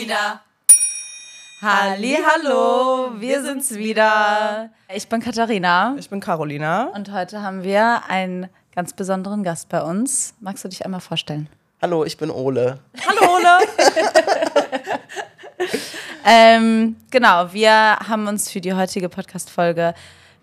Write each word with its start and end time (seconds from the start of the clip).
wieder. 0.00 0.40
Halli, 1.62 2.18
hallo, 2.22 3.12
wir 3.18 3.42
sind's 3.42 3.74
wieder. 3.74 4.68
Ich 4.94 5.08
bin 5.08 5.20
Katharina 5.20 5.94
Ich 5.98 6.10
bin 6.10 6.20
Carolina. 6.20 6.90
und 6.94 7.10
heute 7.12 7.40
haben 7.42 7.62
wir 7.64 8.02
einen 8.08 8.48
ganz 8.74 8.92
besonderen 8.92 9.42
Gast 9.42 9.70
bei 9.70 9.80
uns. 9.80 10.34
Magst 10.40 10.64
du 10.64 10.68
dich 10.68 10.84
einmal 10.84 11.00
vorstellen? 11.00 11.48
Hallo, 11.80 12.04
ich 12.04 12.18
bin 12.18 12.30
Ole. 12.30 12.78
Hallo 13.06 13.36
Ole. 13.36 13.58
Ähm, 16.28 16.96
genau, 17.12 17.52
wir 17.52 17.72
haben 17.72 18.26
uns 18.26 18.50
für 18.50 18.60
die 18.60 18.74
heutige 18.74 19.08
Podcast-Folge 19.08 19.94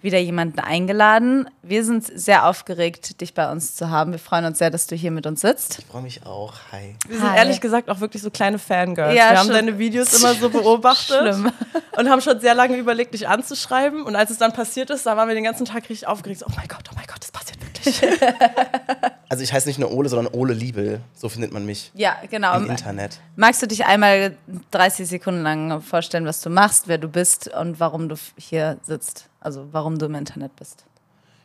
wieder 0.04 0.20
jemanden 0.20 0.60
eingeladen. 0.60 1.50
Wir 1.62 1.86
sind 1.86 2.06
sehr 2.06 2.46
aufgeregt, 2.46 3.22
dich 3.22 3.34
bei 3.34 3.50
uns 3.50 3.74
zu 3.74 3.90
haben. 3.90 4.12
Wir 4.12 4.20
freuen 4.20 4.44
uns 4.44 4.58
sehr, 4.58 4.70
dass 4.70 4.86
du 4.86 4.96
hier 4.96 5.12
mit 5.12 5.26
uns 5.26 5.40
sitzt. 5.42 5.80
Ich 5.80 5.86
freue 5.86 6.02
mich 6.02 6.26
auch. 6.26 6.54
Hi. 6.74 6.96
Wir 7.08 7.18
sind 7.18 7.32
Hi. 7.32 7.38
ehrlich 7.38 7.62
gesagt 7.62 7.90
auch 7.90 8.02
wirklich 8.02 8.22
so 8.22 8.30
kleine 8.30 8.60
Fangirls. 8.60 9.16
Ja, 9.16 9.32
wir 9.32 9.40
haben 9.40 9.48
deine 9.50 9.80
Videos 9.80 10.14
immer 10.20 10.34
so 10.36 10.50
beobachtet 10.52 11.20
Schlimm. 11.22 11.52
und 11.98 12.10
haben 12.10 12.20
schon 12.22 12.38
sehr 12.42 12.54
lange 12.54 12.76
überlegt, 12.76 13.14
dich 13.14 13.30
anzuschreiben. 13.30 14.04
Und 14.04 14.18
als 14.18 14.30
es 14.30 14.38
dann 14.38 14.52
passiert 14.52 14.90
ist, 14.90 15.06
da 15.06 15.16
waren 15.16 15.30
wir 15.30 15.36
den 15.36 15.46
ganzen 15.46 15.66
Tag 15.66 15.84
richtig 15.90 16.06
aufgeregt. 16.06 16.42
So, 16.42 16.48
oh 16.50 16.54
mein 16.58 16.68
Gott, 16.68 16.84
oh 16.92 16.96
mein 16.96 17.08
Gott, 17.08 17.20
das 17.22 17.32
passiert 17.32 17.60
wirklich. 17.62 18.02
Also 19.30 19.44
ich 19.44 19.52
heiße 19.52 19.68
nicht 19.68 19.80
nur 19.80 19.92
Ole, 19.92 20.10
sondern 20.10 20.32
Ole 20.36 20.54
Liebel. 20.54 21.02
So 21.16 21.28
findet 21.28 21.52
man 21.52 21.66
mich 21.66 21.92
Ja, 21.96 22.18
genau. 22.30 22.56
im 22.56 22.70
Internet. 22.70 23.20
Magst 23.36 23.64
du 23.64 23.68
dich 23.68 23.84
einmal 23.84 24.38
30 24.70 25.08
Sekunden 25.08 25.42
lang 25.42 25.82
vorstellen, 25.82 26.28
was 26.28 26.42
du 26.42 26.52
machst, 26.52 26.88
wer 26.88 27.00
du 27.00 27.08
bist 27.08 27.48
und 27.48 27.80
warum 27.80 28.10
du 28.10 28.16
hier 28.38 28.78
sitzt? 28.84 29.30
Also 29.44 29.68
warum 29.72 30.00
du 30.00 30.06
im 30.06 30.16
Internet 30.16 30.56
bist. 30.56 30.86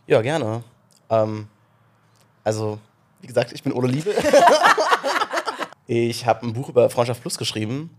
Ja, 0.06 0.22
gerne. 0.22 0.62
Ähm, 1.10 1.48
also, 2.44 2.78
wie 3.20 3.26
gesagt, 3.26 3.52
ich 3.52 3.62
bin 3.62 3.72
Ole 3.72 3.88
Liebel. 3.88 4.14
ich 5.86 6.24
habe 6.24 6.46
ein 6.46 6.52
Buch 6.52 6.68
über 6.68 6.88
Freundschaft 6.90 7.20
Plus 7.20 7.36
geschrieben 7.36 7.90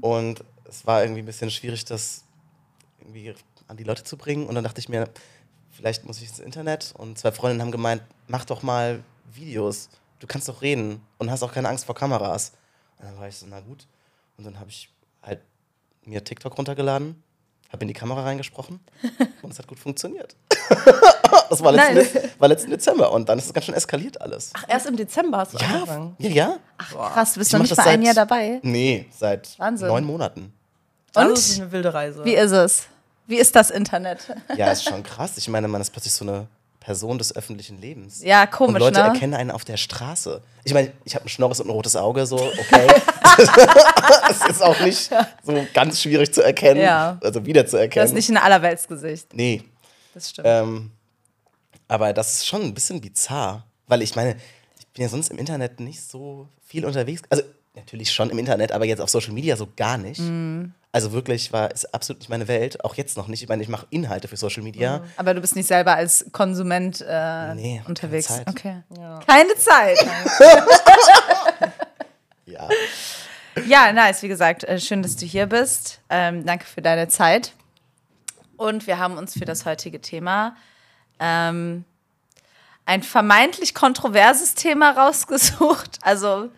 und 0.00 0.42
es 0.64 0.86
war 0.86 1.02
irgendwie 1.02 1.20
ein 1.20 1.26
bisschen 1.26 1.50
schwierig, 1.50 1.84
das 1.84 2.24
irgendwie 2.98 3.34
an 3.68 3.76
die 3.76 3.84
Leute 3.84 4.04
zu 4.04 4.16
bringen. 4.16 4.46
Und 4.46 4.54
dann 4.54 4.64
dachte 4.64 4.80
ich 4.80 4.88
mir, 4.88 5.08
vielleicht 5.70 6.06
muss 6.06 6.20
ich 6.22 6.28
ins 6.28 6.38
Internet. 6.38 6.94
Und 6.96 7.18
zwei 7.18 7.30
Freundinnen 7.30 7.60
haben 7.60 7.72
gemeint, 7.72 8.02
mach 8.28 8.46
doch 8.46 8.62
mal 8.62 9.04
Videos. 9.32 9.90
Du 10.18 10.26
kannst 10.26 10.48
doch 10.48 10.62
reden 10.62 11.02
und 11.18 11.30
hast 11.30 11.42
auch 11.42 11.52
keine 11.52 11.68
Angst 11.68 11.84
vor 11.84 11.94
Kameras. 11.94 12.52
Und 12.98 13.06
dann 13.06 13.18
war 13.18 13.28
ich 13.28 13.36
so, 13.36 13.46
na 13.48 13.60
gut. 13.60 13.86
Und 14.38 14.44
dann 14.44 14.58
habe 14.58 14.70
ich 14.70 14.88
halt 15.22 15.40
mir 16.04 16.24
TikTok 16.24 16.56
runtergeladen, 16.56 17.22
habe 17.72 17.82
in 17.82 17.88
die 17.88 17.94
Kamera 17.94 18.22
reingesprochen 18.22 18.80
und 19.42 19.52
es 19.52 19.58
hat 19.58 19.66
gut 19.66 19.78
funktioniert. 19.78 20.36
das 21.50 21.62
war 21.62 21.72
letzten, 21.72 22.30
war 22.38 22.48
letzten 22.48 22.70
Dezember 22.70 23.12
und 23.12 23.28
dann 23.28 23.38
ist 23.38 23.46
es 23.46 23.52
ganz 23.54 23.66
schön 23.66 23.74
eskaliert 23.74 24.20
alles. 24.20 24.50
Ach, 24.54 24.64
erst 24.68 24.86
im 24.86 24.96
Dezember 24.96 25.38
hast 25.38 25.54
du 25.54 25.58
ja, 25.58 25.66
angefangen. 25.66 26.16
ja, 26.18 26.30
ja. 26.30 26.56
Krass, 26.78 27.34
du 27.34 27.40
bist 27.40 27.48
Ich 27.50 27.52
noch 27.54 27.60
nicht 27.60 27.72
das 27.72 27.78
mal 27.78 27.88
ein 27.88 27.98
seit- 28.00 28.06
Jahr 28.06 28.14
dabei. 28.14 28.60
Nee, 28.62 29.06
seit 29.16 29.58
Wahnsinn. 29.58 29.88
neun 29.88 30.04
Monaten. 30.04 30.52
Also, 31.14 31.28
Und? 31.28 31.38
das 31.38 31.48
ist 31.48 31.60
eine 31.60 31.72
wilde 31.72 31.92
Reise. 31.94 32.24
Wie 32.24 32.34
ist 32.34 32.52
es? 32.52 32.86
Wie 33.26 33.36
ist 33.36 33.54
das 33.54 33.70
Internet? 33.70 34.34
Ja, 34.56 34.72
ist 34.72 34.84
schon 34.84 35.02
krass. 35.02 35.36
Ich 35.36 35.48
meine, 35.48 35.68
man 35.68 35.80
ist 35.80 35.90
plötzlich 35.90 36.12
so 36.12 36.24
eine 36.24 36.46
Person 36.82 37.16
des 37.18 37.34
öffentlichen 37.34 37.80
Lebens. 37.80 38.22
Ja, 38.22 38.42
Und 38.42 38.50
komisch, 38.50 38.80
Leute 38.80 39.00
ne? 39.00 39.06
erkennen 39.08 39.34
einen 39.34 39.50
auf 39.50 39.64
der 39.64 39.76
Straße. 39.76 40.42
Ich 40.64 40.74
meine, 40.74 40.92
ich 41.04 41.14
habe 41.14 41.24
ein 41.24 41.28
Schnorres 41.28 41.60
und 41.60 41.68
ein 41.68 41.70
rotes 41.70 41.94
Auge, 41.96 42.26
so, 42.26 42.36
okay. 42.36 42.88
das 44.28 44.48
ist 44.48 44.62
auch 44.62 44.78
nicht 44.80 45.10
so 45.42 45.66
ganz 45.74 46.02
schwierig 46.02 46.34
zu 46.34 46.42
erkennen. 46.42 46.80
Ja. 46.80 47.18
Also 47.22 47.46
wieder 47.46 47.66
zu 47.66 47.76
Das 47.88 48.10
ist 48.10 48.14
nicht 48.14 48.30
ein 48.30 48.36
Allerweltsgesicht. 48.36 49.34
nee. 49.34 49.62
Das 50.14 50.28
stimmt. 50.28 50.46
Ähm, 50.46 50.90
aber 51.88 52.12
das 52.12 52.34
ist 52.36 52.46
schon 52.46 52.60
ein 52.62 52.74
bisschen 52.74 53.00
bizarr. 53.00 53.64
Weil 53.86 54.02
ich 54.02 54.14
meine, 54.14 54.36
ich 54.78 54.86
bin 54.88 55.02
ja 55.04 55.08
sonst 55.08 55.30
im 55.30 55.38
Internet 55.38 55.80
nicht 55.80 56.02
so 56.02 56.48
viel 56.66 56.84
unterwegs. 56.84 57.22
Also 57.30 57.44
natürlich 57.74 58.12
schon 58.12 58.28
im 58.28 58.38
Internet, 58.38 58.72
aber 58.72 58.84
jetzt 58.84 59.00
auf 59.00 59.08
Social 59.08 59.32
Media 59.32 59.56
so 59.56 59.68
gar 59.74 59.96
nicht. 59.96 60.20
Mhm. 60.20 60.74
Also 60.94 61.12
wirklich 61.12 61.52
war 61.54 61.70
ist 61.70 61.92
absolut 61.94 62.20
nicht 62.20 62.28
meine 62.28 62.48
Welt. 62.48 62.84
Auch 62.84 62.94
jetzt 62.96 63.16
noch 63.16 63.26
nicht. 63.26 63.42
Ich 63.42 63.48
meine, 63.48 63.62
ich 63.62 63.68
mache 63.68 63.86
Inhalte 63.88 64.28
für 64.28 64.36
Social 64.36 64.62
Media. 64.62 65.02
Aber 65.16 65.32
du 65.32 65.40
bist 65.40 65.56
nicht 65.56 65.66
selber 65.66 65.94
als 65.94 66.26
Konsument 66.32 67.00
äh, 67.00 67.54
Nee, 67.54 67.76
keine 67.78 67.88
unterwegs. 67.88 68.28
Zeit. 68.28 68.46
Okay. 68.48 68.82
Keine 69.26 69.54
Zeit. 69.56 69.98
Ja. 72.44 72.68
ja, 73.66 73.92
nice. 73.92 74.22
Wie 74.22 74.28
gesagt, 74.28 74.64
äh, 74.64 74.78
schön, 74.78 75.02
dass 75.02 75.16
du 75.16 75.24
hier 75.24 75.46
bist. 75.46 76.00
Ähm, 76.10 76.44
danke 76.44 76.66
für 76.66 76.82
deine 76.82 77.08
Zeit. 77.08 77.52
Und 78.56 78.86
wir 78.86 78.98
haben 78.98 79.16
uns 79.16 79.32
für 79.32 79.44
das 79.44 79.64
heutige 79.64 80.00
Thema 80.00 80.56
ähm, 81.18 81.84
ein 82.84 83.02
vermeintlich 83.02 83.74
kontroverses 83.74 84.54
Thema 84.54 84.90
rausgesucht. 84.90 85.98
Also 86.02 86.50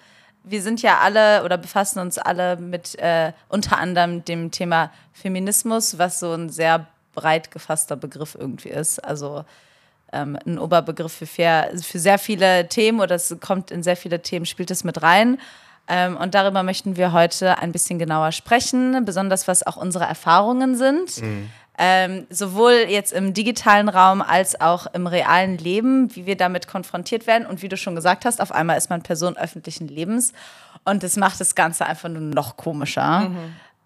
wir 0.45 0.63
sind 0.63 0.83
ja 0.83 0.99
alle 0.99 1.43
oder 1.45 1.57
befassen 1.57 1.99
uns 1.99 2.19
alle 2.19 2.57
mit 2.57 2.99
äh, 2.99 3.33
unter 3.49 3.79
anderem 3.79 4.25
dem 4.25 4.51
Thema 4.51 4.91
Feminismus, 5.13 5.99
was 5.99 6.21
so 6.21 6.33
ein 6.33 6.51
sehr 6.51 6.87
breit 7.15 7.51
gefasster 7.51 7.97
Begriff 7.97 8.37
irgendwie 8.39 8.69
ist. 8.69 9.03
Also 9.03 9.45
ähm, 10.13 10.39
ein 10.47 10.59
Oberbegriff 10.59 11.13
für, 11.13 11.27
fair, 11.27 11.71
für 11.83 11.99
sehr 11.99 12.19
viele 12.19 12.69
Themen 12.69 13.01
oder 13.01 13.15
es 13.15 13.35
kommt 13.41 13.71
in 13.71 13.83
sehr 13.83 13.97
viele 13.97 14.21
Themen, 14.21 14.47
spielt 14.47 14.71
es 14.71 14.85
mit 14.85 15.03
rein. 15.03 15.39
Ähm, 15.89 16.17
und 16.17 16.35
darüber 16.35 16.63
möchten 16.63 16.97
wir 16.97 17.13
heute 17.13 17.59
ein 17.59 17.73
bisschen 17.73 17.99
genauer 17.99 18.33
sprechen, 18.33 19.05
besonders 19.05 19.49
was 19.49 19.67
auch 19.67 19.77
unsere 19.77 20.05
Erfahrungen 20.05 20.77
sind. 20.77 21.23
Ähm, 21.77 22.27
sowohl 22.31 22.87
jetzt 22.89 23.13
im 23.13 23.35
digitalen 23.35 23.89
Raum 23.89 24.23
als 24.23 24.61
auch 24.61 24.87
im 24.95 25.07
realen 25.07 25.59
Leben, 25.59 26.15
wie 26.15 26.25
wir 26.25 26.37
damit 26.37 26.69
konfrontiert 26.69 27.27
werden. 27.27 27.47
Und 27.47 27.63
wie 27.63 27.69
du 27.69 27.77
schon 27.77 27.95
gesagt 27.95 28.25
hast, 28.25 28.41
auf 28.41 28.53
einmal 28.53 28.79
ist 28.79 28.91
man 28.91 29.03
Person 29.03 29.37
öffentlichen 29.37 29.89
Lebens. 29.89 30.33
Und 30.85 31.03
das 31.03 31.17
macht 31.17 31.41
das 31.41 31.55
Ganze 31.55 31.87
einfach 31.87 32.09
nur 32.09 32.21
noch 32.21 32.57
komischer. 32.57 33.31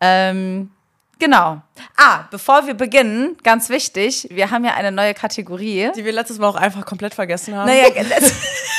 Ähm, 0.00 0.71
genau. 1.19 1.62
Ah, 1.97 2.25
bevor 2.31 2.66
wir 2.66 2.75
beginnen, 2.75 3.37
ganz 3.43 3.71
wichtig, 3.71 4.28
wir 4.31 4.50
haben 4.50 4.65
ja 4.65 4.75
eine 4.75 4.93
neue 4.93 5.15
Kategorie. 5.15 5.91
Die 5.97 6.05
wir 6.05 6.12
letztes 6.12 6.38
Mal 6.38 6.49
auch 6.49 6.56
einfach 6.56 6.84
komplett 6.84 7.15
vergessen 7.15 7.56
haben. 7.56 7.69
Naja, 7.69 7.88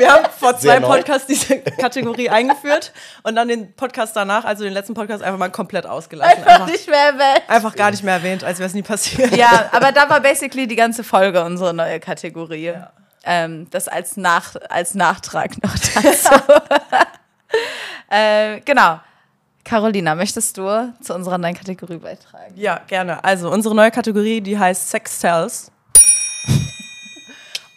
Wir 0.00 0.12
haben 0.12 0.26
vor 0.36 0.52
zwei 0.54 0.60
Sehr 0.60 0.80
neu. 0.80 0.88
Podcasts 0.88 1.26
diese 1.26 1.58
Kategorie 1.60 2.28
eingeführt 2.30 2.92
und 3.22 3.36
dann 3.36 3.48
den 3.48 3.74
Podcast 3.74 4.16
danach, 4.16 4.44
also 4.44 4.64
den 4.64 4.72
letzten 4.72 4.94
Podcast, 4.94 5.22
einfach 5.22 5.38
mal 5.38 5.50
komplett 5.50 5.86
ausgelassen. 5.86 6.38
einfach 6.38 6.50
Einfach, 6.52 6.66
nicht 6.66 6.88
mehr 6.88 6.98
erwähnt. 7.12 7.42
einfach 7.48 7.76
gar 7.76 7.90
nicht 7.90 8.02
mehr 8.02 8.14
erwähnt, 8.14 8.42
als 8.44 8.58
wäre 8.58 8.66
es 8.68 8.74
nie 8.74 8.82
passiert. 8.82 9.36
Ja, 9.36 9.68
aber 9.72 9.92
da 9.92 10.08
war 10.10 10.20
basically 10.20 10.66
die 10.66 10.76
ganze 10.76 11.04
Folge 11.04 11.44
unsere 11.44 11.72
neue 11.74 12.00
Kategorie. 12.00 12.72
Ähm, 13.24 13.68
das 13.70 13.86
als, 13.86 14.16
Nach 14.16 14.54
als 14.70 14.94
Nachtrag 14.94 15.62
noch 15.62 15.74
dazu. 15.74 16.34
äh, 18.10 18.60
genau. 18.60 19.00
Carolina, 19.64 20.14
möchtest 20.14 20.56
du 20.56 20.92
zu 21.02 21.14
unserer 21.14 21.36
neuen 21.38 21.54
Kategorie 21.54 21.98
beitragen? 21.98 22.54
Ja, 22.56 22.80
gerne. 22.86 23.22
Also 23.22 23.50
unsere 23.50 23.74
neue 23.74 23.90
Kategorie, 23.90 24.40
die 24.40 24.58
heißt 24.58 24.90
Sex 24.90 25.18
Tells. 25.20 25.69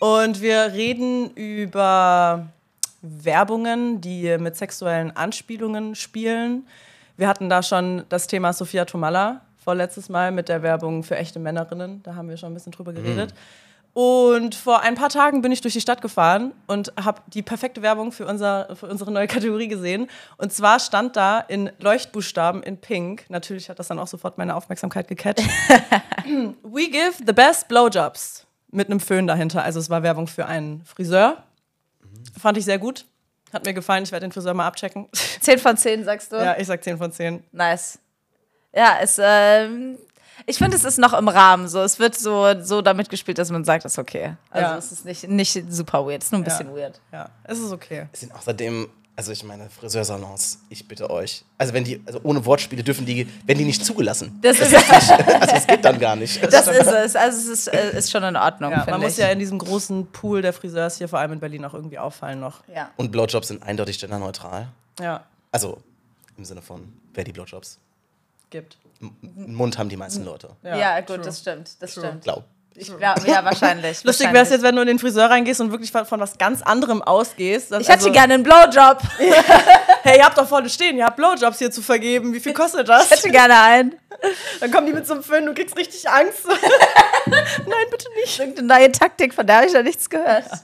Und 0.03 0.41
wir 0.41 0.73
reden 0.73 1.29
über 1.29 2.47
Werbungen, 3.01 4.01
die 4.01 4.37
mit 4.37 4.57
sexuellen 4.57 5.15
Anspielungen 5.15 5.95
spielen. 5.95 6.67
Wir 7.15 7.29
hatten 7.29 7.47
da 7.47 7.63
schon 7.63 8.03
das 8.09 8.27
Thema 8.27 8.51
Sophia 8.51 8.83
Tomalla 8.83 9.39
vorletztes 9.63 10.09
Mal 10.09 10.33
mit 10.33 10.49
der 10.49 10.61
Werbung 10.61 11.03
für 11.03 11.15
echte 11.15 11.39
Männerinnen. 11.39 12.03
Da 12.03 12.15
haben 12.15 12.27
wir 12.27 12.35
schon 12.35 12.51
ein 12.51 12.53
bisschen 12.53 12.73
drüber 12.73 12.91
geredet. 12.91 13.33
Und 13.93 14.55
vor 14.55 14.81
ein 14.81 14.95
paar 14.95 15.07
Tagen 15.07 15.41
bin 15.41 15.53
ich 15.53 15.61
durch 15.61 15.73
die 15.73 15.79
Stadt 15.79 16.01
gefahren 16.01 16.51
und 16.67 16.91
habe 17.01 17.21
die 17.27 17.41
perfekte 17.41 17.81
Werbung 17.81 18.11
für, 18.11 18.25
unser, 18.25 18.75
für 18.75 18.87
unsere 18.87 19.09
neue 19.09 19.27
Kategorie 19.27 19.69
gesehen. 19.69 20.09
Und 20.35 20.51
zwar 20.51 20.81
stand 20.81 21.15
da 21.15 21.39
in 21.39 21.71
Leuchtbuchstaben 21.79 22.61
in 22.61 22.75
Pink, 22.75 23.23
natürlich 23.29 23.69
hat 23.69 23.79
das 23.79 23.87
dann 23.87 23.99
auch 23.99 24.07
sofort 24.07 24.37
meine 24.37 24.53
Aufmerksamkeit 24.55 25.07
gecatcht, 25.07 25.47
We 26.25 26.89
give 26.89 27.23
the 27.25 27.31
best 27.31 27.69
blowjobs. 27.69 28.45
Mit 28.73 28.89
einem 28.89 28.99
Föhn 28.99 29.27
dahinter. 29.27 29.63
Also 29.63 29.79
es 29.79 29.89
war 29.89 30.03
Werbung 30.03 30.27
für 30.27 30.45
einen 30.47 30.83
Friseur. 30.83 31.43
Fand 32.39 32.57
ich 32.57 32.65
sehr 32.65 32.79
gut. 32.79 33.05
Hat 33.53 33.65
mir 33.65 33.73
gefallen. 33.73 34.03
Ich 34.03 34.11
werde 34.11 34.25
den 34.25 34.31
Friseur 34.31 34.53
mal 34.53 34.67
abchecken. 34.67 35.07
10 35.41 35.59
von 35.59 35.77
10, 35.77 36.03
sagst 36.03 36.31
du? 36.31 36.37
ja, 36.37 36.57
ich 36.57 36.67
sag 36.67 36.83
10 36.83 36.97
von 36.97 37.11
10. 37.11 37.43
Nice. 37.51 37.99
Ja, 38.75 38.97
es, 38.99 39.19
ähm, 39.21 39.99
ich 40.47 40.57
finde, 40.57 40.75
es 40.75 40.83
ist 40.83 40.97
noch 40.97 41.13
im 41.13 41.27
Rahmen. 41.27 41.67
So. 41.67 41.81
Es 41.81 41.99
wird 41.99 42.15
so, 42.15 42.59
so 42.61 42.81
damit 42.81 43.09
gespielt, 43.09 43.37
dass 43.37 43.51
man 43.51 43.63
sagt, 43.63 43.85
das 43.85 43.93
ist 43.93 43.99
okay. 43.99 44.35
Also 44.49 44.67
Ja. 44.71 44.77
es 44.77 44.91
ist 44.91 45.05
nicht, 45.05 45.27
nicht 45.27 45.71
super 45.71 46.03
weird, 46.07 46.23
es 46.23 46.27
ist 46.27 46.31
nur 46.31 46.41
ein 46.41 46.43
bisschen 46.43 46.75
weird. 46.75 46.99
Ja, 47.11 47.29
es 47.43 47.59
ist 47.59 47.71
okay. 47.71 48.07
Es 48.11 48.21
sind 48.21 48.33
außerdem, 48.33 48.89
also 49.15 49.31
ich 49.31 49.43
meine, 49.43 49.69
Friseursalons, 49.69 50.59
ich 50.69 50.87
bitte 50.87 51.09
euch. 51.09 51.43
Also 51.57 51.73
wenn 51.73 51.83
die, 51.83 52.01
also 52.05 52.19
ohne 52.23 52.43
Wortspiele 52.45 52.83
dürfen 52.83 53.05
die, 53.05 53.27
wenn 53.45 53.57
die 53.57 53.65
nicht 53.65 53.85
zugelassen. 53.85 54.39
Das 54.41 54.59
ist, 54.59 54.73
Also 54.89 55.15
das 55.53 55.67
geht 55.67 55.85
dann 55.85 55.99
gar 55.99 56.15
nicht. 56.15 56.41
das 56.43 56.67
ist 56.67 56.87
es. 56.87 57.15
Also 57.15 57.37
es 57.37 57.45
ist, 57.47 57.67
äh, 57.67 57.97
ist 57.97 58.11
schon 58.11 58.23
in 58.23 58.35
Ordnung, 58.35 58.71
Ja, 58.71 58.85
man 58.89 59.01
muss 59.01 59.13
ich. 59.13 59.17
ja 59.19 59.27
in 59.29 59.39
diesem 59.39 59.59
großen 59.59 60.07
Pool 60.11 60.41
der 60.41 60.51
Friseurs 60.53 60.97
hier 60.97 61.07
vor 61.07 61.19
allem 61.19 61.33
in 61.33 61.39
Berlin 61.39 61.63
auch 61.65 61.73
irgendwie 61.73 61.99
auffallen 61.99 62.39
noch. 62.39 62.63
ja. 62.73 62.89
Und 62.97 63.11
Blowjobs 63.11 63.47
sind 63.49 63.61
eindeutig 63.63 63.99
genderneutral. 63.99 64.69
Ja, 64.99 65.23
Also 65.51 65.77
im 66.37 66.45
Sinne 66.45 66.61
von, 66.61 66.91
wer 67.13 67.23
die 67.23 67.31
Blowjobs? 67.31 67.77
gibt. 68.49 68.77
M- 69.01 69.15
Einen 69.37 69.55
Mund 69.55 69.77
haben 69.77 69.89
die 69.89 69.97
meisten 69.97 70.23
Leute. 70.25 70.49
Ja, 70.63 70.99
gut, 70.99 71.07
true. 71.07 71.17
das 71.19 71.39
stimmt. 71.39 71.71
Das 71.81 71.93
True. 71.93 72.05
stimmt. 72.05 72.23
Glaube 72.23 72.43
Ich 72.75 72.87
glaube, 72.97 73.21
ja, 73.27 73.45
wahrscheinlich. 73.45 74.03
Lustig 74.03 74.33
wäre 74.33 74.43
es 74.43 74.49
jetzt, 74.49 74.63
wenn 74.63 74.75
du 74.75 74.81
in 74.81 74.87
den 74.87 74.99
Friseur 74.99 75.29
reingehst 75.29 75.61
und 75.61 75.71
wirklich 75.71 75.91
von, 75.91 76.05
von 76.05 76.19
was 76.19 76.37
ganz 76.37 76.61
anderem 76.61 77.01
ausgehst. 77.01 77.71
Ich 77.71 77.87
hätte 77.87 77.93
also, 77.93 78.11
gerne 78.11 78.33
einen 78.33 78.43
Blowjob. 78.43 79.01
hey, 80.03 80.17
ihr 80.17 80.25
habt 80.25 80.37
doch 80.37 80.47
vorne 80.47 80.69
stehen, 80.69 80.97
ihr 80.97 81.05
habt 81.05 81.17
Blowjobs 81.17 81.59
hier 81.59 81.71
zu 81.71 81.81
vergeben. 81.81 82.33
Wie 82.33 82.39
viel 82.39 82.53
kostet 82.53 82.89
das? 82.89 83.05
Ich 83.05 83.11
hätte 83.11 83.29
gerne 83.29 83.59
einen. 83.61 83.95
Dann 84.59 84.71
kommen 84.71 84.87
die 84.87 84.93
mit 84.93 85.05
so 85.05 85.13
einem 85.13 85.23
Föhn, 85.23 85.45
du 85.45 85.53
kriegst 85.53 85.77
richtig 85.77 86.09
Angst. 86.09 86.47
Nein, 87.27 87.85
bitte 87.91 88.05
nicht. 88.21 88.39
Irgendeine 88.39 88.67
neue 88.67 88.91
Taktik, 88.91 89.33
von 89.33 89.45
der 89.45 89.57
habe 89.57 89.67
ich 89.67 89.73
noch 89.73 89.83
nichts 89.83 90.09
gehört. 90.09 90.45
Ja. 90.45 90.59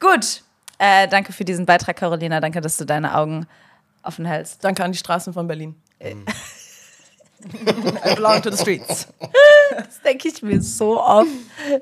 Gut. 0.00 0.42
Äh, 0.78 1.06
danke 1.08 1.32
für 1.32 1.44
diesen 1.44 1.64
Beitrag, 1.64 1.96
Carolina. 1.96 2.40
Danke, 2.40 2.60
dass 2.60 2.76
du 2.76 2.84
deine 2.84 3.16
Augen 3.16 3.46
offen 4.02 4.24
hältst. 4.24 4.64
Danke 4.64 4.82
an 4.82 4.92
die 4.92 4.98
Straßen 4.98 5.32
von 5.32 5.46
Berlin. 5.46 5.80
Mhm. 6.02 6.26
I 8.04 8.14
belong 8.14 8.42
to 8.42 8.50
the 8.50 8.56
streets. 8.56 9.06
Das 9.76 10.00
denke 10.02 10.28
ich 10.28 10.42
mir 10.42 10.60
so 10.62 11.00
oft, 11.00 11.28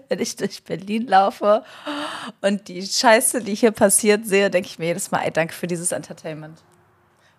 wenn 0.09 0.19
ich 0.19 0.37
durch 0.37 0.63
Berlin 0.65 1.07
laufe 1.07 1.65
und 2.41 2.69
die 2.69 2.83
Scheiße, 2.83 3.43
die 3.43 3.55
hier 3.55 3.71
passiert, 3.73 4.27
sehe, 4.27 4.51
denke 4.51 4.69
ich 4.69 4.79
mir 4.79 4.87
jedes 4.87 5.11
Mal, 5.11 5.23
ey, 5.25 5.31
danke 5.31 5.55
für 5.55 5.67
dieses 5.67 5.93
Entertainment. 5.93 6.59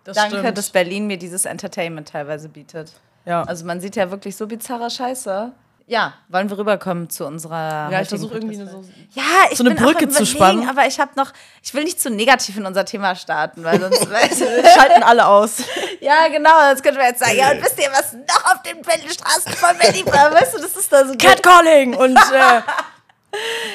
Das 0.04 0.16
danke, 0.16 0.38
stimmt. 0.38 0.58
dass 0.58 0.70
Berlin 0.70 1.06
mir 1.06 1.16
dieses 1.16 1.44
Entertainment 1.44 2.08
teilweise 2.08 2.48
bietet. 2.48 2.92
Ja. 3.24 3.42
Also 3.44 3.64
man 3.64 3.80
sieht 3.80 3.96
ja 3.96 4.10
wirklich 4.10 4.36
so 4.36 4.46
bizarre 4.46 4.90
Scheiße. 4.90 5.52
Ja, 5.86 6.14
wollen 6.28 6.48
wir 6.48 6.58
rüberkommen 6.58 7.10
zu 7.10 7.26
unserer. 7.26 7.90
Ja, 7.90 8.00
ich 8.00 8.08
versuche 8.08 8.34
irgendwie 8.34 8.60
eine, 8.60 8.70
so, 8.70 8.84
ja, 9.10 9.22
ich 9.50 9.58
so 9.58 9.64
eine 9.64 9.74
Brücke 9.74 10.08
zu 10.08 10.24
spannen. 10.24 10.68
Aber 10.68 10.86
ich 10.86 11.00
habe 11.00 11.12
noch, 11.16 11.32
ich 11.62 11.74
will 11.74 11.84
nicht 11.84 12.00
zu 12.00 12.10
negativ 12.10 12.56
in 12.56 12.66
unser 12.66 12.84
Thema 12.84 13.14
starten, 13.14 13.64
weil 13.64 13.80
sonst 13.80 14.08
schalten 14.74 15.02
alle 15.02 15.26
aus. 15.26 15.62
Ja, 16.00 16.26
genau, 16.26 16.50
jetzt 16.68 16.82
könnten 16.82 16.98
wir 16.98 17.06
jetzt 17.06 17.20
sagen, 17.20 17.36
ja, 17.36 17.52
und 17.52 17.62
wisst 17.62 17.78
ihr, 17.78 17.88
was 17.92 18.12
noch 18.12 18.44
auf 18.52 18.62
den 18.62 18.82
Straßen 18.82 19.52
von 19.52 19.78
Berlin 19.78 20.04
war? 20.06 20.32
Weißt 20.34 20.52
du, 20.54 20.58
das 20.58 20.76
ist 20.76 20.92
da 20.92 21.06
so. 21.06 21.14
Catcalling 21.14 21.94
und 21.94 22.16
äh, 22.16 22.60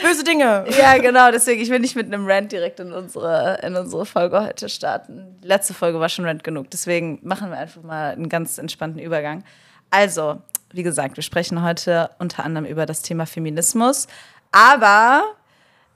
böse 0.04 0.26
Dinge. 0.26 0.66
Ja, 0.78 0.98
genau, 0.98 1.32
deswegen, 1.32 1.62
ich 1.62 1.70
will 1.70 1.80
nicht 1.80 1.96
mit 1.96 2.08
einem 2.08 2.30
Rant 2.30 2.52
direkt 2.52 2.82
in 2.82 2.92
unsere, 2.92 3.60
in 3.64 3.78
unsere 3.78 4.06
Folge 4.06 4.42
heute 4.42 4.68
starten. 4.68 5.38
Die 5.42 5.48
letzte 5.48 5.74
Folge 5.74 6.02
war 6.02 6.10
schon 6.10 6.26
Rant 6.26 6.44
genug, 6.44 6.70
deswegen 6.70 7.20
machen 7.22 7.50
wir 7.50 7.58
einfach 7.58 7.82
mal 7.82 8.12
einen 8.12 8.28
ganz 8.28 8.58
entspannten 8.58 9.00
Übergang. 9.00 9.46
Also, 9.90 10.42
wie 10.72 10.84
gesagt, 10.84 11.18
wir 11.18 11.24
sprechen 11.24 11.62
heute 11.62 12.10
unter 12.20 12.44
anderem 12.44 12.66
über 12.66 12.86
das 12.86 13.02
Thema 13.02 13.26
Feminismus. 13.26 14.08
Aber 14.52 15.24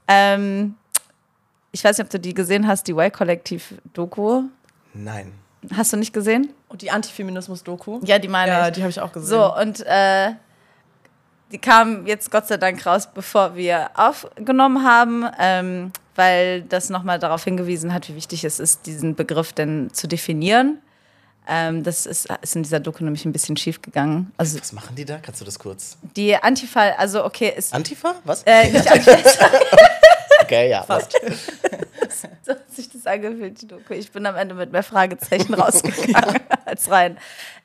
ähm, 0.08 0.76
ich 1.72 1.84
weiß 1.84 1.98
nicht, 1.98 2.06
ob 2.06 2.12
du 2.12 2.20
die 2.20 2.34
gesehen 2.34 2.68
hast, 2.68 2.88
die 2.88 2.94
Y-Kollektiv-Doku. 2.94 4.44
Nein. 4.94 5.34
Hast 5.76 5.94
du 5.94 5.98
nicht 5.98 6.14
gesehen? 6.14 6.54
Und 6.70 6.82
die 6.82 6.92
Antifeminismus-Doku? 6.92 8.00
Ja, 8.04 8.20
die 8.20 8.28
meine 8.28 8.52
ja, 8.52 8.68
ich. 8.68 8.74
die 8.74 8.82
habe 8.82 8.90
ich 8.90 9.00
auch 9.00 9.12
gesehen. 9.12 9.30
So, 9.30 9.56
und 9.56 9.86
äh, 9.86 10.34
die 11.52 11.60
kam 11.60 12.08
jetzt 12.08 12.32
Gott 12.32 12.48
sei 12.48 12.58
Dank 12.58 12.86
raus, 12.86 13.10
bevor 13.14 13.56
wir 13.56 13.92
aufgenommen 13.94 14.84
haben, 14.84 15.26
ähm, 15.40 15.92
weil 16.16 16.64
das 16.64 16.90
nochmal 16.90 17.20
darauf 17.20 17.44
hingewiesen 17.44 17.94
hat, 17.94 18.10
wie 18.10 18.16
wichtig 18.16 18.44
es 18.44 18.60
ist, 18.60 18.86
diesen 18.86 19.16
Begriff 19.16 19.54
denn 19.54 19.94
zu 19.94 20.08
definieren. 20.08 20.82
Ähm, 21.48 21.84
das 21.84 22.06
ist, 22.06 22.28
ist 22.42 22.56
in 22.56 22.64
dieser 22.64 22.80
Doku 22.80 23.04
nämlich 23.04 23.26
ein 23.26 23.32
bisschen 23.32 23.58
schief 23.58 23.82
gegangen. 23.82 24.32
Also, 24.38 24.60
Was 24.60 24.74
machen 24.74 24.96
die 24.96 25.06
da? 25.06 25.18
Kannst 25.18 25.42
du 25.42 25.46
das 25.46 25.58
kurz? 25.58 25.98
Die 26.16 26.36
Antifa, 26.36 26.92
also 26.98 27.26
okay, 27.26 27.54
ist. 27.56 27.74
Antifa? 27.74 28.16
Was? 28.24 28.44
Äh, 28.44 28.70
nicht 28.72 28.90
Antifa. 28.90 29.50
okay, 30.42 30.70
ja. 30.70 30.84
Fast. 30.84 31.14
so 32.46 32.52
hat 32.52 32.72
sich 32.72 32.90
das 32.90 33.08
angefühlt, 33.08 33.62
die 33.62 33.68
Doku. 33.68 33.94
Ich 33.94 34.12
bin 34.12 34.26
am 34.26 34.36
Ende 34.36 34.54
mit 34.54 34.72
mehr 34.72 34.84
Fragezeichen 34.84 35.54
rausgegangen 35.54 36.40
als 36.66 36.90
rein. 36.92 37.18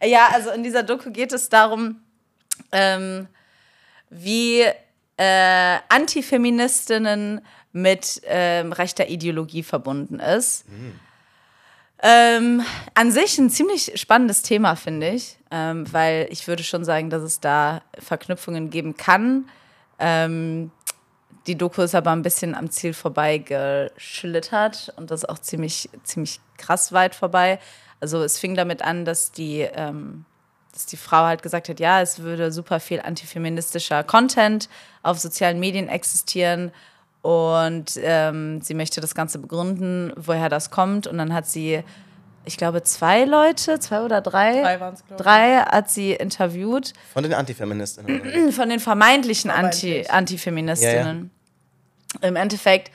Ja, 0.02 0.28
also 0.32 0.50
in 0.50 0.62
dieser 0.62 0.82
Doku 0.82 1.10
geht 1.10 1.32
es 1.32 1.48
darum, 1.50 2.00
ähm, 2.72 3.28
wie 4.08 4.62
äh, 5.18 5.78
Antifeministinnen 5.88 7.42
mit 7.72 8.22
ähm, 8.24 8.72
rechter 8.72 9.08
Ideologie 9.08 9.62
verbunden 9.62 10.18
ist. 10.18 10.66
Mhm. 10.68 10.98
Ähm, 12.02 12.62
an 12.94 13.10
sich 13.10 13.38
ein 13.38 13.48
ziemlich 13.48 13.92
spannendes 13.94 14.42
Thema, 14.42 14.76
finde 14.76 15.10
ich, 15.10 15.38
ähm, 15.50 15.90
weil 15.92 16.28
ich 16.30 16.46
würde 16.46 16.62
schon 16.62 16.84
sagen, 16.84 17.08
dass 17.08 17.22
es 17.22 17.40
da 17.40 17.82
Verknüpfungen 17.98 18.68
geben 18.68 18.96
kann. 18.96 19.48
Ähm, 19.98 20.70
die 21.46 21.56
Doku 21.56 21.82
ist 21.82 21.94
aber 21.94 22.10
ein 22.10 22.22
bisschen 22.22 22.54
am 22.54 22.70
Ziel 22.70 22.92
vorbei 22.92 23.38
geschlittert 23.38 24.92
und 24.96 25.10
das 25.10 25.24
auch 25.24 25.38
ziemlich, 25.38 25.88
ziemlich 26.02 26.40
krass 26.58 26.92
weit 26.92 27.14
vorbei. 27.14 27.60
Also 28.00 28.22
es 28.22 28.38
fing 28.38 28.54
damit 28.54 28.82
an, 28.82 29.04
dass 29.04 29.32
die, 29.32 29.60
ähm, 29.60 30.26
dass 30.72 30.86
die 30.86 30.98
Frau 30.98 31.24
halt 31.24 31.42
gesagt 31.42 31.68
hat, 31.68 31.80
ja, 31.80 32.02
es 32.02 32.18
würde 32.18 32.52
super 32.52 32.78
viel 32.78 33.00
antifeministischer 33.00 34.04
Content 34.04 34.68
auf 35.02 35.18
sozialen 35.18 35.60
Medien 35.60 35.88
existieren 35.88 36.72
und 37.22 37.98
ähm, 38.02 38.60
sie 38.60 38.74
möchte 38.74 39.00
das 39.00 39.14
Ganze 39.14 39.38
begründen, 39.38 40.12
woher 40.16 40.48
das 40.48 40.70
kommt. 40.70 41.06
Und 41.06 41.18
dann 41.18 41.34
hat 41.34 41.46
sie, 41.46 41.82
ich 42.44 42.56
glaube, 42.56 42.82
zwei 42.84 43.24
Leute, 43.24 43.80
zwei 43.80 44.02
oder 44.02 44.20
drei, 44.20 44.62
drei, 44.62 44.80
waren's, 44.80 45.04
drei 45.16 45.56
hat 45.58 45.90
sie 45.90 46.12
interviewt. 46.12 46.92
Von 47.12 47.24
den 47.24 47.34
Antifeministinnen. 47.34 48.52
Von 48.52 48.68
den 48.68 48.80
vermeintlichen 48.80 49.50
Anti 49.50 50.06
Antifeministinnen. 50.08 51.30
Ja, 52.14 52.20
ja. 52.22 52.28
Im 52.28 52.36
Endeffekt 52.36 52.92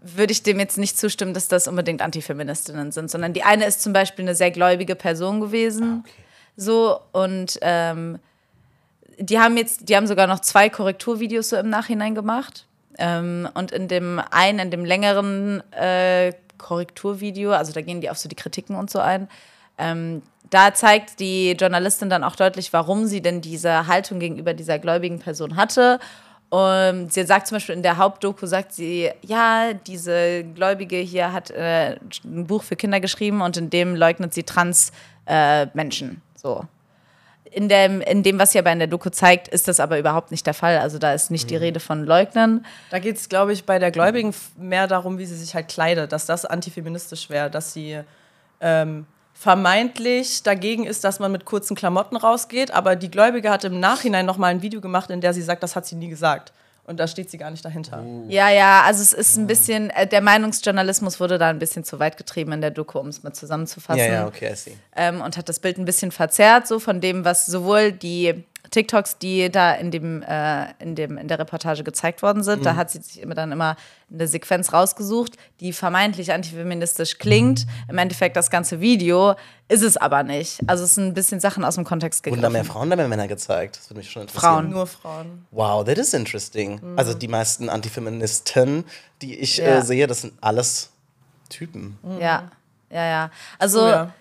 würde 0.00 0.32
ich 0.32 0.42
dem 0.42 0.60
jetzt 0.60 0.78
nicht 0.78 0.96
zustimmen, 0.96 1.34
dass 1.34 1.48
das 1.48 1.66
unbedingt 1.66 2.02
Antifeministinnen 2.02 2.92
sind, 2.92 3.10
sondern 3.10 3.32
die 3.32 3.42
eine 3.42 3.66
ist 3.66 3.82
zum 3.82 3.92
Beispiel 3.92 4.24
eine 4.24 4.34
sehr 4.34 4.50
gläubige 4.50 4.94
Person 4.94 5.40
gewesen. 5.40 5.82
Ah, 5.82 6.00
okay. 6.00 6.24
So 6.56 7.00
und 7.12 7.58
ähm, 7.62 8.18
die 9.18 9.38
haben 9.40 9.56
jetzt, 9.56 9.88
die 9.88 9.96
haben 9.96 10.06
sogar 10.06 10.26
noch 10.26 10.40
zwei 10.40 10.68
Korrekturvideos 10.68 11.48
so 11.48 11.56
im 11.56 11.70
Nachhinein 11.70 12.14
gemacht. 12.14 12.66
Ähm, 12.98 13.48
und 13.54 13.70
in 13.70 13.88
dem 13.88 14.20
einen, 14.30 14.58
in 14.58 14.70
dem 14.70 14.84
längeren 14.84 15.62
äh, 15.72 16.32
Korrekturvideo, 16.58 17.52
also 17.52 17.72
da 17.72 17.80
gehen 17.80 18.00
die 18.00 18.10
auf 18.10 18.18
so 18.18 18.28
die 18.28 18.36
Kritiken 18.36 18.76
und 18.76 18.90
so 18.90 18.98
ein, 18.98 19.28
ähm, 19.78 20.22
da 20.50 20.74
zeigt 20.74 21.20
die 21.20 21.52
Journalistin 21.52 22.10
dann 22.10 22.24
auch 22.24 22.34
deutlich, 22.34 22.72
warum 22.72 23.06
sie 23.06 23.20
denn 23.20 23.40
diese 23.40 23.86
Haltung 23.86 24.18
gegenüber 24.18 24.54
dieser 24.54 24.78
gläubigen 24.78 25.18
Person 25.18 25.56
hatte. 25.56 26.00
Und 26.50 27.12
sie 27.12 27.24
sagt 27.24 27.46
zum 27.46 27.56
Beispiel 27.56 27.74
in 27.74 27.82
der 27.82 27.98
Hauptdoku, 27.98 28.46
sagt 28.46 28.72
sie, 28.72 29.10
ja, 29.22 29.74
diese 29.74 30.44
Gläubige 30.44 30.96
hier 30.96 31.32
hat 31.32 31.50
äh, 31.50 31.96
ein 32.24 32.46
Buch 32.46 32.62
für 32.62 32.76
Kinder 32.76 33.00
geschrieben 33.00 33.42
und 33.42 33.58
in 33.58 33.68
dem 33.68 33.94
leugnet 33.94 34.32
sie 34.32 34.44
Trans-Menschen. 34.44 36.10
Äh, 36.10 36.38
so 36.38 36.64
in 37.52 37.68
dem, 37.68 38.00
in 38.00 38.22
dem, 38.22 38.38
was 38.38 38.52
sie 38.52 38.58
aber 38.58 38.72
in 38.72 38.78
der 38.78 38.88
Doku 38.88 39.10
zeigt, 39.10 39.48
ist 39.48 39.68
das 39.68 39.80
aber 39.80 39.98
überhaupt 39.98 40.30
nicht 40.30 40.46
der 40.46 40.54
Fall. 40.54 40.78
Also 40.78 40.98
da 40.98 41.12
ist 41.12 41.30
nicht 41.30 41.44
mhm. 41.44 41.48
die 41.48 41.56
Rede 41.56 41.80
von 41.80 42.04
Leugnen. 42.04 42.64
Da 42.90 42.98
geht 42.98 43.16
es, 43.16 43.28
glaube 43.28 43.52
ich, 43.52 43.64
bei 43.64 43.78
der 43.78 43.90
Gläubigen 43.90 44.34
mehr 44.56 44.86
darum, 44.86 45.18
wie 45.18 45.26
sie 45.26 45.36
sich 45.36 45.54
halt 45.54 45.68
kleidet, 45.68 46.12
dass 46.12 46.26
das 46.26 46.44
antifeministisch 46.44 47.30
wäre, 47.30 47.50
dass 47.50 47.72
sie 47.72 48.00
ähm, 48.60 49.06
vermeintlich 49.34 50.42
dagegen 50.42 50.84
ist, 50.84 51.04
dass 51.04 51.20
man 51.20 51.30
mit 51.30 51.44
kurzen 51.44 51.76
Klamotten 51.76 52.16
rausgeht. 52.16 52.72
Aber 52.72 52.96
die 52.96 53.10
Gläubige 53.10 53.50
hat 53.50 53.64
im 53.64 53.78
Nachhinein 53.78 54.26
noch 54.26 54.36
mal 54.36 54.48
ein 54.48 54.62
Video 54.62 54.80
gemacht, 54.80 55.10
in 55.10 55.20
der 55.20 55.32
sie 55.32 55.42
sagt, 55.42 55.62
das 55.62 55.76
hat 55.76 55.86
sie 55.86 55.96
nie 55.96 56.08
gesagt. 56.08 56.52
Und 56.88 56.98
da 56.98 57.06
steht 57.06 57.30
sie 57.30 57.36
gar 57.36 57.50
nicht 57.50 57.62
dahinter. 57.62 58.02
Uh. 58.02 58.24
Ja, 58.30 58.48
ja, 58.48 58.80
also 58.82 59.02
es 59.02 59.12
ist 59.12 59.36
ein 59.36 59.46
bisschen, 59.46 59.90
äh, 59.90 60.06
der 60.06 60.22
Meinungsjournalismus 60.22 61.20
wurde 61.20 61.36
da 61.36 61.50
ein 61.50 61.58
bisschen 61.58 61.84
zu 61.84 61.98
weit 61.98 62.16
getrieben 62.16 62.52
in 62.52 62.62
der 62.62 62.70
Doku, 62.70 62.98
um 62.98 63.08
es 63.08 63.22
mal 63.22 63.34
zusammenzufassen. 63.34 64.00
Ja, 64.00 64.10
ja, 64.10 64.26
okay, 64.26 64.52
I 64.54 64.56
see. 64.56 64.76
Ähm, 64.96 65.20
und 65.20 65.36
hat 65.36 65.50
das 65.50 65.58
Bild 65.60 65.76
ein 65.76 65.84
bisschen 65.84 66.12
verzerrt, 66.12 66.66
so 66.66 66.78
von 66.78 67.02
dem, 67.02 67.26
was 67.26 67.44
sowohl 67.44 67.92
die 67.92 68.42
TikToks, 68.70 69.18
die 69.18 69.50
da 69.50 69.72
in, 69.74 69.90
dem, 69.90 70.22
äh, 70.22 70.72
in, 70.78 70.94
dem, 70.94 71.18
in 71.18 71.28
der 71.28 71.38
Reportage 71.38 71.84
gezeigt 71.84 72.22
worden 72.22 72.42
sind. 72.42 72.60
Mhm. 72.60 72.64
Da 72.64 72.76
hat 72.76 72.90
sie 72.90 73.00
sich 73.00 73.20
immer 73.20 73.34
dann 73.34 73.52
immer 73.52 73.76
eine 74.12 74.26
Sequenz 74.26 74.72
rausgesucht, 74.72 75.32
die 75.60 75.72
vermeintlich 75.72 76.32
antifeministisch 76.32 77.18
klingt. 77.18 77.66
Im 77.88 77.98
Endeffekt 77.98 78.36
das 78.36 78.50
ganze 78.50 78.80
Video 78.80 79.34
ist 79.68 79.82
es 79.82 79.96
aber 79.96 80.22
nicht. 80.22 80.60
Also 80.66 80.84
es 80.84 80.94
sind 80.94 81.08
ein 81.08 81.14
bisschen 81.14 81.40
Sachen 81.40 81.64
aus 81.64 81.74
dem 81.74 81.84
Kontext 81.84 82.22
gegriffen. 82.22 82.42
Wurden 82.42 82.52
da 82.52 82.58
mehr 82.58 82.64
Frauen, 82.64 82.90
da 82.90 82.96
mehr 82.96 83.08
Männer 83.08 83.28
gezeigt? 83.28 83.76
Das 83.76 83.90
würde 83.90 83.98
mich 83.98 84.10
schon 84.10 84.22
interessieren. 84.22 84.52
Frauen. 84.52 84.70
Nur 84.70 84.86
Frauen. 84.86 85.46
Wow, 85.50 85.84
that 85.84 85.98
is 85.98 86.14
interesting. 86.14 86.80
Mhm. 86.82 86.98
Also 86.98 87.14
die 87.14 87.28
meisten 87.28 87.68
Antifeministen, 87.68 88.84
die 89.20 89.38
ich 89.38 89.60
äh, 89.60 89.64
ja. 89.64 89.78
äh, 89.78 89.82
sehe, 89.82 90.06
das 90.06 90.22
sind 90.22 90.34
alles 90.40 90.90
Typen. 91.48 91.98
Mhm. 92.02 92.20
Ja, 92.20 92.50
ja, 92.90 93.06
ja. 93.06 93.30
Also 93.58 93.84
oh, 93.84 93.88
ja. 93.88 94.14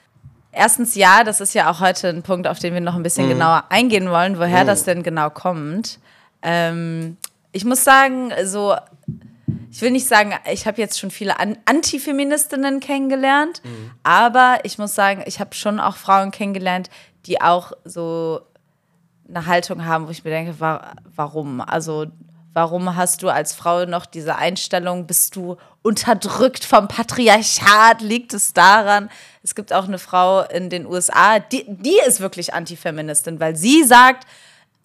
Erstens 0.58 0.96
ja, 0.96 1.24
das 1.24 1.40
ist 1.40 1.54
ja 1.54 1.70
auch 1.70 1.80
heute 1.80 2.10
ein 2.10 2.24
Punkt, 2.24 2.48
auf 2.48 2.58
den 2.58 2.74
wir 2.74 2.82
noch 2.82 2.96
ein 2.96 3.04
bisschen 3.04 3.26
mhm. 3.26 3.32
genauer 3.32 3.66
eingehen 3.70 4.10
wollen, 4.10 4.40
woher 4.40 4.64
mhm. 4.64 4.68
das 4.68 4.84
denn 4.84 5.04
genau 5.04 5.30
kommt. 5.30 6.00
Ähm, 6.42 7.18
ich 7.52 7.64
muss 7.64 7.84
sagen, 7.84 8.32
so, 8.44 8.76
ich 9.72 9.82
will 9.82 9.92
nicht 9.92 10.08
sagen, 10.08 10.34
ich 10.52 10.66
habe 10.66 10.82
jetzt 10.82 11.00
schon 11.00 11.12
viele 11.12 11.40
An 11.40 11.58
Antifeministinnen 11.66 12.80
kennengelernt, 12.80 13.62
mhm. 13.64 13.92
aber 14.02 14.60
ich 14.64 14.80
muss 14.80 14.96
sagen, 14.96 15.24
ich 15.28 15.40
habe 15.40 15.54
schon 15.54 15.80
auch 15.80 15.96
Frauen 15.96 16.32
kennengelernt, 16.32 16.90
die 17.28 17.40
auch 17.40 17.74
so 17.86 18.42
eine 19.30 19.46
Haltung 19.46 19.86
haben, 19.86 20.08
wo 20.08 20.12
ich 20.12 20.24
mir 20.24 20.32
denke, 20.32 20.60
wa 20.60 20.94
warum? 21.16 21.62
Also 21.62 22.08
Warum 22.58 22.96
hast 22.96 23.22
du 23.22 23.30
als 23.30 23.54
Frau 23.54 23.86
noch 23.86 24.08
diese 24.08 24.36
Einstellung? 24.36 25.06
Bist 25.06 25.36
du 25.36 25.58
unterdrückt 25.84 26.66
vom 26.66 26.88
Patriarchat? 26.88 28.02
Liegt 28.02 28.34
es 28.34 28.52
daran? 28.52 29.12
Es 29.44 29.54
gibt 29.54 29.72
auch 29.72 29.84
eine 29.84 30.00
Frau 30.00 30.42
in 30.42 30.72
den 30.72 30.88
USA, 30.88 31.38
die, 31.38 31.66
die 31.68 32.00
ist 32.08 32.20
wirklich 32.20 32.56
Antifeministin, 32.56 33.40
weil 33.40 33.56
sie 33.56 33.84
sagt, 33.84 34.26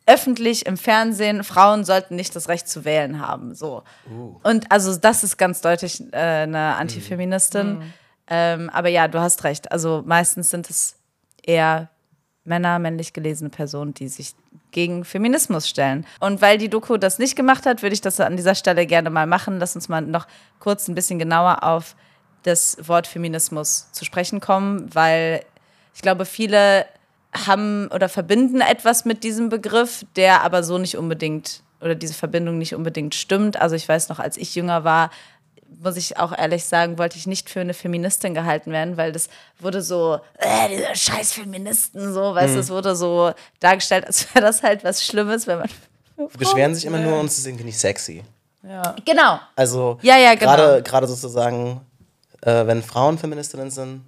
öffentlich 0.05 0.67
im 0.67 0.77
Fernsehen, 0.77 1.45
Frauen 1.45 1.87
sollten 1.87 2.15
nicht 2.15 2.37
das 2.37 2.51
Recht 2.51 2.69
zu 2.69 2.85
wählen 2.85 3.27
haben. 3.27 3.55
So. 3.55 3.85
Uh. 4.07 4.39
Und 4.43 4.71
also 4.71 4.95
das 4.95 5.25
ist 5.25 5.39
ganz 5.39 5.63
deutlich 5.63 6.03
äh, 6.13 6.43
eine 6.43 6.77
Antifeministin. 6.77 7.91
Ähm, 8.29 8.69
aber 8.69 8.91
ja, 8.91 9.09
du 9.09 9.19
hast 9.19 9.45
recht. 9.45 9.73
Also 9.73 10.03
meistens 10.05 10.51
sind 10.51 10.69
es 10.69 10.97
eher 11.43 11.89
Männer, 12.45 12.79
männlich 12.79 13.13
gelesene 13.13 13.51
Personen, 13.51 13.95
die 13.95 14.09
sich 14.09 14.35
gegen 14.73 15.05
Feminismus 15.05 15.69
stellen. 15.69 16.07
Und 16.19 16.41
weil 16.41 16.59
die 16.59 16.69
Doku 16.69 16.97
das 16.97 17.19
nicht 17.19 17.37
gemacht 17.37 17.67
hat, 17.67 17.83
würde 17.83 17.95
ich 17.95 18.01
das 18.01 18.19
an 18.21 18.37
dieser 18.37 18.55
Stelle 18.55 18.87
gerne 18.87 19.11
mal 19.11 19.27
machen. 19.27 19.59
Lass 19.59 19.77
uns 19.77 19.89
mal 19.89 20.01
noch 20.01 20.27
kurz 20.59 20.89
ein 20.89 20.95
bisschen 20.95 21.19
genauer 21.19 21.63
auf 21.63 21.95
das 22.43 22.77
Wort 22.89 23.07
Feminismus 23.07 23.93
zu 23.93 24.05
sprechen 24.05 24.41
kommen, 24.41 24.93
weil 24.93 25.45
ich 25.95 26.03
glaube, 26.03 26.25
viele 26.25 26.87
haben 27.47 27.89
oder 27.95 28.09
verbinden 28.09 28.61
etwas 28.61 29.05
mit 29.05 29.25
diesem 29.25 29.49
Begriff, 29.49 30.05
der 30.17 30.43
aber 30.43 30.63
so 30.63 30.79
nicht 30.79 30.97
unbedingt 30.97 31.63
oder 31.81 31.95
diese 31.95 32.15
Verbindung 32.15 32.59
nicht 32.59 32.75
unbedingt 32.75 33.15
stimmt. 33.15 33.61
Also 33.61 33.75
ich 33.75 33.89
weiß 33.89 34.09
noch, 34.09 34.19
als 34.19 34.37
ich 34.37 34.55
jünger 34.55 34.85
war, 34.85 35.11
muss 35.81 35.97
ich 35.97 36.19
auch 36.19 36.37
ehrlich 36.37 36.65
sagen, 36.65 36.99
wollte 36.99 37.17
ich 37.17 37.27
nicht 37.27 37.49
für 37.51 37.61
eine 37.61 37.75
Feministin 37.75 38.35
gehalten 38.35 38.73
werden, 38.73 38.97
weil 38.97 39.13
das 39.13 39.29
wurde 39.59 39.83
so, 39.83 40.19
äh, 40.39 40.69
diese 40.71 40.95
scheiß 40.95 41.33
Feministen, 41.33 42.13
so, 42.13 42.35
weißt 42.35 42.55
du, 42.55 42.61
es 42.61 42.71
wurde 42.71 42.97
so 42.97 43.33
dargestellt, 43.61 44.07
als 44.07 44.35
wäre 44.35 44.45
das 44.45 44.63
halt 44.63 44.85
was 44.85 45.05
Schlimmes, 45.05 45.47
wenn 45.47 45.59
man. 45.59 45.69
Beschweren 46.39 46.75
sich 46.75 46.85
immer 46.85 46.99
nur 46.99 47.19
und 47.19 47.27
es 47.27 47.39
ist 47.39 47.47
irgendwie 47.47 47.65
nicht 47.65 47.79
sexy. 47.79 48.23
Ja. 48.63 48.95
Genau. 49.05 49.41
Also 49.57 49.99
Ja, 50.03 50.17
ja, 50.19 50.35
genau. 50.35 50.53
gerade 50.55 50.83
gerade 50.83 51.07
sozusagen, 51.09 51.81
äh, 52.43 52.67
wenn 52.67 52.83
Frauen 52.83 53.19
Feministinnen 53.19 53.71
sind, 53.71 54.03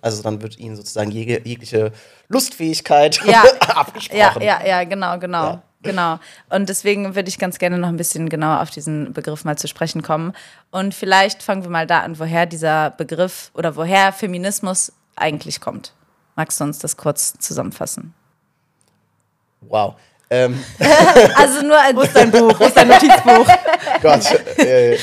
also 0.00 0.22
dann 0.22 0.40
wird 0.40 0.58
ihnen 0.58 0.76
sozusagen 0.76 1.10
jeg 1.10 1.44
jegliche 1.46 1.92
Lustfähigkeit 2.28 3.20
Ja. 3.26 3.42
abgesprochen. 3.60 4.42
Ja, 4.42 4.60
ja, 4.62 4.66
ja, 4.66 4.84
genau, 4.84 5.18
genau. 5.18 5.44
Ja. 5.44 5.62
Genau. 5.82 6.18
Und 6.50 6.68
deswegen 6.68 7.14
würde 7.14 7.28
ich 7.28 7.38
ganz 7.38 7.58
gerne 7.58 7.78
noch 7.78 7.88
ein 7.88 7.96
bisschen 7.96 8.28
genauer 8.28 8.60
auf 8.60 8.70
diesen 8.70 9.12
Begriff 9.14 9.44
mal 9.44 9.56
zu 9.56 9.66
sprechen 9.66 10.02
kommen. 10.02 10.34
Und 10.70 10.94
vielleicht 10.94 11.42
fangen 11.42 11.62
wir 11.62 11.70
mal 11.70 11.86
da 11.86 12.00
an, 12.00 12.18
woher 12.18 12.44
dieser 12.46 12.90
Begriff 12.90 13.50
oder 13.54 13.76
woher 13.76 14.12
Feminismus 14.12 14.92
eigentlich 15.16 15.60
kommt. 15.60 15.94
Magst 16.36 16.60
du 16.60 16.64
uns 16.64 16.78
das 16.78 16.96
kurz 16.96 17.34
zusammenfassen? 17.38 18.12
Wow. 19.62 19.94
Ähm, 20.30 20.62
Also 21.34 21.62
nur 21.66 21.78
als 21.78 21.96
Wo 21.96 22.02
ist 22.02 22.14
dein 22.16 22.30
Buch? 22.30 22.58
Wo 22.60 22.64
ist 22.64 22.76
dein 22.76 22.88
Notizbuch? 22.88 23.46
Gott. 24.02 24.58
Äh, 24.58 24.98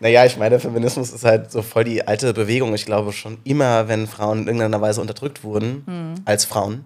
naja, 0.00 0.24
ich 0.26 0.36
meine, 0.36 0.58
Feminismus 0.60 1.10
ist 1.12 1.24
halt 1.24 1.50
so 1.50 1.62
voll 1.62 1.84
die 1.84 2.06
alte 2.06 2.32
Bewegung. 2.34 2.74
Ich 2.74 2.84
glaube 2.84 3.12
schon 3.12 3.38
immer, 3.44 3.88
wenn 3.88 4.06
Frauen 4.06 4.40
in 4.40 4.46
irgendeiner 4.48 4.80
Weise 4.80 5.00
unterdrückt 5.00 5.44
wurden, 5.44 5.84
Hm. 5.86 6.14
als 6.24 6.44
Frauen, 6.44 6.84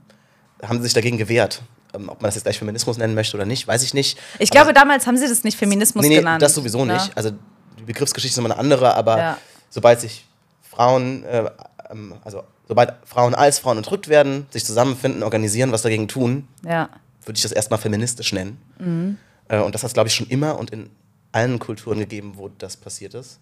haben 0.62 0.78
sie 0.78 0.84
sich 0.84 0.94
dagegen 0.94 1.16
gewehrt. 1.18 1.62
Ähm, 1.94 2.08
ob 2.08 2.20
man 2.20 2.28
das 2.28 2.34
jetzt 2.36 2.44
gleich 2.44 2.58
Feminismus 2.58 2.98
nennen 2.98 3.14
möchte 3.14 3.36
oder 3.36 3.46
nicht, 3.46 3.66
weiß 3.66 3.82
ich 3.82 3.94
nicht. 3.94 4.18
Ich 4.38 4.50
glaube, 4.50 4.72
damals 4.72 5.06
haben 5.06 5.16
sie 5.16 5.28
das 5.28 5.42
nicht 5.44 5.58
Feminismus 5.58 6.02
nee, 6.04 6.08
nee, 6.08 6.16
genannt. 6.18 6.42
das 6.42 6.54
sowieso 6.54 6.84
ne? 6.84 6.94
nicht. 6.94 7.16
Also 7.16 7.30
die 7.78 7.82
Begriffsgeschichte 7.84 8.34
ist 8.34 8.38
immer 8.38 8.50
eine 8.52 8.58
andere, 8.60 8.94
aber 8.94 9.18
Ja. 9.18 9.38
sobald 9.70 10.00
sich 10.00 10.26
Frauen, 10.62 11.24
äh, 11.24 11.50
ähm, 11.90 12.14
also 12.24 12.44
sobald 12.68 12.94
Frauen 13.04 13.34
als 13.34 13.58
Frauen 13.58 13.76
unterdrückt 13.78 14.08
werden, 14.08 14.46
sich 14.50 14.64
zusammenfinden, 14.64 15.22
organisieren, 15.24 15.72
was 15.72 15.82
dagegen 15.82 16.06
tun, 16.06 16.46
Ja. 16.64 16.88
würde 17.24 17.36
ich 17.36 17.42
das 17.42 17.52
erstmal 17.52 17.80
feministisch 17.80 18.32
nennen. 18.32 18.60
Mhm. 18.78 19.18
Äh, 19.48 19.58
und 19.58 19.74
das 19.74 19.82
hat 19.82 19.88
es, 19.88 19.94
glaube 19.94 20.08
ich, 20.08 20.14
schon 20.14 20.28
immer 20.28 20.58
und 20.58 20.70
in 20.70 20.90
allen 21.32 21.58
Kulturen 21.58 21.98
gegeben, 21.98 22.34
wo 22.36 22.48
das 22.48 22.76
passiert 22.76 23.14
ist. 23.14 23.40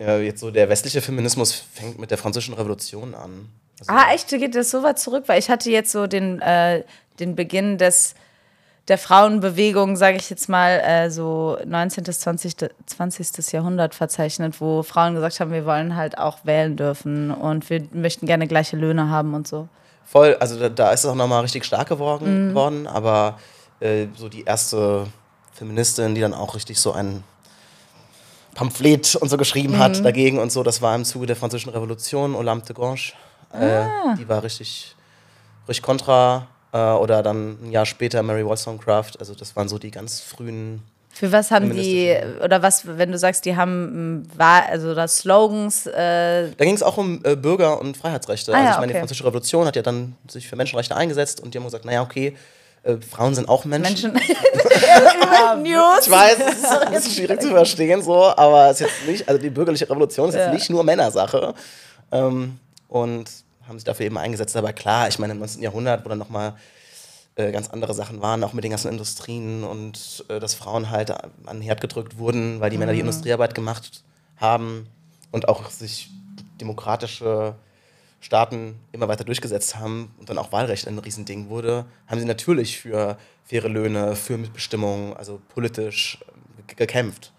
Äh, 0.00 0.24
jetzt 0.24 0.40
so 0.40 0.50
der 0.50 0.68
westliche 0.68 1.00
Feminismus 1.00 1.52
fängt 1.52 1.98
mit 1.98 2.10
der 2.10 2.18
Französischen 2.18 2.54
Revolution 2.54 3.14
an. 3.14 3.48
Also, 3.80 3.92
Ah, 3.92 4.12
echt? 4.12 4.28
Geht 4.28 4.54
das 4.54 4.70
so 4.70 4.82
weit 4.82 4.98
zurück? 4.98 5.24
Weil 5.26 5.38
ich 5.38 5.48
hatte 5.50 5.70
jetzt 5.70 5.92
so 5.92 6.06
den, 6.06 6.40
äh, 6.40 6.84
den 7.20 7.36
Beginn 7.36 7.78
des, 7.78 8.14
der 8.88 8.98
Frauenbewegung, 8.98 9.96
sage 9.96 10.16
ich 10.16 10.30
jetzt 10.30 10.48
mal, 10.48 10.80
äh, 10.80 11.10
so 11.10 11.58
19. 11.64 12.02
bis 12.04 12.20
20. 12.20 12.56
20. 12.86 13.52
Jahrhundert 13.52 13.94
verzeichnet, 13.94 14.60
wo 14.60 14.82
Frauen 14.82 15.14
gesagt 15.14 15.38
haben, 15.38 15.52
wir 15.52 15.64
wollen 15.66 15.94
halt 15.96 16.18
auch 16.18 16.38
wählen 16.44 16.76
dürfen 16.76 17.30
und 17.30 17.68
wir 17.70 17.82
möchten 17.92 18.26
gerne 18.26 18.46
gleiche 18.48 18.76
Löhne 18.76 19.08
haben 19.10 19.34
und 19.34 19.46
so. 19.46 19.68
Voll, 20.04 20.34
also 20.40 20.58
da, 20.58 20.68
da 20.68 20.90
ist 20.90 21.00
es 21.04 21.06
auch 21.06 21.14
nochmal 21.14 21.42
richtig 21.42 21.64
stark 21.64 21.88
Mhm. 21.90 21.94
geworden, 21.94 22.54
worden, 22.54 22.86
aber 22.88 23.38
äh, 23.78 24.06
so 24.16 24.28
die 24.28 24.42
erste 24.44 25.06
Feministin, 25.52 26.14
die 26.16 26.20
dann 26.20 26.34
auch 26.34 26.54
richtig 26.56 26.78
so 26.80 26.92
ein 26.92 27.22
Pamphlet 28.54 29.14
und 29.16 29.28
so 29.28 29.36
geschrieben 29.36 29.74
Mhm. 29.74 29.78
hat 29.78 30.04
dagegen 30.04 30.38
und 30.38 30.50
so, 30.50 30.62
das 30.64 30.82
war 30.82 30.94
im 30.96 31.04
Zuge 31.04 31.26
der 31.26 31.36
Französischen 31.36 31.70
Revolution, 31.70 32.34
Olympe 32.34 32.66
de 32.66 32.74
Gouges. 32.74 33.12
Äh, 33.52 33.66
Ah. 33.66 34.14
Die 34.18 34.28
war 34.28 34.42
richtig, 34.42 34.96
richtig 35.68 35.82
kontra. 35.84 36.46
Äh, 36.72 36.78
oder 36.78 37.22
dann 37.22 37.58
ein 37.62 37.72
Jahr 37.72 37.86
später 37.86 38.22
Mary 38.22 38.44
Wollstonecraft. 38.46 39.12
Also 39.18 39.34
das 39.34 39.56
waren 39.56 39.68
so 39.68 39.78
die 39.78 39.90
ganz 39.90 40.20
frühen 40.20 40.82
Für 41.12 41.32
was 41.32 41.50
haben 41.50 41.72
die, 41.74 42.16
oder 42.44 42.62
was, 42.62 42.86
wenn 42.86 43.10
du 43.10 43.18
sagst, 43.18 43.44
die 43.44 43.56
haben, 43.56 44.28
Wahl- 44.36 44.66
also 44.70 44.94
das 44.94 45.16
Slogans, 45.16 45.86
äh, 45.86 46.50
Da 46.56 46.64
ging 46.64 46.74
es 46.76 46.82
auch 46.84 46.96
um 46.96 47.20
äh, 47.24 47.34
Bürger- 47.34 47.80
und 47.80 47.96
Freiheitsrechte. 47.96 48.52
Ah, 48.52 48.56
also 48.56 48.66
ja, 48.66 48.70
ich 48.72 48.76
meine, 48.78 48.86
die 48.88 48.92
okay. 48.94 49.00
Französische 49.00 49.24
Revolution 49.26 49.66
hat 49.66 49.74
ja 49.76 49.82
dann 49.82 50.14
sich 50.28 50.46
für 50.48 50.54
Menschenrechte 50.56 50.94
eingesetzt 50.96 51.40
und 51.40 51.52
die 51.52 51.58
haben 51.58 51.64
gesagt, 51.64 51.84
naja, 51.84 52.02
okay, 52.02 52.36
äh, 52.84 52.96
Frauen 52.98 53.34
sind 53.34 53.48
auch 53.48 53.64
Menschen. 53.64 54.12
Menschen. 54.12 54.32
News. 55.62 56.06
Ich 56.06 56.10
weiß, 56.10 56.36
es 56.48 56.58
ist 56.58 56.66
ein 56.66 56.92
bisschen 56.92 57.12
schwierig 57.16 57.40
zu 57.42 57.48
verstehen, 57.50 58.00
so, 58.02 58.14
aber 58.36 58.70
es 58.70 58.80
ist 58.80 58.86
jetzt 58.86 59.06
nicht, 59.08 59.28
also 59.28 59.40
die 59.40 59.50
bürgerliche 59.50 59.90
Revolution 59.90 60.28
ist 60.28 60.36
Ja. 60.36 60.44
jetzt 60.44 60.54
nicht 60.54 60.70
nur 60.70 60.84
Männersache. 60.84 61.54
Ähm, 62.12 62.58
und 62.88 63.24
haben 63.70 63.78
sich 63.78 63.84
dafür 63.84 64.04
eben 64.04 64.18
eingesetzt. 64.18 64.54
Aber 64.56 64.72
klar, 64.74 65.08
ich 65.08 65.18
meine, 65.18 65.32
im 65.32 65.38
19. 65.38 65.62
Jahrhundert, 65.62 66.04
wo 66.04 66.08
dann 66.10 66.18
nochmal 66.18 66.54
äh, 67.36 67.50
ganz 67.52 67.68
andere 67.70 67.94
Sachen 67.94 68.20
waren, 68.20 68.44
auch 68.44 68.52
mit 68.52 68.64
den 68.64 68.70
ganzen 68.72 68.90
Industrien 68.90 69.64
und 69.64 70.24
äh, 70.28 70.38
dass 70.40 70.52
Frauen 70.54 70.90
halt 70.90 71.10
an 71.12 71.30
den 71.46 71.62
Herd 71.62 71.80
gedrückt 71.80 72.18
wurden, 72.18 72.60
weil 72.60 72.68
die 72.70 72.76
Männer 72.76 72.92
die 72.92 72.98
Industriearbeit 73.00 73.54
gemacht 73.54 74.02
haben 74.36 74.86
und 75.30 75.48
auch 75.48 75.70
sich 75.70 76.10
demokratische 76.60 77.54
Staaten 78.20 78.78
immer 78.92 79.08
weiter 79.08 79.24
durchgesetzt 79.24 79.76
haben 79.76 80.12
und 80.18 80.28
dann 80.28 80.36
auch 80.38 80.52
Wahlrecht 80.52 80.86
ein 80.86 80.98
Riesending 80.98 81.48
wurde, 81.48 81.86
haben 82.06 82.20
sie 82.20 82.26
natürlich 82.26 82.78
für 82.78 83.16
faire 83.44 83.68
Löhne, 83.68 84.14
für 84.14 84.36
Mitbestimmung, 84.36 85.16
also 85.16 85.40
politisch 85.54 86.18
äh, 86.20 86.62
ge- 86.66 86.76
gekämpft. 86.76 87.32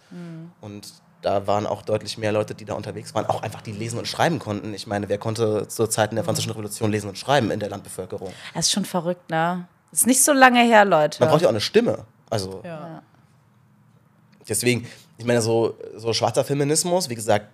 Und 0.62 0.92
da 1.22 1.46
waren 1.48 1.66
auch 1.68 1.82
deutlich 1.84 2.18
mehr 2.18 2.32
Leute, 2.32 2.56
die 2.56 2.66
da 2.66 2.74
unterwegs 2.74 3.14
waren, 3.14 3.26
auch 3.26 3.44
einfach 3.44 3.62
die 3.62 3.72
lesen 3.72 4.00
und 4.00 4.08
schreiben 4.08 4.40
konnten. 4.40 4.74
Ich 4.74 4.88
meine, 4.88 5.08
wer 5.10 5.18
konnte 5.18 5.68
zu 5.68 5.88
Zeiten 5.88 6.16
der 6.16 6.24
Französischen 6.24 6.52
Revolution 6.52 6.92
lesen 6.92 7.10
und 7.10 7.18
schreiben 7.18 7.52
in 7.52 7.60
der 7.60 7.70
Landbevölkerung? 7.70 8.34
Das 8.54 8.66
ist 8.66 8.72
schon 8.72 8.86
verrückt, 8.86 9.30
ne? 9.30 9.68
Das 9.92 10.02
ist 10.02 10.08
nicht 10.08 10.24
so 10.24 10.32
lange 10.34 10.62
her, 10.64 10.86
Leute. 10.86 11.20
Man 11.20 11.30
braucht 11.30 11.42
ja 11.42 11.48
auch 11.48 11.52
eine 11.52 11.62
Stimme. 11.62 12.00
Also 12.30 12.62
Ja. 12.64 13.02
deswegen, 14.48 14.88
ich 15.18 15.26
meine, 15.26 15.42
so, 15.42 15.78
so 15.98 16.14
schwarzer 16.14 16.44
Feminismus, 16.44 17.10
wie 17.10 17.16
gesagt, 17.16 17.48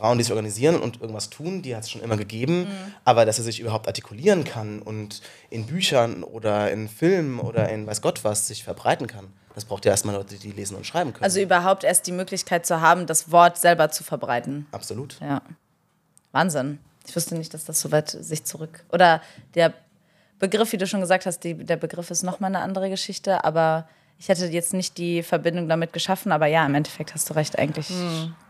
Frauen, 0.00 0.16
die 0.16 0.24
sich 0.24 0.32
organisieren 0.32 0.80
und 0.80 1.00
irgendwas 1.02 1.28
tun, 1.28 1.60
die 1.60 1.76
hat 1.76 1.84
es 1.84 1.90
schon 1.90 2.00
immer 2.00 2.16
gegeben. 2.16 2.66
Aber 3.04 3.26
dass 3.26 3.38
er 3.38 3.44
sich 3.44 3.60
überhaupt 3.60 3.86
artikulieren 3.86 4.44
kann 4.44 4.80
und 4.80 5.20
in 5.50 5.66
Büchern 5.66 6.24
oder 6.24 6.70
in 6.70 6.88
Filmen 6.88 7.38
oder 7.38 7.68
in 7.68 7.86
weiß 7.86 8.00
Gott 8.00 8.24
was 8.24 8.46
sich 8.46 8.64
verbreiten 8.64 9.06
kann, 9.06 9.28
das 9.54 9.66
braucht 9.66 9.84
ja 9.84 9.90
erstmal 9.90 10.14
Leute, 10.14 10.36
die 10.36 10.52
lesen 10.52 10.76
und 10.76 10.86
schreiben 10.86 11.12
können. 11.12 11.24
Also 11.24 11.40
überhaupt 11.40 11.84
erst 11.84 12.06
die 12.06 12.12
Möglichkeit 12.12 12.64
zu 12.64 12.80
haben, 12.80 13.06
das 13.06 13.30
Wort 13.30 13.58
selber 13.58 13.90
zu 13.90 14.02
verbreiten. 14.02 14.66
Absolut. 14.72 15.18
Ja. 15.20 15.42
Wahnsinn. 16.32 16.78
Ich 17.06 17.14
wusste 17.14 17.34
nicht, 17.34 17.52
dass 17.52 17.64
das 17.66 17.80
so 17.80 17.92
weit 17.92 18.08
sich 18.08 18.44
zurück. 18.44 18.84
Oder 18.92 19.20
der 19.54 19.74
Begriff, 20.38 20.72
wie 20.72 20.78
du 20.78 20.86
schon 20.86 21.00
gesagt 21.00 21.26
hast, 21.26 21.40
die, 21.40 21.54
der 21.54 21.76
Begriff 21.76 22.10
ist 22.10 22.22
nochmal 22.22 22.54
eine 22.54 22.64
andere 22.64 22.88
Geschichte, 22.88 23.44
aber 23.44 23.86
ich 24.18 24.28
hätte 24.28 24.46
jetzt 24.46 24.72
nicht 24.72 24.96
die 24.96 25.22
Verbindung 25.22 25.68
damit 25.68 25.92
geschaffen, 25.92 26.32
aber 26.32 26.46
ja, 26.46 26.64
im 26.64 26.74
Endeffekt 26.74 27.12
hast 27.14 27.28
du 27.28 27.34
recht, 27.34 27.58
eigentlich. 27.58 27.90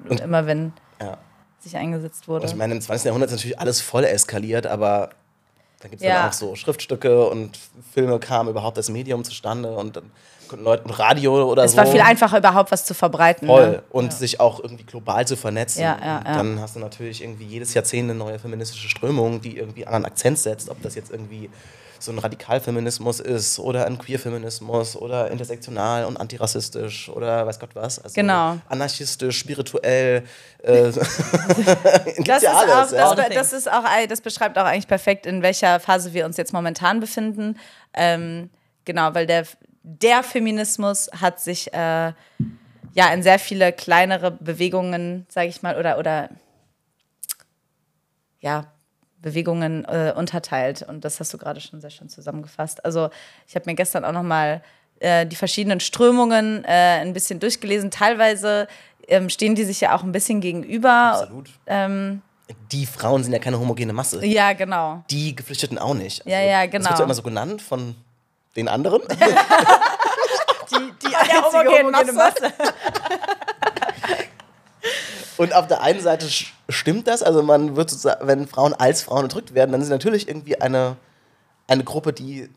Und 0.09 0.21
immer 0.21 0.47
wenn 0.47 0.73
Ja. 1.01 1.19
Sich 1.63 1.77
eingesetzt 1.77 2.29
wurde. 2.29 2.47
Ich 2.47 2.55
meine, 2.55 2.75
im 2.75 2.81
20. 2.81 3.07
Jahrhundert 3.07 3.31
ist 3.31 3.37
natürlich 3.37 3.59
alles 3.59 3.81
voll 3.81 4.05
eskaliert, 4.05 4.67
aber 4.67 5.11
da 5.81 5.89
gibt 5.89 6.03
es 6.03 6.07
Ja. 6.09 6.21
dann 6.21 6.29
auch 6.29 6.33
so 6.33 6.55
Schriftstücke 6.57 7.29
und 7.29 7.59
Filme 7.93 8.19
kamen 8.19 8.51
überhaupt 8.51 8.77
das 8.79 8.89
Medium 8.91 9.25
zustande 9.25 9.71
und 9.73 9.97
dann 9.97 10.11
konnten 10.49 10.65
Leute 10.65 10.83
und 10.85 10.91
Radio 10.99 11.49
oder 11.51 11.65
es 11.65 11.73
so. 11.73 11.77
war 11.79 11.87
viel 11.87 12.01
einfacher, 12.01 12.39
überhaupt 12.39 12.73
was 12.73 12.85
zu 12.85 12.93
verbreiten. 12.93 13.47
Voll. 13.47 13.71
Ne? 13.71 13.83
Und 13.91 14.13
sich 14.13 14.41
auch 14.41 14.59
irgendwie 14.61 14.85
global 14.85 15.27
zu 15.27 15.37
vernetzen. 15.37 15.81
Ja, 15.83 15.97
ja, 16.01 16.23
ja. 16.27 16.35
Dann 16.37 16.61
hast 16.61 16.75
du 16.77 16.81
natürlich 16.81 17.23
irgendwie 17.23 17.45
jedes 17.45 17.73
Jahrzehnt 17.75 18.11
eine 18.11 18.19
neue 18.19 18.39
feministische 18.39 18.89
Strömung, 18.89 19.41
die 19.41 19.57
irgendwie 19.57 19.87
einen 19.87 19.95
anderen 19.95 20.13
Akzent 20.13 20.39
setzt, 20.39 20.69
ob 20.69 20.83
das 20.83 20.97
jetzt 20.97 21.11
irgendwie 21.13 21.49
so 22.03 22.13
ein 22.13 22.19
Radikalfeminismus 22.19 23.21
ist 23.21 23.59
oder 23.59 23.87
ein 23.87 23.99
Queerfeminismus 23.99 24.97
oder 24.97 25.31
intersektional 25.31 26.05
und 26.05 26.17
antirassistisch 26.17 27.09
oder 27.09 27.47
weiß 27.47 27.59
Gott 27.59 27.75
was. 27.75 27.99
Also 27.99 28.15
Genau. 28.15 28.59
Anarchistisch, 28.69 29.39
spirituell. 29.39 30.25
Äh, 30.63 30.93
Das, 32.25 32.43
ja 32.43 32.53
ist 32.53 32.69
alles, 32.71 32.93
auch, 32.93 32.93
ja. 32.93 33.15
das, 33.15 33.29
das 33.35 33.53
ist 33.53 33.71
auch, 33.73 33.85
das 34.09 34.21
beschreibt 34.21 34.59
auch 34.59 34.65
eigentlich 34.65 34.89
perfekt, 34.89 35.27
in 35.27 35.43
welcher 35.43 35.81
Phase 35.81 36.13
wir 36.13 36.27
uns 36.27 36.37
jetzt 36.37 36.53
momentan 36.53 37.01
befinden. 37.01 37.59
Ähm, 37.95 38.51
genau, 38.85 39.15
weil 39.15 39.27
der, 39.27 39.45
der 39.83 40.23
Feminismus 40.23 41.11
hat 41.21 41.41
sich 41.41 41.73
äh, 41.73 42.13
ja 42.95 43.13
in 43.13 43.23
sehr 43.23 43.39
viele 43.39 43.73
kleinere 43.73 44.31
Bewegungen, 44.31 45.27
sage 45.29 45.49
ich 45.49 45.63
mal, 45.63 45.79
oder, 45.79 45.99
oder 45.99 46.31
ja, 48.41 48.73
Bewegungen 49.23 49.85
äh, 49.85 50.13
unterteilt. 50.17 50.83
Und 50.83 51.05
das 51.05 51.21
hast 51.21 51.33
du 51.35 51.39
gerade 51.39 51.61
schon 51.61 51.81
sehr 51.81 51.91
schön 51.91 52.09
zusammengefasst. 52.09 52.85
Also 52.85 53.11
ich 53.47 53.55
habe 53.55 53.65
mir 53.69 53.75
gestern 53.75 54.05
auch 54.05 54.13
noch 54.13 54.23
mal 54.23 54.63
äh, 55.01 55.27
die 55.27 55.37
verschiedenen 55.37 55.81
Strömungen 55.81 56.65
äh, 56.65 57.01
ein 57.01 57.13
bisschen 57.13 57.41
durchgelesen. 57.41 57.91
Teilweise 57.91 58.69
ähm, 59.09 59.29
stehen 59.29 59.55
die 59.55 59.65
sich 59.65 59.81
ja 59.81 59.95
auch 59.97 60.03
ein 60.03 60.13
bisschen 60.13 60.41
gegenüber. 60.41 61.13
Absolut. 61.15 61.51
Ähm, 61.67 62.23
Die 62.73 62.87
Frauen 62.87 63.23
sind 63.25 63.33
ja 63.33 63.39
keine 63.39 63.59
homogene 63.61 63.93
Masse. 63.93 64.25
ja, 64.25 64.53
genau. 64.53 65.05
Die 65.11 65.35
Geflüchteten 65.37 65.79
auch 65.79 65.95
nicht. 65.95 66.21
Also, 66.27 66.31
Ja, 66.31 66.41
ja, 66.43 66.63
Das 66.67 66.71
genau. 66.73 66.89
wird 66.91 66.99
ja 66.99 67.05
immer 67.05 67.15
so 67.15 67.23
genannt 67.23 67.63
von 67.63 67.95
den 68.57 68.69
anderen. 68.69 69.03
Die, 70.71 71.09
die 71.09 71.17
einzige 71.17 71.69
homogene 71.69 72.13
Masse. 72.13 72.53
Und 75.41 75.55
auf 75.55 75.67
der 75.69 75.81
einen 75.81 76.01
Seite 76.01 76.27
stimmt 76.69 77.09
das, 77.09 77.23
also 77.23 77.43
man 77.43 77.75
wird 77.75 77.89
sozusagen, 77.89 78.27
wenn 78.27 78.47
Frauen 78.47 78.75
als 78.75 79.01
Frauen 79.01 79.23
unterdrückt 79.23 79.55
werden, 79.55 79.73
dann 79.73 79.81
ist 79.81 79.89
natürlich 79.89 80.29
irgendwie 80.29 80.61
eine, 80.61 80.97
eine 81.67 81.83
Gruppe, 81.83 82.13
die. 82.13 82.51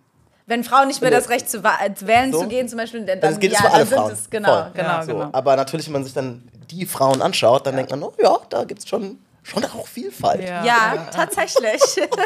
Wenn 0.48 0.66
Frauen 0.66 0.90
nicht 0.90 1.00
mehr 1.02 1.10
das 1.10 1.30
Recht 1.30 1.50
zu, 1.50 1.60
äh, 1.60 1.92
wählen 2.02 2.34
So. 2.34 2.42
zu 2.42 2.48
gehen, 2.50 2.68
zum 2.68 2.78
Beispiel, 2.80 3.06
dann, 3.06 3.22
Das 3.22 3.40
gilt 3.40 3.54
ja, 3.54 3.60
es 3.60 3.66
für 3.66 3.72
alle 3.72 3.80
dann 3.86 3.88
sind 3.88 3.98
Frauen. 4.00 4.12
es, 4.12 4.30
genau, 4.30 4.50
Voll. 4.64 4.72
genau, 4.74 4.90
Ja, 4.90 5.04
So. 5.04 5.14
genau. 5.14 5.30
Aber 5.32 5.56
natürlich, 5.56 5.86
wenn 5.86 5.94
man 5.94 6.04
sich 6.04 6.14
dann 6.14 6.44
die 6.72 6.86
Frauen 6.86 7.22
anschaut, 7.22 7.66
dann 7.66 7.78
denkt 7.78 7.90
man, 7.92 8.04
oh 8.04 8.12
ja, 8.22 8.38
da 8.50 8.66
gibt 8.66 8.82
es 8.82 8.90
schon, 8.90 9.18
schon 9.44 9.64
auch 9.64 9.88
Vielfalt. 9.88 10.44
Ja. 10.46 10.66
Ja, 10.66 11.08
tatsächlich. 11.10 11.82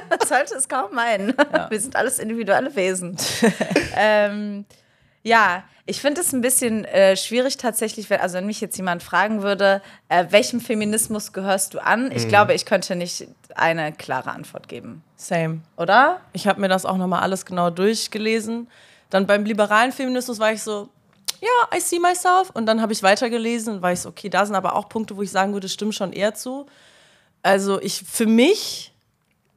Man 0.09 0.19
sollte 0.27 0.55
es 0.55 0.67
kaum 0.67 0.91
meinen. 0.95 1.35
Wir 1.69 1.79
sind 1.79 1.95
alles 1.95 2.17
individuelle 2.17 2.75
Wesen. 2.75 3.15
ähm, 3.95 4.65
ja, 5.27 5.63
ich 5.85 6.01
finde 6.01 6.21
es 6.21 6.33
ein 6.33 6.41
bisschen 6.41 6.85
äh, 6.85 7.15
schwierig 7.15 7.57
tatsächlich, 7.57 8.09
wenn, 8.09 8.19
also 8.19 8.37
wenn 8.37 8.45
mich 8.45 8.61
jetzt 8.61 8.77
jemand 8.77 9.03
fragen 9.03 9.41
würde, 9.41 9.81
äh, 10.09 10.25
welchem 10.29 10.59
Feminismus 10.59 11.33
gehörst 11.33 11.73
du 11.73 11.79
an? 11.79 12.05
Mhm. 12.05 12.11
Ich 12.13 12.27
glaube, 12.27 12.53
ich 12.53 12.65
könnte 12.65 12.95
nicht 12.95 13.27
eine 13.55 13.93
klare 13.93 14.31
Antwort 14.31 14.67
geben. 14.67 15.03
Same. 15.15 15.61
Oder? 15.77 16.21
Ich 16.33 16.47
habe 16.47 16.59
mir 16.61 16.67
das 16.67 16.85
auch 16.85 16.97
nochmal 16.97 17.21
alles 17.21 17.45
genau 17.45 17.69
durchgelesen. 17.69 18.67
Dann 19.09 19.27
beim 19.27 19.45
liberalen 19.45 19.91
Feminismus 19.91 20.39
war 20.39 20.51
ich 20.51 20.61
so, 20.61 20.89
ja, 21.39 21.77
I 21.77 21.79
see 21.79 21.99
myself. 21.99 22.49
Und 22.53 22.65
dann 22.65 22.81
habe 22.81 22.93
ich 22.93 23.03
weitergelesen 23.03 23.75
und 23.75 23.81
war 23.81 23.91
ich 23.91 24.01
so, 24.01 24.09
okay, 24.09 24.29
da 24.29 24.45
sind 24.45 24.55
aber 24.55 24.75
auch 24.75 24.89
Punkte, 24.89 25.15
wo 25.15 25.21
ich 25.21 25.31
sagen 25.31 25.53
würde, 25.53 25.69
stimmen 25.69 25.93
schon 25.93 26.13
eher 26.13 26.33
zu. 26.33 26.65
Also 27.43 27.81
ich, 27.81 28.03
für 28.03 28.25
mich 28.25 28.93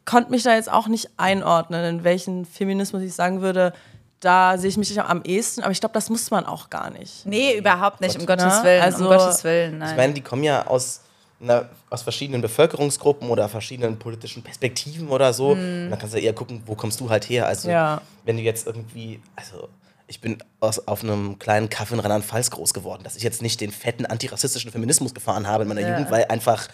konnte 0.05 0.31
mich 0.31 0.43
da 0.43 0.55
jetzt 0.55 0.71
auch 0.71 0.87
nicht 0.87 1.11
einordnen, 1.17 1.85
in 1.85 2.05
welchen 2.05 2.45
Feminismus 2.45 3.03
ich 3.03 3.15
sagen 3.15 3.41
würde, 3.41 3.73
da 4.21 4.57
sehe 4.59 4.69
ich 4.69 4.77
mich 4.77 5.01
am 5.01 5.23
ehesten. 5.25 5.63
Aber 5.63 5.73
ich 5.73 5.81
glaube, 5.81 5.93
das 5.95 6.11
muss 6.11 6.31
man 6.31 6.45
auch 6.47 6.71
gar 6.71 6.91
nicht. 6.91 7.25
Nee, 7.27 7.57
überhaupt 7.59 8.01
nicht, 8.01 8.15
um 8.19 8.27
Gott. 8.27 8.39
Gottes 8.39 8.59
Na, 8.59 8.65
Willen. 8.65 8.83
also- 8.83 9.05
um 9.11 9.17
Gottes 9.17 9.45
Willen, 9.45 9.79
nein. 9.79 9.91
Ich 9.91 9.97
meine, 9.97 10.13
die 10.15 10.21
kommen 10.21 10.45
ja 10.45 10.67
aus, 10.67 11.01
einer, 11.43 11.71
aus 11.89 12.03
verschiedenen 12.03 12.43
Bevölkerungsgruppen 12.43 13.31
oder 13.31 13.49
verschiedenen 13.49 13.99
politischen 13.99 14.43
Perspektiven 14.43 15.09
oder 15.09 15.33
so. 15.33 15.53
Und 15.53 15.91
dann 15.91 15.99
kannst 15.99 16.15
du 16.15 16.19
eher 16.19 16.35
gucken, 16.35 16.63
wo 16.67 16.75
kommst 16.75 17.01
du 17.01 17.09
halt 17.09 17.29
her. 17.29 17.47
Also, 17.47 17.71
Ja. 17.71 18.01
wenn 18.25 18.37
du 18.37 18.43
jetzt 18.43 18.67
irgendwie, 18.67 19.21
also 19.37 19.69
ich 20.07 20.21
bin 20.21 20.39
aus, 20.59 20.87
auf 20.87 21.03
einem 21.03 21.39
kleinen 21.39 21.71
Kaff 21.71 21.93
in 21.93 22.01
Rheinland-Pfalz 22.01 22.51
groß 22.51 22.75
geworden, 22.75 23.03
dass 23.05 23.17
ich 23.17 23.23
jetzt 23.23 23.43
nicht 23.43 23.61
den 23.61 23.71
fetten 23.71 24.05
antirassistischen 24.07 24.71
Feminismus 24.73 25.15
gefahren 25.15 25.47
habe 25.47 25.63
in 25.63 25.69
meiner 25.69 25.81
Ja. 25.83 25.91
Jugend, 25.93 26.11
weil 26.11 26.25
einfach 26.27 26.69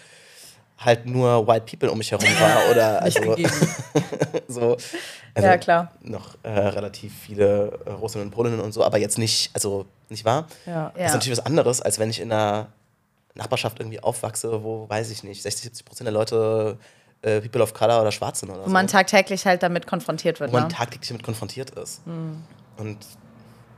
halt 0.78 1.06
nur 1.06 1.46
White 1.46 1.66
People 1.66 1.90
um 1.90 1.98
mich 1.98 2.10
herum 2.10 2.28
war 2.40 2.58
oder 2.70 3.02
also, 3.02 3.20
so. 4.48 4.76
Also 5.34 5.48
Ja, 5.48 5.56
klar. 5.58 5.92
Noch 6.02 6.36
äh, 6.42 6.48
relativ 6.50 7.12
viele 7.18 7.78
äh, 7.86 7.90
Russen 7.90 8.22
und 8.22 8.30
Polinnen 8.30 8.60
und 8.60 8.72
so, 8.72 8.84
aber 8.84 8.98
jetzt 8.98 9.18
nicht, 9.18 9.50
also 9.54 9.86
nicht 10.08 10.24
wahr? 10.24 10.46
Ja. 10.66 10.92
Das 10.94 11.06
ist 11.06 11.14
natürlich 11.14 11.38
was 11.38 11.46
anderes, 11.46 11.80
als 11.80 11.98
wenn 11.98 12.10
ich 12.10 12.20
in 12.20 12.30
einer 12.32 12.68
Nachbarschaft 13.34 13.80
irgendwie 13.80 14.00
aufwachse, 14.00 14.62
wo, 14.62 14.88
weiß 14.88 15.10
ich 15.10 15.22
nicht, 15.22 15.42
60, 15.42 15.64
70 15.64 15.84
Prozent 15.84 16.06
der 16.06 16.12
Leute 16.12 16.78
äh, 17.22 17.40
People 17.40 17.62
of 17.62 17.74
Color 17.74 18.00
oder 18.00 18.12
Schwarz 18.12 18.40
sind 18.40 18.50
oder 18.50 18.60
Wo 18.60 18.66
so. 18.66 18.70
man 18.70 18.86
tagtäglich 18.86 19.44
halt 19.46 19.62
damit 19.62 19.86
konfrontiert 19.86 20.40
wird. 20.40 20.52
wo 20.52 20.56
man 20.56 20.68
ne? 20.68 20.74
tagtäglich 20.74 21.08
damit 21.08 21.22
konfrontiert 21.22 21.70
ist. 21.70 22.02
Und 22.06 22.98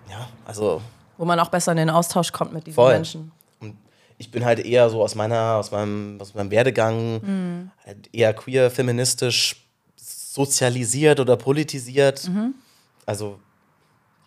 ja, 0.09 0.29
also 0.45 0.81
Wo 1.17 1.25
man 1.25 1.39
auch 1.41 1.49
besser 1.49 1.73
in 1.73 1.79
den 1.79 1.91
Austausch 1.91 2.33
kommt 2.33 2.53
mit 2.53 2.67
diesen 2.67 2.77
voll. 2.77 2.95
Menschen. 2.95 3.33
Ich 4.19 4.31
bin 4.31 4.45
halt 4.45 4.59
eher 4.59 4.91
so 4.91 5.03
aus 5.03 5.15
meiner, 5.15 5.55
aus 5.57 5.71
meinem, 5.71 6.19
aus 6.21 6.35
meinem 6.35 6.51
Werdegang 6.51 7.71
halt 7.87 8.09
eher 8.13 8.35
queer, 8.35 8.71
feministisch 8.71 9.65
sozialisiert 9.97 11.21
oder 11.21 11.37
politisiert. 11.37 12.29
Also, 13.07 13.39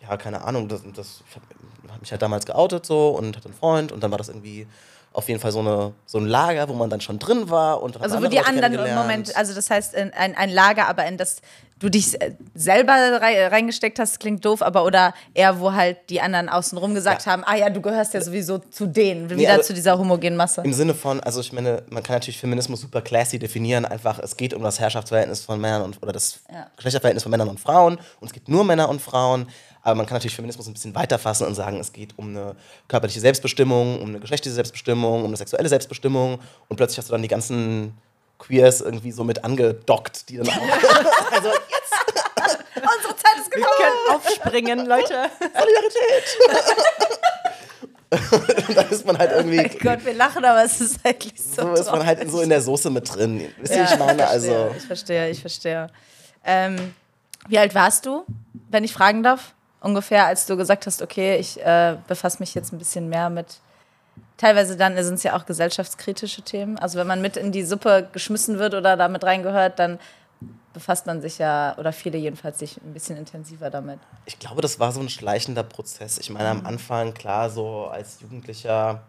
ja, 0.00 0.16
keine 0.16 0.42
Ahnung, 0.42 0.68
das, 0.68 0.82
das, 0.94 1.22
ich 1.28 1.36
habe 1.36 1.46
hab 1.92 2.00
mich 2.00 2.10
halt 2.10 2.22
damals 2.22 2.44
geoutet 2.46 2.84
so 2.86 3.10
und 3.10 3.36
hatte 3.36 3.46
einen 3.46 3.54
Freund 3.54 3.92
und 3.92 4.02
dann 4.02 4.10
war 4.10 4.18
das 4.18 4.28
irgendwie 4.28 4.66
auf 5.12 5.28
jeden 5.28 5.40
Fall 5.40 5.52
so, 5.52 5.60
eine, 5.60 5.92
so 6.06 6.18
ein 6.18 6.26
Lager, 6.26 6.68
wo 6.68 6.74
man 6.74 6.88
dann 6.90 7.00
schon 7.00 7.18
drin 7.18 7.50
war. 7.50 7.82
Und 7.82 8.00
Also 8.00 8.16
wo 8.22 8.26
die 8.26 8.36
Leute 8.36 8.48
anderen 8.48 8.74
im. 8.74 8.94
Moment, 8.94 9.36
also 9.36 9.54
das 9.54 9.70
heißt 9.70 9.94
in, 9.94 10.12
ein, 10.14 10.36
ein 10.36 10.50
Lager, 10.50 10.88
aber 10.88 11.04
in 11.06 11.16
das 11.16 11.36
du 11.78 11.88
dich 11.88 12.16
selber 12.54 12.92
rei- 13.20 13.48
reingesteckt 13.48 13.98
hast, 13.98 14.20
klingt 14.20 14.44
doof, 14.44 14.62
aber 14.62 14.84
oder 14.84 15.14
eher 15.34 15.58
wo 15.58 15.72
halt 15.72 15.96
die 16.10 16.20
anderen 16.20 16.48
außenrum 16.48 16.94
gesagt 16.94 17.26
Ja. 17.26 17.32
haben, 17.32 17.42
ah 17.44 17.56
ja, 17.56 17.70
du 17.70 17.80
gehörst 17.80 18.14
ja 18.14 18.20
sowieso 18.20 18.58
zu 18.58 18.86
denen, 18.86 19.26
Nee, 19.26 19.36
wieder 19.38 19.54
aber- 19.54 19.62
zu 19.62 19.74
dieser 19.74 19.98
homogenen 19.98 20.36
Masse. 20.36 20.60
Im 20.62 20.72
Sinne 20.72 20.94
von, 20.94 21.18
also 21.20 21.40
ich 21.40 21.52
meine, 21.52 21.82
man 21.90 22.04
kann 22.04 22.14
natürlich 22.16 22.38
Feminismus 22.38 22.82
super 22.82 23.00
classy 23.00 23.38
definieren, 23.40 23.84
einfach 23.84 24.20
es 24.20 24.36
geht 24.36 24.54
um 24.54 24.62
das 24.62 24.78
Herrschaftsverhältnis 24.78 25.40
von 25.40 25.60
Männern 25.60 25.82
und 25.82 26.00
oder 26.02 26.12
das 26.12 26.38
Ja. 26.52 26.68
Geschlechterverhältnis 26.76 27.24
von 27.24 27.30
Männern 27.30 27.48
und 27.48 27.58
Frauen 27.58 27.96
und 28.20 28.26
es 28.28 28.32
gibt 28.32 28.48
nur 28.48 28.62
Männer 28.64 28.88
und 28.88 29.02
Frauen, 29.02 29.48
aber 29.82 29.94
man 29.96 30.06
kann 30.06 30.16
natürlich 30.16 30.36
Feminismus 30.36 30.66
ein 30.68 30.72
bisschen 30.74 30.94
weiter 30.94 31.18
fassen 31.18 31.46
und 31.46 31.54
sagen, 31.54 31.78
es 31.80 31.92
geht 31.92 32.14
um 32.16 32.28
eine 32.28 32.54
körperliche 32.88 33.20
Selbstbestimmung, 33.20 34.00
um 34.00 34.08
eine 34.10 34.20
geschlechtliche 34.20 34.54
Selbstbestimmung, 34.54 35.20
um 35.20 35.26
eine 35.26 35.36
sexuelle 35.36 35.68
Selbstbestimmung 35.68 36.38
und 36.68 36.76
plötzlich 36.76 36.98
hast 36.98 37.08
du 37.08 37.12
dann 37.12 37.22
die 37.22 37.28
ganzen 37.28 37.96
Queers 38.38 38.80
irgendwie 38.80 39.12
so 39.12 39.24
mit 39.24 39.44
angedockt, 39.44 40.28
die 40.28 40.36
dann 40.38 40.48
auch 40.48 40.52
also 41.32 41.48
jetzt 41.48 41.92
Unsere 42.74 43.16
Zeit 43.16 43.36
ist 43.40 43.54
Wir 43.54 43.62
können 43.62 44.16
aufspringen, 44.16 44.86
Leute. 44.86 45.30
Solidarität. 45.40 46.26
und 48.68 48.76
dann 48.76 48.88
ist 48.90 49.06
man 49.06 49.16
halt 49.18 49.30
irgendwie 49.32 49.78
Gott, 49.78 50.04
wir 50.04 50.14
lachen, 50.14 50.44
aber 50.44 50.64
es 50.64 50.80
ist 50.80 50.98
eigentlich 51.04 51.34
so. 51.40 51.62
so 51.62 51.72
ist 51.74 51.90
man 51.90 52.04
halt 52.04 52.30
so 52.30 52.40
in 52.40 52.48
der 52.48 52.60
Soße 52.60 52.90
mit 52.90 53.14
drin. 53.14 53.48
Wisst 53.58 53.72
ihr, 53.74 53.82
Ja, 53.82 53.92
ich 53.92 53.98
meine? 53.98 54.18
verstehe, 54.26 54.28
Also 54.28 54.74
Ich 54.76 54.84
verstehe, 54.84 55.30
ich 55.30 55.40
verstehe. 55.40 55.86
Ähm, 56.44 56.94
wie 57.48 57.58
alt 57.58 57.74
warst 57.74 58.04
du, 58.06 58.24
wenn 58.70 58.84
ich 58.84 58.92
fragen 58.92 59.22
darf? 59.22 59.54
Ungefähr, 59.82 60.26
als 60.26 60.46
du 60.46 60.56
gesagt 60.56 60.86
hast, 60.86 61.02
okay, 61.02 61.36
ich 61.36 61.60
äh, 61.60 61.96
befasse 62.06 62.38
mich 62.40 62.54
jetzt 62.54 62.72
ein 62.72 62.78
bisschen 62.78 63.08
mehr 63.08 63.30
mit. 63.30 63.58
Teilweise 64.36 64.76
dann 64.76 65.02
sind 65.02 65.14
es 65.14 65.22
ja 65.22 65.36
auch 65.36 65.44
gesellschaftskritische 65.44 66.42
Themen. 66.42 66.78
Also 66.78 66.98
wenn 66.98 67.06
man 67.06 67.20
mit 67.20 67.36
in 67.36 67.52
die 67.52 67.64
Suppe 67.64 68.08
geschmissen 68.12 68.58
wird 68.58 68.74
oder 68.74 68.96
damit 68.96 69.24
reingehört, 69.24 69.78
dann 69.78 69.98
befasst 70.72 71.06
man 71.06 71.20
sich 71.20 71.38
ja, 71.38 71.76
oder 71.78 71.92
viele 71.92 72.18
jedenfalls, 72.18 72.58
sich 72.58 72.78
ein 72.78 72.92
bisschen 72.92 73.16
intensiver 73.16 73.70
damit. 73.70 73.98
Ich 74.24 74.38
glaube, 74.38 74.62
das 74.62 74.78
war 74.78 74.92
so 74.92 75.00
ein 75.00 75.08
schleichender 75.08 75.62
Prozess. 75.62 76.18
Ich 76.18 76.30
meine, 76.30 76.48
am 76.48 76.66
Anfang, 76.66 77.12
klar, 77.14 77.50
so 77.50 77.86
als 77.86 78.20
Jugendlicher 78.20 79.02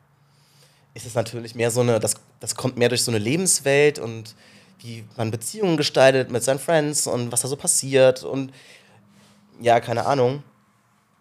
ist 0.93 1.05
es 1.05 1.15
natürlich 1.15 1.55
mehr 1.55 1.71
so 1.71 1.81
eine, 1.81 1.99
das, 1.99 2.15
das 2.39 2.55
kommt 2.55 2.77
mehr 2.77 2.89
durch 2.89 3.03
so 3.03 3.11
eine 3.11 3.19
Lebenswelt 3.19 3.99
und 3.99 4.35
wie 4.79 5.05
man 5.15 5.31
Beziehungen 5.31 5.77
gestaltet 5.77 6.31
mit 6.31 6.43
seinen 6.43 6.59
Friends 6.59 7.07
und 7.07 7.31
was 7.31 7.41
da 7.41 7.47
so 7.47 7.55
passiert 7.55 8.23
und 8.23 8.51
ja, 9.61 9.79
keine 9.79 10.05
Ahnung. 10.05 10.43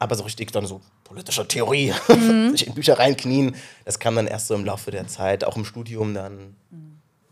Aber 0.03 0.17
so 0.17 0.25
richtig 0.25 0.51
dann 0.51 0.67
so 0.67 0.81
politische 1.05 1.47
Theorie, 1.47 1.93
sich 2.51 2.67
in 2.67 2.75
Bücher 2.75 2.99
reinknien, 2.99 3.55
das 3.85 3.99
kam 4.01 4.17
dann 4.17 4.27
erst 4.27 4.49
so 4.49 4.55
im 4.57 4.65
Laufe 4.65 4.91
der 4.91 5.07
Zeit, 5.07 5.45
auch 5.45 5.57
im 5.57 5.65
Studium 5.65 6.13
dann. 6.13 6.57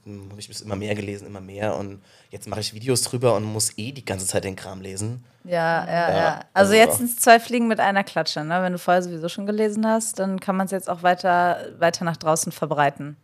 hm, 0.04 0.28
Habe 0.30 0.38
ich 0.40 0.46
bis 0.46 0.60
immer 0.60 0.76
mehr 0.76 0.94
gelesen, 0.94 1.26
immer 1.26 1.40
mehr. 1.40 1.76
Und 1.76 2.00
jetzt 2.30 2.46
mache 2.48 2.60
ich 2.60 2.72
Videos 2.72 3.02
drüber 3.02 3.34
und 3.34 3.42
muss 3.44 3.76
eh 3.76 3.90
die 3.90 4.04
ganze 4.04 4.26
Zeit 4.26 4.44
den 4.44 4.54
Kram 4.54 4.80
lesen. 4.80 5.24
Ja, 5.42 5.84
ja, 5.84 5.92
ja. 6.10 6.16
Ja, 6.16 6.34
Also 6.54 6.72
also- 6.72 6.74
jetzt 6.74 6.98
sind 6.98 7.10
es 7.10 7.16
zwei 7.16 7.40
Fliegen 7.40 7.66
mit 7.66 7.80
einer 7.80 8.04
Klatsche. 8.04 8.44
Ne? 8.44 8.62
Wenn 8.62 8.72
du 8.72 8.78
vorher 8.78 9.02
sowieso 9.02 9.28
schon 9.28 9.46
gelesen 9.46 9.84
hast, 9.86 10.18
dann 10.20 10.38
kann 10.38 10.54
man 10.56 10.66
es 10.66 10.70
jetzt 10.70 10.88
auch 10.88 11.02
weiter, 11.02 11.66
weiter 11.78 12.04
nach 12.04 12.16
draußen 12.18 12.52
verbreiten. 12.52 13.16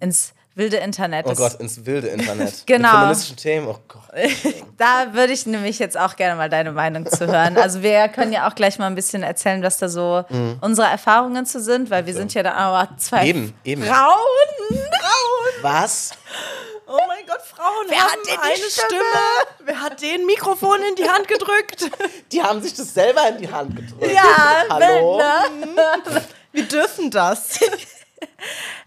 Ins 0.00 0.32
wilde 0.56 0.78
Internet. 0.78 1.26
Oh 1.28 1.34
Gott, 1.34 1.54
ins 1.60 1.86
wilde 1.86 2.08
Internet. 2.08 2.54
Genau. 2.66 2.88
Mit 2.88 2.98
feministischen 2.98 3.36
Themen, 3.36 3.68
oh 3.68 3.78
Gott. 3.86 4.02
Da 4.78 5.12
würde 5.12 5.32
ich 5.32 5.46
nämlich 5.46 5.78
jetzt 5.78 5.96
auch 5.96 6.16
gerne 6.16 6.34
mal 6.36 6.48
deine 6.50 6.72
Meinung 6.72 7.06
zu 7.06 7.26
hören. 7.26 7.56
Also 7.56 7.82
wir 7.82 8.08
können 8.08 8.32
ja 8.32 8.48
auch 8.48 8.54
gleich 8.54 8.78
mal 8.78 8.86
ein 8.88 8.94
bisschen 8.94 9.22
erzählen, 9.22 9.62
was 9.62 9.78
da 9.78 9.88
so 9.88 10.24
unsere 10.60 10.88
Erfahrungen 10.88 11.46
zu 11.46 11.60
sind, 11.62 11.88
weil 11.90 12.04
wir 12.06 12.12
sind 12.14 12.34
ja 12.34 12.42
da 12.42 12.52
aber 12.54 12.96
zwei 12.98 13.22
Mhm. 13.22 13.28
Eben, 13.28 13.54
eben. 13.64 13.82
Frauen. 13.84 14.16
Frauen. 14.70 15.62
Was? 15.62 16.10
Oh 16.86 16.98
mein 17.08 17.26
Gott, 17.26 17.40
Frauen 17.42 17.86
Wer 17.88 17.98
haben 17.98 18.10
hat 18.10 18.18
denn 18.26 18.34
die 18.34 18.38
eine 18.42 18.70
Stimme? 18.70 19.58
Wer 19.64 19.80
hat 19.82 20.00
den 20.02 20.26
Mikrofon 20.26 20.78
in 20.88 20.94
die 20.96 21.08
Hand 21.08 21.26
gedrückt? 21.28 21.90
Die 22.32 22.42
haben 22.42 22.62
sich 22.62 22.74
das 22.74 22.92
selber 22.94 23.28
in 23.28 23.38
die 23.38 23.50
Hand 23.50 23.74
gedrückt. 23.74 24.12
Ja, 24.12 24.64
Hallo? 24.70 25.18
ne? 25.18 26.22
Wir 26.52 26.64
dürfen 26.64 27.10
das. 27.10 27.58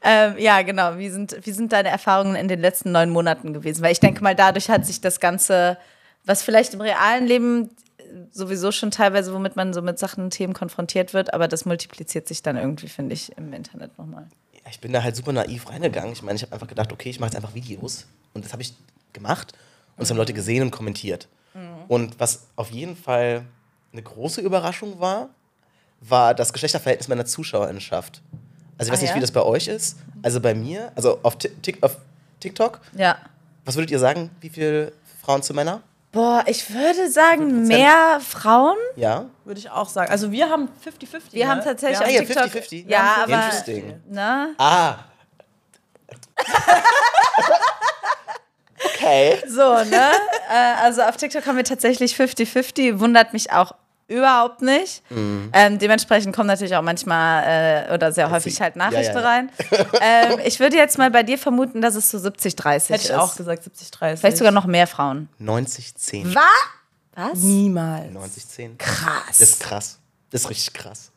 Ähm, 0.01 0.35
ja, 0.37 0.61
genau. 0.61 0.97
Wie 0.97 1.09
sind, 1.09 1.37
wie 1.45 1.51
sind 1.51 1.73
deine 1.73 1.89
Erfahrungen 1.89 2.35
in 2.35 2.47
den 2.47 2.59
letzten 2.59 2.91
neun 2.91 3.09
Monaten 3.09 3.53
gewesen? 3.53 3.81
Weil 3.81 3.91
ich 3.91 3.99
denke 3.99 4.23
mal, 4.23 4.35
dadurch 4.35 4.69
hat 4.69 4.85
sich 4.85 5.01
das 5.01 5.19
Ganze, 5.19 5.77
was 6.25 6.43
vielleicht 6.43 6.73
im 6.73 6.81
realen 6.81 7.27
Leben 7.27 7.69
sowieso 8.31 8.71
schon 8.71 8.91
teilweise, 8.91 9.33
womit 9.33 9.55
man 9.55 9.73
so 9.73 9.81
mit 9.81 9.99
Sachen, 9.99 10.29
Themen 10.29 10.53
konfrontiert 10.53 11.13
wird, 11.13 11.33
aber 11.33 11.47
das 11.47 11.65
multipliziert 11.65 12.27
sich 12.27 12.41
dann 12.41 12.57
irgendwie, 12.57 12.87
finde 12.87 13.13
ich, 13.13 13.37
im 13.37 13.53
Internet 13.53 13.97
nochmal. 13.97 14.27
Ja, 14.53 14.71
ich 14.71 14.79
bin 14.79 14.91
da 14.91 15.03
halt 15.03 15.15
super 15.15 15.31
naiv 15.31 15.69
reingegangen. 15.69 16.13
Ich 16.13 16.23
meine, 16.23 16.35
ich 16.35 16.43
habe 16.43 16.53
einfach 16.53 16.67
gedacht, 16.67 16.91
okay, 16.91 17.09
ich 17.09 17.19
mache 17.19 17.29
jetzt 17.29 17.35
einfach 17.35 17.53
Videos. 17.53 18.07
Und 18.33 18.45
das 18.45 18.51
habe 18.51 18.61
ich 18.61 18.73
gemacht. 19.13 19.53
Und 19.95 20.03
es 20.03 20.09
haben 20.09 20.17
Leute 20.17 20.33
gesehen 20.33 20.63
und 20.63 20.71
kommentiert. 20.71 21.27
Und 21.87 22.19
was 22.19 22.47
auf 22.55 22.69
jeden 22.71 22.95
Fall 22.95 23.43
eine 23.91 24.01
große 24.01 24.41
Überraschung 24.41 24.99
war, 24.99 25.29
war 25.99 26.33
das 26.33 26.53
Geschlechterverhältnis 26.53 27.07
meiner 27.07 27.25
Zuschauerinnenschaft. 27.25 28.21
Also 28.79 28.89
ich 28.89 28.93
weiß 28.93 28.99
Ah, 28.99 29.01
nicht, 29.03 29.09
ja? 29.11 29.15
wie 29.17 29.19
das 29.21 29.31
bei 29.31 29.43
euch 29.43 29.67
ist. 29.67 29.97
Also 30.23 30.39
bei 30.41 30.55
mir, 30.55 30.91
also 30.95 31.19
auf, 31.21 31.37
Ti- 31.37 31.51
Tik- 31.61 31.83
auf 31.83 31.97
TikTok, 32.39 32.79
Ja. 32.95 33.17
was 33.65 33.75
würdet 33.75 33.91
ihr 33.91 33.99
sagen, 33.99 34.31
wie 34.41 34.49
viele 34.49 34.93
Frauen 35.21 35.43
zu 35.43 35.53
Männer? 35.53 35.81
Boah, 36.11 36.43
ich 36.47 36.73
würde 36.73 37.07
sagen, 37.11 37.67
mehr 37.67 38.19
Frauen. 38.27 38.77
Ja? 38.95 39.25
Würde 39.45 39.59
ich 39.59 39.69
auch 39.69 39.87
sagen. 39.89 40.09
Also 40.11 40.31
wir 40.31 40.49
haben 40.49 40.67
50-50. 40.83 41.33
Wir 41.33 41.45
ne? 41.45 41.51
haben 41.51 41.61
tatsächlich 41.63 41.99
ja. 41.99 42.05
auf 42.21 42.29
ja, 42.29 42.45
TikTok. 42.45 42.63
50-50. 42.63 42.87
Ja, 42.87 43.15
aber. 43.23 43.33
Interesting. 43.35 44.01
Ne? 44.09 44.55
Ah. 44.57 44.95
Okay. 48.95 49.41
So, 49.47 49.75
ne? 49.83 50.11
äh, 50.49 50.83
also 50.83 51.01
auf 51.01 51.17
TikTok 51.17 51.45
haben 51.45 51.57
wir 51.57 51.63
tatsächlich 51.65 52.15
50-50. 52.15 52.99
Wundert 52.99 53.33
mich 53.33 53.51
auch 53.51 53.73
überhaupt 54.09 54.61
nicht. 54.61 55.03
Mhm. 55.09 55.49
Ähm, 55.53 55.79
dementsprechend 55.79 56.35
kommen 56.35 56.47
natürlich 56.47 56.75
auch 56.75 56.81
manchmal 56.81 57.87
äh, 57.87 57.93
oder 57.93 58.11
sehr 58.11 58.29
häufig 58.31 58.59
halt 58.59 58.75
ja, 58.75 58.89
Nachrichten 58.89 59.15
ja. 59.17 59.21
rein. 59.21 59.51
ähm, 60.01 60.39
ich 60.43 60.59
würde 60.59 60.75
jetzt 60.75 60.97
mal 60.97 61.11
bei 61.11 61.23
dir 61.23 61.37
vermuten, 61.37 61.81
dass 61.81 61.95
es 61.95 62.09
so 62.09 62.17
70-30 62.17 62.75
ist. 62.75 62.89
Hätte 62.89 63.03
ich 63.05 63.13
auch 63.13 63.35
gesagt, 63.35 63.63
70-30. 63.63 64.17
Vielleicht 64.17 64.37
sogar 64.37 64.51
noch 64.51 64.65
mehr 64.65 64.87
Frauen. 64.87 65.29
90-10. 65.39 66.35
Was? 66.35 66.43
Was? 67.13 67.39
Niemals. 67.39 68.11
90-10. 68.11 68.77
Krass. 68.77 69.23
Das 69.27 69.41
ist 69.41 69.59
krass. 69.59 69.99
Das 70.31 70.41
ist 70.41 70.49
richtig 70.49 70.73
krass. 70.73 71.11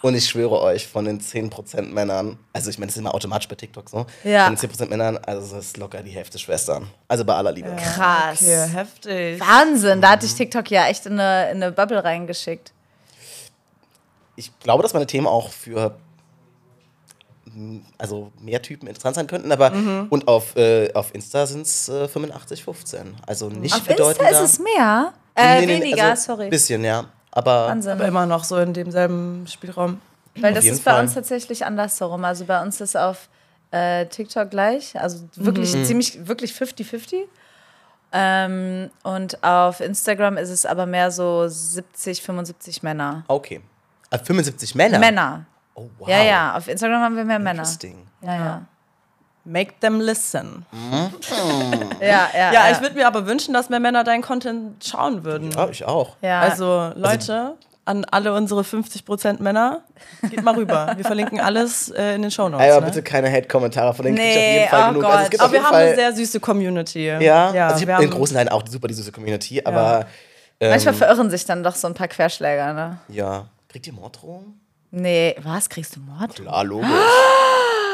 Und 0.00 0.14
ich 0.14 0.28
schwöre 0.28 0.60
euch, 0.60 0.86
von 0.86 1.04
den 1.04 1.20
10% 1.20 1.82
Männern, 1.92 2.38
also 2.52 2.70
ich 2.70 2.78
meine, 2.78 2.86
das 2.86 2.96
ist 2.96 3.00
immer 3.00 3.14
automatisch 3.14 3.48
bei 3.48 3.56
TikTok 3.56 3.88
so, 3.90 4.06
Ja. 4.22 4.44
von 4.44 4.54
den 4.54 4.58
10% 4.70 4.88
Männern, 4.90 5.18
also 5.18 5.56
das 5.56 5.66
ist 5.66 5.76
locker 5.76 6.02
die 6.04 6.10
Hälfte 6.12 6.38
Schwestern. 6.38 6.86
Also 7.08 7.24
bei 7.24 7.34
aller 7.34 7.50
Liebe. 7.50 7.74
Krass. 7.74 8.40
Okay, 8.42 8.68
heftig. 8.72 9.40
Wahnsinn, 9.40 10.00
da 10.00 10.10
hatte 10.10 10.26
ich 10.26 10.34
TikTok 10.34 10.70
ja 10.70 10.86
echt 10.86 11.06
in 11.06 11.18
eine, 11.18 11.50
in 11.50 11.62
eine 11.62 11.72
Bubble 11.72 12.02
reingeschickt. 12.04 12.72
Ich 14.36 14.56
glaube, 14.60 14.84
dass 14.84 14.92
meine 14.92 15.06
Themen 15.06 15.26
auch 15.26 15.50
für 15.50 15.96
also 17.96 18.30
mehr 18.40 18.62
Typen 18.62 18.86
interessant 18.86 19.16
sein 19.16 19.26
könnten, 19.26 19.50
aber 19.50 19.70
Mhm. 19.70 20.06
und 20.10 20.28
auf, 20.28 20.54
äh, 20.56 20.92
auf 20.94 21.12
Insta 21.14 21.44
sind 21.46 21.62
es 21.62 21.88
äh, 21.88 22.06
85, 22.06 22.62
15. 22.62 23.16
Also 23.26 23.48
nicht 23.48 23.74
Auf 23.74 23.88
Insta 23.88 24.28
ist 24.28 24.40
es 24.40 24.58
mehr? 24.60 25.12
Äh, 25.34 25.60
Nee, 25.60 25.66
nee, 25.66 25.80
weniger, 25.82 26.04
also 26.10 26.34
sorry. 26.34 26.50
Bisschen, 26.50 26.84
ja. 26.84 27.06
Aber 27.32 27.68
Wahnsinn. 27.68 27.92
Aber 27.92 28.06
immer 28.06 28.26
noch 28.26 28.44
so 28.44 28.56
in 28.58 28.72
demselben 28.72 29.46
Spielraum. 29.46 30.00
Weil 30.40 30.54
das 30.54 30.64
ist 30.64 30.84
bei 30.84 30.92
Fall. 30.92 31.02
uns 31.02 31.14
tatsächlich 31.14 31.64
andersherum. 31.66 32.24
Also 32.24 32.44
bei 32.44 32.62
uns 32.62 32.80
ist 32.80 32.96
auf 32.96 33.28
äh, 33.70 34.06
TikTok 34.06 34.50
gleich, 34.50 34.98
also 34.98 35.28
wirklich 35.34 35.74
Mhm. 35.74 35.84
ziemlich, 35.84 36.26
wirklich 36.26 36.52
50-50. 36.52 37.24
Ähm, 38.12 38.90
und 39.02 39.42
auf 39.44 39.80
Instagram 39.80 40.38
ist 40.38 40.48
es 40.48 40.64
aber 40.64 40.86
mehr 40.86 41.10
so 41.10 41.46
70, 41.46 42.22
75 42.22 42.82
Männer. 42.82 43.24
okay. 43.28 43.60
Ah, 44.10 44.16
75 44.16 44.74
Männer? 44.74 44.98
Männer. 44.98 45.44
Oh, 45.74 45.86
wow. 45.98 46.08
Ja, 46.08 46.22
ja, 46.22 46.56
auf 46.56 46.66
Instagram 46.66 47.02
haben 47.02 47.16
wir 47.16 47.24
mehr 47.26 47.38
Männer. 47.38 47.60
Interesting. 47.60 48.06
Ja, 48.22 48.34
ja. 48.34 48.62
Make 49.44 49.74
them 49.80 50.00
listen. 50.00 50.66
Ja, 52.00 52.28
ja. 52.32 52.52
Ja, 52.52 52.70
ich 52.70 52.80
würde 52.80 52.94
mir 52.94 53.06
aber 53.06 53.26
wünschen, 53.26 53.52
dass 53.52 53.68
mehr 53.70 53.80
Männer 53.80 54.04
deinen 54.04 54.22
Content 54.22 54.84
schauen 54.84 55.24
würden. 55.24 55.50
Ja, 55.50 55.68
ich 55.68 55.84
auch. 55.84 56.16
ja. 56.22 56.40
Also, 56.40 56.92
Leute, 56.94 57.54
an 57.84 58.04
alle 58.04 58.32
unsere 58.34 58.60
50% 58.60 59.42
Männer, 59.42 59.80
geht 60.30 60.42
mal 60.44 60.54
rüber. 60.54 60.92
Wir 60.96 61.04
verlinken 61.04 61.40
alles 61.40 61.88
äh, 61.90 62.14
in 62.14 62.22
den 62.22 62.30
Shownotes. 62.30 62.70
Aber 62.70 62.80
ne? 62.82 62.86
bitte 62.86 63.02
keine 63.02 63.30
Hate-Kommentare, 63.32 63.94
von 63.94 64.04
denen 64.04 64.16
krieg 64.16 64.26
ich 64.26 64.36
auf 64.36 64.42
Nee, 64.42 64.58
jeden 64.58 64.68
Fall 64.68 64.82
oh 64.82 64.88
genug. 64.90 65.02
Gott. 65.02 65.10
Also 65.12 65.24
es 65.24 65.30
gibt 65.30 65.42
Aber 65.42 65.46
auf 65.48 65.52
wir 65.52 65.62
haben 65.64 65.72
Fall, 65.74 65.86
eine 65.86 65.94
sehr 65.96 66.12
süße 66.14 66.40
Community. 66.40 67.06
ja, 67.06 67.20
ja 67.20 67.66
also 67.68 67.80
ich 67.80 67.86
wir 67.86 67.94
habe 67.94 68.04
in 68.04 68.10
großen 68.10 68.36
Teilen 68.36 68.48
auch 68.50 68.62
super 68.68 68.88
die 68.88 68.94
süße 68.94 69.10
Community, 69.10 69.62
aber 69.64 70.06
ähm, 70.60 70.70
Manchmal 70.70 70.94
verirren 70.94 71.30
sich 71.30 71.44
dann 71.46 71.62
doch 71.62 71.74
so 71.74 71.86
ein 71.88 71.94
paar 71.94 72.08
Querschläger, 72.08 72.72
ne? 72.74 72.98
ja. 73.08 73.46
Kriegt 73.68 73.86
ihr 73.86 73.92
Morddrohungen? 73.92 74.60
Nee, 74.90 75.36
was? 75.42 75.68
Kriegst 75.68 75.96
du 75.96 76.00
Mord? 76.00 76.34
Klar, 76.36 76.64
logisch. 76.64 76.88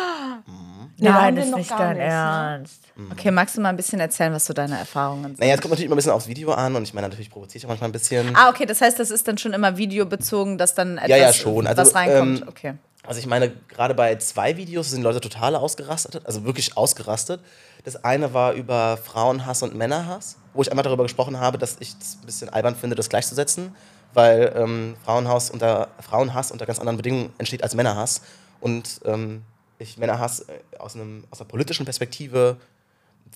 Nee, 1.04 1.10
haben 1.10 1.36
wir 1.36 1.46
noch 1.46 1.68
gar 1.68 1.88
nicht, 1.88 1.98
ne? 1.98 2.04
Ernst. 2.04 2.80
Okay, 3.10 3.30
magst 3.30 3.56
du 3.56 3.60
mal 3.60 3.70
ein 3.70 3.76
bisschen 3.76 4.00
erzählen, 4.00 4.32
was 4.32 4.46
so 4.46 4.52
deine 4.52 4.78
Erfahrungen 4.78 5.24
sind? 5.24 5.40
Naja, 5.40 5.54
es 5.54 5.60
kommt 5.60 5.70
natürlich 5.72 5.86
immer 5.86 5.94
ein 5.94 5.96
bisschen 5.96 6.12
aufs 6.12 6.28
Video 6.28 6.52
an 6.52 6.76
und 6.76 6.82
ich 6.84 6.94
meine, 6.94 7.08
natürlich 7.08 7.30
provoziert 7.30 7.56
ich 7.62 7.66
auch 7.66 7.70
manchmal 7.70 7.88
ein 7.90 7.92
bisschen. 7.92 8.34
Ah, 8.36 8.48
okay, 8.50 8.66
das 8.66 8.80
heißt, 8.80 8.98
das 8.98 9.10
ist 9.10 9.26
dann 9.26 9.38
schon 9.38 9.52
immer 9.52 9.76
videobezogen, 9.76 10.58
dass 10.58 10.74
dann 10.74 10.98
etwas 10.98 11.10
Ja, 11.10 11.16
ja, 11.16 11.32
schon. 11.32 11.66
Also, 11.66 11.82
was 11.82 11.94
reinkommt. 11.94 12.42
ähm, 12.42 12.48
okay. 12.48 12.74
Also 13.06 13.20
ich 13.20 13.26
meine, 13.26 13.52
gerade 13.68 13.94
bei 13.94 14.16
zwei 14.16 14.56
Videos 14.56 14.90
sind 14.90 15.02
Leute 15.02 15.20
total 15.20 15.56
ausgerastet, 15.56 16.22
also 16.24 16.44
wirklich 16.44 16.76
ausgerastet. 16.76 17.40
Das 17.84 18.02
eine 18.02 18.32
war 18.32 18.54
über 18.54 18.96
Frauenhass 18.96 19.62
und 19.62 19.74
Männerhass, 19.74 20.36
wo 20.54 20.62
ich 20.62 20.70
einmal 20.70 20.84
darüber 20.84 21.02
gesprochen 21.02 21.38
habe, 21.38 21.58
dass 21.58 21.76
ich 21.80 21.94
es 22.00 22.16
ein 22.22 22.24
bisschen 22.24 22.48
albern 22.48 22.74
finde, 22.76 22.96
das 22.96 23.10
gleichzusetzen, 23.10 23.74
weil 24.14 24.54
ähm, 24.56 24.96
Frauenhass 25.04 25.50
unter, 25.50 25.88
Frauenhass 26.00 26.50
unter 26.50 26.64
ganz 26.64 26.78
anderen 26.78 26.96
Bedingungen 26.96 27.32
entsteht 27.36 27.62
als 27.62 27.74
Männerhass. 27.74 28.22
Und 28.60 29.00
ähm, 29.04 29.42
ich 29.84 29.96
Männerhass 29.96 30.40
äh, 30.40 30.60
aus, 30.78 30.94
einem, 30.94 31.24
aus 31.30 31.40
einer 31.40 31.48
politischen 31.48 31.84
Perspektive 31.84 32.56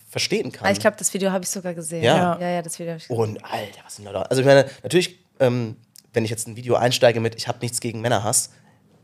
verstehen 0.09 0.53
kann. 0.53 0.67
Ah, 0.67 0.71
ich 0.71 0.81
glaube, 0.81 0.97
das 0.99 1.13
Video 1.13 1.31
habe 1.31 1.45
ich 1.45 1.51
sogar 1.51 1.75
gesehen. 1.75 2.03
Ja. 2.03 2.39
ja, 2.41 2.51
ja 2.51 2.63
das 2.63 2.79
Video 2.79 2.93
habe 2.93 2.99
ich 2.99 3.09
gesehen. 3.09 3.21
Und 3.21 3.45
Alter, 3.45 3.81
was 3.85 3.97
sind 3.97 4.05
Leute. 4.05 4.31
Also 4.31 4.41
ich 4.41 4.47
meine, 4.47 4.69
natürlich, 4.83 5.19
ähm, 5.41 5.77
wenn 6.13 6.25
ich 6.25 6.31
jetzt 6.31 6.49
ein 6.49 6.57
Video 6.57 6.77
einsteige 6.77 7.21
mit, 7.21 7.35
ich 7.37 7.49
habe 7.49 7.59
nichts 7.61 7.81
gegen 7.81 8.01
Männerhass, 8.01 8.51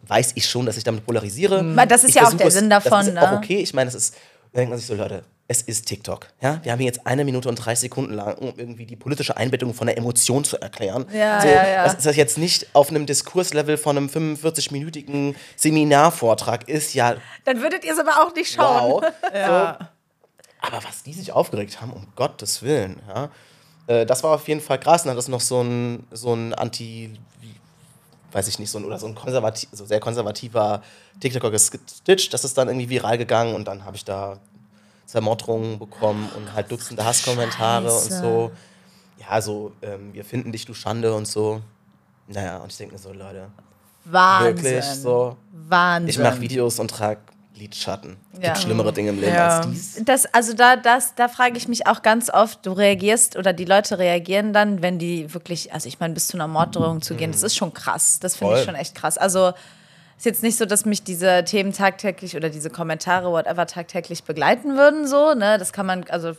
weiß 0.07 0.33
ich 0.35 0.49
schon, 0.49 0.67
dass 0.67 0.77
ich 0.77 0.85
damit 0.85 1.07
polarisiere. 1.07 1.61
Aber 1.61 1.87
das 1.87 2.05
ist 2.05 2.11
Ich 2.11 2.17
ja 2.17 2.27
auch 2.27 2.33
der 2.35 2.51
Sinn 2.51 2.71
davon, 2.71 2.91
Das 2.91 3.09
ist 3.09 3.15
ne? 3.15 3.31
auch 3.31 3.37
okay. 3.37 3.59
Ich 3.59 3.75
meine, 3.75 3.89
es 3.89 3.95
ist, 3.95 4.15
da 4.53 4.59
denkt 4.59 4.71
man 4.71 4.79
sich 4.79 4.87
so, 4.87 4.95
Leute, 4.95 5.25
es 5.47 5.61
ist 5.63 5.87
TikTok. 5.87 6.29
Ja? 6.41 6.61
Wir 6.63 6.73
haben 6.73 6.79
hier 6.79 6.87
jetzt 6.87 7.07
eine 7.07 7.25
Minute 7.25 7.49
und 7.49 7.57
30 7.57 7.81
Sekunden 7.81 8.15
lang, 8.15 8.37
um 8.39 8.55
irgendwie 8.57 8.87
die 8.87 8.97
politische 8.97 9.37
Einbettung 9.37 9.75
von 9.75 9.87
der 9.87 9.99
Emotion 9.99 10.43
zu 10.45 10.59
erklären. 10.61 11.07
Ja, 11.13 11.41
so, 11.41 11.49
ja, 11.49 11.69
ja. 11.69 11.85
Das 11.85 11.95
ist 11.95 12.07
das 12.07 12.17
jetzt 12.17 12.39
nicht 12.39 12.75
auf 12.75 12.89
einem 12.89 13.05
Diskurslevel 13.05 13.77
von 13.77 13.97
einem 13.97 14.07
45-minütigen 14.09 15.35
Seminarvortrag 15.57 16.69
ist 16.69 16.95
ja 16.95 17.17
Dann 17.45 17.61
würdet 17.61 17.85
ihr 17.85 17.93
es 17.93 17.99
aber 17.99 18.23
auch 18.23 18.35
nicht 18.35 18.53
schauen. 18.53 19.03
wow. 19.03 19.05
so. 19.23 19.87
Aber 20.67 20.83
was 20.83 21.03
die 21.03 21.13
sich 21.13 21.31
aufgeregt 21.33 21.83
haben, 21.83 21.93
um 21.93 22.07
Gottes 22.17 22.63
Willen, 22.63 23.01
ja. 23.07 23.29
Äh, 23.87 24.07
das 24.07 24.23
war 24.23 24.35
auf 24.35 24.49
jeden 24.49 24.63
Fall 24.63 24.81
krass. 24.81 25.03
Und 25.03 25.09
dann 25.09 25.13
hat 25.13 25.19
das 25.19 25.29
noch 25.29 25.43
so 25.43 25.61
ein, 25.61 26.07
so 26.11 26.33
ein 26.33 26.55
Anti, 26.55 27.19
weiß 28.33 28.49
ich 28.49 28.59
nicht, 28.59 28.71
so 28.71 28.79
ein, 28.79 28.87
oder 28.87 28.99
so 28.99 29.07
ein 29.07 29.15
konservativ, 29.15 29.69
so 29.73 29.85
sehr 29.85 30.01
konservativer 30.01 30.83
TikToker 31.21 31.51
gestitcht. 31.51 32.33
Das 32.33 32.45
ist 32.45 32.57
dann 32.57 32.69
irgendwie 32.69 32.89
viral 32.89 33.19
gegangen 33.19 33.55
und 33.55 33.69
dann 33.69 33.85
habe 33.85 33.97
ich 33.97 34.07
da 34.07 34.41
Zermotterungen 35.07 35.79
bekommen 35.79 36.29
und 36.37 36.53
halt 36.55 36.71
Dutzende 36.71 37.05
Hasskommentare 37.05 37.85
und 37.93 38.03
Scheiße. 38.05 38.21
so. 38.21 38.51
Ja, 39.19 39.41
so, 39.41 39.73
ähm, 39.83 40.13
wir 40.13 40.25
finden 40.25 40.53
dich, 40.53 40.65
du 40.67 40.75
Schande 40.75 41.15
und 41.15 41.27
so. 41.27 41.61
Naja, 42.27 42.59
und 42.59 42.71
ich 42.73 42.79
denke 42.79 42.95
mir 42.95 42.99
so, 42.99 43.13
Leute, 43.13 43.49
Wahnsinn. 44.05 44.65
wirklich 44.65 44.85
so. 44.85 45.37
Wahnsinn. 45.69 46.09
Ich 46.11 46.19
mache 46.19 46.41
Videos 46.41 46.79
und 46.79 46.91
trage 46.91 47.21
Lidschatten. 47.55 48.17
Ja. 48.35 48.41
Gibt 48.53 48.59
schlimmere 48.59 48.93
Dinge 48.93 49.11
im 49.11 49.21
Leben 49.21 49.33
Ja. 49.35 49.59
als 49.61 49.69
dies. 49.69 50.03
Das, 50.05 50.27
also 50.27 50.55
da, 50.55 50.77
das, 50.77 51.15
da 51.15 51.29
frage 51.29 51.57
ich 51.57 51.69
mich 51.69 51.87
auch 51.87 52.03
ganz 52.03 52.29
oft, 52.29 52.67
du 52.67 52.73
reagierst 52.73 53.37
oder 53.37 53.53
die 53.53 53.65
Leute 53.65 53.99
reagieren 53.99 54.53
dann, 54.53 54.83
wenn 54.83 54.99
die 54.99 55.33
wirklich, 55.33 55.73
also 55.73 55.87
ich 55.89 56.01
meine, 56.01 56.15
bis 56.15 56.27
zu 56.27 56.37
einer 56.37 56.49
Morddrohung 56.49 57.01
zu 57.01 57.15
gehen, 57.15 57.31
das 57.31 57.43
ist 57.45 57.55
schon 57.57 57.73
krass. 57.73 58.19
Das 58.19 58.37
finde 58.37 58.59
ich 58.59 58.65
schon 58.65 58.75
echt 58.75 58.95
krass. 58.97 59.17
Also 59.17 59.53
ist 60.25 60.27
jetzt 60.27 60.43
nicht 60.43 60.57
so, 60.57 60.65
dass 60.65 60.87
mich 60.87 61.03
diese 61.05 61.45
Themen 61.45 61.75
tagtäglich 61.75 62.35
oder 62.35 62.49
diese 62.49 62.71
Kommentare, 62.71 63.31
whatever, 63.31 63.67
tagtäglich 63.67 64.25
begleiten 64.25 64.75
würden, 64.75 65.07
so, 65.07 65.35
ne? 65.35 65.59
Das 65.59 65.75
kann 65.75 65.85
man, 65.85 66.05
also 66.05 66.33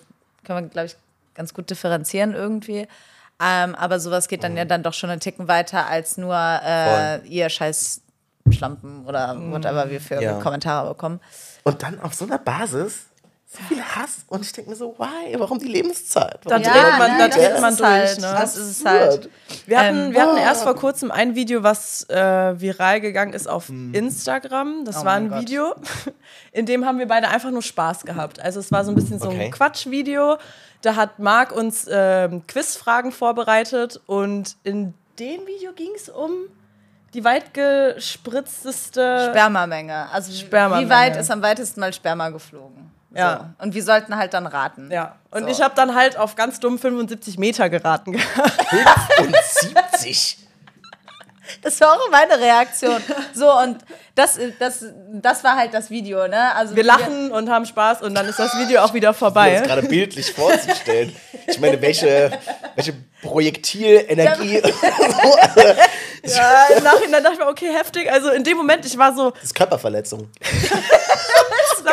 kann 0.43 0.55
man, 0.55 0.69
glaube 0.71 0.87
ich, 0.87 0.95
ganz 1.35 1.53
gut 1.53 1.69
differenzieren 1.69 2.33
irgendwie. 2.33 2.87
Ähm, 3.39 3.75
aber 3.75 3.99
sowas 3.99 4.27
geht 4.27 4.43
dann 4.43 4.57
ja 4.57 4.65
dann 4.65 4.81
doch 4.81 4.93
schon 4.93 5.11
einen 5.11 5.19
Ticken 5.19 5.47
weiter 5.47 5.85
als 5.85 6.17
nur 6.17 6.35
äh, 6.35 7.19
ihr 7.27 7.47
scheiß 7.49 8.01
Schlampen 8.49 9.05
oder 9.05 9.35
whatever 9.51 9.89
wir 9.91 10.01
für 10.01 10.19
Ja. 10.19 10.39
Kommentare 10.39 10.89
bekommen. 10.89 11.19
Und 11.63 11.83
dann 11.83 11.99
auf 11.99 12.15
so 12.15 12.25
einer 12.25 12.39
Basis 12.39 13.05
so 13.55 13.63
viel 13.73 13.83
Hass 13.83 14.17
und 14.27 14.41
ich 14.45 14.51
denke 14.51 14.69
mir 14.69 14.75
so, 14.75 14.95
why? 14.97 15.37
Warum 15.39 15.59
die 15.59 15.67
Lebenszeit? 15.67 16.39
Da 16.43 16.51
Warum 16.51 16.63
dreht 16.63 16.99
man, 16.99 17.17
da 17.19 17.27
das 17.27 17.35
dreht 17.37 17.51
ist 17.53 17.61
man 17.61 17.77
durch. 17.77 17.89
halt. 17.89 18.17
Ne? 18.21 18.35
Das 18.39 18.57
ist 18.57 18.79
es 18.79 18.85
halt. 18.85 19.29
Wir 19.65 19.79
hatten, 19.79 19.97
Ähm, 20.07 20.13
wir 20.13 20.21
hatten 20.21 20.37
erst 20.37 20.63
vor 20.63 20.75
kurzem 20.75 21.11
ein 21.11 21.35
Video, 21.35 21.63
was 21.63 22.07
äh, 22.09 22.59
viral 22.61 23.01
gegangen 23.01 23.33
ist 23.33 23.47
auf 23.47 23.69
Instagram. 23.69 24.85
Das 24.85 25.01
Oh 25.01 25.05
war 25.05 25.13
ein 25.13 25.29
Gott. 25.29 25.41
Video, 25.41 25.75
in 26.51 26.65
dem 26.65 26.85
haben 26.85 26.99
wir 26.99 27.07
beide 27.07 27.27
einfach 27.29 27.51
nur 27.51 27.61
Spaß 27.61 28.03
gehabt. 28.05 28.39
Also 28.39 28.59
es 28.59 28.71
war 28.71 28.83
so 28.85 28.91
ein 28.91 28.95
bisschen 28.95 29.19
so 29.19 29.27
Okay. 29.27 29.45
ein 29.45 29.51
Quatschvideo. 29.51 30.37
Da 30.81 30.95
hat 30.95 31.19
Marc 31.19 31.51
uns 31.51 31.87
ähm, 31.89 32.45
Quizfragen 32.47 33.11
vorbereitet 33.11 33.99
und 34.05 34.55
in 34.63 34.93
dem 35.17 35.47
Video 35.47 35.71
ging 35.73 35.89
es 35.95 36.09
um 36.09 36.31
die 37.13 37.23
weitgespritzteste 37.23 39.27
Spermamenge. 39.29 40.09
Also 40.11 40.31
Spermamenge. 40.33 40.85
wie 40.85 40.89
weit 40.91 41.15
ist 41.17 41.31
am 41.31 41.41
weitesten 41.41 41.79
mal 41.79 41.93
Sperma 41.93 42.29
geflogen? 42.29 42.91
Ja. 43.15 43.53
So. 43.59 43.63
Und 43.65 43.73
wir 43.73 43.83
sollten 43.83 44.15
halt 44.15 44.33
dann 44.33 44.45
raten. 44.45 44.91
Ja, 44.91 45.15
und 45.31 45.43
So. 45.43 45.47
ich 45.49 45.61
habe 45.61 45.73
dann 45.75 45.95
halt 45.95 46.17
auf 46.17 46.35
ganz 46.35 46.59
dumm 46.59 46.77
75 46.77 47.37
Meter 47.37 47.69
geraten 47.69 48.11
gehabt. 48.13 49.19
und 49.19 49.35
70. 49.91 50.39
Das 51.61 51.79
war 51.79 51.93
auch 51.93 52.09
meine 52.09 52.39
Reaktion. 52.39 53.01
So, 53.33 53.51
und 53.59 53.77
das, 54.15 54.39
das, 54.59 54.85
das 55.13 55.43
war 55.43 55.55
halt 55.57 55.73
das 55.75 55.89
Video, 55.91 56.27
ne? 56.27 56.55
Also 56.55 56.75
Wir 56.75 56.83
lachen 56.83 57.31
und 57.31 57.49
haben 57.51 57.65
Spaß 57.67 58.01
und 58.01 58.15
dann 58.15 58.27
ist 58.27 58.39
das 58.39 58.57
Video 58.57 58.81
auch 58.81 58.93
wieder 58.95 59.09
Um 59.09 59.15
vorbei. 59.15 59.51
das 59.53 59.63
gerade 59.67 59.83
bildlich 59.83 60.31
vorzustellen. 60.33 61.15
Ich 61.47 61.59
meine, 61.59 61.79
welche, 61.81 62.31
welche 62.75 62.93
Projektilenergie. 63.21 64.61
Ja, 66.27 66.65
im 66.75 66.83
Nachhinein 66.83 67.21
dachte 67.23 67.35
ich 67.35 67.39
mir, 67.39 67.47
okay, 67.47 67.71
heftig. 67.71 68.11
Also 68.11 68.31
in 68.31 68.43
dem 68.43 68.57
Moment, 68.57 68.83
ich 68.83 68.97
war 68.97 69.13
so, 69.15 69.29
Das 69.29 69.43
ist 69.43 69.53
Körperverletzung. 69.53 70.27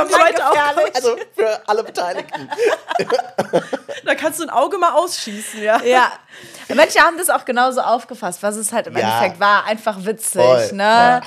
Leute 0.00 0.46
auch, 0.46 0.56
Also 0.94 1.16
für 1.36 1.60
alle 1.68 1.84
Beteiligten. 1.84 2.48
da 4.04 4.14
kannst 4.14 4.40
du 4.40 4.44
ein 4.44 4.50
Auge 4.50 4.78
mal 4.78 4.92
ausschießen, 4.92 5.62
ja. 5.62 5.80
Ja. 5.82 6.12
Manche 6.74 7.00
haben 7.00 7.18
das 7.18 7.30
auch 7.30 7.44
genauso 7.44 7.80
aufgefasst, 7.80 8.42
was 8.42 8.56
es 8.56 8.72
halt 8.72 8.86
im 8.86 8.96
Ja. 8.96 9.00
Endeffekt 9.08 9.40
war. 9.40 9.64
Einfach 9.66 10.04
witzig, 10.04 10.42
Voll, 10.42 10.72
ne? 10.72 11.20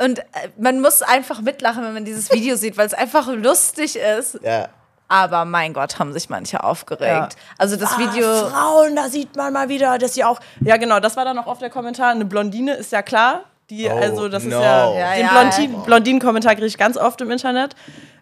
Und 0.00 0.20
äh, 0.20 0.22
man 0.56 0.80
muss 0.80 1.02
einfach 1.02 1.40
mitlachen, 1.40 1.82
wenn 1.84 1.92
man 1.94 2.04
dieses 2.04 2.30
Video 2.30 2.56
sieht, 2.56 2.76
weil 2.76 2.86
es 2.86 2.94
einfach 2.94 3.26
lustig 3.28 3.96
ist. 3.96 4.38
Ja. 4.42 4.68
Aber 5.10 5.44
mein 5.46 5.72
Gott, 5.72 5.98
haben 5.98 6.12
sich 6.12 6.28
manche 6.28 6.62
aufgeregt. 6.62 7.08
Ja. 7.34 7.38
Also 7.56 7.76
das 7.76 7.94
Ah, 7.94 7.98
Video. 7.98 8.48
Frauen, 8.50 8.94
da 8.94 9.08
sieht 9.08 9.34
man 9.36 9.52
mal 9.54 9.68
wieder, 9.70 9.96
dass 9.98 10.14
sie 10.14 10.22
auch. 10.22 10.38
Ja, 10.60 10.76
genau, 10.76 11.00
das 11.00 11.16
war 11.16 11.24
dann 11.24 11.38
auch 11.38 11.46
oft 11.46 11.62
der 11.62 11.70
Kommentar. 11.70 12.10
Eine 12.10 12.26
Blondine 12.26 12.74
ist 12.74 12.92
ja 12.92 13.00
klar. 13.02 13.44
Die, 13.70 13.86
Oh, 13.88 13.96
also, 13.96 14.28
das 14.28 14.44
no. 14.44 14.56
ist 14.56 14.62
ja. 14.62 14.94
Ja, 14.94 15.14
den 15.14 15.26
ja. 15.26 15.40
Blondin, 15.40 15.82
Blondinen-Kommentar 15.82 16.54
kriege 16.54 16.66
ich 16.66 16.78
ganz 16.78 16.96
oft 16.96 17.20
im 17.20 17.30
Internet. 17.30 17.74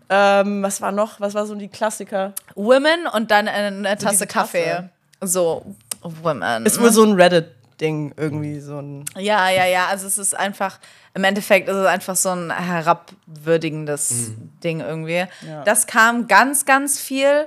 Ähm, 0.09 0.63
was 0.63 0.81
war 0.81 0.93
noch? 0.93 1.21
Was 1.21 1.35
war 1.35 1.47
so 1.47 1.55
die 1.55 1.69
Klassiker? 1.69 2.33
Women 2.55 3.07
und 3.13 3.31
dann 3.31 3.49
eine 3.49 3.97
Tasse 3.97 4.11
diese 4.11 4.27
Kaffee. 4.27 4.65
Tasse. 4.65 4.91
So, 5.21 5.75
Women. 6.03 6.67
Ist 6.67 6.81
wohl 6.81 6.93
so 6.93 7.03
ein 7.05 7.13
Reddit-Ding 7.15 8.15
irgendwie, 8.17 8.61
so 8.61 8.79
ein. 8.81 9.05
Ja, 9.17 9.49
ja, 9.51 9.67
ja. 9.67 9.87
Also 9.87 10.07
es 10.07 10.19
ist 10.19 10.37
einfach, 10.37 10.79
im 11.15 11.25
Endeffekt 11.25 11.69
ist 11.69 11.75
es 11.77 11.87
einfach 11.87 12.17
so 12.17 12.31
ein 12.31 12.51
herabwürdigendes 12.53 14.33
Ding 14.63 14.81
irgendwie. 14.81 15.25
Ja. 15.47 15.65
Das 15.65 15.87
kam 15.87 16.29
ganz, 16.29 16.65
ganz 16.65 17.01
viel. 17.01 17.47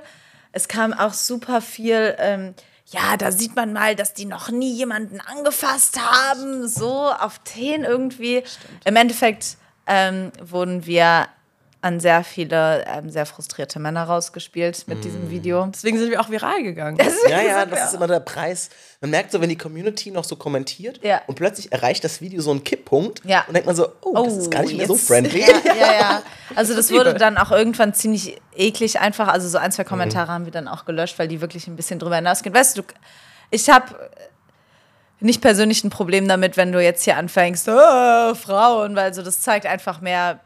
Es 0.52 0.68
kam 0.68 0.92
auch 0.92 1.12
super 1.12 1.60
viel, 1.60 2.14
ähm, 2.18 2.54
ja, 2.90 3.16
da 3.16 3.30
sieht 3.30 3.54
man 3.54 3.72
mal, 3.72 3.94
dass 3.94 4.14
die 4.14 4.24
noch 4.24 4.50
nie 4.50 4.72
jemanden 4.74 5.20
angefasst 5.20 5.98
haben. 6.00 6.66
So 6.66 7.10
auf 7.12 7.38
Teen 7.40 7.84
irgendwie. 7.84 8.42
Im 8.84 8.96
Endeffekt 8.96 9.56
ähm, 9.86 10.32
wurden 10.42 10.86
wir 10.86 11.28
an 11.82 11.98
sehr 11.98 12.24
viele 12.24 12.84
ähm, 12.86 13.08
sehr 13.10 13.24
frustrierte 13.24 13.78
Männer 13.78 14.04
rausgespielt 14.04 14.86
mit 14.86 15.02
diesem 15.02 15.30
Video. 15.30 15.66
Deswegen 15.72 15.98
sind 15.98 16.10
wir 16.10 16.20
auch 16.20 16.28
viral 16.28 16.62
gegangen. 16.62 16.98
Ja, 17.28 17.40
ja, 17.40 17.64
das 17.66 17.88
ist 17.88 17.94
immer 17.94 18.06
der 18.06 18.20
Preis. 18.20 18.68
Man 19.00 19.10
merkt 19.10 19.32
so, 19.32 19.40
wenn 19.40 19.48
die 19.48 19.56
Community 19.56 20.10
noch 20.10 20.24
so 20.24 20.36
kommentiert 20.36 21.00
Ja. 21.02 21.22
und 21.26 21.36
plötzlich 21.36 21.72
erreicht 21.72 22.04
das 22.04 22.20
Video 22.20 22.42
so 22.42 22.50
einen 22.50 22.64
Kipppunkt 22.64 23.22
Ja. 23.24 23.44
und 23.46 23.54
denkt 23.54 23.66
man 23.66 23.76
so, 23.76 23.88
oh, 24.02 24.24
das 24.24 24.36
ist 24.36 24.50
gar 24.50 24.62
nicht 24.62 24.76
mehr 24.76 24.86
so 24.86 24.94
jetzt- 24.94 25.06
friendly. 25.06 25.40
Ja, 25.64 25.74
ja, 25.74 25.92
ja. 26.00 26.22
Also 26.54 26.74
das 26.74 26.90
wurde 26.90 27.14
dann 27.14 27.38
auch 27.38 27.50
irgendwann 27.50 27.94
ziemlich 27.94 28.40
eklig 28.54 29.00
einfach. 29.00 29.28
Also 29.28 29.48
so 29.48 29.58
ein, 29.58 29.72
zwei 29.72 29.84
Kommentare 29.84 30.30
haben 30.32 30.44
wir 30.44 30.52
dann 30.52 30.68
auch 30.68 30.84
gelöscht, 30.84 31.18
weil 31.18 31.28
die 31.28 31.40
wirklich 31.40 31.66
ein 31.66 31.76
bisschen 31.76 31.98
drüber 31.98 32.16
hinausgehen. 32.16 32.54
Weißt 32.54 32.76
du, 32.76 32.82
ich 33.50 33.70
habe 33.70 33.94
nicht 35.20 35.40
persönlich 35.42 35.84
ein 35.84 35.90
Problem 35.90 36.26
damit, 36.28 36.56
wenn 36.56 36.72
du 36.72 36.82
jetzt 36.82 37.04
hier 37.04 37.16
anfängst, 37.16 37.68
äh, 37.68 38.34
Frauen, 38.34 38.96
weil 38.96 39.12
so 39.14 39.22
das 39.22 39.40
zeigt 39.40 39.66
einfach 39.66 40.00
mehr 40.00 40.40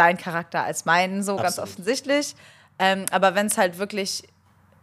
dein 0.00 0.16
Charakter 0.16 0.64
als 0.64 0.84
meinen, 0.86 1.22
so 1.22 1.36
ganz 1.36 1.58
Absolut. 1.58 1.68
offensichtlich. 1.70 2.34
Ähm, 2.78 3.04
aber 3.12 3.34
wenn 3.34 3.46
es 3.46 3.58
halt 3.58 3.78
wirklich 3.78 4.24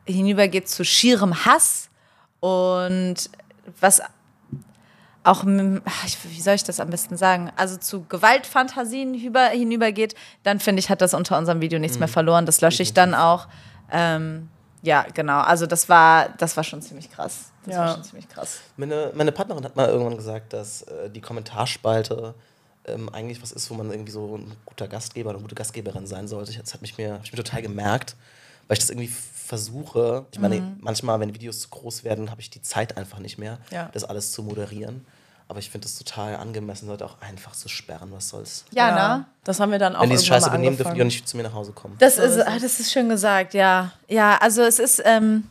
hinübergeht 0.05 0.69
zu 0.69 0.85
schierem 0.85 1.43
Hass 1.45 1.89
und 2.39 3.15
was 3.81 4.01
auch, 5.23 5.43
wie 5.45 6.41
soll 6.41 6.53
ich 6.53 6.63
das 6.63 6.79
am 6.79 6.89
besten 6.89 7.17
sagen, 7.17 7.51
also 7.57 7.75
zu 7.75 8.05
Gewaltfantasien 8.05 9.13
hinüber, 9.13 9.47
hinübergeht, 9.47 10.15
dann 10.43 10.59
finde 10.61 10.79
ich, 10.79 10.89
hat 10.89 11.01
das 11.01 11.13
unter 11.13 11.37
unserem 11.37 11.59
Video 11.59 11.79
nichts 11.79 11.99
mehr 11.99 12.07
verloren. 12.07 12.45
Das 12.45 12.61
lösche 12.61 12.81
ich 12.83 12.93
dann 12.93 13.13
auch. 13.13 13.47
Ähm, 13.91 14.47
ja, 14.83 15.05
genau. 15.13 15.39
Also 15.39 15.65
das 15.65 15.89
war, 15.89 16.29
das 16.37 16.55
war 16.55 16.63
schon 16.63 16.81
ziemlich 16.81 17.11
krass. 17.11 17.51
Das 17.65 17.73
Ja. 17.75 17.79
war 17.81 17.93
schon 17.95 18.03
ziemlich 18.05 18.29
krass. 18.29 18.59
Meine, 18.77 19.11
meine 19.15 19.33
Partnerin 19.33 19.65
hat 19.65 19.75
mal 19.75 19.89
irgendwann 19.89 20.15
gesagt, 20.15 20.53
dass 20.53 20.83
äh, 20.83 21.09
die 21.09 21.19
Kommentarspalte 21.19 22.33
ähm, 22.87 23.09
eigentlich 23.09 23.41
was 23.41 23.51
ist, 23.51 23.69
wo 23.69 23.75
man 23.75 23.91
irgendwie 23.91 24.11
so 24.11 24.37
ein 24.37 24.51
guter 24.65 24.87
Gastgeber 24.87 25.29
oder 25.29 25.37
eine 25.39 25.43
gute 25.43 25.55
Gastgeberin 25.55 26.07
sein 26.07 26.27
sollte. 26.27 26.51
Ich- 26.51 26.57
Das 26.59 26.73
hat 26.73 26.81
mich 26.81 26.97
mir, 26.97 27.13
hab 27.13 27.23
ich 27.23 27.31
mir 27.31 27.37
total 27.37 27.61
gemerkt, 27.61 28.15
weil 28.67 28.77
ich 28.77 28.79
das 28.79 28.89
irgendwie 28.89 29.07
versuche. 29.09 30.25
Ich 30.31 30.39
meine, 30.39 30.55
Mhm. 30.61 30.77
manchmal, 30.81 31.19
wenn 31.19 31.33
Videos 31.33 31.59
zu 31.61 31.69
groß 31.69 32.03
werden, 32.03 32.31
habe 32.31 32.41
ich 32.41 32.49
die 32.49 32.61
Zeit 32.61 32.97
einfach 32.97 33.19
nicht 33.19 33.37
mehr, 33.37 33.59
Ja. 33.71 33.89
das 33.93 34.03
alles 34.03 34.31
zu 34.31 34.43
moderieren. 34.43 35.05
Aber 35.49 35.59
ich 35.59 35.69
finde 35.69 35.87
es 35.87 35.97
total 35.97 36.35
angemessen, 36.35 36.89
Leute 36.89 37.05
auch 37.05 37.21
einfach 37.21 37.53
zu 37.53 37.69
sperren. 37.69 38.09
Was 38.11 38.27
soll's? 38.27 38.65
Ja, 38.71 39.17
ne? 39.17 39.25
Das 39.45 39.61
haben 39.61 39.71
wir 39.71 39.79
dann 39.79 39.95
auch 39.95 40.01
Wenn 40.01 40.09
die 40.09 40.17
scheiße 40.17 40.49
benehmen, 40.49 40.75
dürfen 40.75 40.93
die 40.95 40.99
auch 41.01 41.05
nicht 41.05 41.25
zu 41.25 41.37
mir 41.37 41.43
nach 41.43 41.53
Hause 41.53 41.71
kommen. 41.71 41.95
Das 41.99 42.17
So 42.17 42.23
ist, 42.23 42.35
ist 42.35 42.45
es. 42.45 42.61
das 42.61 42.79
ist 42.81 42.91
schön 42.91 43.07
gesagt, 43.07 43.53
ja. 43.53 43.93
Ja, 44.09 44.37
also 44.41 44.61
es 44.63 44.77
ist, 44.79 45.01
ähm, 45.05 45.47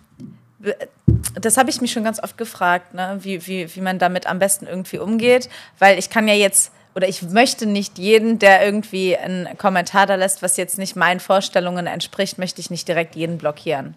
das 1.41 1.57
habe 1.57 1.71
ich 1.71 1.81
mich 1.81 1.93
schon 1.93 2.05
ganz 2.05 2.23
oft 2.23 2.37
gefragt, 2.37 2.93
ne? 2.93 3.19
wie, 3.23 3.47
wie, 3.47 3.75
wie 3.75 3.81
man 3.81 3.99
damit 3.99 4.27
am 4.27 4.39
besten 4.39 4.67
irgendwie 4.67 4.99
umgeht, 4.99 5.49
weil 5.79 5.99
ich 5.99 6.11
kann 6.11 6.29
ja 6.29 6.35
jetzt, 6.35 6.73
oder 6.97 7.07
ich 7.07 7.21
möchte 7.21 7.67
nicht 7.67 7.99
jeden, 7.99 8.39
der 8.39 8.65
irgendwie 8.65 9.19
einen 9.19 9.59
Kommentar 9.59 10.07
da 10.07 10.15
lässt, 10.15 10.41
was 10.41 10.57
jetzt 10.57 10.79
nicht 10.79 10.97
meinen 10.97 11.21
Vorstellungen 11.21 11.87
entspricht, 11.87 12.39
möchte 12.39 12.63
ich 12.63 12.71
nicht 12.71 12.89
direkt 12.89 13.15
jeden 13.15 13.37
blockieren. 13.37 13.95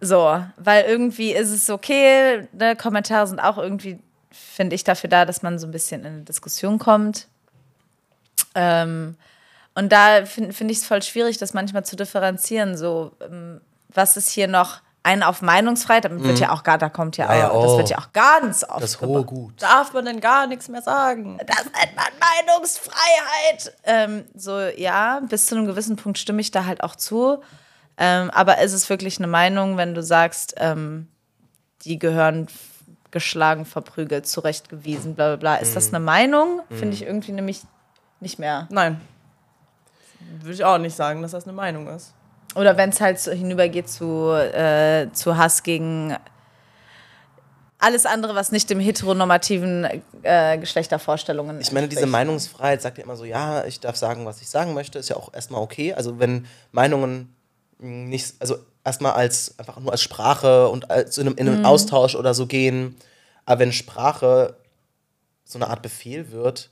So, 0.00 0.42
weil 0.56 0.84
irgendwie 0.84 1.32
ist 1.32 1.50
es 1.50 1.68
okay, 1.68 2.48
ne? 2.52 2.74
Kommentare 2.74 3.26
sind 3.26 3.38
auch 3.38 3.58
irgendwie, 3.58 3.98
finde 4.30 4.74
ich, 4.74 4.84
dafür 4.84 5.10
da, 5.10 5.26
dass 5.26 5.42
man 5.42 5.58
so 5.58 5.66
ein 5.66 5.72
bisschen 5.72 6.00
in 6.00 6.06
eine 6.06 6.22
Diskussion 6.22 6.78
kommt. 6.78 7.28
Ähm, 8.54 9.16
und 9.74 9.92
da 9.92 10.24
finde 10.24 10.54
find 10.54 10.70
ich 10.70 10.78
es 10.78 10.86
voll 10.86 11.02
schwierig, 11.02 11.36
das 11.36 11.52
manchmal 11.52 11.84
zu 11.84 11.96
differenzieren. 11.96 12.78
So, 12.78 13.12
ähm, 13.20 13.60
was 13.90 14.16
ist 14.16 14.30
hier 14.30 14.48
noch 14.48 14.80
ein 15.04 15.22
auf 15.22 15.42
Meinungsfreiheit? 15.42 16.06
Damit 16.06 16.24
wird 16.24 16.40
ja 16.40 16.50
auch 16.50 16.64
gar, 16.64 16.78
da 16.78 16.88
kommt 16.88 17.16
ja, 17.16 17.32
Ja, 17.32 17.38
ja, 17.38 17.50
auch, 17.50 17.62
das 17.62 17.72
oh. 17.72 17.78
wird 17.78 17.90
ja 17.90 17.98
auch 17.98 18.12
ganz 18.12 18.64
oft. 18.64 18.82
Das 18.82 19.00
hohe 19.00 19.22
Gut. 19.24 19.62
Darf 19.62 19.92
man 19.92 20.04
denn 20.06 20.20
gar 20.20 20.46
nichts 20.48 20.68
mehr 20.68 20.82
sagen? 20.82 21.38
Das 21.46 21.64
nennt 21.64 21.94
man 21.94 22.06
Meinungsfreiheit. 22.18 23.76
Ähm, 23.84 24.24
so, 24.34 24.58
ja, 24.60 25.20
bis 25.28 25.46
zu 25.46 25.54
einem 25.54 25.66
gewissen 25.66 25.96
Punkt 25.96 26.18
stimme 26.18 26.40
ich 26.40 26.50
da 26.50 26.64
halt 26.64 26.82
auch 26.82 26.96
zu. 26.96 27.40
Ähm, 27.96 28.30
aber 28.30 28.58
ist 28.58 28.72
es 28.72 28.90
wirklich 28.90 29.18
eine 29.18 29.28
Meinung, 29.28 29.76
wenn 29.76 29.94
du 29.94 30.02
sagst, 30.02 30.54
ähm, 30.56 31.08
die 31.82 31.98
gehören 31.98 32.48
geschlagen, 33.10 33.64
verprügelt, 33.64 34.26
zurechtgewiesen, 34.26 35.14
bla 35.14 35.28
bla 35.28 35.36
bla. 35.36 35.56
Ist 35.56 35.76
das 35.76 35.88
eine 35.88 36.00
Meinung? 36.00 36.62
Finde 36.70 36.94
ich 36.94 37.02
irgendwie 37.02 37.32
nämlich 37.32 37.62
nicht 38.20 38.38
mehr. 38.38 38.66
Nein. 38.70 39.00
Würde 40.40 40.54
ich 40.54 40.64
auch 40.64 40.78
nicht 40.78 40.96
sagen, 40.96 41.22
dass 41.22 41.30
das 41.30 41.44
eine 41.44 41.52
Meinung 41.52 41.86
ist. 41.88 42.14
Oder 42.54 42.76
wenn 42.76 42.90
es 42.90 43.00
halt 43.00 43.18
so 43.18 43.32
hinübergeht 43.32 43.88
zu, 43.88 44.30
äh, 44.32 45.08
zu 45.12 45.36
Hass 45.36 45.62
gegen 45.62 46.16
alles 47.78 48.06
andere, 48.06 48.34
was 48.34 48.50
nicht 48.50 48.70
dem 48.70 48.80
heteronormativen 48.80 49.86
äh, 50.22 50.58
Geschlechtervorstellungen 50.58 51.60
Ich 51.60 51.72
meine, 51.72 51.88
diese. 51.88 52.06
Meinungsfreiheit 52.06 52.80
sagt 52.80 52.98
ja 52.98 53.04
immer 53.04 53.16
so, 53.16 53.24
ja, 53.24 53.64
ich 53.66 53.80
darf 53.80 53.96
sagen, 53.96 54.24
was 54.24 54.40
ich 54.40 54.48
sagen 54.48 54.72
möchte, 54.72 54.98
ist 54.98 55.10
ja 55.10 55.16
auch 55.16 55.34
erstmal 55.34 55.60
okay. 55.60 55.92
Also 55.92 56.18
wenn 56.18 56.46
Meinungen 56.72 57.34
nicht, 57.78 58.34
also 58.38 58.56
erstmal 58.84 59.12
als 59.12 59.58
einfach 59.58 59.78
nur 59.80 59.92
als 59.92 60.00
Sprache 60.00 60.68
und 60.68 60.90
als 60.90 61.18
in 61.18 61.26
einem, 61.26 61.36
in 61.36 61.48
einem 61.48 61.64
Austausch 61.66 62.14
oder 62.14 62.32
so 62.32 62.46
gehen, 62.46 62.96
aber 63.44 63.60
wenn 63.60 63.72
Sprache 63.72 64.56
so 65.44 65.58
eine 65.58 65.68
Art 65.68 65.82
Befehl 65.82 66.30
wird, 66.30 66.70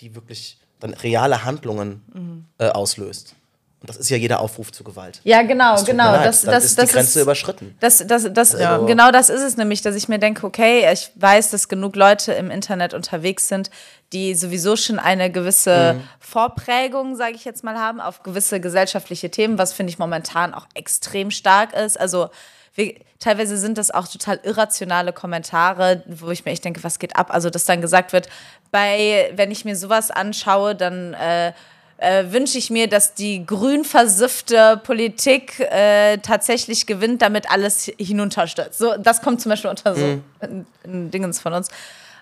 die 0.00 0.14
wirklich 0.14 0.58
dann 0.80 0.94
reale 0.94 1.44
Handlungen 1.44 2.46
äh, 2.58 2.68
auslöst. 2.68 3.34
Und 3.80 3.88
das 3.88 3.96
ist 3.96 4.10
ja 4.10 4.16
jeder 4.16 4.40
Aufruf 4.40 4.72
zu 4.72 4.82
Gewalt. 4.82 5.20
Ja, 5.22 5.42
genau, 5.42 5.80
genau. 5.84 6.10
mir 6.10 6.16
leid, 6.16 6.26
das, 6.26 6.42
das, 6.42 6.64
ist 6.64 6.78
das 6.78 6.86
die 6.86 6.92
Grenze 6.94 7.18
ist, 7.20 7.22
überschritten. 7.22 7.76
Das, 7.78 8.04
das, 8.04 8.26
das, 8.32 8.54
Also- 8.56 8.86
Genau 8.86 9.12
das 9.12 9.28
ist 9.30 9.40
es 9.42 9.56
nämlich, 9.56 9.82
dass 9.82 9.94
ich 9.94 10.08
mir 10.08 10.18
denke, 10.18 10.44
okay, 10.44 10.90
ich 10.92 11.12
weiß, 11.14 11.50
dass 11.52 11.68
genug 11.68 11.94
Leute 11.94 12.32
im 12.32 12.50
Internet 12.50 12.92
unterwegs 12.92 13.46
sind, 13.46 13.70
die 14.12 14.34
sowieso 14.34 14.74
schon 14.74 14.98
eine 14.98 15.30
gewisse 15.30 15.94
Mhm. 15.94 16.08
Vorprägung, 16.18 17.14
sage 17.14 17.34
ich 17.36 17.44
jetzt 17.44 17.62
mal, 17.62 17.76
haben 17.78 18.00
auf 18.00 18.22
gewisse 18.22 18.58
gesellschaftliche 18.60 19.30
Themen, 19.30 19.58
was 19.58 19.72
finde 19.72 19.92
ich 19.92 19.98
momentan 19.98 20.54
auch 20.54 20.66
extrem 20.74 21.30
stark 21.30 21.72
ist. 21.74 22.00
Also 22.00 22.30
wir, 22.74 22.94
teilweise 23.20 23.56
sind 23.58 23.78
das 23.78 23.90
auch 23.92 24.08
total 24.08 24.40
irrationale 24.42 25.12
Kommentare, 25.12 26.02
wo 26.06 26.30
ich 26.30 26.44
mir 26.44 26.50
echt 26.52 26.64
denke, 26.64 26.82
was 26.84 26.98
geht 26.98 27.16
ab? 27.16 27.32
Also 27.32 27.48
dass 27.50 27.64
dann 27.64 27.80
gesagt 27.80 28.12
wird, 28.12 28.28
bei, 28.70 29.30
wenn 29.36 29.50
ich 29.50 29.64
mir 29.64 29.76
sowas 29.76 30.10
anschaue, 30.10 30.74
dann 30.74 31.14
äh, 31.14 31.52
äh, 31.98 32.24
wünsche 32.30 32.58
ich 32.58 32.70
mir, 32.70 32.88
dass 32.88 33.14
die 33.14 33.44
grün 33.44 33.84
versiffte 33.84 34.80
Politik 34.82 35.60
äh, 35.60 36.18
tatsächlich 36.18 36.86
gewinnt, 36.86 37.22
damit 37.22 37.50
alles 37.50 37.90
hinunterstürzt. 37.98 38.78
So, 38.78 38.96
das 38.98 39.20
kommt 39.20 39.40
zum 39.40 39.50
Beispiel 39.50 39.70
unter 39.70 39.94
so 39.94 40.20
ein 40.40 41.10
Dingens 41.10 41.40
von 41.40 41.52
uns. 41.52 41.68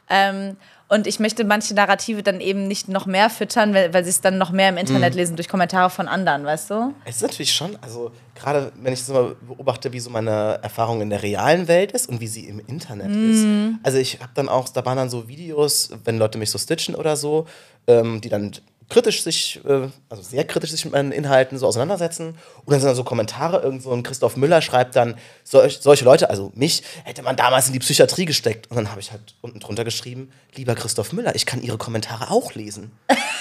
Ähm, 0.08 0.56
und 0.88 1.08
ich 1.08 1.18
möchte 1.18 1.44
manche 1.44 1.74
Narrative 1.74 2.22
dann 2.22 2.40
eben 2.40 2.68
nicht 2.68 2.88
noch 2.88 3.06
mehr 3.06 3.28
füttern, 3.28 3.74
weil, 3.74 3.92
weil 3.92 4.04
sie 4.04 4.10
es 4.10 4.20
dann 4.20 4.38
noch 4.38 4.52
mehr 4.52 4.68
im 4.68 4.76
Internet 4.76 5.16
lesen 5.16 5.34
durch 5.34 5.48
Kommentare 5.48 5.90
von 5.90 6.06
anderen, 6.06 6.44
weißt 6.44 6.70
du? 6.70 6.94
Es 7.04 7.16
ist 7.16 7.22
natürlich 7.22 7.52
schon, 7.52 7.76
also 7.80 8.12
gerade 8.36 8.70
wenn 8.80 8.92
ich 8.92 9.02
so 9.02 9.12
mal 9.12 9.36
beobachte, 9.40 9.92
wie 9.92 9.98
so 9.98 10.10
meine 10.10 10.60
Erfahrung 10.62 11.00
in 11.00 11.10
der 11.10 11.24
realen 11.24 11.66
Welt 11.66 11.90
ist 11.90 12.08
und 12.08 12.20
wie 12.20 12.28
sie 12.28 12.46
im 12.46 12.60
Internet 12.60 13.10
ist. 13.10 13.44
Also 13.82 13.98
ich 13.98 14.20
habe 14.20 14.30
dann 14.34 14.48
auch, 14.48 14.68
da 14.68 14.84
waren 14.84 14.96
dann 14.96 15.10
so 15.10 15.26
Videos, 15.26 15.90
wenn 16.04 16.18
Leute 16.18 16.38
mich 16.38 16.52
so 16.52 16.58
stitchen 16.58 16.94
oder 16.94 17.16
so, 17.16 17.46
ähm, 17.88 18.20
die 18.20 18.28
dann 18.28 18.52
kritisch 18.88 19.22
sich, 19.22 19.60
äh, 19.64 19.88
also 20.08 20.22
sehr 20.22 20.44
kritisch 20.44 20.70
sich 20.70 20.84
mit 20.84 20.94
meinen 20.94 21.12
Inhalten 21.12 21.58
so 21.58 21.66
auseinandersetzen. 21.66 22.38
Und 22.64 22.72
dann 22.72 22.80
sind 22.80 22.88
da 22.88 22.94
so 22.94 23.04
Kommentare, 23.04 23.62
irgend 23.62 23.82
so 23.82 23.92
ein 23.92 24.02
Christoph 24.02 24.36
Müller 24.36 24.62
schreibt 24.62 24.96
dann, 24.96 25.16
solch, 25.44 25.78
solche 25.80 26.04
Leute, 26.04 26.30
also 26.30 26.52
mich, 26.54 26.82
hätte 27.04 27.22
man 27.22 27.36
damals 27.36 27.66
in 27.66 27.72
die 27.72 27.78
Psychiatrie 27.78 28.24
gesteckt. 28.24 28.70
Und 28.70 28.76
dann 28.76 28.90
habe 28.90 29.00
ich 29.00 29.12
halt 29.12 29.34
unten 29.40 29.60
drunter 29.60 29.84
geschrieben, 29.84 30.30
lieber 30.54 30.74
Christoph 30.74 31.12
Müller, 31.12 31.34
ich 31.34 31.46
kann 31.46 31.62
Ihre 31.62 31.78
Kommentare 31.78 32.30
auch 32.30 32.54
lesen. 32.54 32.92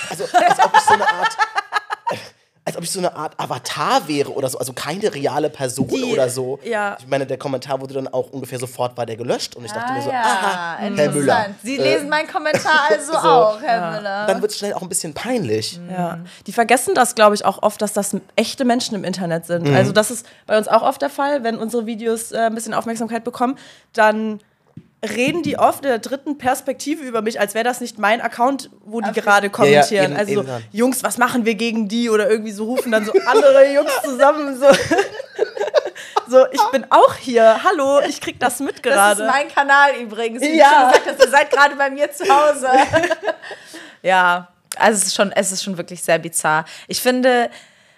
Also 0.09 0.23
als 0.25 0.59
ob 0.59 0.71
ich 0.75 0.81
so 0.81 0.93
eine 0.93 1.09
Art 1.09 1.35
als 2.67 2.75
ob 2.77 2.83
ich 2.83 2.89
so 2.89 2.97
eine 2.99 3.15
Art 3.15 3.39
Avatar 3.39 4.07
wäre 4.07 4.33
oder 4.33 4.49
so, 4.49 4.57
also 4.57 4.73
keine 4.73 5.13
reale 5.13 5.51
Person 5.51 5.87
Die- 5.87 6.03
oder 6.11 6.29
so. 6.29 6.57
ja. 6.63 6.97
Ich 6.99 7.07
meine, 7.07 7.27
der 7.27 7.37
Kommentar 7.37 7.79
wurde 7.79 7.93
dann 7.93 8.07
auch 8.07 8.31
ungefähr 8.31 8.57
sofort 8.57 8.97
war 8.97 9.05
der 9.05 9.15
gelöscht 9.17 9.55
und 9.55 9.65
ich 9.65 9.71
dachte 9.71 9.89
Ah, 9.91 9.93
mir 9.93 10.01
so, 10.01 10.09
ja, 10.09 10.21
aha, 10.21 10.75
Herr 10.79 10.87
interessant. 10.87 11.15
Müller. 11.15 11.45
Sie 11.63 11.77
Äh, 11.77 11.93
lesen 11.93 12.09
meinen 12.09 12.27
Kommentar 12.27 12.79
also 12.89 13.13
auch, 13.13 13.61
Herr 13.61 13.91
Müller. 13.91 14.25
Dann 14.25 14.41
wird 14.41 14.51
es 14.51 14.57
schnell 14.57 14.73
auch 14.73 14.81
ein 14.81 14.89
bisschen 14.89 15.13
peinlich. 15.13 15.79
Ja. 15.89 16.19
Die 16.47 16.51
vergessen 16.53 16.95
das, 16.95 17.13
glaube 17.13 17.35
ich, 17.35 17.45
auch 17.45 17.61
oft, 17.61 17.79
dass 17.83 17.93
das 17.93 18.15
echte 18.35 18.65
Menschen 18.65 18.95
im 18.95 19.03
Internet 19.03 19.45
sind. 19.45 19.69
Also 19.69 19.91
das 19.91 20.09
ist 20.09 20.25
bei 20.47 20.57
uns 20.57 20.67
auch 20.67 20.81
oft 20.81 21.01
der 21.03 21.09
Fall, 21.11 21.43
wenn 21.43 21.57
unsere 21.59 21.85
Videos 21.85 22.31
äh, 22.31 22.37
ein 22.39 22.55
bisschen 22.55 22.73
Aufmerksamkeit 22.73 23.23
bekommen, 23.23 23.59
dann 23.93 24.39
reden 25.05 25.43
die 25.43 25.57
oft 25.57 25.83
in 25.83 25.89
der 25.89 25.99
dritten 25.99 26.37
Perspektive 26.37 27.03
über 27.03 27.21
mich, 27.21 27.39
als 27.39 27.53
wäre 27.53 27.63
das 27.63 27.81
nicht 27.81 27.97
mein 27.99 28.21
Account, 28.21 28.69
wo 28.83 29.01
die 29.01 29.11
gerade 29.11 29.49
kommentieren. 29.49 30.11
eben- 30.11 30.17
also 30.17 30.31
eben 30.31 30.41
so, 30.41 30.47
dann. 30.47 30.63
Jungs, 30.71 31.03
was 31.03 31.17
machen 31.17 31.45
wir 31.45 31.55
gegen 31.55 31.87
die? 31.87 32.09
Oder 32.09 32.29
irgendwie 32.29 32.51
so 32.51 32.65
rufen 32.65 32.91
dann 32.91 33.05
so 33.05 33.13
andere 33.25 33.73
Jungs 33.73 33.91
zusammen 34.03 34.57
so. 34.59 34.67
So, 36.27 36.43
ich 36.51 36.61
bin 36.71 36.85
auch 36.89 37.13
hier. 37.15 37.63
Hallo, 37.63 37.99
ich 38.01 38.19
krieg 38.19 38.39
das 38.39 38.59
mit 38.59 38.77
Das 38.77 38.81
gerade. 38.81 39.23
ist 39.23 39.29
mein 39.29 39.47
Kanal 39.47 39.91
übrigens. 40.01 40.41
Wie 40.41 40.57
Ja. 40.57 40.89
du 40.91 40.95
schon 40.97 41.03
gesagt 41.03 41.07
hast, 41.07 41.25
ihr 41.25 41.29
seid 41.31 41.51
gerade 41.51 41.75
bei 41.75 41.89
mir 41.91 42.11
zu 42.11 42.23
Hause. 42.27 42.67
ja, 44.01 44.47
also 44.75 44.97
es 44.97 45.03
ist, 45.07 45.15
schon, 45.15 45.31
es 45.31 45.51
ist 45.51 45.63
schon 45.63 45.77
wirklich 45.77 46.01
sehr 46.01 46.17
bizarr. 46.17 46.65
Ich 46.87 46.99
finde, 46.99 47.49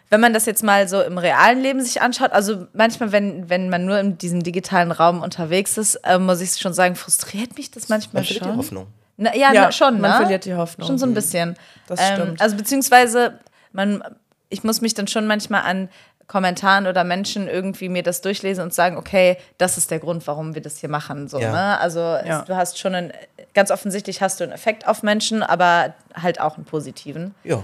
wenn 0.09 0.21
man 0.21 0.33
das 0.33 0.45
jetzt 0.45 0.63
mal 0.63 0.87
so 0.87 1.01
im 1.01 1.17
realen 1.17 1.61
Leben 1.61 1.81
sich 1.81 2.01
anschaut, 2.01 2.31
also 2.31 2.67
manchmal, 2.73 3.11
wenn, 3.11 3.49
wenn 3.49 3.69
man 3.69 3.85
nur 3.85 3.99
in 3.99 4.17
diesem 4.17 4.41
digitalen 4.43 4.91
Raum 4.91 5.21
unterwegs 5.21 5.77
ist, 5.77 5.95
äh, 6.03 6.17
muss 6.17 6.39
ich 6.41 6.51
schon 6.57 6.73
sagen, 6.73 6.95
frustriert 6.95 7.57
mich 7.57 7.71
das 7.71 7.89
manchmal 7.89 8.21
Man 8.21 8.25
verliert 8.25 8.43
schon. 8.45 8.53
die 8.53 8.57
Hoffnung. 8.57 8.87
Na, 9.17 9.35
ja, 9.35 9.51
Ja, 9.53 9.61
na, 9.65 9.71
schon, 9.71 9.99
man 9.99 10.11
ne? 10.11 10.17
verliert 10.17 10.45
die 10.45 10.53
Hoffnung. 10.55 10.87
Schon 10.87 10.97
so 10.97 11.05
ein 11.05 11.13
bisschen. 11.13 11.57
Das 11.87 11.99
Ähm, 11.99 12.15
stimmt. 12.15 12.41
also 12.41 12.55
beziehungsweise, 12.55 13.39
man, 13.73 14.03
ich 14.49 14.63
muss 14.63 14.79
mich 14.81 14.93
dann 14.93 15.07
schon 15.07 15.27
manchmal 15.27 15.63
an 15.63 15.89
Kommentaren 16.27 16.87
oder 16.87 17.03
Menschen 17.05 17.47
irgendwie 17.47 17.87
mir 17.89 18.03
das 18.03 18.19
durchlesen 18.21 18.61
und 18.63 18.73
sagen, 18.73 18.97
okay, 18.97 19.37
das 19.57 19.77
ist 19.77 19.91
der 19.91 19.99
Grund, 19.99 20.27
warum 20.27 20.55
wir 20.55 20.61
das 20.61 20.77
hier 20.77 20.89
machen. 20.89 21.27
So, 21.29 21.39
Ja. 21.39 21.51
ne? 21.51 21.79
Also 21.79 21.99
Ja. 21.99 22.41
du 22.45 22.55
hast 22.55 22.77
schon 22.77 22.93
einen, 22.95 23.13
ganz 23.53 23.71
offensichtlich 23.71 24.21
hast 24.21 24.39
du 24.39 24.43
einen 24.43 24.51
Effekt 24.53 24.87
auf 24.87 25.03
Menschen, 25.03 25.41
aber 25.41 25.93
halt 26.13 26.39
auch 26.41 26.55
einen 26.57 26.65
positiven. 26.65 27.33
Ja. 27.43 27.63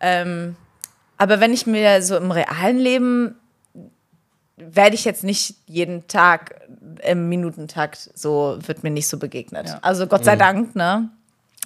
Ähm, 0.00 0.56
aber 1.18 1.40
wenn 1.40 1.52
ich 1.52 1.66
mir 1.66 2.02
so 2.02 2.16
im 2.16 2.30
realen 2.30 2.78
Leben 2.78 3.34
werde 4.58 4.94
ich 4.94 5.04
jetzt 5.04 5.22
nicht 5.22 5.56
jeden 5.66 6.06
Tag 6.08 6.62
im 7.06 7.28
Minutentakt 7.28 8.10
so, 8.14 8.56
wird 8.66 8.82
mir 8.84 8.90
nicht 8.90 9.06
so 9.06 9.18
begegnet. 9.18 9.68
Ja. 9.68 9.78
Also 9.82 10.06
Gott 10.06 10.24
sei 10.24 10.34
Dank, 10.36 10.74
ne? 10.74 11.10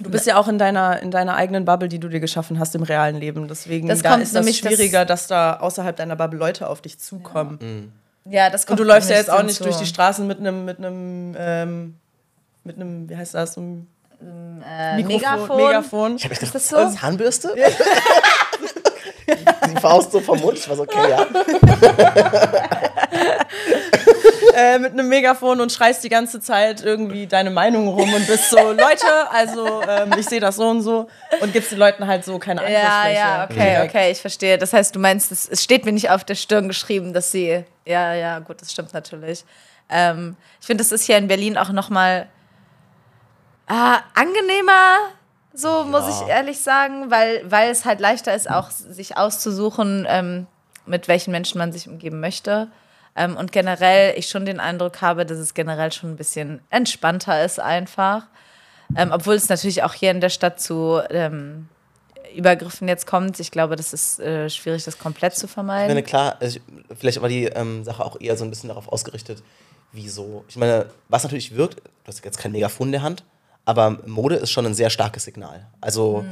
Du 0.01 0.11
bist 0.11 0.27
ja 0.27 0.37
auch 0.37 0.49
in 0.49 0.59
deiner, 0.59 1.01
in 1.01 1.11
deiner 1.13 1.37
eigenen 1.37 1.65
Bubble, 1.65 1.89
die 1.89 2.01
du 2.01 2.09
dir 2.09 2.19
geschaffen 2.21 2.59
hast 2.59 2.75
im 2.75 2.83
realen 2.83 3.17
Leben. 3.17 3.47
Deswegen 3.47 3.87
Das 3.87 4.03
da 4.03 4.15
ist 4.17 4.35
das 4.35 4.43
nämlich, 4.43 4.61
das- 4.61 4.73
schwieriger, 4.73 5.05
dass 5.05 5.27
da 5.29 5.59
außerhalb 5.61 5.95
deiner 5.95 6.17
Bubble 6.17 6.39
Leute 6.39 6.69
auf 6.69 6.81
dich 6.81 6.99
zukommen. 6.99 7.93
Ja, 8.25 8.51
das 8.51 8.63
Und 8.63 8.69
kommt 8.69 8.81
du 8.81 8.85
läufst 8.85 9.09
ja 9.11 9.17
jetzt 9.17 9.31
auch 9.31 9.43
nicht 9.45 9.57
so. 9.59 9.65
durch 9.65 9.77
die 9.77 9.87
Straßen 9.87 10.27
mit 10.27 10.39
einem, 10.41 10.65
mit 10.65 10.79
einem, 10.79 11.35
ähm, 11.39 11.95
mit 12.65 12.77
einem, 12.77 13.09
wie 13.09 13.17
heißt 13.17 13.35
das, 13.35 13.57
einem 13.57 13.87
Äh, 14.67 15.03
Megafon. 15.03 15.57
Megafon. 15.57 16.17
Ich 16.17 16.25
habe 16.25 16.33
echt 16.35 16.43
Ist 16.43 16.53
gedacht, 16.53 16.55
das 16.83 16.93
so? 16.95 16.99
Zahnbürste? 17.01 17.55
Die 19.75 19.81
Faust 19.81 20.13
so 20.13 20.21
vom 20.21 20.39
Mund, 20.41 20.59
ich 20.59 20.69
war 20.69 20.77
so, 20.77 20.83
okay, 20.83 21.11
ja. 21.11 21.27
äh, 24.55 24.79
mit 24.79 24.93
einem 24.93 25.09
Megafon 25.09 25.61
und 25.61 25.73
schreist 25.73 26.03
die 26.05 26.09
ganze 26.09 26.41
Zeit 26.41 26.83
irgendwie 26.83 27.27
deine 27.27 27.51
Meinung 27.51 27.89
rum 27.89 28.13
und 28.13 28.27
bist 28.27 28.51
so, 28.51 28.57
Leute, 28.59 29.07
also 29.33 29.83
ähm, 29.89 30.13
ich 30.19 30.27
sehe 30.27 30.41
das 30.41 30.57
so 30.57 30.69
und 30.69 30.83
so 30.83 31.09
und 31.41 31.53
gibst 31.53 31.73
den 31.73 31.79
Leuten 31.79 32.07
halt 32.07 32.25
so 32.25 32.39
keine 32.39 32.61
Ja, 32.71 33.03
Angriffsfläche. 33.03 33.19
ja, 33.19 33.45
okay, 33.45 33.55
Direkt. 33.55 33.91
okay, 33.95 34.11
ich 34.13 34.21
verstehe. 34.21 34.59
Das 34.59 34.73
heißt, 34.73 34.95
du 34.95 34.99
meinst, 35.01 35.33
es, 35.33 35.49
es 35.49 35.63
steht 35.63 35.85
mir 35.85 35.93
nicht 35.93 36.11
auf 36.11 36.25
der 36.25 36.35
Stirn 36.35 36.69
geschrieben, 36.69 37.13
dass 37.13 37.31
sie. 37.33 37.65
Ja, 37.87 38.15
ja, 38.15 38.39
gut, 38.41 38.61
das 38.61 38.73
stimmt 38.73 38.93
natürlich. 38.93 39.45
Ähm, 39.89 40.37
ich 40.61 40.67
finde, 40.67 40.85
das 40.85 40.93
ist 40.93 41.05
hier 41.05 41.17
in 41.17 41.29
Berlin 41.29 41.57
auch 41.59 41.71
noch 41.71 41.91
mal 41.91 42.29
äh, 43.69 43.73
angenehmer, 44.15 44.97
so 45.53 45.85
muss 45.85 46.09
ich 46.09 46.29
ehrlich 46.29 46.61
sagen, 46.61 47.11
weil, 47.11 47.43
weil 47.51 47.71
es 47.71 47.85
halt 47.85 48.01
leichter 48.01 48.35
ist, 48.35 48.51
auch 48.51 48.71
sich 48.71 49.17
auszusuchen, 49.17 50.07
ähm, 50.09 50.47
mit 50.87 51.09
welchen 51.09 51.31
Menschen 51.33 51.59
man 51.59 51.73
sich 51.73 51.89
umgeben 51.89 52.21
möchte. 52.21 52.69
Ähm, 53.17 53.37
und 53.37 53.53
generell 53.53 54.17
ich 54.19 54.29
schon 54.29 54.45
den 54.45 54.61
Eindruck 54.61 55.03
habe, 55.03 55.27
dass 55.27 55.39
es 55.39 55.55
generell 55.55 55.93
schon 55.93 56.11
ein 56.13 56.17
bisschen 56.17 56.61
entspannter 56.71 57.45
ist 57.45 57.59
einfach. 57.59 58.27
Ähm, 58.97 59.11
obwohl 59.13 59.35
es 59.35 59.49
natürlich 59.49 59.83
auch 59.83 59.95
hier 59.95 60.11
in 60.11 60.21
der 60.21 60.31
Stadt 60.31 60.61
zu 60.61 61.01
ähm, 61.11 61.69
Übergriffen 62.35 62.89
jetzt 62.89 63.07
kommt. 63.07 63.39
Ich 63.41 63.51
glaube, 63.51 63.77
das 63.77 63.93
ist 63.93 64.21
äh, 64.21 64.49
schwierig, 64.49 64.85
das 64.85 64.99
komplett 64.99 65.35
zu 65.35 65.47
Ich 65.47 65.53
vermeiden. 65.53 65.89
meine, 65.89 66.03
klar, 66.03 66.37
ich, 66.41 66.61
vielleicht 66.99 67.21
war 67.21 67.29
die 67.29 67.45
ähm, 67.47 67.85
Sache 67.85 68.05
auch 68.05 68.21
eher 68.21 68.37
so 68.37 68.45
ein 68.45 68.51
bisschen 68.51 68.69
darauf 68.69 68.89
ausgerichtet, 68.89 69.43
wieso. 69.93 70.45
Ich 70.49 70.57
meine, 70.57 70.87
was 71.09 71.23
natürlich 71.23 71.57
wirkt, 71.57 71.79
du 71.79 72.09
hast 72.09 72.25
jetzt 72.25 72.39
kein 72.39 72.53
Megafon 72.53 72.89
in 72.89 72.93
der 72.93 73.03
Hand, 73.03 73.25
aber 73.71 73.99
Mode 74.07 74.35
ist 74.35 74.51
schon 74.51 74.67
ein 74.67 74.75
sehr 74.75 74.91
starkes 74.91 75.23
Signal. 75.25 75.69
Also 75.81 76.25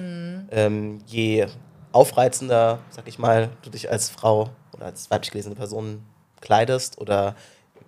ähm, 0.51 0.99
je 1.07 1.47
aufreizender, 1.93 2.81
sag 2.91 3.07
ich 3.07 3.19
mal, 3.19 3.51
du 3.63 3.71
dich 3.71 3.91
als 3.91 4.11
Frau 4.11 4.51
oder 4.75 4.87
als 4.87 5.09
weiblich 5.11 5.31
gelesene 5.31 5.55
Person 5.55 6.03
kleidest 6.41 6.99
oder 6.99 7.37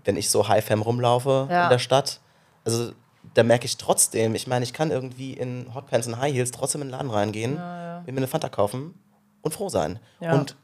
wenn 0.05 0.17
ich 0.17 0.31
so 0.31 0.47
High-Fam 0.49 0.83
rumlaufe 0.83 1.49
Ja. 1.51 1.65
in 1.65 1.71
der 1.71 1.79
Stadt, 1.81 2.21
also 2.65 2.93
da 3.35 3.43
merke 3.43 3.65
ich 3.67 3.77
trotzdem, 3.77 4.35
ich 4.35 4.47
meine, 4.47 4.63
ich 4.65 4.73
kann 4.73 4.91
irgendwie 4.93 5.33
in 5.35 5.75
Hotpants 5.75 6.07
und 6.07 6.19
High 6.21 6.33
Heels 6.33 6.53
trotzdem 6.53 6.81
in 6.83 6.89
den 6.89 6.93
Laden 6.93 7.11
reingehen, 7.11 7.55
mir 7.55 8.03
eine 8.07 8.27
Fanta 8.29 8.49
kaufen 8.49 8.95
und 9.43 9.53
froh 9.53 9.69
sein. 9.69 9.99
Ja. 10.21 10.33
Und 10.35 10.57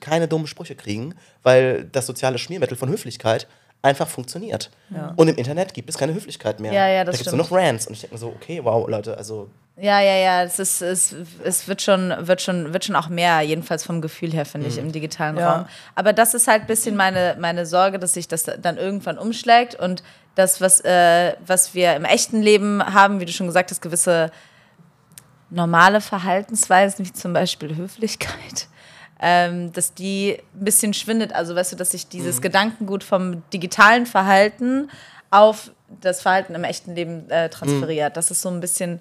keine 0.00 0.28
dummen 0.28 0.46
Sprüche 0.46 0.74
kriegen, 0.76 1.14
weil 1.42 1.84
das 1.84 2.06
soziale 2.06 2.38
Schmiermittel 2.38 2.76
von 2.76 2.88
Höflichkeit 2.88 3.46
einfach 3.82 4.08
funktioniert. 4.08 4.70
Und 5.16 5.28
im 5.28 5.36
Internet 5.36 5.74
gibt 5.74 5.90
es 5.90 5.98
keine 5.98 6.14
Höflichkeit 6.14 6.60
mehr. 6.60 6.72
Ja, 6.72 6.88
ja, 6.88 7.04
das 7.04 7.14
da 7.14 7.18
gibt 7.18 7.26
es 7.26 7.32
nur 7.32 7.44
noch 7.44 7.52
Rants. 7.52 7.86
Und 7.86 7.94
ich 7.94 8.00
denke 8.00 8.14
mir 8.14 8.18
so, 8.18 8.28
okay, 8.28 8.60
wow, 8.62 8.88
Leute, 8.88 9.16
also 9.16 9.50
Ja, 9.76 10.00
ja, 10.00 10.16
ja, 10.16 10.42
es, 10.44 10.58
ist, 10.60 10.82
es, 10.82 11.14
es 11.42 11.66
wird, 11.66 11.82
schon, 11.82 12.14
wird, 12.20 12.40
schon, 12.40 12.72
wird 12.72 12.84
schon 12.84 12.94
auch 12.94 13.08
mehr, 13.08 13.40
jedenfalls 13.40 13.84
vom 13.84 14.00
Gefühl 14.00 14.32
her, 14.32 14.46
finde 14.46 14.68
ich, 14.68 14.78
im 14.78 14.92
digitalen 14.92 15.36
Ja. 15.36 15.52
Raum. 15.52 15.66
Aber 15.96 16.12
das 16.12 16.34
ist 16.34 16.46
halt 16.46 16.62
ein 16.62 16.66
bisschen 16.68 16.94
meine, 16.94 17.36
meine 17.40 17.66
Sorge, 17.66 17.98
dass 17.98 18.14
sich 18.14 18.28
das 18.28 18.44
dann 18.44 18.76
irgendwann 18.76 19.18
umschlägt 19.18 19.74
und 19.74 20.02
das, 20.36 20.60
was, 20.60 20.80
äh, 20.84 21.34
was 21.46 21.74
wir 21.74 21.94
im 21.96 22.04
echten 22.04 22.40
Leben 22.40 22.82
haben, 22.84 23.20
wie 23.20 23.26
du 23.26 23.32
schon 23.32 23.46
gesagt 23.48 23.70
hast, 23.70 23.82
gewisse 23.82 24.30
normale 25.50 26.00
Verhaltensweisen, 26.00 27.04
wie 27.04 27.12
zum 27.12 27.32
Beispiel 27.32 27.76
Höflichkeit, 27.76 28.68
ähm, 29.24 29.72
dass 29.72 29.94
die 29.94 30.36
ein 30.54 30.64
bisschen 30.64 30.92
schwindet. 30.92 31.32
Also, 31.32 31.54
weißt 31.54 31.72
du, 31.72 31.76
dass 31.76 31.92
sich 31.92 32.08
dieses 32.08 32.42
Gedankengut 32.42 33.04
vom 33.04 33.48
digitalen 33.50 34.04
Verhalten 34.04 34.90
auf 35.30 35.70
das 36.00 36.20
Verhalten 36.20 36.54
im 36.54 36.64
echten 36.64 36.94
Leben 36.94 37.30
äh, 37.30 37.48
transferiert. 37.48 38.16
Das 38.16 38.30
ist 38.32 38.42
so 38.42 38.48
ein 38.48 38.60
bisschen 38.60 39.00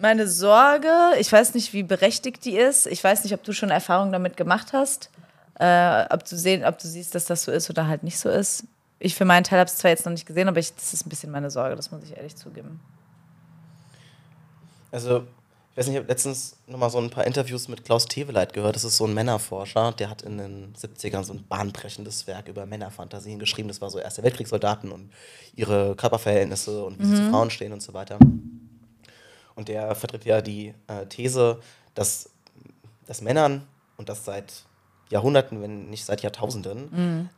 meine 0.00 0.28
Sorge. 0.28 0.92
Ich 1.18 1.32
weiß 1.32 1.54
nicht, 1.54 1.72
wie 1.72 1.82
berechtigt 1.82 2.44
die 2.44 2.56
ist. 2.56 2.86
Ich 2.86 3.02
weiß 3.02 3.24
nicht, 3.24 3.32
ob 3.32 3.42
du 3.42 3.52
schon 3.52 3.70
Erfahrungen 3.70 4.12
damit 4.12 4.36
gemacht 4.36 4.74
hast. 4.74 5.10
Äh, 5.58 6.04
ob, 6.10 6.24
du 6.28 6.36
sehen, 6.36 6.64
ob 6.64 6.78
du 6.78 6.86
siehst, 6.86 7.14
dass 7.14 7.24
das 7.24 7.44
so 7.44 7.52
ist 7.52 7.70
oder 7.70 7.86
halt 7.86 8.02
nicht 8.02 8.18
so 8.18 8.28
ist. 8.28 8.64
Ich 8.98 9.14
für 9.14 9.24
meinen 9.24 9.44
Teil 9.44 9.60
habe 9.60 9.68
es 9.68 9.76
zwar 9.76 9.90
jetzt 9.90 10.04
noch 10.04 10.12
nicht 10.12 10.26
gesehen, 10.26 10.48
aber 10.48 10.58
ich, 10.58 10.74
das 10.74 10.92
ist 10.92 11.06
ein 11.06 11.08
bisschen 11.08 11.30
meine 11.30 11.50
Sorge, 11.50 11.74
das 11.74 11.90
muss 11.90 12.04
ich 12.04 12.16
ehrlich 12.16 12.36
zugeben. 12.36 12.80
Also, 14.92 15.26
weiß 15.80 15.86
nicht, 15.86 15.96
ich 15.96 16.02
habe 16.02 16.12
letztens 16.12 16.56
nochmal 16.66 16.90
so 16.90 16.98
ein 16.98 17.08
paar 17.08 17.26
Interviews 17.26 17.66
mit 17.66 17.84
Klaus 17.86 18.04
Teweleit 18.04 18.52
gehört. 18.52 18.76
Das 18.76 18.84
ist 18.84 18.98
so 18.98 19.06
ein 19.06 19.14
Männerforscher, 19.14 19.92
der 19.92 20.10
hat 20.10 20.20
in 20.20 20.36
den 20.36 20.74
70ern 20.74 21.24
so 21.24 21.32
ein 21.32 21.46
bahnbrechendes 21.48 22.26
Werk 22.26 22.48
über 22.48 22.66
Männerfantasien 22.66 23.38
geschrieben. 23.38 23.68
Das 23.68 23.80
war 23.80 23.88
so 23.88 23.98
Erste 23.98 24.22
Weltkriegssoldaten 24.22 24.92
und 24.92 25.10
ihre 25.56 25.96
Körperverhältnisse 25.96 26.84
und 26.84 27.00
wie 27.00 27.06
sie 27.06 27.16
zu 27.16 27.30
Frauen 27.30 27.50
stehen 27.50 27.72
und 27.72 27.80
so 27.80 27.94
weiter. 27.94 28.18
Und 29.54 29.68
der 29.68 29.94
vertritt 29.94 30.26
ja 30.26 30.42
die 30.42 30.74
äh, 30.86 31.06
These, 31.06 31.60
dass, 31.94 32.28
dass 33.06 33.22
Männern, 33.22 33.66
und 33.96 34.10
das 34.10 34.26
seit 34.26 34.64
Jahrhunderten, 35.08 35.62
wenn 35.62 35.88
nicht 35.88 36.04
seit 36.04 36.22
Jahrtausenden, 36.22 37.30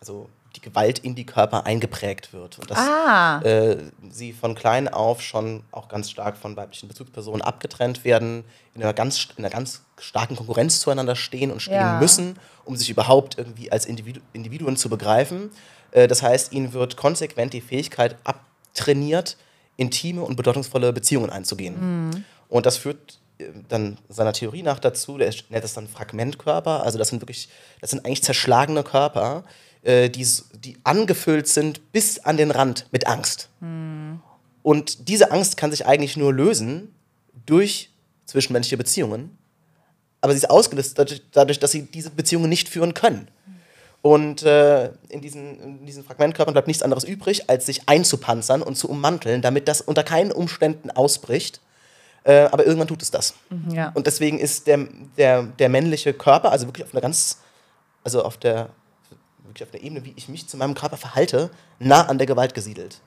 also 0.00 0.28
die 0.56 0.60
Gewalt 0.60 0.98
in 1.00 1.14
die 1.14 1.26
Körper 1.26 1.66
eingeprägt 1.66 2.32
wird. 2.32 2.58
Und 2.58 2.70
das 2.70 2.78
Ah. 2.78 3.40
äh, 3.42 3.76
sie 4.10 4.32
von 4.32 4.54
klein 4.54 4.88
auf 4.88 5.20
schon 5.22 5.62
auch 5.72 5.88
ganz 5.88 6.10
stark 6.10 6.36
von 6.36 6.56
weiblichen 6.56 6.88
Bezugspersonen 6.88 7.42
abgetrennt 7.42 8.04
werden, 8.04 8.44
in 8.74 8.82
einer 8.82 8.94
ganz, 8.94 9.28
in 9.36 9.44
einer 9.44 9.52
ganz 9.52 9.82
starken 9.98 10.36
Konkurrenz 10.36 10.80
zueinander 10.80 11.16
stehen 11.16 11.50
und 11.50 11.60
stehen 11.60 11.74
Ja. 11.80 11.98
müssen, 11.98 12.38
um 12.64 12.76
sich 12.76 12.88
überhaupt 12.90 13.36
irgendwie 13.38 13.70
als 13.70 13.86
Individu 13.86 14.20
Individuen 14.32 14.76
zu 14.76 14.88
begreifen. 14.88 15.50
Äh, 15.90 16.08
das 16.08 16.22
heißt, 16.22 16.52
ihnen 16.52 16.72
wird 16.72 16.96
konsequent 16.96 17.52
die 17.52 17.60
Fähigkeit 17.60 18.16
abtrainiert, 18.24 19.36
intime 19.76 20.22
und 20.22 20.36
bedeutungsvolle 20.36 20.92
Beziehungen 20.92 21.30
einzugehen. 21.30 22.24
Und 22.48 22.66
das 22.66 22.76
führt 22.78 23.20
äh, 23.38 23.44
dann 23.68 23.98
seiner 24.08 24.32
Theorie 24.32 24.62
nach 24.62 24.78
dazu, 24.78 25.18
der 25.18 25.32
nennt 25.50 25.62
das 25.64 25.74
dann 25.74 25.88
Fragmentkörper, 25.88 26.82
also 26.82 26.98
das 26.98 27.08
sind 27.08 27.20
wirklich, 27.22 27.48
das 27.80 27.90
sind 27.90 28.04
eigentlich 28.04 28.22
zerschlagene 28.24 28.82
Körper, 28.82 29.44
äh, 29.88 30.10
die, 30.10 30.26
die 30.52 30.76
angefüllt 30.84 31.48
sind 31.48 31.92
bis 31.92 32.18
an 32.18 32.36
den 32.36 32.50
Rand 32.50 32.86
mit 32.90 33.06
Angst. 33.06 33.48
Und 34.62 35.08
diese 35.08 35.30
Angst 35.30 35.56
kann 35.56 35.70
sich 35.70 35.86
eigentlich 35.86 36.14
nur 36.16 36.34
lösen 36.34 36.94
durch 37.46 37.90
zwischenmenschliche 38.26 38.76
Beziehungen. 38.76 39.38
Aber 40.20 40.34
sie 40.34 40.38
ist 40.38 40.50
ausgelöst 40.50 40.98
dadurch, 40.98 41.22
dadurch 41.32 41.58
dass 41.58 41.72
sie 41.72 41.82
diese 41.82 42.10
Beziehungen 42.10 42.50
nicht 42.50 42.68
führen 42.68 42.92
können. 42.92 43.28
Und 44.02 44.42
äh, 44.42 44.90
in, 45.08 45.22
diesen, 45.22 45.58
in 45.60 45.86
diesen 45.86 46.04
Fragmentkörpern 46.04 46.52
bleibt 46.52 46.68
nichts 46.68 46.82
anderes 46.82 47.04
übrig, 47.04 47.48
als 47.48 47.64
sich 47.64 47.88
einzupanzern 47.88 48.60
und 48.60 48.76
zu 48.76 48.90
ummanteln, 48.90 49.40
damit 49.40 49.68
das 49.68 49.80
unter 49.80 50.04
keinen 50.04 50.32
Umständen 50.32 50.90
ausbricht. 50.90 51.62
Äh, 52.24 52.42
aber 52.52 52.66
irgendwann 52.66 52.88
tut 52.88 53.00
es 53.00 53.10
das. 53.10 53.34
Ja. 53.70 53.90
Und 53.94 54.06
deswegen 54.06 54.38
ist 54.38 54.66
der, 54.66 54.86
der, 55.16 55.44
der 55.44 55.68
männliche 55.70 56.12
Körper, 56.12 56.52
also 56.52 56.66
wirklich 56.66 56.84
auf 56.84 56.92
einer 56.92 57.00
ganz, 57.00 57.38
also 58.04 58.22
auf 58.22 58.36
der, 58.36 58.68
wirklich 59.48 59.64
auf 59.64 59.70
der 59.70 59.82
Ebene, 59.82 60.04
wie 60.04 60.12
ich 60.16 60.28
mich 60.28 60.46
zu 60.46 60.56
meinem 60.56 60.74
Körper 60.74 60.96
verhalte, 60.96 61.50
nah 61.78 62.06
an 62.06 62.18
der 62.18 62.26
Gewalt 62.26 62.54
gesiedelt. 62.54 63.00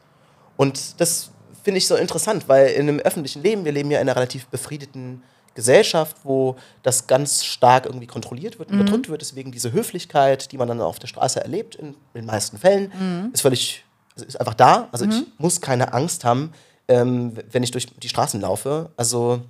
Und 0.58 1.00
das 1.00 1.32
finde 1.64 1.78
ich 1.78 1.88
so 1.88 1.96
interessant, 1.96 2.48
weil 2.48 2.68
in 2.68 2.89
einem 2.89 3.00
öffentlichen 3.00 3.42
Leben, 3.44 3.66
wir 3.66 3.72
leben 3.72 3.92
ja 3.92 4.00
in 4.00 4.10
einer 4.10 4.16
relativ 4.16 4.48
befriedeten 4.48 5.24
Gesellschaft, 5.54 6.18
wo 6.24 6.56
das 6.82 7.08
ganz 7.08 7.44
stark 7.44 7.86
irgendwie 7.86 8.08
kontrolliert 8.08 8.58
wird, 8.58 8.72
unterdrückt 8.72 9.10
wird. 9.10 9.22
Deswegen 9.22 9.52
diese 9.52 9.74
Höflichkeit, 9.74 10.52
die 10.52 10.58
man 10.58 10.68
dann 10.68 10.82
auf 10.82 11.00
der 11.00 11.08
Straße 11.08 11.42
erlebt, 11.42 11.76
in, 11.76 11.96
den 12.16 12.26
meisten 12.26 12.58
Fällen, 12.58 12.92
ist 13.34 13.42
völlig, 13.42 13.84
ist 14.16 14.39
einfach 14.39 14.54
da. 14.54 14.88
Also 14.92 15.06
ich 15.06 15.24
muss 15.38 15.60
keine 15.60 15.94
Angst 15.94 16.24
haben, 16.24 16.54
ähm, 16.88 17.34
wenn 17.52 17.64
ich 17.64 17.72
durch 17.72 17.88
die 17.88 18.10
Straßen 18.10 18.39
laufe. 18.39 18.92
Also 18.96 19.42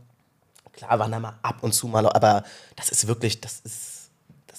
klar 0.74 0.98
waren 1.00 1.12
da 1.12 1.20
mal 1.20 1.34
ab 1.44 1.58
und 1.62 1.74
zu 1.74 1.88
mal, 1.88 2.08
aber 2.08 2.44
das 2.76 2.90
ist 2.90 3.08
wirklich, 3.08 3.42
das 3.42 3.60
ist. 3.60 3.91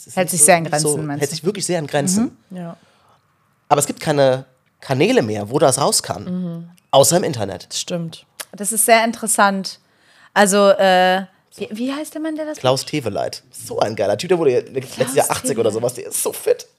Das 0.04 0.16
Hält 0.16 0.30
sich 0.30 0.42
sehr 0.42 0.56
an 0.56 0.64
Grenzen, 0.64 1.06
meinst 1.06 1.20
hält 1.20 1.30
du? 1.30 1.36
sich 1.36 1.44
wirklich 1.44 1.66
sehr 1.66 1.78
an 1.78 1.86
Grenzen. 1.86 2.36
Ja. 2.50 2.76
Aber 3.68 3.78
es 3.78 3.86
gibt 3.86 4.00
keine 4.00 4.44
Kanäle 4.80 5.22
mehr, 5.22 5.48
wo 5.50 5.58
das 5.58 5.80
raus 5.80 6.02
kann. 6.02 6.70
Außer 6.90 7.16
im 7.16 7.24
Internet. 7.24 7.68
Stimmt. 7.72 8.26
Das 8.52 8.72
ist 8.72 8.84
sehr 8.84 9.04
interessant. 9.04 9.78
Also, 10.34 10.70
äh, 10.70 11.22
wie, 11.56 11.68
wie 11.70 11.92
heißt 11.92 12.14
der 12.14 12.20
Mann, 12.20 12.36
der 12.36 12.46
das 12.46 12.58
Klaus 12.58 12.84
Teveleit. 12.84 13.42
So 13.50 13.78
ein 13.78 13.96
geiler 13.96 14.16
Typ, 14.16 14.28
der 14.28 14.38
wurde 14.38 14.52
ja 14.52 14.60
letztes 14.60 15.14
Jahr 15.14 15.30
80 15.30 15.58
oder 15.58 15.70
sowas, 15.70 15.94
der 15.94 16.08
ist 16.08 16.22
so 16.22 16.32
fit. 16.32 16.66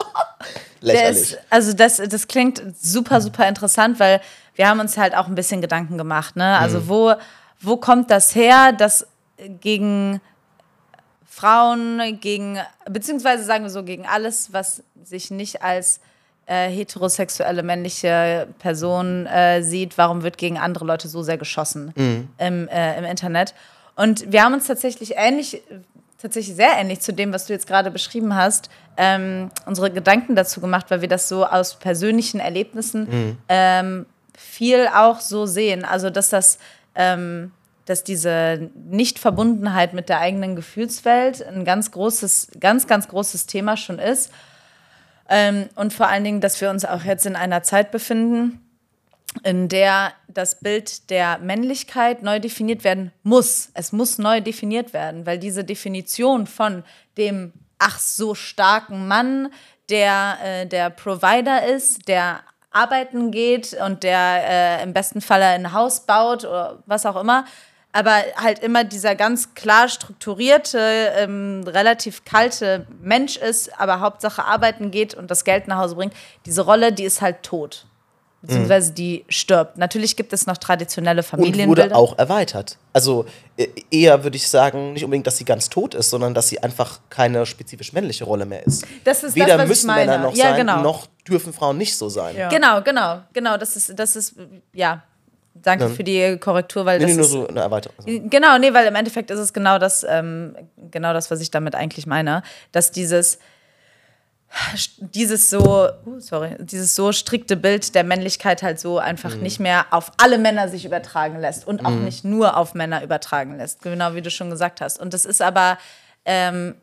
Der 0.81 0.95
Lächerlich. 0.95 1.21
ist, 1.21 1.37
also 1.49 1.71
das, 1.71 1.95
das 1.95 2.27
klingt 2.27 2.61
super, 2.77 3.21
super 3.21 3.47
interessant, 3.47 4.01
weil 4.01 4.19
wir 4.55 4.67
haben 4.67 4.81
uns 4.81 4.97
halt 4.97 5.15
auch 5.15 5.27
ein 5.27 5.35
bisschen 5.35 5.61
Gedanken 5.61 5.97
gemacht. 5.97 6.35
Ne? 6.35 6.57
Also 6.57 6.89
wo, 6.89 7.13
wo 7.61 7.77
kommt 7.77 8.11
das 8.11 8.35
her, 8.35 8.73
dass 8.73 9.07
gegen 9.61 10.19
Frauen, 11.35 12.19
gegen, 12.21 12.59
beziehungsweise 12.87 13.43
sagen 13.43 13.63
wir 13.63 13.71
so, 13.71 13.83
gegen 13.83 14.05
alles, 14.05 14.53
was 14.53 14.83
sich 15.03 15.31
nicht 15.31 15.63
als 15.63 15.99
äh, 16.45 16.69
heterosexuelle 16.69 17.63
männliche 17.63 18.47
Person 18.59 19.25
äh, 19.25 19.63
sieht, 19.63 19.97
warum 19.97 20.21
wird 20.21 20.37
gegen 20.37 20.59
andere 20.59 20.85
Leute 20.85 21.07
so 21.07 21.23
sehr 21.23 21.39
geschossen 21.39 21.91
im, 22.37 22.67
äh, 22.67 22.99
im 22.99 23.03
Internet? 23.03 23.55
Und 23.95 24.31
wir 24.31 24.43
haben 24.43 24.53
uns 24.53 24.67
tatsächlich 24.67 25.15
ähnlich, 25.17 25.63
tatsächlich 26.21 26.55
sehr 26.55 26.77
ähnlich 26.77 26.99
zu 26.99 27.13
dem, 27.13 27.33
was 27.33 27.47
du 27.47 27.53
jetzt 27.53 27.65
gerade 27.65 27.89
beschrieben 27.89 28.35
hast, 28.35 28.69
ähm, 28.97 29.49
unsere 29.65 29.89
Gedanken 29.89 30.35
dazu 30.35 30.61
gemacht, 30.61 30.85
weil 30.89 31.01
wir 31.01 31.09
das 31.09 31.27
so 31.29 31.47
aus 31.47 31.75
persönlichen 31.79 32.41
Erlebnissen 32.41 33.37
ähm, 33.49 34.05
viel 34.37 34.87
auch 34.87 35.19
so 35.19 35.47
sehen. 35.47 35.83
Also 35.83 36.11
dass 36.11 36.29
das 36.29 36.59
ähm, 36.93 37.51
dass 37.85 38.03
diese 38.03 38.69
Nichtverbundenheit 38.75 39.93
mit 39.93 40.09
der 40.09 40.19
eigenen 40.19 40.55
Gefühlswelt 40.55 41.45
ein 41.45 41.65
ganz 41.65 41.91
großes, 41.91 42.49
ganz, 42.59 42.87
ganz 42.87 43.07
großes 43.07 43.45
Thema 43.45 43.77
schon 43.77 43.99
ist. 43.99 44.31
Ähm, 45.29 45.69
und 45.75 45.93
vor 45.93 46.07
allen 46.07 46.23
Dingen, 46.23 46.41
dass 46.41 46.59
wir 46.61 46.69
uns 46.69 46.85
auch 46.85 47.03
jetzt 47.03 47.25
in 47.25 47.35
einer 47.35 47.63
Zeit 47.63 47.91
befinden, 47.91 48.59
in 49.43 49.67
der 49.67 50.13
das 50.27 50.59
Bild 50.59 51.09
der 51.09 51.39
Männlichkeit 51.39 52.21
neu 52.21 52.39
definiert 52.39 52.83
werden 52.83 53.11
muss. 53.23 53.69
Es 53.73 53.91
muss 53.91 54.17
neu 54.17 54.41
definiert 54.41 54.93
werden, 54.93 55.25
weil 55.25 55.39
diese 55.39 55.63
Definition 55.63 56.45
von 56.45 56.83
dem 57.17 57.53
ach 57.79 57.99
so 57.99 58.35
starken 58.35 59.07
Mann, 59.07 59.49
der 59.89 60.37
äh, 60.43 60.65
der 60.67 60.89
Provider 60.89 61.65
ist, 61.65 62.07
der 62.07 62.41
arbeiten 62.71 63.31
geht 63.31 63.73
und 63.73 64.03
der 64.03 64.79
äh, 64.79 64.83
im 64.83 64.93
besten 64.93 65.21
Fall 65.21 65.41
ein 65.41 65.73
Haus 65.73 66.05
baut 66.05 66.43
oder 66.43 66.81
was 66.85 67.05
auch 67.05 67.19
immer, 67.19 67.45
aber 67.93 68.15
halt 68.35 68.59
immer 68.59 68.83
dieser 68.83 69.15
ganz 69.15 69.53
klar 69.53 69.87
strukturierte, 69.87 70.79
ähm, 71.15 71.63
relativ 71.65 72.25
kalte 72.25 72.85
Mensch 73.01 73.37
ist, 73.37 73.79
aber 73.79 73.99
Hauptsache 74.01 74.43
arbeiten 74.43 74.91
geht 74.91 75.13
und 75.13 75.31
das 75.31 75.43
Geld 75.45 75.67
nach 75.67 75.77
Hause 75.77 75.95
bringt. 75.95 76.13
Diese 76.45 76.61
Rolle, 76.63 76.91
die 76.91 77.03
ist 77.05 77.21
halt 77.21 77.43
tot 77.43 77.85
beziehungsweise 78.43 78.91
die 78.91 79.23
stirbt. 79.29 79.77
Natürlich 79.77 80.17
gibt 80.17 80.33
es 80.33 80.45
noch 80.47 80.57
traditionelle 80.57 81.21
Und 81.21 81.27
Familienbilder. 81.27 81.83
wurde 81.83 81.95
auch 81.95 82.17
erweitert. 82.19 82.77
Also 82.91 83.25
äh, 83.55 83.67
eher 83.89 84.23
würde 84.25 84.35
ich 84.35 84.49
sagen, 84.49 84.91
nicht 84.91 85.05
unbedingt, 85.05 85.25
dass 85.25 85.37
sie 85.37 85.45
ganz 85.45 85.69
tot 85.69 85.93
ist, 85.95 86.09
sondern 86.09 86.33
dass 86.33 86.49
sie 86.49 86.61
einfach 86.61 86.99
keine 87.09 87.45
spezifisch 87.45 87.93
männliche 87.93 88.25
Rolle 88.25 88.45
mehr 88.45 88.65
ist. 88.67 88.85
Das 89.05 89.23
ist 89.23 89.29
das, 89.29 89.35
Weder 89.35 89.55
was 89.57 89.63
ich 89.63 89.69
müssen 89.69 89.87
meine. 89.87 90.11
Männer 90.11 90.23
noch 90.23 90.35
Ja, 90.35 90.49
sein, 90.49 90.57
genau. 90.57 90.81
noch 90.81 91.07
dürfen 91.25 91.53
Frauen 91.53 91.77
nicht 91.77 91.97
so 91.97 92.09
sein. 92.09 92.35
Ja. 92.35 92.49
Genau, 92.49 92.81
genau, 92.81 93.21
genau. 93.31 93.55
Das 93.55 93.77
ist, 93.77 93.97
das 93.97 94.17
ist, 94.17 94.35
ja. 94.73 95.03
Danke 95.55 95.89
für 95.89 96.03
die 96.03 96.37
Korrektur, 96.39 96.85
weil 96.85 96.99
Nee, 96.99 97.05
das 97.05 97.11
nee, 97.11 97.17
nur 97.17 97.25
ist, 97.25 97.31
so 97.31 97.47
eine 97.47 97.61
Erweiterung. 97.61 98.29
Genau, 98.29 98.57
nee, 98.57 98.73
weil 98.73 98.87
im 98.87 98.95
Endeffekt 98.95 99.31
ist 99.31 99.39
es 99.39 99.53
genau 99.53 99.77
das, 99.77 100.05
ähm, 100.07 100.55
genau 100.91 101.13
das, 101.13 101.29
was 101.29 101.41
ich 101.41 101.51
damit 101.51 101.75
eigentlich 101.75 102.07
meine, 102.07 102.41
dass 102.71 102.91
dieses 102.91 103.39
dieses 104.99 105.49
so, 105.49 105.89
uh, 106.05 106.19
sorry, 106.19 106.55
dieses 106.59 106.95
so 106.95 107.11
strikte 107.11 107.57
Bild 107.57 107.95
der 107.95 108.03
Männlichkeit 108.03 108.61
halt 108.61 108.79
so 108.79 108.99
einfach 108.99 109.35
nicht 109.35 109.59
mehr 109.59 109.87
auf 109.91 110.11
alle 110.17 110.37
Männer 110.37 110.69
sich 110.69 110.85
übertragen 110.85 111.39
lässt 111.39 111.65
und 111.67 111.83
auch 111.83 111.89
nicht 111.89 112.23
nur 112.23 112.55
auf 112.55 112.75
Männer 112.75 113.03
übertragen 113.03 113.57
lässt, 113.57 113.81
genau 113.81 114.13
wie 114.13 114.21
du 114.21 114.29
schon 114.29 114.51
gesagt 114.51 114.79
hast. 114.79 114.99
Und 114.99 115.13
das 115.13 115.25
ist 115.25 115.41
aber, 115.41 115.77
ähm, 116.25 116.75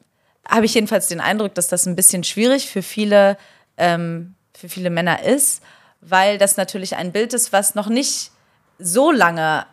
habe 0.48 0.66
ich 0.66 0.74
jedenfalls 0.74 1.06
den 1.06 1.20
Eindruck, 1.20 1.54
dass 1.54 1.68
das 1.68 1.86
ein 1.86 1.94
bisschen 1.94 2.24
schwierig 2.24 2.68
für 2.68 2.82
viele, 2.82 3.36
ähm, 3.76 4.34
für 4.52 4.68
viele 4.68 4.90
Männer 4.90 5.22
ist, 5.22 5.62
weil 6.00 6.38
das 6.38 6.56
natürlich 6.56 6.96
ein 6.96 7.12
Bild 7.12 7.34
ist, 7.34 7.52
was 7.52 7.76
noch 7.76 7.88
nicht 7.88 8.32
so 8.80 9.10
lange 9.10 9.66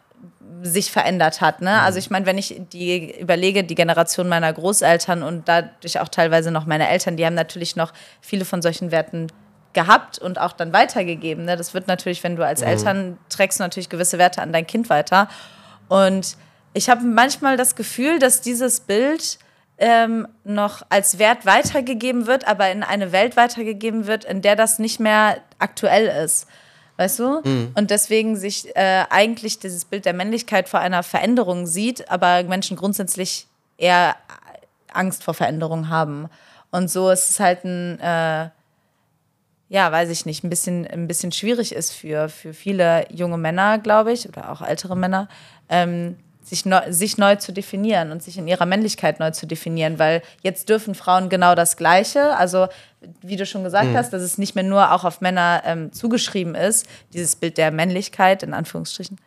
sich 0.64 0.92
verändert 0.92 1.42
hat. 1.42 1.62
Ne? 1.62 1.82
Also 1.82 2.00
ich 2.00 2.10
meine, 2.10 2.26
wenn 2.26 2.38
ich 2.38 2.62
die 2.72 3.20
überlege, 3.20 3.64
die 3.64 3.76
Generation 3.76 4.28
meiner 4.28 4.52
Großeltern 4.52 5.24
und 5.24 5.48
dadurch 5.48 6.00
auch 6.00 6.08
teilweise 6.08 6.52
noch 6.52 6.66
meine 6.66 6.90
Eltern, 6.90 7.18
die 7.18 7.26
haben 7.26 7.36
natürlich 7.36 7.76
noch 7.76 7.94
viele 8.22 8.46
von 8.46 8.62
solchen 8.62 8.92
Werten 8.92 9.28
gehabt 9.74 10.18
und 10.18 10.40
auch 10.40 10.54
dann 10.54 10.74
weitergegeben. 10.74 11.46
Ne? 11.46 11.56
Das 11.56 11.74
wird 11.74 11.88
natürlich, 11.88 12.24
wenn 12.24 12.36
du 12.36 12.46
als 12.46 12.62
Eltern 12.62 13.18
trägst, 13.30 13.60
natürlich 13.60 13.90
gewisse 13.90 14.18
Werte 14.18 14.42
an 14.42 14.52
dein 14.52 14.66
Kind 14.66 14.90
weiter. 14.90 15.28
Und 15.88 16.38
ich 16.74 16.90
habe 16.90 17.04
manchmal 17.04 17.58
das 17.58 17.76
Gefühl, 17.76 18.18
dass 18.18 18.42
dieses 18.42 18.80
Bild 18.80 19.38
ähm, 19.78 20.28
noch 20.44 20.82
als 20.90 21.20
Wert 21.20 21.46
weitergegeben 21.46 22.26
wird, 22.26 22.48
aber 22.48 22.72
in 22.72 22.82
eine 22.82 23.12
Welt 23.12 23.38
weitergegeben 23.38 24.08
wird, 24.08 24.26
in 24.26 24.42
der 24.42 24.56
das 24.56 24.80
nicht 24.80 25.00
mehr 25.00 25.38
aktuell 25.60 26.24
ist. 26.24 26.48
Weißt 26.98 27.20
du? 27.20 27.42
Und 27.76 27.92
deswegen 27.92 28.36
sich 28.36 28.76
äh, 28.76 29.06
eigentlich 29.10 29.60
dieses 29.60 29.86
Bild 29.86 30.06
der 30.06 30.14
Männlichkeit 30.14 30.68
vor 30.68 30.80
einer 30.80 31.04
Veränderung 31.04 31.68
sieht, 31.68 32.10
aber 32.10 32.44
Menschen 32.44 32.76
grundsätzlich 32.76 33.46
eher 33.78 34.16
Angst 34.92 35.24
vor 35.24 35.36
Veränderung 35.36 35.90
haben. 35.90 36.28
Und 36.72 36.90
so 36.90 37.10
ist 37.12 37.30
es 37.30 37.40
halt 37.40 37.64
ein, 37.64 38.00
äh, 38.00 38.50
ja, 39.70 39.92
weiß 39.92 40.10
ich 40.10 40.26
nicht, 40.26 40.44
ein 40.44 40.50
bisschen, 40.50 40.88
ein 40.88 41.08
bisschen 41.08 41.32
schwierig 41.32 41.74
ist 41.74 41.94
für, 41.94 42.30
für 42.30 42.54
viele 42.54 43.06
junge 43.12 43.38
Männer, 43.38 43.78
glaube 43.78 44.12
ich, 44.12 44.28
oder 44.28 44.52
auch 44.52 44.62
ältere 44.62 44.98
Männer, 44.98 45.28
ähm, 45.70 46.18
sich, 46.48 46.66
neu, 46.66 46.82
sich 46.90 47.18
neu 47.18 47.36
zu 47.36 47.52
definieren 47.52 48.12
und 48.12 48.24
sich 48.24 48.38
in 48.38 48.48
ihrer 48.48 48.66
Männlichkeit 48.66 49.20
neu 49.20 49.32
zu 49.32 49.46
definieren, 49.46 50.00
weil 50.00 50.22
jetzt 50.44 50.70
dürfen 50.70 50.96
Frauen 50.96 51.28
genau 51.28 51.56
das 51.56 51.76
Gleiche. 51.76 52.38
Also, 52.38 52.68
wie 53.22 53.36
du 53.36 53.46
schon 53.46 53.64
gesagt 53.64 53.94
hast, 53.94 54.14
dass 54.14 54.22
es 54.22 54.38
nicht 54.38 54.56
mehr 54.56 54.64
nur 54.64 54.94
auch 54.94 55.04
auf 55.04 55.20
Männer 55.20 55.62
ähm, 55.66 55.92
zugeschrieben 55.92 56.56
ist, 56.56 56.88
dieses 57.14 57.36
Bild 57.36 57.58
der 57.58 57.72
Männlichkeit, 57.72 58.44
in 58.44 58.54
Anführungsstrichen, 58.54 59.18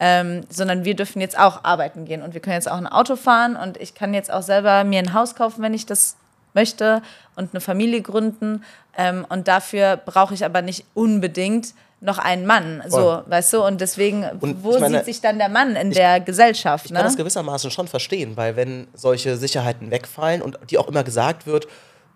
ähm, 0.00 0.40
sondern 0.48 0.84
wir 0.86 0.96
dürfen 0.96 1.20
jetzt 1.20 1.38
auch 1.38 1.62
arbeiten 1.62 2.06
gehen 2.06 2.22
und 2.22 2.32
wir 2.32 2.40
können 2.40 2.54
jetzt 2.54 2.70
auch 2.70 2.78
ein 2.78 2.86
Auto 2.86 3.16
fahren 3.16 3.54
und 3.54 3.76
ich 3.76 3.94
kann 3.94 4.14
jetzt 4.14 4.32
auch 4.32 4.42
selber 4.42 4.82
mir 4.84 4.98
ein 4.98 5.12
Haus 5.12 5.34
kaufen, 5.34 5.62
wenn 5.62 5.74
ich 5.74 5.84
das 5.84 6.16
möchte 6.54 7.02
und 7.36 7.52
eine 7.52 7.60
Familie 7.60 8.00
gründen. 8.00 8.64
Ähm, 8.96 9.26
und 9.28 9.46
dafür 9.46 9.96
brauche 9.98 10.32
ich 10.32 10.44
aber 10.44 10.62
nicht 10.62 10.86
unbedingt 10.94 11.74
noch 12.02 12.18
einen 12.18 12.44
Mann, 12.46 12.82
so, 12.88 12.96
Voll. 12.98 13.24
weißt 13.28 13.52
du? 13.54 13.64
Und 13.64 13.80
deswegen, 13.80 14.24
Und 14.40 14.62
wo 14.62 14.74
ich 14.74 14.80
meine, 14.80 14.98
sieht 14.98 15.06
sich 15.06 15.20
dann 15.20 15.38
der 15.38 15.48
Mann 15.48 15.76
in 15.76 15.90
der 15.92 16.20
Gesellschaft? 16.20 16.84
Ich 16.86 16.90
Ne? 16.90 16.96
kann 16.98 17.06
das 17.06 17.16
gewissermaßen 17.16 17.70
schon 17.70 17.88
verstehen, 17.88 18.36
weil 18.36 18.56
wenn 18.56 18.88
solche 18.94 19.36
Sicherheiten 19.36 19.90
wegfallen 19.90 20.42
und 20.42 20.58
die 20.70 20.78
auch 20.78 20.88
immer 20.88 21.04
gesagt 21.04 21.46
wird, 21.46 21.68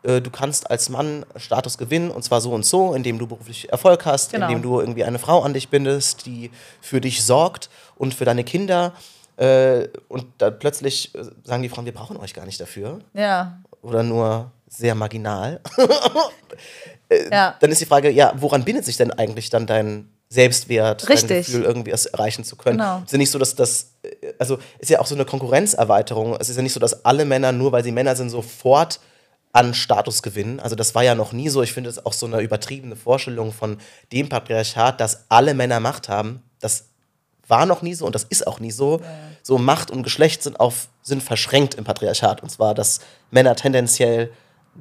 äh, 0.03 0.20
du 0.20 0.30
kannst 0.30 0.70
als 0.70 0.89
Mann 0.89 1.24
Status 1.37 1.78
gewinnen 1.78 2.11
und 2.11 2.22
zwar 2.22 2.41
so 2.41 2.53
und 2.53 2.66
so, 2.66 2.95
indem 2.95 3.18
du 3.18 3.26
beruflich 3.26 3.70
Erfolg 3.70 4.05
hast, 4.05 4.32
Genau. 4.32 4.47
indem 4.49 4.62
du 4.62 4.80
irgendwie 4.80 5.05
eine 5.05 5.18
Frau 5.18 5.43
an 5.43 5.55
dich 5.55 5.68
bindest, 5.68 6.26
die 6.26 6.51
für 6.80 7.01
dich 7.01 7.24
sorgt 7.24 7.70
und 7.97 8.12
für 8.14 8.24
deine 8.24 8.45
Kinder, 8.45 8.93
Äh, 9.39 9.89
und 10.09 10.24
dann 10.39 10.59
plötzlich 10.59 11.14
äh, 11.14 11.22
sagen 11.45 11.62
die 11.62 11.68
Frauen, 11.68 11.84
wir 11.84 11.93
brauchen 11.93 12.16
euch 12.16 12.32
gar 12.32 12.47
nicht 12.47 12.59
dafür. 12.59 13.01
Ja. 13.12 13.59
Oder 13.82 14.03
nur 14.03 14.51
sehr 14.66 14.95
marginal. 14.95 15.61
ja. 17.11 17.57
Dann 17.61 17.71
ist 17.71 17.81
die 17.81 17.87
Frage, 17.87 18.11
ja, 18.11 18.33
woran 18.37 18.65
bindet 18.65 18.85
sich 18.85 18.97
denn 18.97 19.11
eigentlich 19.11 19.51
dann 19.51 19.67
dein 19.67 20.11
Selbstwert, 20.29 21.03
dein 21.03 21.09
Richtig. 21.09 21.47
Gefühl, 21.47 21.63
irgendwie 21.63 21.93
es 21.93 22.07
erreichen 22.07 22.45
zu 22.45 22.57
können? 22.57 22.79
Genau. 22.79 22.99
Es 22.99 23.05
ist 23.05 23.13
ja 23.13 23.19
nicht 23.19 23.31
so, 23.31 23.39
dass 23.39 23.55
das, 23.55 23.93
äh, 24.03 24.33
also 24.39 24.59
ist 24.79 24.91
ja 24.91 25.01
auch 25.01 25.07
so 25.07 25.15
eine 25.15 25.25
Konkurrenzerweiterung. 25.25 26.37
Es 26.41 26.49
ist 26.49 26.57
ja 26.57 26.63
nicht 26.63 26.73
so, 26.73 26.81
dass 26.81 27.05
alle 27.05 27.25
Männer, 27.25 27.53
nur 27.53 27.73
weil 27.73 27.85
sie 27.85 27.93
Männer 27.93 28.17
sind, 28.17 28.31
sofort 28.31 29.01
an 29.53 29.73
Status 29.73 30.23
gewinnen. 30.23 30.61
Also 30.61 30.77
das 30.77 30.95
war 30.95 31.03
ja 31.03 31.15
noch 31.15 31.33
nie 31.33 31.49
so. 31.49 31.63
Ich 31.63 31.73
finde 31.73 31.89
es 31.89 32.05
auch 32.05 32.13
so 32.13 32.27
eine 32.27 32.41
übertriebene 32.41 32.97
Vorstellung 32.97 33.53
von 33.53 33.79
dem 34.13 34.29
Patriarchat, 34.29 35.01
dass 35.01 35.25
alle 35.31 35.55
Männer 35.55 35.81
Macht 35.81 36.09
haben. 36.09 36.43
Das 36.61 36.89
war 37.49 37.65
noch 37.65 37.81
nie 37.81 37.95
so 37.95 38.05
und 38.05 38.15
das 38.15 38.25
ist 38.25 38.47
auch 38.47 38.61
nie 38.61 38.73
so. 38.73 39.01
So 39.43 39.57
Macht 39.57 39.91
und 39.91 40.03
Geschlecht 40.03 40.43
sind, 40.43 40.59
auf, 40.59 40.89
sind 41.03 41.23
verschränkt 41.23 41.75
im 41.75 41.85
Patriarchat. 41.85 42.43
Und 42.43 42.51
zwar, 42.51 42.75
dass 42.75 43.01
Männer 43.31 43.55
tendenziell 43.55 44.31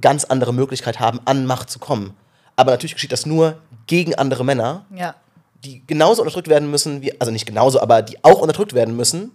ganz 0.01 0.25
andere 0.25 0.53
Möglichkeit 0.53 0.99
haben, 0.99 1.19
an 1.25 1.45
Macht 1.45 1.69
zu 1.69 1.79
kommen. 1.79 2.15
Aber 2.55 2.71
natürlich 2.71 2.93
geschieht 2.93 3.11
das 3.11 3.25
nur 3.25 3.57
gegen 3.87 4.15
andere 4.15 4.43
Männer, 4.45 4.85
Ja. 4.95 5.15
die 5.63 5.81
genauso 5.87 6.21
unterdrückt 6.21 6.47
werden 6.47 6.69
müssen, 6.71 7.01
wie, 7.01 7.19
also 7.19 7.31
nicht 7.31 7.45
genauso, 7.45 7.81
aber 7.81 8.01
die 8.01 8.23
auch 8.23 8.39
unterdrückt 8.39 8.73
werden 8.73 8.95
müssen. 8.95 9.31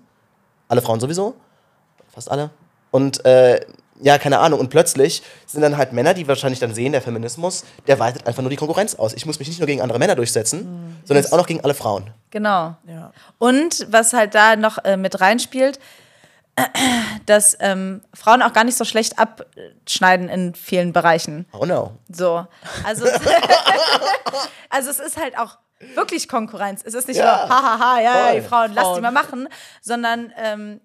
Alle 0.68 0.82
Frauen 0.82 1.00
sowieso. 1.00 1.34
Fast 2.12 2.30
alle. 2.30 2.50
Und 2.90 3.24
äh, 3.24 3.60
ja, 4.02 4.16
keine 4.18 4.38
Ahnung. 4.38 4.58
Und 4.60 4.70
plötzlich 4.70 5.22
sind 5.46 5.60
dann 5.60 5.76
halt 5.76 5.92
Männer, 5.92 6.14
die 6.14 6.26
wahrscheinlich 6.26 6.58
dann 6.58 6.74
sehen, 6.74 6.92
der 6.92 7.02
Feminismus, 7.02 7.64
der 7.86 7.98
weitet 7.98 8.26
einfach 8.26 8.42
nur 8.42 8.50
die 8.50 8.56
Konkurrenz 8.56 8.94
aus. 8.94 9.12
Ich 9.12 9.26
muss 9.26 9.38
mich 9.38 9.48
nicht 9.48 9.60
nur 9.60 9.66
gegen 9.66 9.82
andere 9.82 9.98
Männer 9.98 10.14
durchsetzen, 10.16 10.96
sondern 11.04 11.22
jetzt 11.22 11.32
auch 11.32 11.36
noch 11.38 11.46
gegen 11.46 11.62
alle 11.62 11.74
Frauen. 11.74 12.10
Genau. 12.30 12.76
Ja. 12.86 13.12
Und 13.38 13.86
was 13.90 14.12
halt 14.12 14.34
da 14.34 14.56
noch 14.56 14.78
äh, 14.84 14.96
mit 14.96 15.20
reinspielt, 15.20 15.78
dass 17.26 17.56
ähm, 17.60 18.02
Frauen 18.14 18.42
auch 18.42 18.52
gar 18.52 18.64
nicht 18.64 18.76
so 18.76 18.84
schlecht 18.84 19.18
abschneiden 19.18 20.28
in 20.28 20.54
vielen 20.54 20.92
Bereichen. 20.92 21.46
Oh 21.52 21.64
no. 21.66 21.96
So. 22.08 22.46
Also, 22.84 23.04
also 24.70 24.90
es 24.90 24.98
ist 25.00 25.16
halt 25.16 25.38
auch 25.38 25.58
wirklich 25.94 26.28
Konkurrenz. 26.28 26.82
Es 26.84 26.94
ist 26.94 27.08
nicht 27.08 27.16
Ja. 27.18 27.46
nur, 27.46 27.56
hahaha, 27.56 28.00
ja, 28.00 28.12
Voll. 28.12 28.34
die 28.40 28.46
Frauen, 28.46 28.72
lass 28.74 28.94
die 28.94 29.00
mal 29.00 29.10
machen, 29.10 29.48
sondern 29.80 30.32
ähm, 30.36 30.80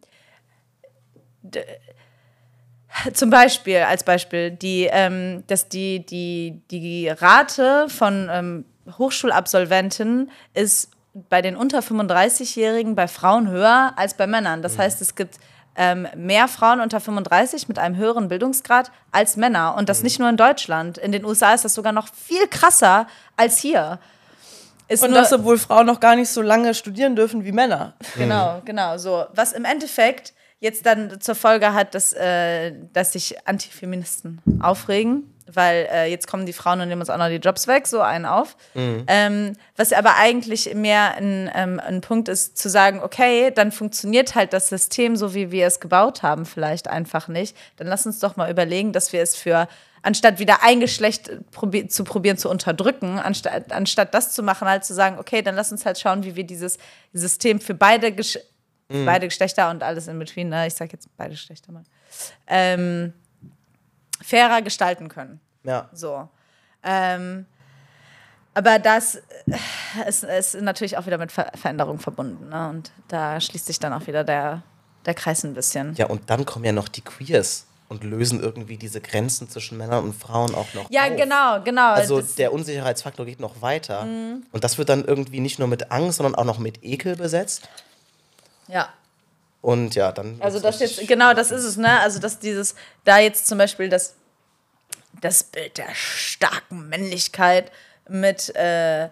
zum 3.14 3.30
Beispiel, 3.30 3.80
als 3.80 4.04
Beispiel, 4.04 4.52
die, 4.52 4.88
ähm, 4.92 5.44
dass 5.48 5.68
die, 5.70 6.06
die, 6.06 6.62
die 6.72 7.10
Rate 7.10 7.88
von 7.90 8.30
ähm, 8.32 8.66
Hochschulabsolventen 8.98 10.32
ist 10.54 10.92
bei 11.30 11.42
den 11.42 11.56
unter 11.56 11.80
35-Jährigen 11.80 12.96
bei 12.96 13.08
Frauen 13.08 13.50
höher 13.50 13.94
als 13.96 14.16
bei 14.16 14.28
Männern. 14.28 14.62
Das 14.62 14.78
heißt, 14.78 15.02
es 15.02 15.16
gibt 15.16 15.36
ähm, 15.76 16.08
mehr 16.16 16.48
Frauen 16.48 16.80
unter 16.80 17.00
35 17.00 17.68
mit 17.68 17.80
einem 17.80 17.98
höheren 17.98 18.28
Bildungsgrad 18.28 18.92
als 19.12 19.38
Männer. 19.38 19.76
Und 19.78 19.90
das 19.90 20.04
nicht 20.04 20.20
nur 20.20 20.30
in 20.30 20.38
Deutschland. 20.38 20.98
In 20.98 21.12
den 21.12 21.26
USA 21.26 21.54
ist 21.54 21.66
das 21.66 21.74
sogar 21.74 21.92
noch 21.92 22.08
viel 22.14 22.48
krasser 22.48 23.08
als 23.36 23.58
hier. 23.58 24.00
Ist 24.88 25.04
Und 25.04 25.14
das, 25.14 25.34
obwohl 25.34 25.58
Frauen 25.58 25.88
noch 25.88 26.00
gar 26.00 26.16
nicht 26.16 26.30
so 26.30 26.42
lange 26.42 26.74
studieren 26.74 27.16
dürfen 27.16 27.44
wie 27.44 27.52
Männer. 27.52 27.94
Genau, 28.18 28.62
genau. 28.66 28.98
So, 28.98 29.26
was 29.34 29.52
im 29.52 29.66
Endeffekt 29.66 30.34
jetzt 30.60 30.86
dann 30.86 31.20
zur 31.20 31.36
Folge 31.36 31.74
hat, 31.74 31.96
dass, 31.96 32.14
äh, 32.14 32.74
dass 32.94 33.14
sich 33.14 33.48
Antifeministen 33.48 34.42
aufregen, 34.62 35.35
weil 35.52 35.88
äh, 35.92 36.10
jetzt 36.10 36.28
kommen 36.28 36.46
die 36.46 36.54
Frauen 36.54 36.82
und 36.82 36.88
nehmen 36.88 37.02
uns 37.02 37.10
auch 37.10 37.18
noch 37.18 37.28
die 37.28 37.36
Jobs 37.36 37.68
weg, 37.68 37.88
so 37.88 38.02
einen 38.02 38.26
auf. 38.26 38.56
Ähm, 39.08 39.54
was 39.76 39.94
aber 39.94 40.16
eigentlich 40.18 40.74
mehr 40.74 41.16
ein, 41.16 41.52
ähm, 41.54 41.80
ein 41.80 42.02
Punkt 42.02 42.30
ist, 42.30 42.58
zu 42.58 42.70
sagen, 42.70 43.02
okay, 43.04 43.52
dann 43.52 43.72
funktioniert 43.72 44.36
halt 44.36 44.54
das 44.54 44.70
System 44.70 45.16
so, 45.16 45.34
wie 45.34 45.52
wir 45.52 45.68
es 45.68 45.80
gebaut 45.80 46.24
haben, 46.24 46.46
vielleicht 46.46 46.88
einfach 46.88 47.28
nicht. 47.28 47.56
Dann 47.78 47.88
lass 47.88 48.06
uns 48.06 48.20
doch 48.20 48.36
mal 48.36 48.50
überlegen, 48.50 48.92
dass 48.92 49.14
wir 49.14 49.22
es 49.22 49.36
für 49.36 49.68
anstatt 50.02 50.40
wieder 50.40 50.62
ein 50.62 50.80
Geschlecht 50.80 51.32
probi 51.52 51.88
zu 51.88 52.04
probieren 52.04 52.38
zu 52.38 52.50
unterdrücken, 52.50 53.18
anstatt, 53.18 53.72
anstatt 53.72 54.14
das 54.14 54.34
zu 54.34 54.44
machen, 54.44 54.68
halt 54.68 54.86
zu 54.86 54.94
sagen, 54.94 55.18
okay, 55.20 55.42
dann 55.42 55.56
lass 55.56 55.72
uns 55.72 55.86
halt 55.86 56.00
schauen, 56.00 56.24
wie 56.24 56.36
wir 56.36 56.44
dieses 56.44 56.78
System 57.12 57.60
für 57.60 57.74
beide, 57.74 58.12
Gesch 58.12 58.38
beide 58.88 59.28
Geschlechter 59.28 59.72
und 59.72 59.82
alles 59.82 60.08
in 60.08 60.20
between, 60.20 60.50
ne? 60.50 60.68
ich 60.68 60.76
sag 60.76 60.92
jetzt 60.94 61.10
beide 61.18 61.32
Geschlechter 61.32 61.72
mal, 61.72 61.84
ähm, 62.46 63.14
fairer 64.26 64.62
gestalten 64.62 65.08
können. 65.10 65.40
Ja. 65.64 65.90
So. 65.94 66.28
Ähm, 66.84 67.46
aber 68.54 68.80
das 68.80 69.16
äh, 69.16 70.08
ist, 70.08 70.24
ist 70.24 70.56
natürlich 70.62 70.98
auch 70.98 71.06
wieder 71.06 71.18
mit 71.18 71.32
Ver 71.32 71.52
Veränderung 71.56 72.00
verbunden. 72.00 72.50
Ne? 72.50 72.70
Und 72.70 72.92
da 73.08 73.40
schließt 73.42 73.66
sich 73.66 73.80
dann 73.80 73.94
auch 73.94 74.08
wieder 74.08 74.24
der, 74.24 74.64
der 75.06 75.14
Kreis 75.14 75.44
ein 75.44 75.54
bisschen. 75.54 75.94
Ja, 75.96 76.08
und 76.08 76.30
dann 76.30 76.46
kommen 76.46 76.66
ja 76.66 76.72
noch 76.72 76.88
die 76.88 77.02
Queers 77.02 77.66
und 77.90 78.04
lösen 78.04 78.42
irgendwie 78.42 78.78
diese 78.78 79.00
Grenzen 79.02 79.48
zwischen 79.50 79.78
Männern 79.78 80.04
und 80.04 80.14
Frauen 80.14 80.56
auch 80.56 80.74
noch 80.74 80.90
Ja, 80.90 81.04
auf. 81.04 81.16
genau, 81.18 81.62
genau. 81.64 81.92
Also 81.94 82.22
der 82.22 82.52
Unsicherheitsfaktor 82.52 83.26
geht 83.26 83.40
noch 83.40 83.62
weiter. 83.62 84.02
Und 84.02 84.64
das 84.64 84.78
wird 84.80 84.90
dann 84.90 85.06
irgendwie 85.06 85.40
nicht 85.40 85.60
nur 85.60 85.68
mit 85.68 85.92
Angst, 85.92 86.18
sondern 86.18 86.34
auch 86.36 86.46
noch 86.46 86.58
mit 86.58 86.84
Ekel 86.84 87.16
besetzt. 87.16 87.68
ja. 88.68 88.90
Und 89.66 89.96
ja, 89.96 90.12
dann. 90.12 90.38
Also 90.42 90.60
das 90.60 90.80
jetzt, 90.80 91.08
genau, 91.08 91.34
das 91.34 91.50
ist 91.50 91.64
es, 91.64 91.76
ne? 91.76 92.00
Also 92.02 92.20
dass 92.20 92.38
dieses, 92.38 92.76
da 93.04 93.18
jetzt 93.18 93.48
zum 93.48 93.58
Beispiel 93.58 93.90
das, 93.90 94.14
das 95.22 95.42
Bild 95.44 95.80
der 95.80 95.88
starken 95.96 96.88
Männlichkeit 96.88 97.72
mit, 98.08 98.56
äh, 98.56 99.10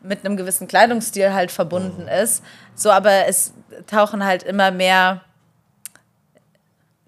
mit 0.00 0.24
einem 0.24 0.36
gewissen 0.36 0.66
Kleidungsstil 0.66 1.32
halt 1.32 1.52
verbunden 1.52 2.08
ist. 2.08 2.42
So, 2.74 2.90
aber 2.90 3.28
es 3.28 3.52
tauchen 3.86 4.24
halt 4.24 4.42
immer 4.42 4.72
mehr, 4.72 5.20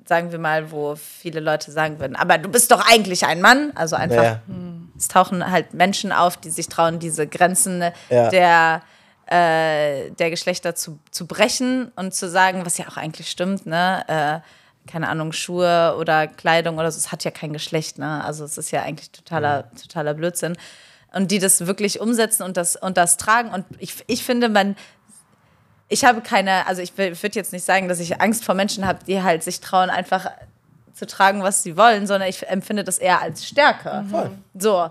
sagen 0.06 0.30
wir 0.30 0.38
mal, 0.38 0.70
wo 0.70 0.94
viele 0.94 1.40
Leute 1.40 1.72
sagen 1.72 1.98
würden, 1.98 2.14
aber 2.14 2.38
du 2.38 2.48
bist 2.48 2.70
doch 2.70 2.86
eigentlich 2.88 3.26
ein 3.26 3.40
Mann. 3.40 3.72
Also 3.74 3.96
einfach, 3.96 4.22
Ja. 4.22 4.40
es 4.96 5.08
tauchen 5.08 5.50
halt 5.50 5.74
Menschen 5.74 6.12
auf, 6.12 6.36
die 6.36 6.50
sich 6.50 6.68
trauen, 6.68 7.00
diese 7.00 7.26
Grenzen 7.26 7.82
Ja. 8.08 8.28
der, 8.28 8.82
äh, 9.26 10.10
der 10.10 10.30
Geschlechter 10.30 10.74
zu, 10.74 10.98
zu 11.10 11.26
brechen 11.26 11.92
und 11.96 12.14
zu 12.14 12.28
sagen, 12.28 12.64
was 12.66 12.78
ja 12.78 12.86
auch 12.88 12.96
eigentlich 12.96 13.30
stimmt, 13.30 13.66
ne? 13.66 14.04
Äh, 14.08 14.40
keine 14.90 15.08
Ahnung, 15.08 15.32
Schuhe 15.32 15.96
oder 15.98 16.26
Kleidung 16.26 16.76
oder 16.76 16.90
so, 16.90 16.98
es 16.98 17.10
hat 17.10 17.24
ja 17.24 17.30
kein 17.30 17.52
Geschlecht, 17.52 17.98
ne? 17.98 18.22
Also 18.22 18.44
es 18.44 18.58
ist 18.58 18.70
ja 18.70 18.82
eigentlich 18.82 19.10
totaler, 19.10 19.70
totaler 19.80 20.14
Blödsinn. 20.14 20.56
Und 21.14 21.30
die 21.30 21.38
das 21.38 21.66
wirklich 21.66 22.00
umsetzen 22.00 22.42
und 22.42 22.56
das, 22.56 22.76
und 22.76 22.96
das 22.96 23.16
tragen. 23.16 23.50
Und 23.50 23.64
ich, 23.78 24.04
ich 24.08 24.24
finde, 24.24 24.48
man, 24.48 24.76
ich 25.88 26.04
habe 26.04 26.20
keine, 26.20 26.66
also 26.66 26.82
ich 26.82 26.98
würde 26.98 27.16
jetzt 27.34 27.52
nicht 27.52 27.64
sagen, 27.64 27.88
dass 27.88 28.00
ich 28.00 28.20
Angst 28.20 28.44
vor 28.44 28.54
Menschen 28.54 28.86
habe, 28.86 29.04
die 29.06 29.22
halt 29.22 29.42
sich 29.42 29.60
trauen, 29.60 29.90
einfach 29.90 30.30
zu 30.92 31.06
tragen, 31.06 31.42
was 31.42 31.62
sie 31.62 31.76
wollen, 31.76 32.06
sondern 32.06 32.28
ich 32.28 32.46
empfinde 32.46 32.84
das 32.84 32.98
eher 32.98 33.22
als 33.22 33.46
Stärke. 33.46 34.04
So. 34.58 34.90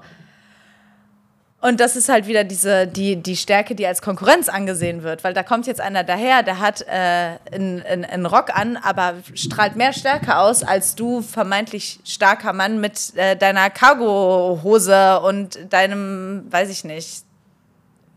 Und 1.65 1.79
das 1.79 1.95
ist 1.95 2.09
halt 2.09 2.27
wieder 2.27 2.43
diese, 2.43 2.87
die, 2.87 3.15
die 3.15 3.37
Stärke, 3.37 3.73
die 3.73 3.87
als 3.87 4.01
Konkurrenz 4.01 4.49
angesehen 4.49 5.01
wird, 5.01 5.23
weil 5.23 5.33
da 5.33 5.43
kommt 5.43 5.65
jetzt 5.65 5.79
einer 5.79 6.03
daher, 6.03 6.43
der 6.43 6.59
hat 6.59 6.81
äh, 6.81 7.37
einen, 7.53 7.81
einen, 7.83 8.03
einen 8.03 8.25
Rock 8.25 8.53
an, 8.53 8.75
aber 8.75 9.13
strahlt 9.33 9.77
mehr 9.77 9.93
Stärke 9.93 10.35
aus 10.37 10.61
als 10.61 10.95
du, 10.95 11.21
vermeintlich 11.21 12.01
starker 12.03 12.51
Mann, 12.51 12.81
mit 12.81 13.15
äh, 13.15 13.37
deiner 13.37 13.69
Cargo-Hose 13.69 15.21
und 15.21 15.57
deinem, 15.71 16.45
weiß 16.51 16.69
ich 16.69 16.83
nicht, 16.83 17.23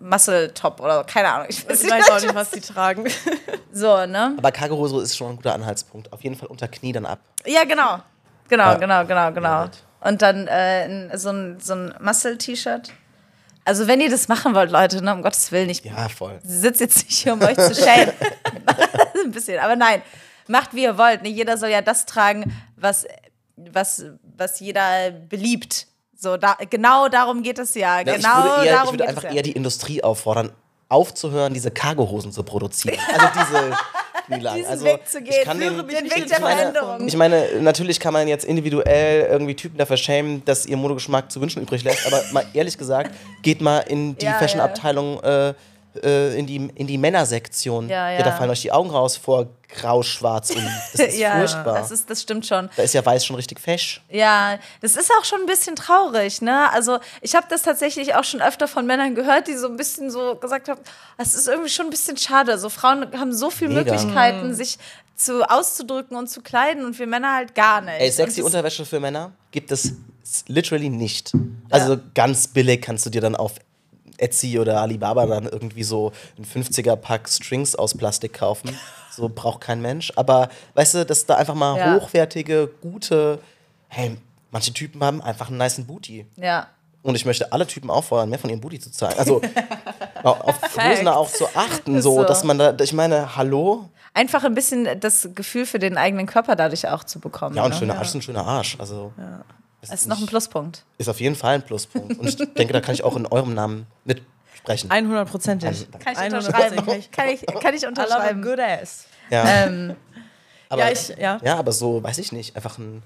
Muscle-Top 0.01 0.81
oder 0.81 1.05
keine 1.05 1.29
Ahnung. 1.33 1.47
Ich 1.49 1.69
weiß 1.69 1.85
Ich 1.85 1.91
weiß 1.91 2.11
auch 2.11 2.21
nicht, 2.21 2.35
was 2.35 2.51
die 2.51 2.61
tragen. 2.61 3.05
So, 3.73 4.07
ne? 4.07 4.33
Aber 4.39 4.53
Cargo-Hose 4.53 5.03
ist 5.03 5.17
schon 5.19 5.33
ein 5.33 5.37
guter 5.37 5.53
Anhaltspunkt. 5.55 6.11
Auf 6.11 6.23
jeden 6.25 6.35
Fall 6.35 6.49
unter 6.49 6.67
Knie 6.67 6.93
dann 6.93 7.05
ab. 7.05 7.19
Ja, 7.45 7.65
genau. 7.65 7.99
Genau, 8.49 8.65
Ja. 8.71 8.75
genau, 8.75 9.05
genau, 9.05 9.33
genau. 9.33 9.67
Und 10.01 10.23
dann 10.23 10.47
äh, 10.47 10.85
ein- 10.89 11.11
so 11.15 11.29
ein, 11.29 11.59
so 11.61 11.75
ein 11.75 11.95
Muscle-T-Shirt. 12.01 12.91
Also, 13.67 13.89
wenn 13.89 14.01
ihr 14.01 14.09
das 14.09 14.29
machen 14.29 14.55
wollt, 14.55 14.71
Leute, 14.71 15.03
ne, 15.03 15.13
um 15.13 15.23
Gottes 15.23 15.51
Willen, 15.51 15.69
ich 15.69 15.83
Ja, 15.85 16.09
voll. 16.09 16.39
sitze 16.45 16.85
jetzt 16.85 17.05
nicht 17.05 17.19
hier, 17.19 17.33
um 17.33 17.43
euch 17.43 17.57
zu 17.57 17.75
schämen. 17.75 18.15
ein 19.25 19.33
bisschen, 19.33 19.59
aber 19.59 19.75
nein. 19.75 20.03
Macht, 20.47 20.73
wie 20.73 20.85
ihr 20.85 20.97
wollt. 20.97 21.23
Ne? 21.23 21.29
Jeder 21.29 21.59
soll 21.59 21.71
ja 21.71 21.83
das 21.83 22.07
tragen, 22.07 22.57
was, 22.77 23.07
was, 23.57 24.05
was 24.37 24.61
jeder 24.61 25.11
beliebt. 25.11 25.89
So, 26.17 26.37
da, 26.37 26.57
genau 26.71 27.09
darum 27.09 27.43
geht 27.43 27.59
es 27.59 27.75
ja. 27.75 27.99
Ja, 27.99 28.03
genau 28.05 28.17
ich 28.17 28.45
würde, 28.45 28.67
eher, 28.67 28.83
ich 28.85 28.91
würde 28.93 29.09
einfach 29.09 29.25
ja. 29.25 29.33
eher 29.33 29.43
die 29.43 29.53
Industrie 29.53 30.03
auffordern, 30.05 30.53
aufzuhören, 30.89 31.53
diese 31.53 31.73
Cargohosen 31.73 32.31
zu 32.31 32.45
produzieren. 32.45 32.99
Also 33.13 33.27
diese 33.35 33.77
Knielangen. 34.27 34.59
Diesen 34.59 34.71
also 34.71 34.85
Weg 34.85 35.09
zu 35.09 35.23
gehen. 35.23 35.35
Ich 35.39 35.45
kann 35.45 35.59
den, 35.59 35.77
Den 35.77 35.89
Weg 35.89 36.29
der 36.29 36.41
meine, 36.41 36.57
Veränderung. 36.57 37.09
Ich 37.09 37.17
meine, 37.17 37.47
natürlich 37.61 38.01
kann 38.01 38.13
man 38.13 38.29
jetzt 38.29 38.45
individuell 38.45 39.27
irgendwie 39.31 39.55
Typen 39.55 39.79
dafür 39.79 39.97
schämen, 39.97 40.45
dass 40.45 40.67
ihr 40.67 40.77
Modegeschmack 40.77 41.31
zu 41.31 41.41
wünschen 41.41 41.63
übrig 41.63 41.85
lässt, 41.85 42.07
aber 42.07 42.23
mal 42.33 42.45
ehrlich 42.53 42.77
gesagt, 42.77 43.15
geht 43.43 43.61
mal 43.61 43.81
in 43.81 44.17
die 44.17 44.27
Ja, 44.27 44.39
Fashion-Abteilung 44.39 45.21
äh, 45.23 45.55
äh, 46.03 46.37
in, 46.39 46.47
die, 46.47 46.57
in 46.75 46.87
die 46.87 46.99
Männersektion. 46.99 47.89
Ja, 47.89 48.17
da 48.19 48.27
ja. 48.27 48.33
fallen 48.33 48.51
euch 48.51 48.63
die 48.63 48.73
Augen 48.73 48.91
raus 48.91 49.17
vor 49.17 49.49
grau, 49.69 50.03
schwarz, 50.03 50.51
oliv. 50.51 50.63
Das 50.93 51.09
ist 51.09 51.19
ja, 51.19 51.37
furchtbar. 51.39 51.79
das, 51.79 51.91
ist, 51.91 52.09
das 52.09 52.23
stimmt 52.23 52.47
schon. 52.47 52.71
da 52.77 52.83
ist 52.83 52.95
ja 52.95 53.05
weiß 53.05 53.25
schon 53.25 53.37
richtig 53.37 53.61
fesch. 53.61 54.01
Ja, 54.11 54.59
das 54.81 54.97
ist 54.97 55.11
auch 55.19 55.25
schon 55.25 55.41
ein 55.41 55.47
bisschen 55.47 55.77
traurig, 55.77 56.41
ne? 56.41 56.71
Also 56.73 56.99
ich 57.21 57.35
habe 57.35 57.47
das 57.51 57.63
tatsächlich 57.63 58.15
auch 58.15 58.25
schon 58.25 58.41
öfter 58.41 58.69
von 58.69 58.87
Männern 58.87 59.15
gehört, 59.15 59.49
die 59.49 59.57
so 59.57 59.69
ein 59.69 59.77
bisschen 59.77 60.11
so 60.11 60.37
gesagt 60.37 60.69
haben, 60.69 60.81
es 61.19 61.35
ist 61.35 61.49
irgendwie 61.49 61.71
schon 61.71 61.87
ein 61.87 61.91
bisschen 61.91 62.17
schade. 62.17 62.59
So 62.59 62.69
Frauen 62.69 63.07
haben 63.19 63.33
so 63.33 63.51
viele 63.51 63.75
Mega. 63.75 63.93
Möglichkeiten, 63.93 64.55
sich 64.55 64.79
zu 65.17 65.43
auszudrücken 65.49 66.17
und 66.17 66.29
zu 66.29 66.43
kleiden 66.43 66.85
und 66.85 66.99
wir 66.99 67.07
Männer 67.07 67.35
halt 67.35 67.55
gar 67.55 67.81
nicht. 67.81 68.01
Ey, 68.01 68.11
sexy 68.11 68.43
Unterwäsche 68.43 68.85
für 68.85 69.01
Männer 69.01 69.33
gibt 69.51 69.73
es 69.73 69.95
literally 70.47 70.91
nicht. 70.91 71.33
Also 71.71 71.99
ganz 72.15 72.49
billig 72.49 72.83
kannst 72.83 73.07
du 73.07 73.11
dir 73.11 73.21
dann 73.21 73.35
auf 73.35 73.55
Etsy 74.19 74.59
oder 74.59 74.81
Alibaba 74.81 75.27
dann 75.27 75.45
irgendwie 75.45 75.83
so 75.85 76.13
ein 76.39 76.45
50er-Pack 76.45 77.29
Strings 77.29 77.75
aus 77.77 77.95
Plastik 77.97 78.35
kaufen. 78.35 78.77
So 79.11 79.29
braucht 79.29 79.61
kein 79.63 79.81
Mensch. 79.81 80.13
Aber 80.17 80.49
weißt 80.75 80.95
du, 80.95 81.07
dass 81.07 81.27
da 81.27 81.37
einfach 81.37 81.55
mal 81.55 81.79
Ja. 81.79 81.95
hochwertige, 81.97 82.69
gute. 82.81 83.39
Hey, 83.89 84.17
manche 84.51 84.73
Typen 84.73 85.03
haben 85.03 85.23
einfach 85.23 85.49
einen 85.49 85.59
niceen 85.59 85.87
Booty. 85.87 86.27
Ja. 86.37 86.67
Und 87.03 87.15
ich 87.15 87.25
möchte 87.25 87.53
alle 87.53 87.67
Typen 87.67 87.89
auffordern, 87.89 88.29
mehr 88.31 88.39
von 88.39 88.51
ihrem 88.51 88.61
Booty 88.61 88.81
zu 88.81 88.91
zeigen. 88.91 89.19
Also 89.19 89.41
au- 90.25 90.31
auf 90.31 90.61
Größen 90.61 91.07
auch 91.09 91.31
zu 91.31 91.47
achten, 91.55 92.03
so, 92.03 92.17
so. 92.17 92.25
dass 92.25 92.43
man 92.43 92.59
da, 92.59 92.75
ich 92.81 92.93
meine, 92.93 93.37
hallo? 93.37 93.89
Einfach 94.13 94.43
ein 94.45 94.55
bisschen 94.55 94.89
das 95.01 95.29
Gefühl 95.35 95.67
für 95.67 95.79
den 95.79 95.97
eigenen 95.99 96.27
Körper 96.27 96.57
dadurch 96.57 96.89
auch 96.89 97.05
zu 97.05 97.21
bekommen. 97.21 97.55
Ja, 97.55 97.65
und 97.65 97.71
ne? 97.71 97.77
schöner 97.77 97.97
Arsch 97.99 98.09
ist 98.09 98.15
ein 98.17 98.23
schöner 98.23 98.45
Arsch. 98.47 98.77
Also 98.81 99.13
Das 99.17 99.27
ist 99.91 100.07
noch 100.09 100.21
ein 100.21 100.27
Pluspunkt. 100.27 100.85
ist 100.99 101.09
auf 101.09 101.21
jeden 101.21 101.35
Fall 101.35 101.57
ein 101.57 101.63
Pluspunkt. 101.63 102.19
Und 102.19 102.29
ich 102.29 102.37
denke, 102.37 102.73
da 102.73 102.81
kann 102.81 102.95
ich 102.95 103.05
auch 103.05 103.17
in 103.17 103.27
eurem 103.27 103.55
Namen 103.55 103.87
mitsprechen. 104.05 104.91
100%ig. 104.91 105.89
Kann 105.99 106.13
ich 106.13 106.19
100%ig. 106.19 106.25
unterschreiben. 106.25 106.87
Kann 107.11 107.29
ich, 107.29 107.47
kann 107.47 107.75
ich 107.75 107.87
unterschreiben. 107.87 108.43
good 108.43 108.61
ass. 108.61 109.07
Ja, 109.31 109.65
Ähm, 109.67 109.97
aber, 110.69 110.83
ja, 110.87 110.93
ich, 110.93 111.09
ja. 111.09 111.41
ja, 111.43 111.57
aber 111.57 111.73
so, 111.73 112.03
weiß 112.03 112.19
ich 112.19 112.33
nicht, 112.33 112.57
einfach 112.57 112.79
einen, 112.79 113.03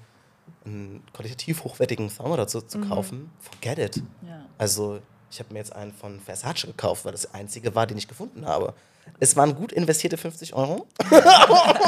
einen 0.65 1.03
qualitativ 1.13 1.63
hochwertigen 1.63 2.09
Thermometer 2.09 2.47
zu, 2.47 2.61
zu 2.61 2.79
kaufen, 2.81 3.31
forget 3.39 3.79
it. 3.79 4.03
Ja. 4.27 4.45
Also, 4.57 4.99
ich 5.29 5.39
habe 5.39 5.53
mir 5.53 5.59
jetzt 5.59 5.75
einen 5.75 5.93
von 5.93 6.19
Versace 6.19 6.67
gekauft, 6.67 7.05
weil 7.05 7.13
das 7.13 7.21
der 7.21 7.35
einzige 7.35 7.73
war, 7.73 7.87
den 7.87 7.97
ich 7.97 8.07
gefunden 8.07 8.45
habe. 8.45 8.73
Es 9.19 9.35
waren 9.35 9.55
gut 9.55 9.71
investierte 9.71 10.17
50 10.17 10.53
Euro. 10.53 10.87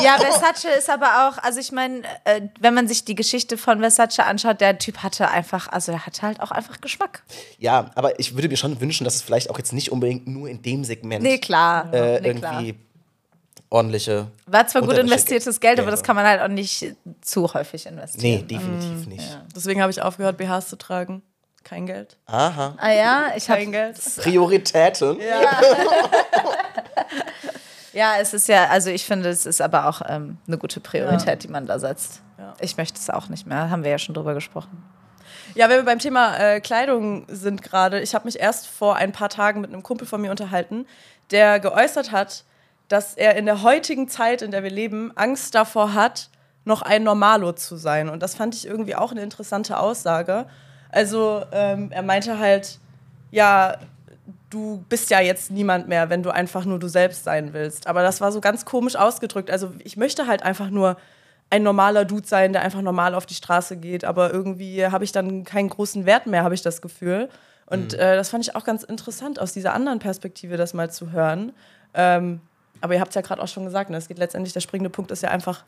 ja, 0.04 0.18
Versace 0.20 0.66
ist 0.78 0.90
aber 0.90 1.28
auch, 1.30 1.38
also 1.44 1.60
ich 1.60 1.72
meine, 1.72 2.02
äh, 2.26 2.42
wenn 2.60 2.74
man 2.74 2.88
sich 2.88 3.06
die 3.06 3.16
Geschichte 3.16 3.58
von 3.58 3.80
Versace 3.80 4.20
anschaut, 4.20 4.62
der 4.62 4.78
Typ 4.78 4.98
hatte 5.00 5.30
einfach, 5.30 5.68
also 5.72 5.92
er 5.92 6.06
hatte 6.06 6.22
halt 6.22 6.40
auch 6.42 6.52
einfach 6.52 6.82
Geschmack. 6.82 7.24
Ja, 7.58 7.92
aber 7.96 8.20
ich 8.20 8.36
würde 8.36 8.50
mir 8.50 8.58
schon 8.58 8.80
wünschen, 8.82 9.04
dass 9.06 9.16
es 9.16 9.22
vielleicht 9.22 9.50
auch 9.50 9.58
jetzt 9.58 9.74
nicht 9.74 9.92
unbedingt 9.92 10.28
nur 10.28 10.48
in 10.48 10.62
dem 10.62 10.84
Segment 10.84 11.24
Nee, 11.24 11.38
klar. 11.40 11.92
äh, 11.94 12.20
nee, 12.22 12.34
klar. 12.36 12.62
irgendwie 12.62 12.80
ordentliche. 13.70 14.28
War 14.46 14.68
zwar 14.68 14.84
gut 14.84 14.98
investiertes 14.98 15.60
Geld, 15.60 15.80
aber 15.80 15.90
das 15.92 16.04
kann 16.04 16.16
man 16.16 16.26
halt 16.28 16.42
auch 16.42 16.48
nicht 16.48 16.96
zu 17.22 17.52
häufig 17.54 17.86
Nee, 17.86 17.92
investieren. 17.92 18.48
definitiv 18.48 19.08
nicht. 19.08 19.40
Deswegen 19.56 19.82
habe 19.82 19.92
ich 19.92 20.02
aufgehört, 20.02 20.38
BHs 20.38 20.68
zu 20.70 20.78
tragen. 20.78 21.24
Kein 21.64 21.86
Geld. 21.86 22.18
Aha. 22.26 22.76
Ah 22.78 22.92
ja, 22.92 23.28
ich 23.38 23.50
habe 23.50 23.62
Kein 23.62 23.72
Geld. 23.72 23.98
Prioritäten. 24.18 25.18
Ja, 25.22 25.62
es 28.20 28.34
ist 28.34 28.48
ja, 28.48 28.68
also 28.70 28.90
ich 28.90 29.06
finde, 29.06 29.30
es 29.30 29.46
ist 29.46 29.62
aber 29.62 29.88
auch 29.88 30.02
ähm, 30.08 30.38
eine 30.48 30.58
gute 30.58 30.80
Priorität, 30.80 31.44
die 31.44 31.48
man 31.48 31.66
da 31.66 31.80
setzt. 31.80 32.22
Ich 32.60 32.78
möchte 32.78 33.00
es 33.00 33.10
auch 33.10 33.30
nicht 33.30 33.48
mehr, 33.48 33.70
haben 33.70 33.84
wir 33.84 33.92
ja 33.92 33.98
schon 33.98 34.16
drüber 34.16 34.34
gesprochen. 34.34 34.84
Ja, 35.56 35.70
wenn 35.70 35.78
wir 35.78 35.86
beim 35.86 36.00
Thema 36.00 36.38
äh, 36.38 36.60
Kleidung 36.60 37.26
sind 37.30 37.62
gerade, 37.62 38.02
ich 38.02 38.16
habe 38.16 38.26
mich 38.26 38.40
erst 38.40 38.68
vor 38.68 38.96
ein 38.96 39.12
paar 39.12 39.30
Tagen 39.30 39.62
mit 39.62 39.72
einem 39.72 39.84
Kumpel 39.84 40.08
von 40.08 40.22
mir 40.22 40.32
unterhalten, 40.32 40.88
der 41.32 41.60
geäußert 41.60 42.12
hat, 42.12 42.44
dass 42.88 43.14
er 43.14 43.36
in 43.36 43.46
der 43.46 43.62
heutigen 43.62 44.08
Zeit, 44.08 44.42
in 44.42 44.52
der 44.52 44.64
wir 44.64 44.72
leben, 44.72 45.12
Angst 45.16 45.56
davor 45.56 45.94
hat, 45.94 46.30
noch 46.66 46.82
ein 46.82 47.04
Normalo 47.04 47.54
zu 47.54 47.76
sein. 47.76 48.10
Und 48.10 48.22
das 48.22 48.36
fand 48.36 48.56
ich 48.56 48.66
irgendwie 48.68 48.96
auch 48.96 49.12
eine 49.12 49.22
interessante 49.22 49.80
Aussage. 49.80 50.46
Also 50.90 51.44
ähm, 51.52 51.92
er 51.92 52.04
meinte 52.04 52.40
halt, 52.40 52.80
ja, 53.32 53.78
du 54.54 54.86
bist 54.88 55.10
ja 55.10 55.20
jetzt 55.20 55.50
niemand 55.52 55.88
mehr, 55.88 56.10
wenn 56.10 56.22
du 56.22 56.30
einfach 56.30 56.66
nur 56.66 56.80
du 56.80 56.88
selbst 56.88 57.24
sein 57.24 57.54
willst. 57.54 57.88
Aber 57.88 58.04
das 58.04 58.22
war 58.22 58.32
so 58.32 58.40
ganz 58.40 58.66
komisch 58.66 58.96
ausgedrückt. 58.96 59.50
Also 59.50 59.74
ich 59.84 59.98
möchte 59.98 60.28
halt 60.28 60.44
einfach 60.44 60.70
nur 60.70 60.98
ein 61.50 61.64
normaler 61.64 62.06
Dude 62.06 62.28
sein, 62.28 62.54
der 62.54 62.62
einfach 62.62 62.82
normal 62.82 63.16
auf 63.16 63.26
die 63.26 63.34
Straße 63.34 63.78
geht. 63.78 64.06
Aber 64.06 64.32
irgendwie 64.32 64.86
habe 64.86 65.04
ich 65.04 65.12
dann 65.12 65.44
keinen 65.44 65.70
großen 65.70 66.06
Wert 66.06 66.28
mehr, 66.28 66.44
habe 66.44 66.56
ich 66.56 66.62
das 66.62 66.82
Gefühl. 66.82 67.30
Und 67.66 67.94
äh, 67.96 68.16
das 68.16 68.30
fand 68.30 68.46
ich 68.46 68.56
auch 68.56 68.64
ganz 68.64 68.84
interessant, 68.84 69.40
aus 69.40 69.54
dieser 69.54 69.74
anderen 69.74 70.00
Perspektive 70.00 70.58
das 70.58 70.74
mal 70.74 70.92
zu 70.92 71.12
hören. 71.12 71.54
Ähm, 71.94 72.42
aber 72.82 72.94
ihr 72.94 73.00
habt 73.00 73.10
es 73.10 73.16
ja 73.16 73.22
gerade 73.22 73.42
auch 73.42 73.48
schon 73.48 73.66
gesagt, 73.66 73.90
ne? 73.90 73.98
es 73.98 74.08
geht 74.08 74.20
letztendlich, 74.20 74.54
der 74.54 74.60
springende 74.60 74.90
Punkt 74.90 75.12
ist 75.12 75.24
ja 75.24 75.30
einfach, 75.30 75.64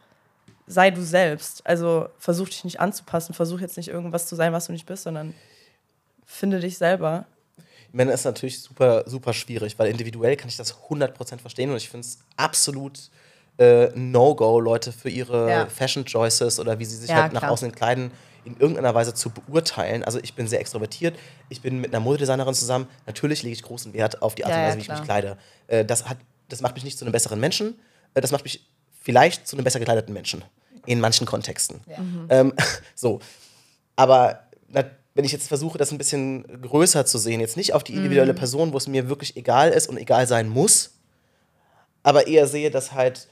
sei 0.67 0.91
du 0.91 1.01
selbst. 1.01 1.65
Also 1.65 2.09
versuch 2.19 2.49
dich 2.49 2.63
nicht 2.63 2.79
anzupassen, 2.79 3.33
versuch 3.33 3.61
jetzt 3.61 3.77
nicht 3.77 3.89
irgendwas 3.89 4.27
zu 4.27 4.36
sein, 4.36 4.53
was 4.53 4.67
du 4.67 4.73
nicht 4.73 4.86
bist, 4.86 5.03
sondern 5.03 5.33
finde 6.25 6.59
dich 6.59 6.77
selber. 6.77 7.25
Männer 7.95 8.13
ist 8.13 8.25
natürlich 8.25 8.61
super, 8.61 9.03
super 9.07 9.33
schwierig, 9.33 9.79
weil 9.79 9.89
individuell 9.89 10.35
kann 10.35 10.49
ich 10.49 10.57
das 10.57 10.75
100% 10.89 11.39
verstehen 11.39 11.71
und 11.71 11.77
ich 11.77 11.89
finde 11.89 12.05
es 12.05 12.19
absolut 12.35 13.09
äh, 13.57 13.87
No-Go, 13.95 14.59
Leute 14.59 14.91
für 14.91 15.09
ihre 15.09 15.49
Ja. 15.49 15.65
Fashion 15.69 16.03
Choices 16.05 16.59
oder 16.59 16.77
wie 16.77 16.85
sie 16.85 16.97
sich 16.97 17.09
Ja, 17.09 17.23
halt 17.23 17.33
nach 17.33 17.41
klar. 17.41 17.51
außen 17.51 17.71
kleiden, 17.71 18.11
in 18.43 18.57
irgendeiner 18.57 18.93
Weise 18.93 19.13
zu 19.13 19.29
beurteilen. 19.29 20.03
Also 20.03 20.19
ich 20.21 20.35
bin 20.35 20.47
sehr 20.47 20.59
extrovertiert, 20.59 21.17
ich 21.49 21.61
bin 21.61 21.79
mit 21.79 21.93
einer 21.93 22.01
Modedesignerin 22.01 22.53
zusammen, 22.53 22.87
natürlich 23.07 23.41
lege 23.43 23.53
ich 23.53 23.63
großen 23.63 23.93
Wert 23.93 24.21
auf 24.21 24.35
die 24.35 24.43
Art 24.45 24.51
Ja, 24.51 24.57
und 24.57 24.61
ja, 24.63 24.67
Weise, 24.67 24.77
wie 24.77 24.81
ich 24.81 24.89
mich 24.89 25.01
kleide. 25.01 25.37
Äh, 25.67 25.85
das, 25.85 26.07
hat, 26.09 26.17
das 26.49 26.61
macht 26.61 26.75
mich 26.75 26.83
nicht 26.83 26.97
zu 26.99 27.05
einem 27.05 27.13
besseren 27.13 27.39
Menschen, 27.39 27.79
äh, 28.13 28.19
das 28.21 28.31
macht 28.31 28.43
mich 28.43 28.67
vielleicht 29.01 29.47
zu 29.47 29.55
einem 29.55 29.63
besser 29.63 29.79
gekleideten 29.79 30.13
Menschen. 30.13 30.43
In 30.85 30.99
manchen 30.99 31.25
Kontexten. 31.25 31.79
Ähm, 32.29 32.53
so. 32.95 33.19
Aber 33.95 34.41
na, 34.67 34.83
wenn 35.16 35.26
ich 35.26 35.32
jetzt 35.32 35.47
versuche, 35.47 35.78
das 35.78 35.91
ein 35.91 35.97
bisschen 35.97 36.43
größer 36.61 37.05
zu 37.05 37.18
sehen, 37.18 37.39
jetzt 37.39 37.57
nicht 37.57 37.74
auf 37.74 37.84
die 37.84 37.93
individuelle 37.95 38.34
Mhm. 38.34 38.38
Person, 38.38 38.74
wo 38.74 38.78
es 38.78 38.88
mir 38.88 39.09
wirklich 39.09 39.36
egal 39.38 39.72
ist 39.72 39.88
und 39.89 39.97
egal 39.97 40.28
sein 40.28 40.47
muss, 40.49 40.91
aber 42.03 42.28
eher 42.28 42.47
sehe, 42.47 42.70
dass 42.70 42.91
halt 42.91 43.28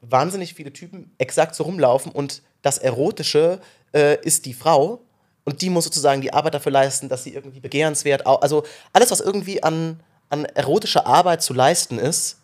wahnsinnig 0.00 0.54
viele 0.54 0.72
Typen 0.72 1.12
exakt 1.18 1.54
so 1.54 1.64
rumlaufen 1.64 2.12
und 2.12 2.42
das 2.62 2.78
Erotische 2.78 3.60
äh, 3.94 4.20
ist 4.22 4.44
die 4.44 4.54
Frau 4.54 5.00
und 5.44 5.62
die 5.62 5.70
muss 5.70 5.84
sozusagen 5.84 6.20
die 6.20 6.32
Arbeit 6.32 6.54
dafür 6.54 6.72
leisten, 6.72 7.08
dass 7.08 7.24
sie 7.24 7.32
irgendwie 7.32 7.60
begehrenswert, 7.60 8.26
also 8.26 8.64
alles, 8.92 9.10
was 9.10 9.20
irgendwie 9.20 9.62
an, 9.62 10.00
an 10.28 10.44
erotischer 10.46 11.06
Arbeit 11.06 11.42
zu 11.42 11.54
leisten 11.54 11.98
ist, 11.98 12.38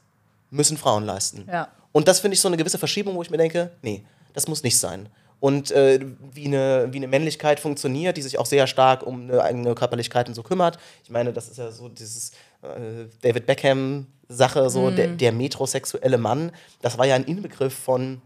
müssen 0.51 0.77
Frauen 0.79 1.05
leisten. 1.05 1.47
Ja. 1.51 1.69
Und 1.93 2.09
das 2.09 2.21
finde 2.21 2.35
ich 2.35 2.41
so 2.41 2.49
eine 2.49 2.57
gewisse 2.57 2.79
Verschiebung, 2.79 3.17
wo 3.17 3.23
ich 3.23 3.31
mir 3.31 3.37
denke, 3.37 3.73
nee, 3.83 4.05
das 4.33 4.49
muss 4.49 4.63
nicht 4.63 4.79
sein. 4.79 5.09
Und 5.45 5.73
äh, 5.73 6.01
wie, 6.33 6.47
eine, 6.47 6.89
wie 6.91 6.97
eine 6.97 7.07
Männlichkeit 7.07 7.61
funktioniert, 7.61 8.17
die 8.17 8.23
sich 8.23 8.39
auch 8.39 8.47
sehr 8.47 8.67
stark 8.67 9.07
um 9.07 9.25
eine 9.25 9.43
eigene 9.43 9.75
Körperlichkeit 9.75 10.27
und 10.27 10.33
so 10.35 10.43
kümmert. 10.43 10.79
Ich 11.03 11.11
meine, 11.11 11.35
das 11.35 11.51
ist 11.51 11.59
ja 11.59 11.71
so 11.71 11.91
dieses 11.91 12.31
äh, 12.63 13.05
David 13.21 13.45
Beckham-Sache, 13.45 14.71
so 14.71 14.91
der, 14.91 15.09
der 15.09 15.33
metrosexuelle 15.33 16.17
Mann. 16.17 16.51
Das 16.81 16.97
war 16.97 17.05
ja 17.05 17.15
ein 17.15 17.25
Inbegriff 17.25 17.75
von 17.75 18.23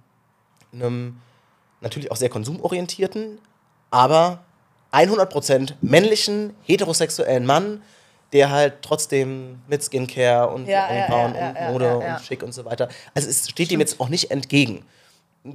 einem 0.72 1.20
natürlich 1.80 2.12
auch 2.12 2.16
sehr 2.16 2.28
konsumorientierten, 2.28 3.40
aber 3.90 4.44
100% 4.92 5.72
männlichen, 5.80 6.54
heterosexuellen 6.62 7.44
Mann, 7.44 7.82
der 8.32 8.52
halt 8.52 8.74
trotzdem 8.82 9.58
mit 9.66 9.82
Skincare 9.82 10.50
und 10.50 10.68
Ja, 10.68 10.86
Augenbrauen 10.86 11.34
ja, 11.34 11.40
ja, 11.40 11.66
und 11.66 11.72
Mode 11.72 11.96
und 11.98 12.20
schick 12.20 12.44
und 12.44 12.54
so 12.54 12.64
weiter. 12.64 12.88
Also 13.12 13.28
es 13.28 13.48
steht 13.48 13.72
dem 13.72 13.80
jetzt 13.80 13.98
auch 13.98 14.08
nicht 14.08 14.30
entgegen. 14.30 14.84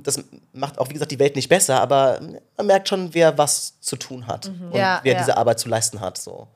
Das 0.01 0.23
macht 0.53 0.79
auch, 0.79 0.89
wie 0.89 0.93
gesagt, 0.93 1.11
die 1.11 1.19
Welt 1.19 1.35
nicht 1.35 1.49
besser, 1.49 1.81
aber 1.81 2.19
man 2.57 2.65
merkt 2.65 2.89
schon, 2.89 3.13
wer 3.13 3.37
was 3.37 3.79
zu 3.79 3.95
tun 3.95 4.27
hat 4.27 4.47
und 4.47 4.63
Mhm. 4.63 4.75
Ja, 4.75 4.99
wer 5.03 5.13
ja. 5.13 5.19
diese 5.19 5.37
Arbeit 5.37 5.59
zu 5.59 5.69
leisten 5.69 5.99
hat. 5.99 6.17
So. 6.17 6.47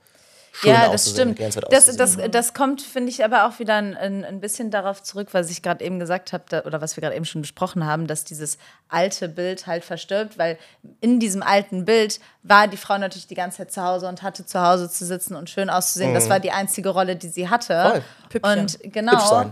Schön 0.60 0.72
Ja, 0.72 0.90
das 0.90 1.12
stimmt. 1.12 1.40
Das, 1.70 1.86
das, 1.98 2.18
das 2.32 2.54
kommt, 2.56 2.82
finde 2.82 3.12
ich, 3.12 3.24
aber 3.24 3.48
auch 3.48 3.60
wieder 3.60 3.76
ein, 3.76 3.96
ein, 3.96 4.26
ein 4.26 4.40
bisschen 4.40 4.72
darauf 4.72 5.04
zurück, 5.04 5.28
was 5.34 5.52
ich 5.52 5.62
gerade 5.62 5.86
eben 5.86 6.00
gesagt 6.00 6.34
habe, 6.34 6.64
oder 6.64 6.82
was 6.82 6.98
wir 6.98 7.02
gerade 7.02 7.16
eben 7.16 7.26
schon 7.26 7.42
besprochen 7.42 7.86
haben, 7.86 8.08
dass 8.08 8.24
dieses 8.24 8.58
alte 8.90 9.30
Bild 9.30 9.68
halt 9.68 9.86
verstirbt, 9.86 10.40
weil 10.40 10.58
in 11.00 11.20
diesem 11.20 11.44
alten 11.44 11.86
Bild 11.86 12.20
war 12.42 12.68
die 12.68 12.78
Frau 12.78 12.98
natürlich 12.98 13.28
die 13.28 13.36
ganze 13.36 13.58
Zeit 13.58 13.72
zu 13.72 13.84
Hause 13.84 14.08
und 14.08 14.24
hatte 14.24 14.48
zu 14.48 14.60
Hause 14.60 14.90
zu 14.90 15.06
sitzen 15.06 15.36
und 15.36 15.52
schön 15.52 15.70
auszusehen. 15.70 16.16
Das 16.16 16.28
war 16.28 16.40
die 16.40 16.52
einzige 16.52 16.90
Rolle, 16.90 17.16
die 17.16 17.28
sie 17.28 17.50
hatte. 17.50 18.02
Mhm. 18.34 18.40
Und 18.42 18.80
genau. 18.82 19.52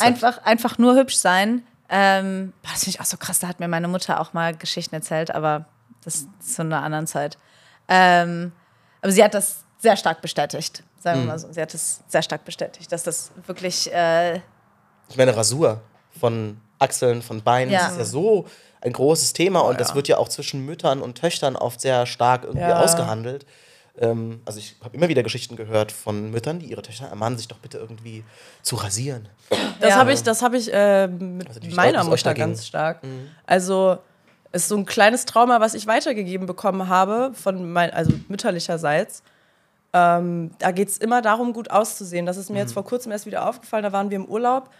Einfach, 0.00 0.44
einfach 0.44 0.76
nur 0.76 0.96
hübsch 0.96 1.16
sein. 1.16 1.62
Ähm, 1.88 2.52
boah, 2.62 2.70
das 2.72 2.80
finde 2.84 2.96
ich 2.96 3.00
auch 3.00 3.04
so 3.06 3.16
krass. 3.16 3.38
Da 3.38 3.48
hat 3.48 3.60
mir 3.60 3.68
meine 3.68 3.88
Mutter 3.88 4.20
auch 4.20 4.32
mal 4.32 4.54
Geschichten 4.56 4.94
erzählt, 4.94 5.30
aber 5.30 5.66
das 6.04 6.16
ist 6.16 6.54
zu 6.54 6.62
einer 6.62 6.82
anderen 6.82 7.06
Zeit. 7.06 7.38
Ähm, 7.88 8.52
aber 9.02 9.12
sie 9.12 9.22
hat 9.22 9.34
das 9.34 9.64
sehr 9.78 9.96
stark 9.96 10.20
bestätigt. 10.20 10.82
Sagen 10.98 11.20
Mhm. 11.20 11.24
wir 11.24 11.32
mal 11.32 11.38
so. 11.38 11.52
Sie 11.52 11.60
hat 11.62 11.72
es 11.74 12.02
sehr 12.08 12.22
stark 12.22 12.44
bestätigt, 12.44 12.90
dass 12.90 13.02
das 13.04 13.30
wirklich. 13.46 13.92
Äh, 13.92 14.40
Ich 15.08 15.16
meine, 15.16 15.36
Rasur 15.36 15.80
von 16.18 16.60
Achseln, 16.80 17.22
von 17.22 17.42
Beinen, 17.42 17.72
Ja. 17.72 17.80
das 17.84 17.92
ist 17.92 17.98
ja 17.98 18.04
so 18.04 18.46
ein 18.80 18.92
großes 18.92 19.32
Thema 19.32 19.60
und 19.60 19.78
das 19.80 19.94
wird 19.94 20.08
ja 20.08 20.18
auch 20.18 20.28
zwischen 20.28 20.64
Müttern 20.66 21.00
und 21.00 21.16
Töchtern 21.18 21.54
oft 21.56 21.80
sehr 21.80 22.06
stark 22.06 22.42
irgendwie 22.44 22.68
Ja. 22.68 22.80
ausgehandelt. 22.82 23.46
Ähm, 23.98 24.40
also 24.44 24.58
ich 24.58 24.76
habe 24.84 24.94
immer 24.96 25.08
wieder 25.08 25.22
Geschichten 25.22 25.56
gehört 25.56 25.90
von 25.92 26.30
Müttern, 26.30 26.58
die 26.58 26.66
ihre 26.66 26.82
Töchter 26.82 27.06
ermahnen, 27.06 27.38
sich 27.38 27.48
doch 27.48 27.58
bitte 27.58 27.78
irgendwie 27.78 28.24
zu 28.62 28.76
rasieren. 28.76 29.28
Das 29.80 29.90
Ja. 29.90 29.96
habe 29.96 30.12
ich, 30.12 30.22
das 30.22 30.42
hab 30.42 30.54
ich 30.54 30.72
äh, 30.72 31.06
mit 31.08 31.48
Also 31.48 31.60
meiner 31.74 32.04
Mutter 32.04 32.34
ganz 32.34 32.66
stark. 32.66 33.00
Also 33.46 33.98
ist 34.52 34.68
so 34.68 34.76
ein 34.76 34.86
kleines 34.86 35.24
Trauma, 35.24 35.60
was 35.60 35.74
ich 35.74 35.86
weitergegeben 35.86 36.46
bekommen 36.46 36.88
habe, 36.88 37.32
von 37.34 37.72
mein, 37.72 37.90
also 37.90 38.12
mütterlicherseits. 38.28 39.22
Ähm, 39.92 40.50
da 40.58 40.72
geht 40.72 40.88
es 40.88 40.98
immer 40.98 41.22
darum, 41.22 41.52
gut 41.52 41.70
auszusehen. 41.70 42.26
Das 42.26 42.36
ist 42.36 42.50
mir 42.50 42.58
jetzt 42.58 42.72
vor 42.74 42.84
kurzem 42.84 43.12
erst 43.12 43.26
wieder 43.26 43.48
aufgefallen. 43.48 43.82
Da 43.82 43.92
waren 43.92 44.10
wir 44.10 44.16
im 44.16 44.26
Urlaub 44.26 44.70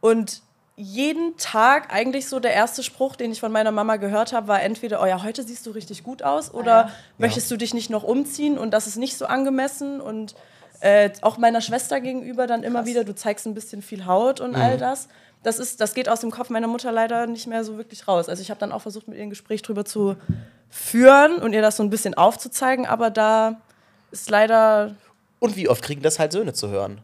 und 0.00 0.42
jeden 0.76 1.36
Tag 1.38 1.92
eigentlich 1.92 2.28
so 2.28 2.38
der 2.38 2.52
erste 2.52 2.82
Spruch, 2.82 3.16
den 3.16 3.32
ich 3.32 3.40
von 3.40 3.50
meiner 3.50 3.72
Mama 3.72 3.96
gehört 3.96 4.34
habe, 4.34 4.48
war 4.48 4.62
entweder, 4.62 5.02
oh 5.02 5.06
ja, 5.06 5.22
heute 5.22 5.42
siehst 5.42 5.64
du 5.66 5.70
richtig 5.70 6.04
gut 6.04 6.22
aus 6.22 6.52
oder 6.52 6.90
möchtest 7.16 7.50
du 7.50 7.56
dich 7.56 7.72
nicht 7.72 7.88
noch 7.88 8.02
umziehen 8.02 8.58
und 8.58 8.72
das 8.72 8.86
ist 8.86 8.96
nicht 8.96 9.16
so 9.16 9.24
angemessen 9.24 10.02
und 10.02 10.34
äh, 10.80 11.10
auch 11.22 11.38
meiner 11.38 11.62
Schwester 11.62 12.00
gegenüber 12.00 12.46
dann 12.46 12.62
immer 12.62 12.84
wieder, 12.84 13.04
du 13.04 13.14
zeigst 13.14 13.46
ein 13.46 13.54
bisschen 13.54 13.80
viel 13.80 14.04
Haut 14.04 14.40
und 14.40 14.54
all 14.54 14.76
das. 14.76 15.08
Das, 15.42 15.58
ist, 15.58 15.80
das 15.80 15.94
geht 15.94 16.10
aus 16.10 16.20
dem 16.20 16.30
Kopf 16.30 16.50
meiner 16.50 16.66
Mutter 16.66 16.92
leider 16.92 17.26
nicht 17.26 17.46
mehr 17.46 17.64
so 17.64 17.78
wirklich 17.78 18.06
raus. 18.06 18.28
Also 18.28 18.42
ich 18.42 18.50
habe 18.50 18.60
dann 18.60 18.72
auch 18.72 18.82
versucht, 18.82 19.08
mit 19.08 19.16
ihr 19.16 19.22
ein 19.22 19.30
Gespräch 19.30 19.62
drüber 19.62 19.86
zu 19.86 20.16
führen 20.68 21.38
und 21.38 21.54
ihr 21.54 21.62
das 21.62 21.76
so 21.76 21.82
ein 21.82 21.88
bisschen 21.90 22.14
aufzuzeigen, 22.14 22.84
aber 22.84 23.08
da 23.08 23.60
ist 24.10 24.28
leider 24.28 24.94
Und 25.38 25.56
wie 25.56 25.68
oft 25.68 25.82
kriegen 25.82 26.02
das 26.02 26.18
halt 26.18 26.32
Söhne 26.32 26.52
zu 26.52 26.68
hören? 26.68 27.00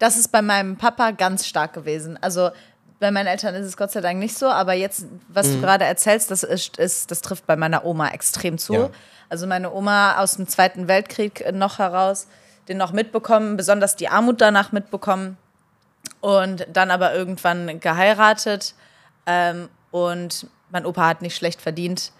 Das 0.00 0.16
ist 0.16 0.32
bei 0.32 0.42
meinem 0.42 0.76
Papa 0.76 1.12
ganz 1.12 1.46
stark 1.46 1.72
gewesen. 1.72 2.18
Also 2.20 2.50
bei 2.98 3.10
meinen 3.10 3.26
Eltern 3.26 3.54
ist 3.54 3.66
es 3.66 3.76
Gott 3.76 3.90
sei 3.90 4.00
Dank 4.00 4.18
nicht 4.18 4.38
so, 4.38 4.46
aber 4.46 4.72
jetzt, 4.72 5.06
was 5.28 5.46
du 5.50 5.60
gerade 5.60 5.84
erzählst, 5.84 6.30
das, 6.30 6.42
ist, 6.42 6.78
ist, 6.78 7.10
das 7.10 7.20
trifft 7.20 7.46
bei 7.46 7.56
meiner 7.56 7.84
Oma 7.84 8.08
extrem 8.08 8.58
zu. 8.58 8.72
Ja. 8.72 8.90
Also 9.28 9.46
meine 9.46 9.72
Oma 9.72 10.18
aus 10.18 10.36
dem 10.36 10.48
Zweiten 10.48 10.88
Weltkrieg 10.88 11.52
noch 11.52 11.78
heraus, 11.78 12.26
den 12.68 12.78
noch 12.78 12.92
mitbekommen, 12.92 13.56
besonders 13.56 13.96
die 13.96 14.08
Armut 14.08 14.40
danach 14.40 14.72
mitbekommen 14.72 15.36
und 16.20 16.66
dann 16.72 16.90
aber 16.90 17.14
irgendwann 17.14 17.80
geheiratet 17.80 18.74
ähm, 19.26 19.68
und 19.90 20.46
mein 20.70 20.86
Opa 20.86 21.06
hat 21.06 21.22
nicht 21.22 21.36
schlecht 21.36 21.60
verdient 21.60 22.12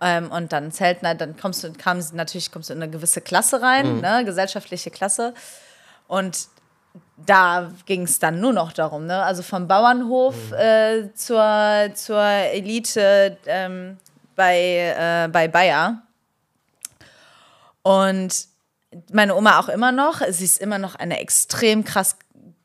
ähm, 0.00 0.30
und 0.30 0.52
dann 0.52 0.72
Zeltner, 0.72 1.14
dann 1.14 1.36
kommst 1.36 1.64
du, 1.64 1.72
kam, 1.72 2.00
natürlich 2.12 2.52
kommst 2.52 2.70
du 2.70 2.74
in 2.74 2.82
eine 2.82 2.90
gewisse 2.90 3.20
Klasse 3.20 3.62
rein, 3.62 4.00
ne, 4.00 4.24
gesellschaftliche 4.24 4.90
Klasse 4.90 5.32
und 6.06 6.48
da 7.16 7.70
ging 7.86 8.02
es 8.02 8.18
dann 8.18 8.40
nur 8.40 8.52
noch 8.52 8.72
darum, 8.72 9.06
ne? 9.06 9.22
also 9.22 9.42
vom 9.42 9.66
Bauernhof 9.66 10.52
äh, 10.52 11.12
zur, 11.14 11.90
zur 11.94 12.22
Elite 12.22 13.36
ähm, 13.46 13.98
bei, 14.36 14.94
äh, 14.96 15.28
bei 15.28 15.48
Bayer. 15.48 16.02
Und 17.82 18.46
meine 19.12 19.34
Oma 19.34 19.58
auch 19.58 19.68
immer 19.68 19.92
noch. 19.92 20.20
Sie 20.28 20.44
ist 20.44 20.60
immer 20.60 20.78
noch 20.78 20.94
eine 20.94 21.20
extrem 21.20 21.84
krass 21.84 22.16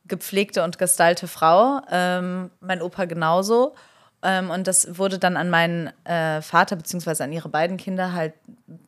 gepflegte 0.05 0.63
und 0.63 0.77
gestylte 0.77 1.27
Frau. 1.27 1.81
Ähm, 1.89 2.51
mein 2.59 2.81
Opa 2.81 3.05
genauso. 3.05 3.75
Ähm, 4.21 4.49
und 4.49 4.67
das 4.67 4.97
wurde 4.97 5.17
dann 5.17 5.37
an 5.37 5.49
meinen 5.49 5.91
äh, 6.05 6.41
Vater 6.41 6.75
beziehungsweise 6.75 7.23
an 7.23 7.31
ihre 7.31 7.49
beiden 7.49 7.77
Kinder 7.77 8.13
halt 8.13 8.33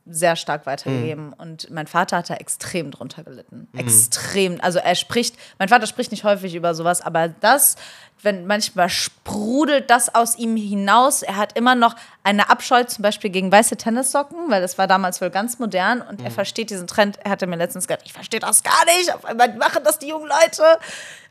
sehr 0.05 0.35
stark 0.35 0.65
weitergegeben. 0.65 1.33
Und 1.33 1.69
mein 1.71 1.87
Vater 1.87 2.17
hat 2.17 2.29
da 2.29 2.35
extrem 2.35 2.91
drunter 2.91 3.23
gelitten. 3.23 3.67
Extrem. 3.75 4.59
Also 4.61 4.79
er 4.79 4.95
spricht, 4.95 5.37
mein 5.57 5.69
Vater 5.69 5.87
spricht 5.87 6.11
nicht 6.11 6.23
häufig 6.23 6.53
über 6.53 6.75
sowas, 6.75 7.01
aber 7.01 7.29
das, 7.29 7.77
wenn 8.21 8.45
manchmal 8.45 8.89
sprudelt 8.89 9.89
das 9.89 10.13
aus 10.13 10.37
ihm 10.37 10.57
hinaus. 10.57 11.21
Er 11.21 11.37
hat 11.37 11.57
immer 11.57 11.75
noch 11.75 11.95
eine 12.23 12.49
Abscheu 12.49 12.83
zum 12.83 13.01
Beispiel 13.01 13.31
gegen 13.31 13.51
weiße 13.51 13.77
Tennissocken, 13.77 14.49
weil 14.49 14.61
das 14.61 14.77
war 14.77 14.85
damals 14.85 15.21
wohl 15.21 15.31
ganz 15.31 15.57
modern 15.57 16.01
und 16.01 16.21
er 16.21 16.29
versteht 16.29 16.69
diesen 16.69 16.85
Trend. 16.85 17.17
Er 17.23 17.31
hatte 17.31 17.47
mir 17.47 17.55
letztens 17.55 17.87
gesagt, 17.87 18.03
ich 18.05 18.13
verstehe 18.13 18.39
das 18.39 18.61
gar 18.61 18.85
nicht. 18.85 19.13
Auf 19.13 19.25
einmal 19.25 19.55
machen 19.55 19.83
das 19.83 19.97
die 19.97 20.09
jungen 20.09 20.27
Leute. 20.27 20.63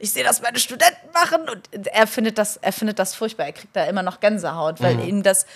Ich 0.01 0.11
sehe 0.12 0.24
das 0.24 0.43
meine 0.43 0.59
Studenten 0.59 1.12
machen 1.14 1.49
und 1.49 1.86
er 1.86 2.07
findet 2.09 2.38
das, 2.38 2.57
er 2.57 2.72
findet 2.72 2.99
das 2.99 3.14
furchtbar. 3.14 3.47
Er 3.47 3.53
kriegt 3.53 3.76
da 3.76 3.84
immer 3.84 4.03
noch 4.03 4.18
Gänsehaut, 4.18 4.80
weil 4.80 4.99
ihm 5.07 5.22
das, 5.22 5.47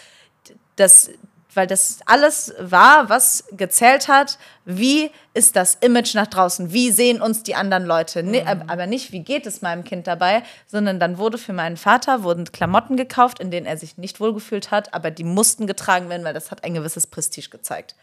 das 0.76 1.10
weil 1.56 1.66
das 1.66 1.98
alles 2.06 2.54
war, 2.58 3.08
was 3.08 3.44
gezählt 3.52 4.08
hat, 4.08 4.38
wie 4.64 5.10
ist 5.34 5.56
das 5.56 5.76
Image 5.76 6.14
nach 6.14 6.26
draußen, 6.26 6.72
wie 6.72 6.90
sehen 6.90 7.20
uns 7.20 7.42
die 7.42 7.54
anderen 7.54 7.84
Leute, 7.84 8.22
Ne- 8.22 8.44
aber 8.66 8.86
nicht, 8.86 9.12
wie 9.12 9.20
geht 9.20 9.46
es 9.46 9.62
meinem 9.62 9.84
Kind 9.84 10.06
dabei, 10.06 10.42
sondern 10.66 11.00
dann 11.00 11.18
wurde 11.18 11.38
für 11.38 11.52
meinen 11.52 11.76
Vater, 11.76 12.22
wurden 12.22 12.50
Klamotten 12.52 12.96
gekauft, 12.96 13.40
in 13.40 13.50
denen 13.50 13.66
er 13.66 13.76
sich 13.76 13.98
nicht 13.98 14.20
wohlgefühlt 14.20 14.70
hat, 14.70 14.94
aber 14.94 15.10
die 15.10 15.24
mussten 15.24 15.66
getragen 15.66 16.08
werden, 16.08 16.24
weil 16.24 16.34
das 16.34 16.50
hat 16.50 16.64
ein 16.64 16.74
gewisses 16.74 17.06
Prestige 17.06 17.50
gezeigt. 17.50 17.94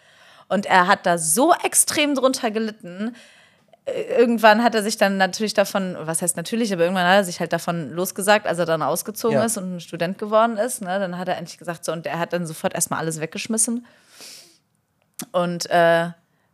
Und 0.48 0.66
er 0.66 0.88
hat 0.88 1.06
da 1.06 1.18
so 1.18 1.54
extrem 1.64 2.16
drunter 2.16 2.52
gelitten, 2.52 3.16
irgendwann 3.86 4.64
hat 4.64 4.76
er 4.76 4.84
sich 4.84 4.98
dann 4.98 5.18
natürlich 5.18 5.54
davon, 5.54 5.98
was 6.02 6.22
heißt 6.22 6.38
natürlich, 6.38 6.72
aber 6.72 6.84
irgendwann 6.84 7.08
hat 7.08 7.16
er 7.16 7.24
sich 7.24 7.40
halt 7.40 7.52
davon 7.52 7.90
losgesagt, 7.92 8.46
als 8.48 8.60
er 8.60 8.66
dann 8.66 8.82
ausgezogen 8.82 9.38
Ja. 9.38 9.44
ist 9.44 9.58
und 9.58 9.76
ein 9.76 9.80
Student 9.80 10.18
geworden 10.18 10.58
ist. 10.58 10.82
Ne, 10.82 11.00
dann 11.00 11.18
hat 11.18 11.28
er 11.28 11.38
endlich 11.38 11.58
gesagt, 11.58 11.84
so, 11.86 11.92
und 11.92 12.06
er 12.06 12.20
hat 12.20 12.34
dann 12.34 12.46
sofort 12.46 12.74
erstmal 12.74 13.00
alles 13.00 13.20
weggeschmissen. 13.20 13.86
Und 15.32 15.70
äh, 15.70 16.10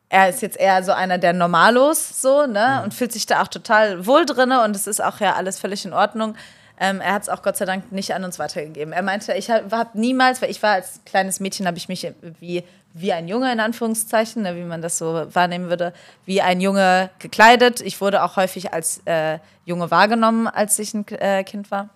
er 0.10 0.30
ist 0.30 0.42
jetzt 0.42 0.58
eher 0.58 0.84
so 0.84 0.94
einer 0.94 1.18
der 1.18 1.34
Normalos, 1.34 2.22
so, 2.22 2.46
ne, 2.46 2.82
und 2.84 2.94
fühlt 2.94 3.12
sich 3.12 3.26
da 3.26 3.42
auch 3.42 3.48
total 3.48 4.06
wohl 4.06 4.26
drinne 4.26 4.64
und 4.64 4.76
es 4.76 4.88
ist 4.88 5.04
auch 5.04 5.20
ja 5.20 5.36
alles 5.36 5.60
völlig 5.60 5.86
in 5.86 5.94
Ordnung. 5.94 6.36
Ähm, 6.80 7.02
er 7.02 7.14
hat 7.14 7.24
es 7.24 7.30
auch 7.30 7.42
Gott 7.42 7.58
sei 7.58 7.66
Dank 7.66 7.92
nicht 7.92 8.14
an 8.14 8.24
uns 8.24 8.40
weitergegeben. 8.40 8.94
Er 8.94 9.02
meinte, 9.02 9.34
ich 9.34 9.50
habe 9.50 9.76
hab 9.76 9.96
niemals, 9.96 10.42
weil 10.42 10.52
ich 10.52 10.62
war 10.62 10.74
als 10.74 11.02
kleines 11.06 11.40
Mädchen, 11.40 11.66
habe 11.66 11.78
ich 11.78 11.90
mich 11.90 12.08
wie, 12.40 12.64
wie 13.00 13.14
ein 13.14 13.28
Junge 13.28 13.52
in 13.52 13.60
Anführungszeichen, 13.60 14.44
ne, 14.44 14.56
wie 14.56 14.64
man 14.64 14.82
das 14.82 14.98
so 14.98 15.28
wahrnehmen 15.34 15.70
würde, 15.70 15.94
wie 16.26 16.42
ein 16.42 16.62
Junge 16.62 17.10
gekleidet. 17.20 17.82
Ich 17.82 18.02
wurde 18.02 18.24
auch 18.24 18.36
häufig 18.36 18.74
als 18.74 19.02
äh, 19.06 19.40
Junge 19.66 19.92
wahrgenommen, 19.92 20.48
als 20.48 20.78
ich 20.80 20.94
ein 20.94 21.08
äh, 21.08 21.44
Kind 21.44 21.72
war. 21.72 21.90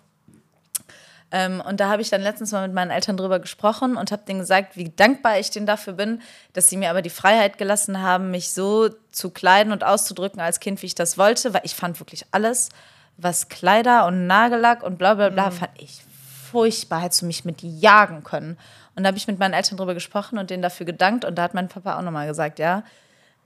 Ähm, 1.31 1.61
und 1.65 1.79
da 1.79 1.89
habe 1.89 2.01
ich 2.01 2.09
dann 2.09 2.21
letztens 2.21 2.51
mal 2.51 2.67
mit 2.67 2.75
meinen 2.75 2.91
Eltern 2.91 3.15
drüber 3.15 3.39
gesprochen 3.39 3.95
und 3.95 4.11
habe 4.11 4.23
denen 4.27 4.39
gesagt, 4.39 4.75
wie 4.75 4.89
dankbar 4.89 5.39
ich 5.39 5.49
denen 5.49 5.65
dafür 5.65 5.93
bin, 5.93 6.21
dass 6.53 6.69
sie 6.69 6.77
mir 6.77 6.89
aber 6.89 7.01
die 7.01 7.09
Freiheit 7.09 7.57
gelassen 7.57 8.01
haben, 8.01 8.31
mich 8.31 8.51
so 8.51 8.89
zu 9.11 9.29
kleiden 9.29 9.71
und 9.71 9.83
auszudrücken 9.83 10.41
als 10.41 10.59
Kind, 10.59 10.81
wie 10.81 10.87
ich 10.87 10.95
das 10.95 11.17
wollte, 11.17 11.53
weil 11.53 11.61
ich 11.63 11.75
fand 11.75 11.99
wirklich 11.99 12.25
alles, 12.31 12.69
was 13.17 13.47
Kleider 13.47 14.05
und 14.07 14.27
Nagellack 14.27 14.83
und 14.83 14.97
bla 14.97 15.13
bla 15.13 15.29
bla, 15.29 15.51
fand 15.51 15.71
ich 15.77 16.03
furchtbar, 16.51 17.01
hättest 17.01 17.21
du 17.21 17.25
mich 17.25 17.45
mit 17.45 17.61
jagen 17.61 18.23
können. 18.23 18.57
Und 18.95 19.03
da 19.03 19.07
habe 19.07 19.17
ich 19.17 19.27
mit 19.27 19.39
meinen 19.39 19.53
Eltern 19.53 19.77
drüber 19.77 19.93
gesprochen 19.93 20.37
und 20.37 20.49
denen 20.49 20.61
dafür 20.61 20.85
gedankt 20.85 21.25
und 21.25 21.35
da 21.35 21.43
hat 21.43 21.53
mein 21.53 21.69
Papa 21.69 21.97
auch 21.97 22.01
nochmal 22.01 22.27
gesagt, 22.27 22.59
ja, 22.59 22.83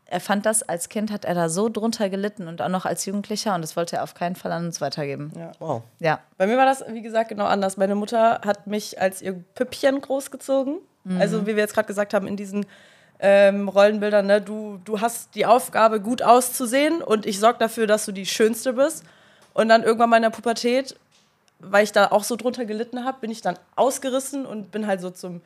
er 0.08 0.20
fand 0.20 0.46
das, 0.46 0.62
als 0.62 0.90
Kind 0.90 1.12
hat 1.12 1.26
er 1.26 1.34
da 1.34 1.50
so 1.50 1.68
drunter 1.68 2.10
gelitten 2.10 2.48
und 2.48 2.62
auch 2.62 2.70
noch 2.70 2.86
als 2.86 3.06
Jugendlicher 3.06 3.56
und 3.56 3.62
das 3.62 3.76
wollte 3.76 3.98
er 3.98 4.04
auf 4.04 4.14
keinen 4.14 4.36
Fall 4.36 4.52
an 4.52 4.66
uns 4.66 4.80
weitergeben. 4.82 5.32
Wow. 5.60 5.82
ja. 6.00 6.20
Bei 6.38 6.46
mir 6.46 6.58
war 6.58 6.66
das, 6.66 6.84
wie 6.90 7.02
gesagt, 7.02 7.30
genau 7.30 7.46
anders. 7.46 7.78
Meine 7.78 7.96
Mutter 7.96 8.42
hat 8.46 8.68
mich 8.68 9.02
als 9.02 9.22
ihr 9.22 9.34
Püppchen 9.56 10.02
großgezogen. 10.02 10.78
Also, 11.20 11.42
wie 11.46 11.56
wir 11.56 11.58
jetzt 11.58 11.76
gerade 11.76 11.88
gesagt 11.88 12.16
haben, 12.16 12.26
in 12.26 12.36
diesen 12.36 12.66
ähm, 13.20 13.70
Rollenbildern, 13.70 14.26
ne, 14.26 14.42
du, 14.42 14.80
du 14.84 15.02
hast 15.02 15.36
die 15.36 15.46
Aufgabe, 15.46 16.02
gut 16.02 16.24
auszusehen 16.24 17.04
und 17.04 17.28
ich 17.28 17.40
sorge 17.40 17.60
dafür, 17.60 17.86
dass 17.86 18.06
du 18.06 18.12
die 18.12 18.26
Schönste 18.26 18.74
bist. 18.74 19.04
Und 19.54 19.70
dann 19.70 19.84
irgendwann 19.84 20.10
mal 20.10 20.18
in 20.18 20.24
der 20.24 20.32
Pubertät, 20.32 20.98
weil 21.72 21.84
ich 21.84 21.92
da 21.92 22.08
auch 22.12 22.24
so 22.24 22.36
drunter 22.36 22.66
gelitten 22.66 23.04
habe, 23.06 23.20
bin 23.22 23.32
ich 23.32 23.42
dann 23.42 23.58
ausgerissen 23.76 24.46
und 24.46 24.72
bin 24.72 24.88
halt 24.88 25.02
so 25.02 25.10
zum, 25.10 25.42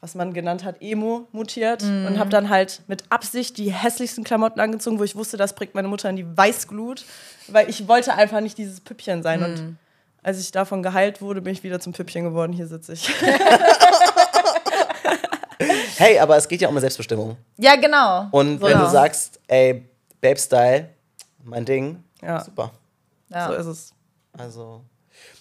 was 0.00 0.14
man 0.14 0.32
genannt 0.34 0.64
hat, 0.64 0.76
Emo 0.80 1.26
mutiert 1.32 1.82
und 1.82 2.18
habe 2.18 2.28
dann 2.30 2.50
halt 2.50 2.82
mit 2.88 3.04
Absicht 3.10 3.56
die 3.58 3.72
hässlichsten 3.72 4.22
Klamotten 4.24 4.60
angezogen, 4.60 4.98
wo 4.98 5.04
ich 5.04 5.16
wusste, 5.16 5.36
das 5.36 5.54
bringt 5.54 5.74
meine 5.74 5.88
Mutter 5.88 6.10
in 6.10 6.16
die 6.16 6.36
Weißglut, 6.36 7.04
weil 7.48 7.68
ich 7.70 7.88
wollte 7.88 8.14
einfach 8.14 8.40
nicht 8.40 8.58
dieses 8.58 8.80
Püppchen 8.80 9.22
sein. 9.22 9.42
Und 9.42 9.78
als 10.22 10.40
ich 10.40 10.50
davon 10.52 10.82
geheilt 10.82 11.20
wurde, 11.22 11.40
bin 11.42 11.52
ich 11.52 11.62
wieder 11.62 11.80
zum 11.80 11.92
Püppchen 11.92 12.24
geworden. 12.24 12.52
Hier 12.52 12.66
sitze 12.66 12.92
ich. 12.94 13.08
Hey, 15.96 16.18
aber 16.18 16.36
es 16.36 16.48
geht 16.48 16.60
ja 16.60 16.68
um 16.68 16.74
eine 16.74 16.80
Selbstbestimmung. 16.80 17.36
Ja, 17.56 17.76
genau. 17.76 18.26
Und 18.32 18.60
wenn 18.60 18.72
Genau. 18.72 18.84
du 18.84 18.90
sagst, 18.90 19.40
ey, 19.46 19.88
Babe-Style, 20.20 20.90
mein 21.44 21.64
Ding, 21.64 22.02
Ja. 22.20 22.42
super. 22.42 22.72
ja. 23.28 23.46
So 23.48 23.54
ist 23.54 23.66
es. 23.66 23.92
Also, 24.36 24.82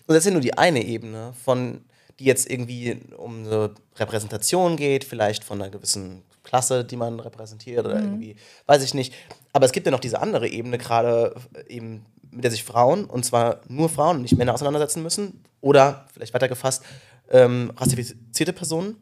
und 0.06 0.16
das 0.16 0.20
ist 0.20 0.26
ja 0.26 0.32
nur 0.32 0.42
die 0.42 0.58
eine 0.58 0.84
Ebene, 0.84 1.34
von, 1.44 1.82
die 2.20 2.26
jetzt 2.26 2.50
irgendwie 2.50 3.00
um 3.18 3.46
eine 3.46 3.72
Repräsentation 3.96 4.76
geht, 4.76 5.04
vielleicht 5.04 5.44
von 5.44 5.62
einer 5.62 5.72
gewissen 5.72 6.24
Klasse, 6.44 6.84
die 6.84 6.98
man 6.98 7.20
repräsentiert 7.20 7.86
oder 7.86 7.96
irgendwie, 8.00 8.36
weiß 8.66 8.84
ich 8.84 8.94
nicht. 8.94 9.14
Aber 9.54 9.66
es 9.66 9.72
gibt 9.72 9.88
ja 9.88 9.92
noch 9.92 10.00
diese 10.00 10.20
andere 10.20 10.48
Ebene, 10.48 10.78
gerade 10.78 11.36
eben, 11.68 12.06
mit 12.32 12.44
der 12.44 12.52
sich 12.52 12.64
Frauen, 12.64 13.06
und 13.06 13.24
zwar 13.24 13.62
nur 13.68 13.90
Frauen, 13.90 14.22
nicht 14.22 14.38
Männer 14.38 14.54
auseinandersetzen 14.54 15.02
müssen. 15.02 15.44
Oder, 15.62 16.06
vielleicht 16.14 16.34
weiter 16.34 16.50
gefasst, 16.50 16.84
ähm, 17.30 17.72
rassifizierte 17.78 18.52
Personen. 18.52 18.98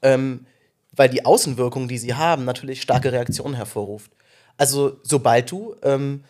Ähm, 0.00 0.46
weil 0.92 1.08
die 1.08 1.24
Außenwirkung, 1.24 1.86
die 1.86 1.98
sie 1.98 2.14
haben, 2.14 2.44
natürlich 2.44 2.82
starke 2.82 3.12
Reaktionen 3.12 3.54
hervorruft. 3.54 4.10
Also, 4.56 4.98
sobald 5.02 5.50
du 5.50 5.76
ähm, 5.82 6.24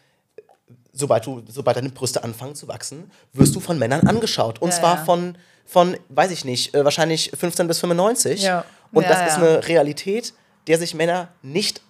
sobald 0.93 1.27
du, 1.27 1.43
sobald 1.49 1.77
deine 1.77 1.91
Brüste 1.91 2.25
anfangen 2.25 2.55
zu 2.55 2.69
wachsen, 2.69 3.11
wirst 3.33 3.55
du 3.55 3.61
von 3.61 3.79
Männern 3.79 4.07
angeschaut. 4.07 4.61
Und 4.61 4.71
Ja, 4.71 4.77
zwar 4.77 4.97
ja. 4.97 5.05
von, 5.05 5.37
von, 5.67 5.97
weiß 6.09 6.31
ich 6.31 6.45
nicht, 6.45 6.75
äh, 6.75 6.85
wahrscheinlich 6.85 7.31
15 7.37 7.67
bis 7.69 7.79
95. 7.81 8.43
Ja. 8.43 8.65
Und 8.93 9.07
das 9.09 9.33
ist 9.33 9.37
eine 9.39 9.67
Realität, 9.69 10.33
der 10.67 10.79
sich 10.79 10.95
Männer 10.95 11.29
nicht 11.43 11.83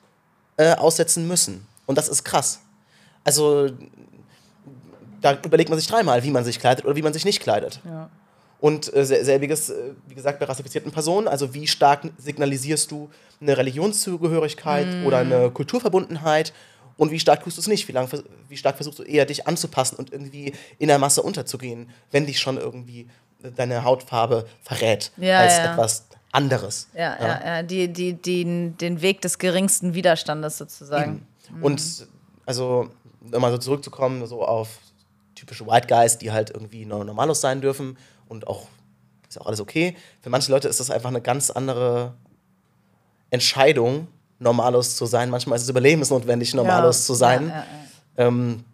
äh, 0.57 0.75
aussetzen 0.75 1.29
müssen. 1.29 1.67
Und 1.87 1.97
das 1.99 2.09
ist 2.09 2.25
krass. 2.25 2.61
Also 3.25 3.69
da 5.21 5.39
überlegt 5.45 5.71
man 5.71 5.79
sich 5.79 5.89
dreimal, 5.89 6.23
wie 6.23 6.31
man 6.31 6.45
sich 6.45 6.59
kleidet 6.61 6.85
oder 6.85 6.97
wie 6.97 7.03
man 7.03 7.13
sich 7.13 7.25
nicht 7.25 7.41
kleidet. 7.41 7.81
Und 8.61 8.93
äh, 8.95 9.05
sel- 9.05 9.25
selbiges, 9.25 9.71
äh, 9.71 9.93
wie 10.09 10.15
gesagt, 10.15 10.39
bei 10.41 10.47
rassifizierten 10.47 10.91
Personen. 10.91 11.29
Also 11.29 11.55
wie 11.55 11.67
stark 11.67 12.03
signalisierst 12.19 12.91
du 12.91 13.09
eine 13.41 13.57
Religionszugehörigkeit 13.57 15.07
oder 15.07 15.19
eine 15.19 15.51
Kulturverbundenheit 15.51 16.53
und 16.99 17.11
wie 17.11 17.19
stark 17.19 17.43
tust 17.43 17.57
du 17.57 17.63
es 17.63 17.67
nicht? 17.69 17.89
Wie, 17.89 17.93
lang, 17.93 18.09
wie 18.51 18.57
stark 18.59 18.77
versuchst 18.77 18.99
du 18.99 19.03
eher 19.05 19.25
dich 19.25 19.47
anzupassen 19.47 19.97
und 19.97 20.13
irgendwie 20.13 20.53
in 20.79 20.89
der 20.89 20.99
Masse 20.99 21.23
unterzugehen, 21.23 21.89
wenn 22.11 22.27
dich 22.27 22.39
schon 22.41 22.59
irgendwie 22.59 23.09
deine 23.57 23.85
Hautfarbe 23.85 24.47
verrät 24.63 25.13
Ja, 25.17 25.39
als 25.39 25.57
ja. 25.57 25.73
etwas 25.73 26.05
anderes. 26.33 26.89
Ja, 26.93 27.17
ja, 27.21 27.45
ja. 27.47 27.63
Die, 27.63 27.91
die, 27.91 28.13
die, 28.13 28.71
den 28.79 29.01
Weg 29.01 29.23
des 29.23 29.39
geringsten 29.39 29.95
Widerstandes 29.95 30.59
sozusagen. 30.59 31.27
Und 31.63 32.07
also, 32.45 32.91
um 33.33 33.41
mal 33.41 33.51
so 33.53 33.59
zurückzukommen, 33.59 34.27
so 34.27 34.45
auf 34.45 34.79
typische 35.35 35.67
White 35.67 35.87
Guys, 35.87 36.19
die 36.19 36.33
halt 36.33 36.51
irgendwie 36.51 36.85
no- 36.85 37.05
normalos 37.05 37.41
sein 37.41 37.61
dürfen 37.61 37.97
und 38.29 38.47
auch, 38.49 38.67
ist 39.29 39.41
auch 39.41 39.47
alles 39.47 39.61
okay. 39.61 39.97
Für 40.21 40.31
manche 40.31 40.51
Leute 40.51 40.67
ist 40.69 40.81
das 40.81 40.91
einfach 40.91 41.09
eine 41.11 41.23
ganz 41.23 41.49
andere 41.51 42.15
Entscheidung, 43.31 44.09
normalos 44.39 44.97
zu 44.97 45.07
sein. 45.07 45.31
Manchmal 45.31 45.57
ist 45.57 45.63
es 45.65 45.69
überlebensnotwendig, 45.69 46.55
normalos 46.55 47.05
zu 47.07 47.15
sein. 47.15 47.49
Ja, 47.49 47.55
ja, 47.55 47.65
ja. 48.19 48.27
Ähm, 48.29 48.65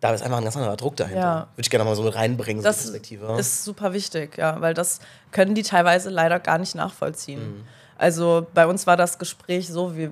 da 0.00 0.12
ist 0.12 0.22
einfach 0.22 0.38
ein 0.38 0.44
ganz 0.44 0.56
anderer 0.56 0.76
Druck 0.76 0.96
dahinter. 0.96 1.20
Ja. 1.20 1.36
Würde 1.54 1.60
ich 1.60 1.70
gerne 1.70 1.84
mal 1.84 1.94
so 1.94 2.08
reinbringen, 2.08 2.60
so 2.62 2.68
die 2.68 2.72
Das 2.74 2.82
Perspektive. 2.82 3.36
ist 3.38 3.64
super 3.64 3.92
wichtig, 3.92 4.36
ja, 4.36 4.60
weil 4.60 4.74
das 4.74 4.98
können 5.30 5.54
die 5.54 5.62
teilweise 5.62 6.10
leider 6.10 6.40
gar 6.40 6.58
nicht 6.58 6.74
nachvollziehen. 6.74 7.40
Mhm. 7.58 7.64
Also 7.98 8.46
bei 8.52 8.66
uns 8.66 8.86
war 8.88 8.96
das 8.96 9.18
Gespräch 9.18 9.68
so, 9.68 9.96
wir, 9.96 10.10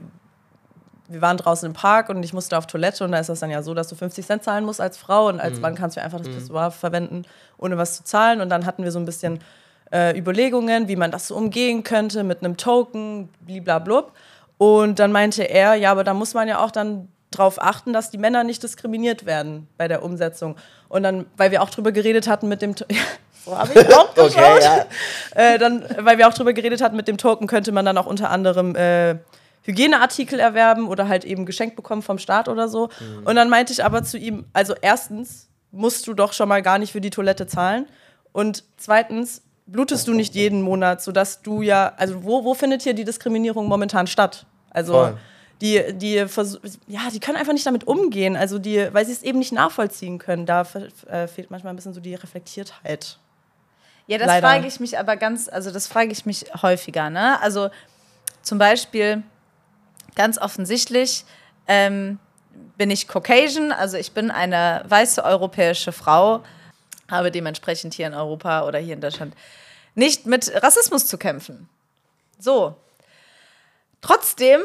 wir 1.09 1.21
waren 1.21 1.37
draußen 1.37 1.67
im 1.67 1.73
Park 1.73 2.09
und 2.09 2.23
ich 2.23 2.33
musste 2.33 2.57
auf 2.57 2.69
Toilette 2.69 3.03
und 3.05 3.11
da 3.11 3.19
ist 3.19 3.29
das 3.29 3.41
dann 3.41 3.51
ja 3.51 3.65
so, 3.65 3.75
dass 3.75 3.89
du 3.89 3.97
50 3.97 4.25
Cent 4.25 4.45
zahlen 4.45 4.65
musst 4.65 4.81
als 4.81 4.97
Frau 4.97 5.27
und 5.27 5.37
Mhm. 5.37 5.41
als 5.41 5.59
Mann 5.59 5.75
kannst 5.75 5.97
du 5.97 6.03
einfach 6.03 6.19
das 6.21 6.29
Pissoir 6.29 6.71
verwenden, 6.71 7.25
ohne 7.59 7.77
was 7.77 7.97
zu 7.97 8.05
zahlen. 8.05 8.41
Und 8.41 8.49
dann 8.49 8.67
hatten 8.67 8.85
wir 8.85 8.93
so 8.93 9.01
ein 9.01 9.07
bisschen 9.07 9.41
äh, 9.93 10.17
Überlegungen, 10.17 10.87
wie 10.87 10.95
man 10.95 11.11
das 11.11 11.27
so 11.27 11.35
umgehen 11.35 11.83
könnte 11.83 12.23
mit 12.23 12.45
einem 12.45 12.57
Token, 12.57 13.29
bliblablub. 13.41 14.13
Und 14.61 14.99
dann 14.99 15.11
meinte 15.11 15.43
er, 15.45 15.75
ja, 15.77 15.91
aber 15.91 16.05
da 16.05 16.13
muss 16.13 16.35
man 16.35 16.47
ja 16.47 16.63
auch 16.63 16.71
dann 16.71 17.09
drauf 17.31 17.59
achten, 17.63 17.95
dass 17.95 18.11
die 18.11 18.19
Männer 18.19 18.45
nicht 18.45 18.63
diskriminiert 18.63 19.25
werden 19.25 19.69
bei 19.79 19.89
der 19.89 20.03
Umsetzung. 20.03 20.57
Und 20.91 21.03
dann, 21.03 21.25
weil 21.39 21.51
wir 21.51 21.63
auch 21.63 21.71
drüber 21.71 21.93
geredet 21.93 22.29
hatten 22.29 22.47
mit 22.47 22.61
dem, 22.61 22.75
To- 22.75 22.85
so 23.47 23.57
habe 23.59 23.71
ich 23.73 23.89
auch 23.97 24.13
geschaut. 24.15 24.35
okay, 24.35 24.63
ja. 24.63 24.85
äh, 25.35 25.57
dann, 25.59 25.83
weil 26.01 26.19
wir 26.19 26.29
auch 26.29 26.35
drüber 26.35 26.53
geredet 26.53 26.83
hatten, 26.83 26.95
mit 26.95 27.09
dem 27.09 27.17
Token 27.17 27.47
könnte 27.47 27.73
man 27.73 27.87
dann 27.87 27.97
auch 27.97 28.05
unter 28.05 28.29
anderem 28.29 28.77
äh, 28.77 29.15
Hygieneartikel 29.63 30.39
erwerben 30.39 30.89
oder 30.89 31.09
halt 31.09 31.25
eben 31.25 31.47
geschenkt 31.47 31.75
bekommen 31.75 32.03
vom 32.03 32.19
Staat 32.19 32.47
oder 32.47 32.69
so. 32.69 32.91
Und 33.25 33.37
dann 33.37 33.49
meinte 33.49 33.73
ich 33.73 33.83
aber 33.83 34.03
zu 34.03 34.19
ihm, 34.19 34.45
also 34.53 34.75
erstens 34.79 35.49
musst 35.71 36.07
du 36.07 36.13
doch 36.13 36.35
schon 36.35 36.51
mal 36.51 36.61
gar 36.61 36.77
nicht 36.77 36.93
für 36.93 37.01
die 37.01 37.09
Toilette 37.11 37.47
zahlen 37.47 37.87
und 38.33 38.65
zweitens 38.77 39.41
blutest 39.65 40.07
du 40.07 40.13
nicht 40.13 40.35
jeden 40.35 40.61
Monat, 40.61 41.01
sodass 41.01 41.41
du 41.41 41.63
ja, 41.63 41.93
also 41.97 42.25
wo, 42.25 42.45
wo 42.45 42.53
findet 42.53 42.83
hier 42.83 42.93
die 42.93 43.05
Diskriminierung 43.05 43.69
momentan 43.69 44.07
statt? 44.07 44.45
Also 44.71 44.93
Voll. 44.93 45.19
die, 45.61 45.83
die, 45.95 46.15
ja, 46.15 47.11
die 47.13 47.21
können 47.21 47.37
einfach 47.37 47.53
nicht 47.53 47.67
damit 47.67 47.87
umgehen, 47.87 48.37
also 48.37 48.59
die, 48.59 48.89
weil 48.93 49.05
sie 49.05 49.13
es 49.13 49.23
eben 49.23 49.39
nicht 49.39 49.53
nachvollziehen 49.53 50.19
können. 50.19 50.47
Da 50.47 50.63
äh, 51.09 51.27
fehlt 51.27 51.51
manchmal 51.51 51.73
ein 51.73 51.77
bisschen 51.77 51.95
so 51.95 52.01
die 52.01 52.15
Reflektiertheit. 52.15 53.19
Ja, 54.07 54.19
das 54.19 54.27
Leider. 54.27 54.49
frage 54.49 54.67
ich 54.67 54.81
mich 54.81 54.99
aber 54.99 55.17
ganz, 55.17 55.49
also 55.49 55.71
das 55.71 55.87
frage 55.87 56.11
ich 56.11 56.27
mich 56.27 56.47
häufiger, 56.63 57.11
ne? 57.11 57.41
Also 57.43 57.71
zum 58.43 58.59
Beispiel 58.59 59.23
ganz 60.15 60.39
offensichtlich 60.39 61.25
ähm, 61.69 62.19
bin 62.77 62.91
ich 62.91 63.07
Caucasian, 63.07 63.71
also 63.71 63.97
ich 63.97 64.13
bin 64.13 64.31
eine 64.31 64.83
weiße 64.89 65.23
europäische 65.23 65.93
Frau, 65.93 66.43
habe 67.09 67.31
dementsprechend 67.31 67.95
hier 67.95 68.07
in 68.07 68.15
Europa 68.15 68.67
oder 68.67 68.79
hier 68.79 68.95
in 68.95 69.01
Deutschland 69.01 69.35
nicht 69.95 70.27
mit 70.27 70.51
Rassismus 70.63 71.07
zu 71.07 71.19
kämpfen. 71.19 71.69
So. 72.39 72.77
Trotzdem 74.01 74.61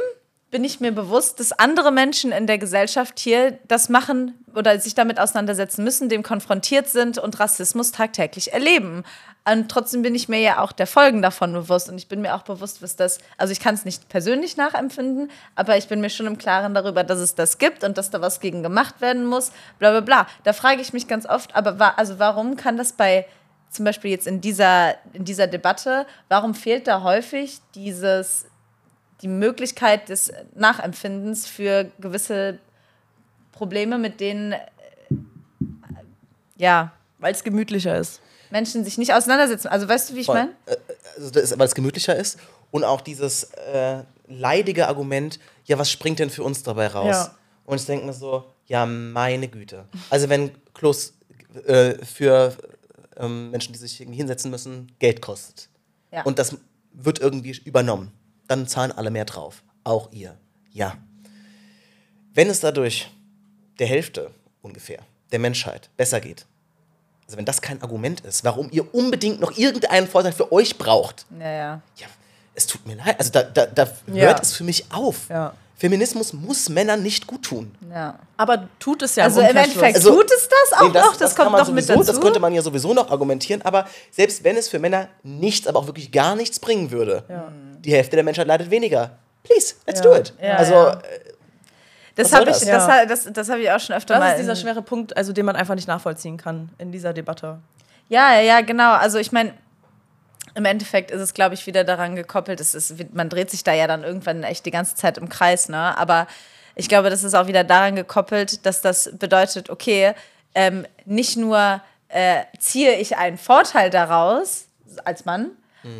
bin 0.52 0.64
ich 0.64 0.80
mir 0.80 0.94
bewusst, 0.94 1.42
dass 1.42 1.52
andere 1.52 1.92
Menschen 1.92 2.32
in 2.32 2.48
der 2.48 2.58
Gesellschaft 2.58 3.20
hier 3.20 3.60
das 3.68 3.90
machen 3.90 4.36
oder 4.56 4.80
sich 4.80 4.96
damit 4.96 5.20
auseinandersetzen 5.20 5.84
müssen, 5.84 6.08
dem 6.08 6.24
konfrontiert 6.24 6.88
sind 6.88 7.18
und 7.18 7.40
Rassismus 7.42 7.92
tagtäglich 7.92 8.54
erleben. 8.54 9.04
Und 9.44 9.70
trotzdem 9.70 10.02
bin 10.02 10.16
ich 10.16 10.30
mir 10.30 10.40
ja 10.40 10.60
auch 10.60 10.72
der 10.72 10.88
Folgen 10.88 11.22
davon 11.22 11.52
bewusst 11.52 11.90
und 11.90 11.98
ich 11.98 12.08
bin 12.08 12.22
mir 12.22 12.36
auch 12.36 12.44
bewusst, 12.44 12.82
was 12.82 12.96
das, 12.96 13.18
also 13.38 13.52
ich 13.52 13.60
kann 13.60 13.76
es 13.76 13.84
nicht 13.84 14.08
persönlich 14.08 14.56
nachempfinden, 14.56 15.30
aber 15.56 15.76
ich 15.78 15.88
bin 15.88 16.00
mir 16.00 16.10
schon 16.10 16.26
im 16.26 16.38
Klaren 16.38 16.74
darüber, 16.74 17.04
dass 17.04 17.20
es 17.20 17.36
das 17.36 17.58
gibt 17.58 17.84
und 17.84 17.98
dass 17.98 18.10
da 18.10 18.22
was 18.22 18.40
gegen 18.40 18.64
gemacht 18.64 19.02
werden 19.02 19.26
muss, 19.26 19.52
bla 19.78 19.92
bla 19.92 20.00
bla. 20.00 20.28
Da 20.46 20.54
frage 20.54 20.82
ich 20.82 20.94
mich 20.94 21.08
ganz 21.08 21.26
oft, 21.26 21.54
aber 21.54 21.80
wa 21.80 21.94
also 21.98 22.18
warum 22.18 22.56
kann 22.56 22.78
das 22.78 22.94
bei 22.94 23.28
zum 23.70 23.84
Beispiel 23.84 24.12
jetzt 24.12 24.26
in 24.26 24.40
dieser, 24.40 24.96
in 25.12 25.26
dieser 25.26 25.48
Debatte, 25.48 26.08
warum 26.30 26.56
fehlt 26.56 26.88
da 26.88 27.04
häufig 27.04 27.60
dieses, 27.76 28.46
die 29.22 29.28
Möglichkeit 29.28 30.10
des 30.10 30.32
Nachempfindens 30.56 31.48
für 31.48 31.90
gewisse 32.00 32.60
Probleme, 33.52 33.98
mit 33.98 34.20
denen 34.20 34.52
äh, 34.54 34.60
ja, 36.58 36.92
Weil 37.20 37.34
es 37.34 37.44
gemütlicher 37.44 37.98
ist. 37.98 38.22
Menschen 38.52 38.84
sich 38.84 38.98
nicht 38.98 39.14
auseinandersetzen. 39.14 39.68
Also 39.68 39.88
weißt 39.88 40.10
du, 40.12 40.16
wie 40.16 40.22
ich 40.22 40.28
meine? 40.28 40.52
Äh, 40.66 40.76
Also 41.18 41.34
weil 41.58 41.66
es 41.68 41.76
gemütlicher 41.76 42.16
ist 42.16 42.38
und 42.72 42.84
auch 42.84 43.02
dieses 43.02 43.46
äh, 43.54 44.04
leidige 44.28 44.88
Argument, 44.88 45.40
ja, 45.66 45.78
was 45.78 45.90
springt 45.90 46.20
denn 46.20 46.30
für 46.30 46.44
uns 46.44 46.64
dabei 46.64 46.88
raus? 46.88 47.08
Ja. 47.10 47.36
Und 47.66 47.80
ich 47.80 47.86
denke 47.86 48.06
mir 48.06 48.14
so, 48.14 48.44
ja, 48.68 48.86
meine 48.86 49.48
Güte. 49.48 49.86
Also 50.10 50.30
wenn 50.30 50.52
Klos 50.74 51.14
äh, 51.66 51.94
für 52.06 52.56
ähm, 53.18 53.52
Menschen, 53.52 53.74
die 53.74 53.80
sich 53.80 54.00
irgendwie 54.02 54.18
hinsetzen 54.18 54.52
müssen, 54.52 54.92
Geld 55.00 55.22
kostet 55.22 55.70
Ja. 56.12 56.24
und 56.24 56.38
das 56.40 56.56
wird 56.94 57.20
irgendwie 57.20 57.60
übernommen, 57.66 58.12
dann 58.48 58.68
zahlen 58.68 58.92
alle 58.92 59.12
mehr 59.12 59.26
drauf. 59.26 59.64
Auch 59.84 60.12
ihr. 60.12 60.38
Ja. 60.72 60.98
Wenn 62.34 62.50
es 62.50 62.60
dadurch 62.60 63.10
der 63.80 63.88
Hälfte 63.88 64.32
ungefähr 64.62 65.00
der 65.32 65.40
Menschheit 65.40 65.90
besser 65.98 66.20
geht, 66.22 66.46
also 67.26 67.38
wenn 67.38 67.46
das 67.46 67.62
kein 67.62 67.82
Argument 67.82 68.22
ist, 68.22 68.44
warum 68.44 68.70
ihr 68.72 68.94
unbedingt 68.94 69.40
noch 69.40 69.58
irgendeinen 69.58 70.08
Vorteil 70.08 70.32
für 70.34 70.52
euch 70.52 70.78
braucht, 70.78 71.26
ja, 71.40 71.50
ja. 71.52 71.82
ja, 71.98 72.08
es 72.54 72.68
tut 72.68 72.86
mir 72.86 72.96
leid. 72.96 73.18
Also 73.18 73.32
da, 73.32 73.44
da, 73.44 73.66
da 73.66 73.84
Ja. 74.08 74.26
hört 74.28 74.44
es 74.44 74.54
für 74.54 74.64
mich 74.64 74.86
auf. 74.92 75.30
Ja. 75.30 75.54
Feminismus 75.78 76.32
muss 76.34 76.70
Männern 76.70 77.04
nicht 77.04 77.28
gut 77.28 77.44
tun. 77.44 77.76
ja. 77.94 78.18
Aber 78.38 78.68
tut 78.80 79.02
es 79.02 79.16
ja 79.16 79.26
Also 79.26 79.40
im. 79.42 79.48
Endeffekt 79.48 79.96
Also- 79.96 80.14
tut 80.16 80.32
es 80.32 80.48
das 80.50 80.80
auch 80.80 80.84
Nee, 80.94 81.00
noch, 81.00 81.16
das, 81.16 81.36
kann 81.36 81.46
kommt 81.46 81.58
man 81.58 81.66
noch 81.68 81.74
mit 81.74 81.84
sowieso, 81.86 82.00
dazu. 82.02 82.12
Das 82.14 82.22
könnte 82.22 82.40
man 82.40 82.54
ja 82.54 82.62
sowieso 82.62 82.94
noch 82.94 83.10
argumentieren, 83.12 83.62
aber 83.62 83.86
selbst 84.12 84.44
wenn 84.44 84.56
es 84.58 84.68
für 84.70 84.80
Männer 84.80 85.08
nichts, 85.24 85.68
aber 85.68 85.80
auch 85.80 85.86
wirklich 85.88 86.12
gar 86.12 86.36
nichts 86.36 86.60
bringen 86.60 86.92
würde, 86.92 87.24
die 87.80 87.92
Hälfte 87.94 88.16
der 88.16 88.24
Menschheit 88.26 88.48
leidet 88.48 88.70
weniger. 88.72 89.12
Please, 89.44 89.76
let's 89.86 90.00
Ja. 90.00 90.04
do 90.06 90.16
it. 90.16 90.34
Ja, 90.42 90.56
also, 90.56 90.74
ja. 90.74 90.92
äh, 90.94 91.00
das 92.16 92.34
habe 92.34 92.44
ich, 92.50 92.58
das? 92.58 92.60
das, 92.66 92.88
Ja. 92.88 93.06
das, 93.06 93.28
das, 93.32 93.50
habe 93.50 93.62
ich 93.62 93.70
auch 93.72 93.80
schon 93.80 93.96
öfter 93.96 94.16
Das 94.16 94.24
mal. 94.24 94.32
ist 94.32 94.40
dieser 94.40 94.56
schwere 94.56 94.82
Punkt, 94.82 95.16
also 95.16 95.34
den 95.34 95.46
man 95.46 95.56
einfach 95.56 95.76
nicht 95.76 95.88
nachvollziehen 95.88 96.38
kann 96.38 96.70
in 96.78 96.92
dieser 96.92 97.14
Debatte. 97.14 97.60
Ja, 98.10 98.34
ja, 98.36 98.42
ja, 98.42 98.62
genau. 98.62 98.94
Also 98.94 99.18
ich 99.20 99.32
meine, 99.32 99.54
im 100.56 100.66
Endeffekt 100.66 101.12
ist 101.12 101.22
es, 101.22 101.34
glaube 101.34 101.54
ich, 101.54 101.68
wieder 101.68 101.84
daran 101.84 102.16
gekoppelt. 102.16 102.60
Es 102.60 102.74
ist, 102.74 103.14
man 103.14 103.30
dreht 103.30 103.52
sich 103.52 103.64
da 103.64 103.74
ja 103.74 103.88
dann 103.88 104.04
irgendwann 104.04 104.44
echt 104.44 104.66
die 104.66 104.72
ganze 104.72 104.96
Zeit 104.96 105.18
im 105.18 105.30
Kreis, 105.30 105.70
ne? 105.70 105.98
Aber 105.98 106.28
ich 106.76 106.90
glaube, 106.90 107.10
das 107.10 107.24
ist 107.24 107.34
auch 107.36 107.48
wieder 107.48 107.64
daran 107.64 107.96
gekoppelt, 107.96 108.66
dass 108.66 108.82
das 108.82 109.10
bedeutet, 109.14 109.70
okay, 109.70 110.14
ähm, 110.54 110.86
nicht 111.06 111.38
nur 111.38 111.82
äh, 112.10 112.44
ziehe 112.60 112.96
ich 112.96 113.18
einen 113.18 113.38
Vorteil 113.38 113.90
daraus 113.90 114.66
als 115.04 115.26
Mann, 115.26 115.52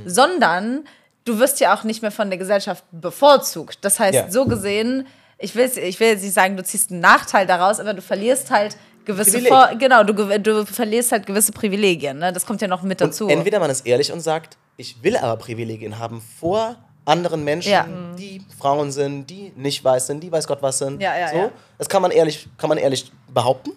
sondern 0.06 0.86
du 1.26 1.40
wirst 1.40 1.60
ja 1.60 1.76
auch 1.76 1.84
nicht 1.84 2.02
mehr 2.02 2.12
von 2.12 2.30
der 2.30 2.38
Gesellschaft 2.40 2.84
bevorzugt. 2.92 3.80
Das 3.82 4.00
heißt, 4.00 4.14
Ja. 4.14 4.32
so 4.32 4.46
gesehen, 4.46 5.08
ich 5.38 5.56
will, 5.56 5.70
ich 5.78 6.00
will 6.00 6.08
jetzt 6.10 6.24
nicht 6.24 6.34
sagen, 6.34 6.56
du 6.58 6.64
ziehst 6.64 6.92
einen 6.92 7.02
Nachteil 7.02 7.46
daraus, 7.46 7.80
aber 7.80 7.94
du 7.94 8.02
verlierst 8.02 8.52
halt 8.52 8.78
gewisse. 9.06 9.40
Vor 9.42 9.70
genau, 9.80 10.04
du, 10.04 10.14
du 10.40 10.66
verlierst 10.66 11.12
halt 11.12 11.26
gewisse 11.26 11.52
Privilegien. 11.52 12.18
Ne? 12.18 12.34
Das 12.34 12.46
kommt 12.46 12.62
ja 12.62 12.68
noch 12.68 12.82
mit 12.82 13.02
und 13.02 13.10
dazu. 13.10 13.28
entweder 13.28 13.60
man 13.60 13.70
ist 13.70 13.86
ehrlich 13.86 14.12
und 14.12 14.20
sagt, 14.22 14.58
ich 14.78 15.02
will 15.04 15.16
aber 15.18 15.38
Privilegien 15.38 15.98
haben 16.00 16.22
vor 16.40 16.76
anderen 17.06 17.44
Menschen, 17.44 17.72
Ja. 17.72 17.86
die 18.18 18.42
Frauen 18.60 18.92
sind, 18.92 19.30
die 19.30 19.52
nicht 19.56 19.84
weiß 19.84 20.08
sind, 20.08 20.22
die 20.22 20.32
weiß 20.32 20.48
Gott 20.48 20.62
was 20.62 20.80
sind. 20.80 21.02
Ja, 21.02 21.16
ja, 21.18 21.28
so. 21.30 21.36
ja. 21.38 21.52
Das 21.78 21.88
kann 21.88 22.02
man 22.02 22.10
ehrlich, 22.12 22.48
kann 22.58 22.68
man 22.70 22.78
ehrlich 22.80 23.12
behaupten. 23.34 23.72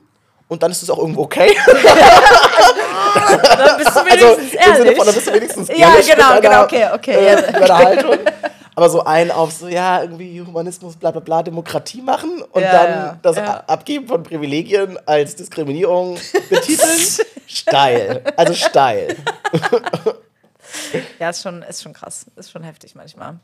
Und 0.49 0.63
dann 0.63 0.71
ist 0.71 0.83
es 0.83 0.89
auch 0.89 0.99
irgendwo 0.99 1.23
okay. 1.25 1.55
Dann 3.15 3.77
bist 3.77 3.91
du 3.95 4.01
Also 4.01 4.39
wenigstens 4.39 4.39
im 4.41 4.49
Sinne 4.49 4.77
ehrlich. 4.77 4.97
von, 4.97 5.07
dann 5.07 5.15
bist 5.15 5.27
du 5.29 5.35
wenigstens 5.35 5.69
Ja, 5.69 5.75
ehrlich 5.91 6.11
genau, 6.11 6.35
mit 6.35 6.45
deiner, 6.45 6.67
genau, 6.67 6.89
okay, 6.89 6.89
okay, 6.95 7.13
Äh, 7.27 7.61
ja. 7.67 7.79
Haltung. 7.79 8.17
Aber 8.79 8.91
so 8.91 9.03
ein 9.03 9.33
auf 9.33 9.51
so, 9.51 9.67
ja, 9.67 10.03
irgendwie 10.03 10.41
Humanismus, 10.41 10.95
bla 10.95 11.11
bla 11.11 11.19
bla, 11.19 11.43
Demokratie 11.43 12.01
machen 12.01 12.41
und 12.53 12.63
Ja, 12.63 12.71
dann 12.71 12.91
ja, 12.91 13.19
das 13.23 13.37
ja. 13.37 13.65
Abgeben 13.67 14.07
von 14.07 14.23
Privilegien 14.23 14.97
als 15.05 15.35
Diskriminierung 15.35 16.17
betiteln, 16.49 17.01
steil. 17.49 18.23
Also 18.37 18.55
steil. 18.55 19.17
ja, 21.19 21.31
ist 21.31 21.43
schon, 21.43 21.63
ist 21.63 21.83
schon 21.83 21.93
krass. 21.93 22.27
Ist 22.37 22.53
schon 22.53 22.63
heftig 22.63 22.95
manchmal. 22.95 23.41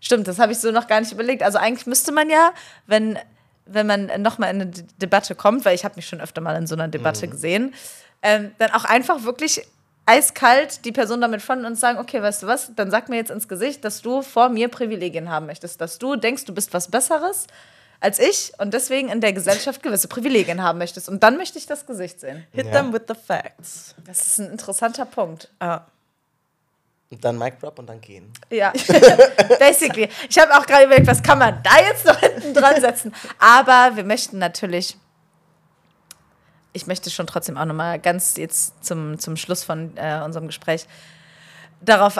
Stimmt, 0.00 0.28
das 0.28 0.38
habe 0.38 0.52
ich 0.52 0.60
so 0.60 0.70
noch 0.70 0.86
gar 0.86 1.00
nicht 1.00 1.10
überlegt. 1.10 1.42
Also 1.42 1.58
eigentlich 1.58 1.86
müsste 1.86 2.12
man 2.12 2.30
ja, 2.30 2.52
wenn, 2.86 3.18
wenn 3.64 3.88
man 3.88 4.22
nochmal 4.22 4.54
in 4.54 4.60
eine 4.60 4.70
D 4.70 4.84
Debatte 4.98 5.34
kommt, 5.34 5.64
weil 5.64 5.74
ich 5.74 5.84
habe 5.84 5.96
mich 5.96 6.06
schon 6.06 6.20
öfter 6.20 6.40
mal 6.40 6.54
in 6.54 6.68
so 6.68 6.76
einer 6.76 6.86
Debatte 6.86 7.26
gesehen, 7.26 7.74
ähm, 8.22 8.52
dann 8.58 8.70
auch 8.70 8.84
einfach 8.84 9.24
wirklich 9.24 9.66
eiskalt 10.06 10.84
die 10.84 10.92
Person 10.92 11.20
damit 11.20 11.42
von 11.42 11.64
uns 11.64 11.80
sagen, 11.80 11.98
okay, 11.98 12.22
weißt 12.22 12.44
du 12.44 12.46
was, 12.46 12.70
dann 12.74 12.90
sag 12.90 13.08
mir 13.08 13.16
jetzt 13.16 13.30
ins 13.30 13.48
Gesicht, 13.48 13.84
dass 13.84 14.02
du 14.02 14.22
vor 14.22 14.48
mir 14.48 14.68
Privilegien 14.68 15.28
haben 15.28 15.46
möchtest, 15.46 15.80
dass 15.80 15.98
du 15.98 16.16
denkst, 16.16 16.44
du 16.44 16.54
bist 16.54 16.72
was 16.72 16.88
Besseres 16.90 17.46
als 17.98 18.18
ich 18.18 18.52
und 18.58 18.74
deswegen 18.74 19.08
in 19.08 19.20
der 19.22 19.32
Gesellschaft 19.32 19.82
gewisse 19.82 20.06
Privilegien 20.06 20.62
haben 20.62 20.78
möchtest. 20.78 21.08
Und 21.08 21.22
dann 21.22 21.36
möchte 21.38 21.58
ich 21.58 21.66
das 21.66 21.86
Gesicht 21.86 22.20
sehen. 22.20 22.46
Hit 22.52 22.66
Ja. 22.66 22.72
them 22.72 22.92
with 22.92 23.02
the 23.08 23.14
facts. 23.14 23.94
Das 24.06 24.20
ist 24.26 24.38
ein 24.38 24.50
interessanter 24.50 25.06
Punkt. 25.06 25.48
Ah. 25.60 25.80
Und 27.10 27.24
dann 27.24 27.38
Mic 27.38 27.58
Drop 27.60 27.78
und 27.78 27.86
dann 27.88 28.00
gehen. 28.00 28.30
Ja, 28.50 28.72
basically. 29.58 30.08
Ich 30.28 30.38
habe 30.38 30.52
auch 30.56 30.66
gerade 30.66 30.84
überlegt, 30.84 31.06
was 31.06 31.22
kann 31.22 31.38
man 31.38 31.60
da 31.62 31.80
jetzt 31.80 32.04
noch 32.04 32.18
hinten 32.18 32.52
dran 32.52 32.80
setzen. 32.80 33.14
Aber 33.38 33.96
wir 33.96 34.04
möchten 34.04 34.38
natürlich, 34.38 34.96
ich 36.76 36.86
möchte 36.86 37.10
schon 37.10 37.26
trotzdem 37.26 37.56
auch 37.56 37.64
nochmal 37.64 37.98
ganz 37.98 38.36
jetzt 38.36 38.84
zum, 38.84 39.18
zum 39.18 39.36
Schluss 39.36 39.64
von 39.64 39.96
äh, 39.96 40.20
unserem 40.24 40.46
Gespräch 40.46 40.86
darauf 41.80 42.18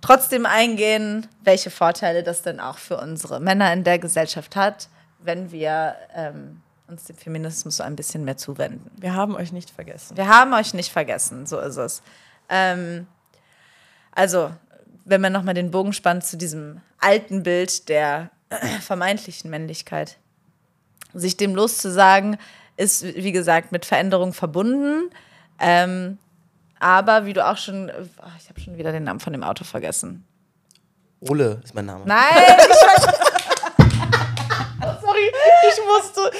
trotzdem 0.00 0.46
eingehen, 0.46 1.26
welche 1.44 1.70
Vorteile 1.70 2.22
das 2.22 2.42
denn 2.42 2.60
auch 2.60 2.78
für 2.78 2.96
unsere 2.96 3.40
Männer 3.40 3.72
in 3.72 3.84
der 3.84 3.98
Gesellschaft 3.98 4.56
hat, 4.56 4.88
wenn 5.18 5.52
wir 5.52 5.96
ähm, 6.14 6.62
uns 6.88 7.04
dem 7.04 7.16
Feminismus 7.16 7.76
so 7.76 7.82
ein 7.82 7.94
bisschen 7.94 8.24
mehr 8.24 8.38
zuwenden. 8.38 8.90
Wir 8.96 9.14
haben 9.14 9.36
euch 9.36 9.52
nicht 9.52 9.70
vergessen. 9.70 10.16
Wir 10.16 10.28
haben 10.28 10.54
euch 10.54 10.72
nicht 10.72 10.90
vergessen, 10.90 11.46
so 11.46 11.60
ist 11.60 11.76
es. 11.76 12.02
Ähm, 12.48 13.06
also, 14.12 14.50
wenn 15.04 15.20
man 15.20 15.32
nochmal 15.32 15.54
den 15.54 15.70
Bogen 15.70 15.92
spannt 15.92 16.24
zu 16.24 16.38
diesem 16.38 16.80
alten 16.98 17.42
Bild 17.42 17.90
der 17.90 18.30
vermeintlichen 18.80 19.50
Männlichkeit, 19.50 20.16
sich 21.12 21.36
dem 21.36 21.54
loszusagen, 21.54 22.38
ist, 22.76 23.04
wie 23.04 23.32
gesagt, 23.32 23.72
mit 23.72 23.84
Veränderung 23.84 24.32
verbunden. 24.32 25.10
Ähm, 25.58 26.18
aber 26.78 27.26
wie 27.26 27.32
du 27.32 27.46
auch 27.46 27.58
schon, 27.58 27.90
oh, 27.90 28.26
ich 28.38 28.48
habe 28.48 28.60
schon 28.60 28.78
wieder 28.78 28.92
den 28.92 29.04
Namen 29.04 29.20
von 29.20 29.32
dem 29.32 29.42
Auto 29.42 29.64
vergessen. 29.64 30.24
Ole 31.20 31.60
ist 31.62 31.74
mein 31.74 31.84
Name. 31.84 32.04
Nein, 32.06 32.56
ich 32.58 32.76
Sorry, 35.02 35.32
ich 35.68 35.78
musste. 35.86 36.30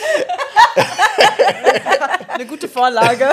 Eine 2.29 2.47
gute 2.47 2.69
Vorlage. 2.69 3.29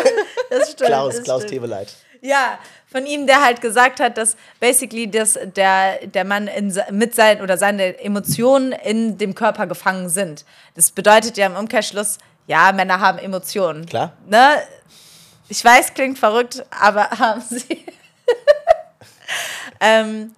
das 0.49 0.71
stimmt. 0.71 0.89
Klaus, 0.89 1.15
das 1.15 1.23
Klaus. 1.23 1.45
Teweleit. 1.45 1.95
Ja, 2.21 2.59
von 2.87 3.05
ihm, 3.05 3.27
der 3.27 3.41
halt 3.41 3.61
gesagt 3.61 3.99
hat, 3.99 4.17
dass 4.17 4.35
basically 4.59 5.09
das, 5.09 5.37
der, 5.55 6.07
der 6.07 6.25
Mann 6.25 6.47
in, 6.47 6.77
mit 6.91 7.15
seinen 7.15 7.41
oder 7.41 7.57
seine 7.57 7.99
Emotionen 7.99 8.71
in 8.71 9.17
dem 9.17 9.35
Körper 9.35 9.67
gefangen 9.67 10.09
sind. 10.09 10.45
Das 10.75 10.91
bedeutet 10.91 11.37
ja 11.37 11.45
im 11.45 11.55
Umkehrschluss, 11.55 12.17
ja, 12.47 12.71
Männer 12.71 12.99
haben 12.99 13.19
Emotionen. 13.19 13.85
Klar. 13.85 14.13
Ne? 14.25 14.57
Ich 15.49 15.63
weiß, 15.63 15.93
klingt 15.93 16.17
verrückt, 16.17 16.65
aber 16.71 17.09
haben 17.19 17.41
sie. 17.41 17.85
ähm, 19.79 20.31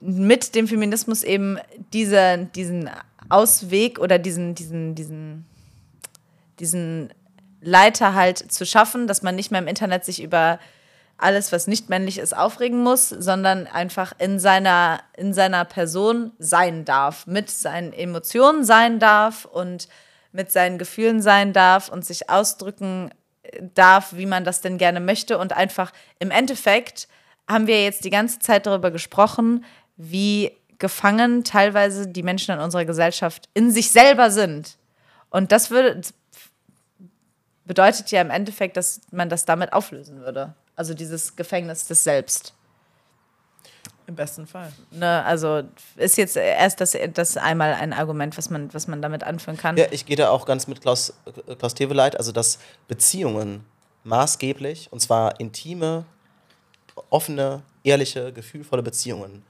mit 0.00 0.54
dem 0.54 0.68
Feminismus 0.68 1.22
eben 1.22 1.58
diese, 1.92 2.48
diesen 2.54 2.90
Ausweg 3.28 3.98
oder 3.98 4.18
diesen, 4.18 4.54
diesen, 4.54 4.94
diesen, 4.94 5.46
diesen 6.60 7.12
Leiter 7.60 8.14
halt 8.14 8.52
zu 8.52 8.66
schaffen, 8.66 9.06
dass 9.06 9.22
man 9.22 9.34
nicht 9.34 9.50
mehr 9.50 9.60
im 9.60 9.66
Internet 9.68 10.04
sich 10.04 10.22
über 10.22 10.58
alles, 11.16 11.52
was 11.52 11.66
nicht 11.66 11.88
männlich 11.88 12.18
ist, 12.18 12.36
aufregen 12.36 12.82
muss, 12.82 13.08
sondern 13.08 13.66
einfach 13.66 14.12
in 14.18 14.38
seiner, 14.38 15.00
in 15.16 15.32
seiner 15.32 15.64
Person 15.64 16.32
sein 16.38 16.84
darf, 16.84 17.26
mit 17.26 17.50
seinen 17.50 17.92
Emotionen 17.92 18.64
sein 18.64 18.98
darf 18.98 19.44
und 19.44 19.88
mit 20.32 20.50
seinen 20.50 20.78
Gefühlen 20.78 21.22
sein 21.22 21.52
darf 21.52 21.88
und 21.88 22.04
sich 22.04 22.28
ausdrücken 22.28 23.10
darf, 23.74 24.14
wie 24.14 24.26
man 24.26 24.44
das 24.44 24.60
denn 24.60 24.78
gerne 24.78 25.00
möchte. 25.00 25.38
Und 25.38 25.52
einfach 25.52 25.92
im 26.18 26.30
Endeffekt 26.30 27.08
haben 27.48 27.66
wir 27.66 27.82
jetzt 27.82 28.04
die 28.04 28.10
ganze 28.10 28.40
Zeit 28.40 28.66
darüber 28.66 28.90
gesprochen, 28.90 29.64
wie 29.96 30.52
gefangen 30.78 31.44
teilweise 31.44 32.08
die 32.08 32.22
Menschen 32.22 32.54
in 32.54 32.60
unserer 32.60 32.84
Gesellschaft 32.84 33.48
in 33.54 33.70
sich 33.70 33.92
selber 33.92 34.30
sind. 34.30 34.76
Und 35.30 35.52
das 35.52 35.70
würde, 35.70 36.00
bedeutet 37.64 38.10
ja 38.10 38.20
im 38.20 38.30
Endeffekt, 38.30 38.76
dass 38.76 39.00
man 39.10 39.28
das 39.28 39.44
damit 39.44 39.72
auflösen 39.72 40.20
würde. 40.20 40.54
Also 40.76 40.94
dieses 40.94 41.36
Gefängnis 41.36 41.86
des 41.86 42.02
Selbst. 42.04 42.52
Im 44.06 44.16
besten 44.16 44.46
Fall. 44.46 44.70
Ne? 44.90 45.24
Also 45.24 45.62
ist 45.96 46.18
jetzt 46.18 46.36
erst 46.36 46.80
das, 46.80 46.94
das 47.14 47.36
einmal 47.38 47.72
ein 47.74 47.94
Argument, 47.94 48.36
was 48.36 48.50
man, 48.50 48.72
was 48.74 48.86
man 48.86 49.00
damit 49.00 49.24
anführen 49.24 49.56
kann. 49.56 49.76
Ja, 49.78 49.86
ich 49.90 50.04
gehe 50.04 50.16
da 50.16 50.28
auch 50.28 50.44
ganz 50.44 50.66
mit 50.66 50.82
Klaus, 50.82 51.14
Klaus 51.58 51.74
Teweleit, 51.74 52.16
also 52.16 52.30
dass 52.30 52.58
Beziehungen 52.86 53.64
maßgeblich, 54.02 54.88
und 54.92 55.00
zwar 55.00 55.40
intime, 55.40 56.04
offene, 57.08 57.62
ehrliche, 57.82 58.30
gefühlvolle 58.32 58.82
Beziehungen 58.82 59.42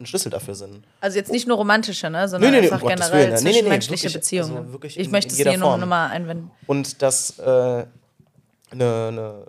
ein 0.00 0.06
Schlüssel 0.06 0.30
dafür 0.30 0.54
sind. 0.54 0.84
Also 1.00 1.18
jetzt 1.18 1.32
nicht 1.32 1.48
nur 1.48 1.56
romantische, 1.56 2.08
ne? 2.08 2.28
sondern 2.28 2.52
Nee, 2.52 2.56
nee, 2.60 2.66
nee, 2.68 2.72
einfach 2.72 2.82
um 2.82 2.88
generell 2.90 3.12
Willen, 3.12 3.30
ja. 3.32 3.36
Nee, 3.38 3.42
nee, 3.42 3.48
nee, 3.50 3.52
zwischenmenschliche 3.54 4.02
wirklich, 4.04 4.14
Beziehungen. 4.14 4.56
also 4.58 4.72
wirklich 4.72 4.96
ich 4.98 5.06
in- 5.06 5.10
möchte 5.10 5.32
es 5.32 5.36
hier 5.36 5.58
nur 5.58 5.70
Form. 5.70 5.80
noch 5.80 5.86
mal 5.88 6.06
einwenden. 6.10 6.52
Und 6.68 7.02
dass 7.02 7.36
äh, 7.40 7.42
eine, 7.42 7.86
eine, 8.70 9.46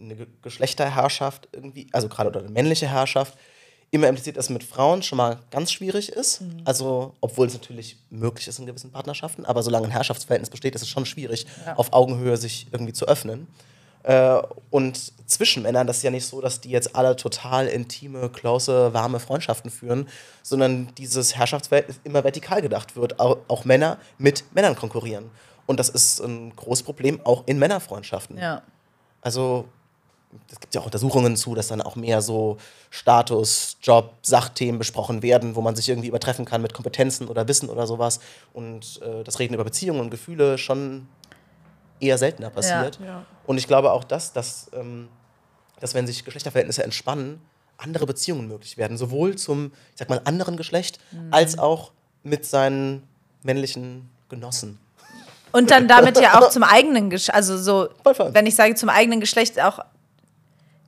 eine 0.00 0.16
Ge- 0.16 0.26
Geschlechterherrschaft 0.42 1.48
irgendwie, 1.52 1.88
also 1.92 2.08
gerade 2.08 2.30
oder 2.30 2.40
eine 2.40 2.50
männliche 2.50 2.88
Herrschaft, 2.88 3.36
immer 3.92 4.08
impliziert, 4.08 4.36
dass 4.36 4.50
mit 4.50 4.62
Frauen 4.62 5.02
schon 5.02 5.16
mal 5.16 5.40
ganz 5.50 5.72
schwierig 5.72 6.10
ist. 6.10 6.42
Mhm. 6.42 6.62
Also, 6.64 7.14
obwohl 7.20 7.48
es 7.48 7.54
natürlich 7.54 7.96
möglich 8.08 8.46
ist 8.46 8.58
in 8.58 8.66
gewissen 8.66 8.92
Partnerschaften, 8.92 9.44
aber 9.44 9.62
solange 9.62 9.86
ein 9.88 9.90
Herrschaftsverhältnis 9.90 10.48
besteht, 10.48 10.74
ist 10.76 10.82
es 10.82 10.88
schon 10.88 11.06
schwierig, 11.06 11.46
auf 11.74 11.92
Augenhöhe 11.92 12.36
sich 12.36 12.68
irgendwie 12.70 12.92
zu 12.92 13.08
öffnen. 13.08 13.48
Äh, 14.04 14.40
und 14.70 15.12
zwischen 15.28 15.64
Männern, 15.64 15.86
das 15.86 15.98
ist 15.98 16.02
ja 16.04 16.10
nicht 16.10 16.24
so, 16.24 16.40
dass 16.40 16.60
die 16.60 16.70
jetzt 16.70 16.94
alle 16.94 17.16
total 17.16 17.66
intime, 17.66 18.30
close, 18.30 18.94
warme 18.94 19.20
Freundschaften 19.20 19.70
führen, 19.70 20.08
sondern 20.42 20.94
dieses 20.94 21.36
Herrschaftsverhältnis 21.36 22.00
immer 22.04 22.22
vertikal 22.24 22.62
gedacht 22.62 22.96
wird. 22.96 23.18
Auch, 23.20 23.38
auch 23.48 23.64
Männer 23.64 23.98
mit 24.18 24.44
Männern 24.54 24.76
konkurrieren. 24.76 25.30
Und 25.66 25.80
das 25.80 25.88
ist 25.88 26.20
ein 26.20 26.54
großes 26.56 26.84
Problem 26.84 27.20
auch 27.24 27.42
in 27.46 27.58
Männerfreundschaften. 27.58 28.38
Ja. 28.38 28.62
Also 29.20 29.66
es 30.50 30.60
gibt 30.60 30.74
ja 30.74 30.80
auch 30.80 30.86
Untersuchungen 30.86 31.36
zu, 31.36 31.54
dass 31.54 31.68
dann 31.68 31.82
auch 31.82 31.96
mehr 31.96 32.22
so 32.22 32.56
Status, 32.90 33.76
Job, 33.82 34.14
Sachthemen 34.22 34.78
besprochen 34.78 35.22
werden, 35.22 35.56
wo 35.56 35.60
man 35.60 35.74
sich 35.74 35.88
irgendwie 35.88 36.08
übertreffen 36.08 36.44
kann 36.44 36.62
mit 36.62 36.72
Kompetenzen 36.72 37.28
oder 37.28 37.48
Wissen 37.48 37.68
oder 37.68 37.86
sowas. 37.86 38.20
Und 38.52 39.00
äh, 39.02 39.24
das 39.24 39.38
Reden 39.38 39.54
über 39.54 39.64
Beziehungen 39.64 40.00
und 40.00 40.10
Gefühle 40.10 40.58
schon 40.58 41.08
eher 41.98 42.18
seltener 42.18 42.50
passiert. 42.50 42.98
Ja. 43.04 43.24
Und 43.46 43.58
ich 43.58 43.66
glaube 43.66 43.92
auch, 43.92 44.04
dass, 44.04 44.32
dass, 44.32 44.70
ähm, 44.72 45.08
dass 45.80 45.94
wenn 45.94 46.06
sich 46.06 46.24
Geschlechterverhältnisse 46.24 46.84
entspannen, 46.84 47.40
andere 47.76 48.06
Beziehungen 48.06 48.46
möglich 48.46 48.76
werden. 48.76 48.96
Sowohl 48.96 49.36
zum, 49.36 49.72
ich 49.92 49.98
sag 49.98 50.10
mal, 50.10 50.20
anderen 50.24 50.56
Geschlecht, 50.56 51.00
als 51.30 51.58
auch 51.58 51.92
mit 52.22 52.44
seinen 52.44 53.08
männlichen 53.42 54.10
Genossen. 54.28 54.78
Und 55.52 55.70
dann 55.70 55.88
damit 55.88 56.20
ja 56.20 56.38
auch 56.38 56.50
zum 56.50 56.62
eigenen 56.62 57.10
Geschlecht, 57.10 57.34
also 57.34 57.58
so, 57.58 57.88
wenn 58.32 58.46
ich 58.46 58.54
sage 58.54 58.74
zum 58.74 58.88
eigenen 58.88 59.20
Geschlecht 59.20 59.60
auch. 59.60 59.80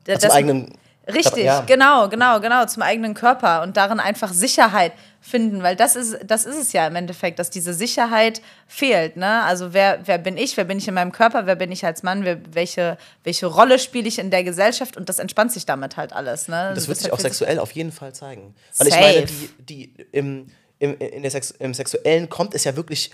Zum 0.05 0.15
das- 0.21 0.31
eigenen 0.31 0.73
Richtig, 1.13 1.43
Ja. 1.47 1.63
genau, 1.63 2.09
genau, 2.09 2.39
genau, 2.39 2.65
zum 2.67 2.81
eigenen 2.85 3.15
Körper 3.15 3.63
und 3.63 3.77
darin 3.77 3.99
einfach 3.99 4.33
Sicherheit 4.33 4.93
finden, 5.21 5.61
weil 5.65 5.75
das 5.75 5.97
ist, 5.97 6.17
das 6.25 6.45
ist 6.45 6.55
es 6.57 6.73
ja 6.73 6.87
im 6.87 6.95
Endeffekt, 6.95 7.41
dass 7.41 7.51
diese 7.51 7.75
Sicherheit 7.75 8.41
fehlt. 8.69 9.17
Ne? 9.17 9.43
Also 9.43 9.73
wer, 9.75 9.99
wer 10.05 10.19
bin 10.19 10.37
ich, 10.37 10.57
wer 10.57 10.63
bin 10.63 10.79
ich 10.79 10.87
in 10.87 10.95
meinem 10.95 11.11
Körper, 11.11 11.45
wer 11.47 11.57
bin 11.57 11.73
ich 11.73 11.85
als 11.85 12.05
Mann, 12.05 12.25
wer, 12.25 12.39
welche, 12.55 12.99
welche 13.25 13.47
Rolle 13.47 13.81
spiele 13.81 14.07
ich 14.07 14.21
in 14.21 14.31
der 14.31 14.45
Gesellschaft 14.45 14.97
und 14.97 15.09
das 15.09 15.19
entspannt 15.19 15.51
sich 15.51 15.67
damit 15.67 15.97
halt 15.97 16.13
alles. 16.13 16.47
Ne? 16.47 16.71
Das 16.73 16.85
Du 16.85 16.89
wird 16.91 16.99
sich 16.99 17.07
halt 17.07 17.15
auch 17.15 17.19
sexuell 17.21 17.59
auf 17.59 17.73
jeden 17.73 17.91
Fall 17.91 18.15
zeigen. 18.15 18.55
Weil 18.79 18.87
ich 18.87 18.95
Safe. 18.95 19.05
meine, 19.05 19.27
die, 19.27 19.49
die 19.59 19.95
im, 20.13 20.47
im, 20.79 20.97
in 20.99 21.23
der 21.23 21.33
Sex, 21.33 21.51
im 21.51 21.75
Sexuellen 21.75 22.29
kommt 22.29 22.55
es 22.55 22.63
ja 22.63 22.77
wirklich 22.77 23.11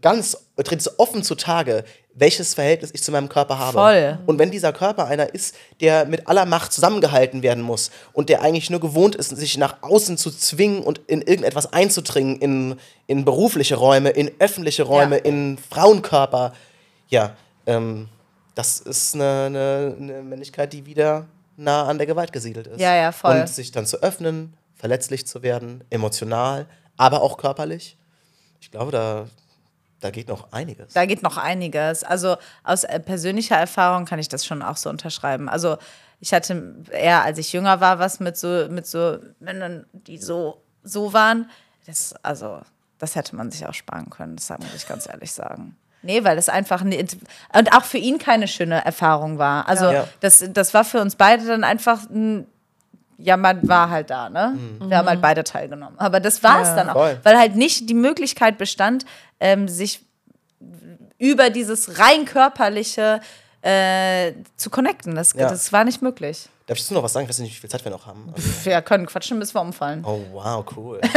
ganz, 0.00 0.36
tritt 0.62 0.80
es 0.80 0.98
offen 0.98 1.22
zutage, 1.22 1.84
welches 2.14 2.54
Verhältnis 2.54 2.90
ich 2.92 3.02
zu 3.02 3.10
meinem 3.10 3.28
Körper 3.28 3.58
habe. 3.58 3.72
Voll. 3.72 4.18
Und 4.26 4.38
wenn 4.38 4.50
dieser 4.50 4.72
Körper 4.72 5.06
einer 5.06 5.34
ist, 5.34 5.54
der 5.80 6.04
mit 6.04 6.28
aller 6.28 6.44
Macht 6.44 6.72
zusammengehalten 6.72 7.42
werden 7.42 7.62
muss 7.62 7.90
und 8.12 8.28
der 8.28 8.42
eigentlich 8.42 8.68
nur 8.70 8.80
gewohnt 8.80 9.14
ist, 9.14 9.30
sich 9.30 9.56
nach 9.56 9.82
außen 9.82 10.18
zu 10.18 10.30
zwingen 10.30 10.82
und 10.82 10.98
in 11.06 11.22
irgendetwas 11.22 11.72
einzudringen, 11.72 12.36
in, 12.38 12.76
in 13.06 13.24
berufliche 13.24 13.76
Räume, 13.76 14.10
in 14.10 14.30
öffentliche 14.38 14.82
Räume, 14.84 15.16
Ja. 15.16 15.24
in 15.24 15.58
Frauenkörper, 15.58 16.52
ja, 17.08 17.34
ähm, 17.66 18.08
das 18.54 18.80
ist 18.80 19.14
eine, 19.14 19.44
eine, 19.46 19.96
eine 19.98 20.22
Männlichkeit, 20.22 20.72
die 20.74 20.84
wieder 20.84 21.26
nah 21.56 21.86
an 21.86 21.96
der 21.98 22.06
Gewalt 22.06 22.32
gesiedelt 22.32 22.66
ist. 22.66 22.80
Ja, 22.80 22.94
ja, 22.94 23.10
voll. 23.12 23.40
Und 23.40 23.48
sich 23.48 23.72
dann 23.72 23.86
zu 23.86 24.02
öffnen, 24.02 24.52
verletzlich 24.76 25.26
zu 25.26 25.42
werden, 25.42 25.82
emotional, 25.90 26.66
aber 26.98 27.22
auch 27.22 27.38
körperlich. 27.38 27.96
Ich 28.60 28.70
glaube, 28.70 28.92
da, 28.92 29.26
da 30.02 30.10
geht 30.10 30.28
noch 30.28 30.52
einiges. 30.52 30.92
Da 30.92 31.06
geht 31.06 31.22
noch 31.22 31.38
einiges. 31.38 32.04
Also 32.04 32.36
aus 32.64 32.84
äh, 32.84 33.00
persönlicher 33.00 33.56
Erfahrung 33.56 34.04
kann 34.04 34.18
ich 34.18 34.28
das 34.28 34.44
schon 34.44 34.62
auch 34.62 34.76
so 34.76 34.90
unterschreiben. 34.90 35.48
Also 35.48 35.78
Ich 36.20 36.32
hatte 36.32 36.76
eher, 36.92 37.22
als 37.22 37.38
ich 37.38 37.52
jünger 37.52 37.80
war, 37.80 37.98
was 37.98 38.20
mit 38.20 38.36
so, 38.36 38.66
mit 38.68 38.86
so 38.86 39.18
Männern, 39.40 39.86
die 39.92 40.18
so, 40.18 40.62
so 40.84 41.12
waren. 41.12 41.50
Das, 41.86 42.14
also, 42.22 42.60
das 43.00 43.16
hätte 43.16 43.34
man 43.34 43.50
sich 43.50 43.66
auch 43.66 43.74
sparen 43.74 44.08
können, 44.08 44.36
das 44.36 44.48
muss 44.50 44.72
ich 44.76 44.86
ganz 44.86 45.08
ehrlich 45.08 45.32
sagen. 45.32 45.76
Nee, 46.02 46.22
weil 46.22 46.36
das 46.36 46.48
einfach 46.48 46.82
nie, 46.84 47.04
und 47.56 47.72
auch 47.76 47.84
für 47.84 47.98
ihn 47.98 48.18
keine 48.18 48.46
schöne 48.46 48.84
Erfahrung 48.84 49.38
war. 49.38 49.68
Also 49.68 49.90
Ja. 49.90 50.06
das, 50.20 50.44
das 50.52 50.74
war 50.74 50.84
für 50.84 51.00
uns 51.00 51.16
beide 51.16 51.44
dann 51.44 51.64
einfach 51.64 52.08
ein, 52.08 52.46
ja, 53.18 53.36
man 53.36 53.66
war 53.68 53.90
halt 53.90 54.10
da, 54.10 54.28
ne? 54.28 54.56
Wir 54.80 54.98
haben 54.98 55.08
halt 55.08 55.20
beide 55.20 55.42
teilgenommen. 55.44 55.96
Aber 55.98 56.18
das 56.20 56.42
war 56.44 56.60
es 56.62 56.68
Ja. 56.68 56.76
dann 56.76 56.88
auch, 56.90 56.94
Voll. 56.94 57.18
weil 57.24 57.36
halt 57.38 57.54
nicht 57.56 57.88
die 57.88 57.94
Möglichkeit 57.94 58.58
bestand, 58.58 59.04
ähm, 59.42 59.66
sich 59.68 60.00
über 61.18 61.50
dieses 61.50 61.98
rein 61.98 62.24
körperliche 62.24 63.20
äh, 63.62 64.32
zu 64.56 64.70
connecten. 64.70 65.14
Das, 65.14 65.32
Ja. 65.34 65.48
das 65.50 65.72
war 65.72 65.84
nicht 65.84 66.00
möglich. 66.00 66.48
Darf 66.66 66.78
ich 66.78 66.84
dazu 66.84 66.94
noch 66.94 67.02
was 67.02 67.12
sagen? 67.12 67.24
Ich 67.24 67.28
weiß 67.28 67.38
nicht, 67.40 67.54
wie 67.56 67.60
viel 67.60 67.70
Zeit 67.70 67.84
wir 67.84 67.90
noch 67.90 68.06
haben. 68.06 68.32
Also, 68.34 68.64
Wir 68.64 68.80
können 68.82 69.06
quatschen, 69.06 69.38
bis 69.38 69.52
wir 69.54 69.60
umfallen. 69.60 70.04
oh, 70.04 70.20
wow, 70.32 70.64
cool. 70.76 71.00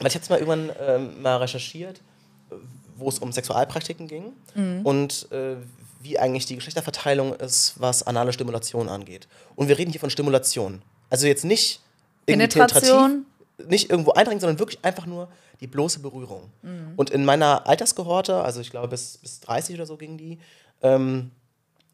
Weil 0.00 0.06
ich 0.08 0.14
habe 0.14 0.22
es 0.22 0.28
mal 0.30 0.38
irgendwann 0.38 0.70
ähm, 0.80 1.22
mal 1.22 1.36
recherchiert, 1.36 2.00
wo 2.96 3.08
es 3.08 3.18
um 3.18 3.32
Sexualpraktiken 3.32 4.08
ging 4.08 4.32
und 4.84 5.30
äh, 5.30 5.56
wie 6.00 6.18
eigentlich 6.18 6.46
die 6.46 6.54
Geschlechterverteilung 6.56 7.34
ist, 7.34 7.74
was 7.78 8.02
anale 8.06 8.32
Stimulation 8.32 8.88
angeht. 8.88 9.28
Und 9.56 9.68
wir 9.68 9.76
reden 9.78 9.90
hier 9.90 10.00
von 10.00 10.10
Stimulation. 10.10 10.82
Also 11.10 11.26
jetzt 11.26 11.44
nicht 11.44 11.80
Penetration? 12.26 13.26
Nicht 13.68 13.90
irgendwo 13.90 14.12
eindringen, 14.12 14.40
sondern 14.40 14.58
wirklich 14.58 14.84
einfach 14.84 15.06
nur 15.06 15.28
die 15.60 15.66
bloße 15.66 16.00
Berührung. 16.00 16.50
Und 16.96 17.10
in 17.10 17.24
meiner 17.24 17.66
Alterskohorte, 17.66 18.42
also 18.42 18.60
ich 18.60 18.70
glaube 18.70 18.88
bis, 18.88 19.18
bis 19.18 19.40
30 19.40 19.76
oder 19.76 19.86
so 19.86 19.96
ging 19.96 20.16
die, 20.16 20.38
ähm, 20.82 21.30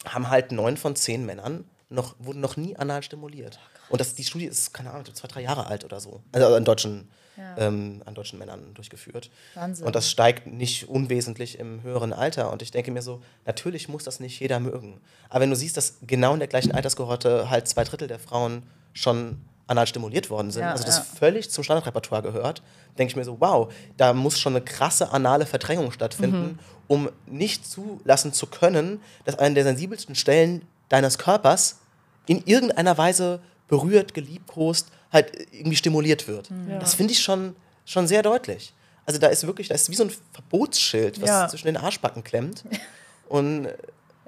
haben 0.04 0.30
halt 0.30 0.52
neun 0.52 0.76
von 0.76 0.94
zehn 0.94 1.26
Männern 1.26 1.64
noch, 1.88 2.14
wurden 2.18 2.40
noch 2.40 2.56
nie 2.56 2.76
anal 2.76 3.02
stimuliert. 3.02 3.58
Und 3.88 4.00
das, 4.00 4.14
die 4.14 4.24
Studie 4.24 4.46
ist, 4.46 4.72
keine 4.74 4.90
Ahnung, 4.90 5.04
zwei, 5.14 5.28
drei 5.28 5.42
Jahre 5.42 5.66
alt 5.66 5.84
oder 5.84 6.00
so. 6.00 6.22
Also 6.32 6.54
an 6.54 6.64
deutschen, 6.64 7.08
ähm, 7.56 8.02
an 8.04 8.14
deutschen 8.14 8.38
Männern 8.38 8.74
durchgeführt. 8.74 9.30
Wahnsinn. 9.54 9.86
Und 9.86 9.94
das 9.94 10.10
steigt 10.10 10.46
nicht 10.46 10.88
unwesentlich 10.88 11.58
im 11.58 11.82
höheren 11.82 12.12
Alter. 12.12 12.52
Und 12.52 12.62
ich 12.62 12.72
denke 12.72 12.90
mir 12.90 13.02
so, 13.02 13.22
natürlich 13.44 13.88
muss 13.88 14.04
das 14.04 14.18
nicht 14.18 14.40
jeder 14.40 14.58
mögen. 14.58 15.00
Aber 15.28 15.40
wenn 15.40 15.50
du 15.50 15.56
siehst, 15.56 15.76
dass 15.76 15.98
genau 16.02 16.32
in 16.32 16.40
der 16.40 16.48
gleichen 16.48 16.72
Alterskohorte 16.72 17.48
halt 17.48 17.68
zwei 17.68 17.84
Drittel 17.84 18.08
der 18.08 18.18
Frauen 18.18 18.64
schon 18.92 19.40
anal 19.66 19.86
stimuliert 19.86 20.30
worden 20.30 20.50
sind, 20.50 20.62
Ja, 20.62 20.72
also 20.72 20.84
das 20.84 20.98
ja. 20.98 21.04
völlig 21.18 21.50
zum 21.50 21.64
Standardrepertoire 21.64 22.22
gehört, 22.22 22.62
denke 22.98 23.10
ich 23.10 23.16
mir 23.16 23.24
so, 23.24 23.36
wow, 23.40 23.72
da 23.96 24.12
muss 24.12 24.38
schon 24.38 24.54
eine 24.54 24.64
krasse 24.64 25.10
anale 25.12 25.44
Verdrängung 25.46 25.90
stattfinden, 25.92 26.58
um 26.88 27.08
nicht 27.26 27.66
zulassen 27.68 28.32
zu 28.32 28.46
können, 28.46 29.00
dass 29.24 29.38
eine 29.38 29.54
der 29.56 29.64
sensibelsten 29.64 30.14
Stellen 30.14 30.62
deines 30.88 31.18
Körpers 31.18 31.78
in 32.26 32.42
irgendeiner 32.44 32.96
Weise 32.96 33.40
berührt, 33.68 34.14
geliebkost, 34.14 34.88
halt 35.12 35.32
irgendwie 35.52 35.76
stimuliert 35.76 36.28
wird. 36.28 36.48
Das 36.80 36.94
finde 36.94 37.12
ich 37.12 37.20
schon, 37.22 37.56
schon 37.84 38.06
sehr 38.06 38.22
deutlich. 38.22 38.72
Also 39.04 39.18
da 39.20 39.28
ist 39.28 39.46
wirklich, 39.46 39.68
da 39.68 39.74
ist 39.74 39.88
wie 39.90 39.94
so 39.96 40.04
ein 40.04 40.12
Verbotsschild, 40.32 41.20
was 41.20 41.28
Ja. 41.28 41.48
zwischen 41.48 41.66
den 41.66 41.76
Arschbacken 41.76 42.22
klemmt. 42.24 42.64
Und 43.28 43.68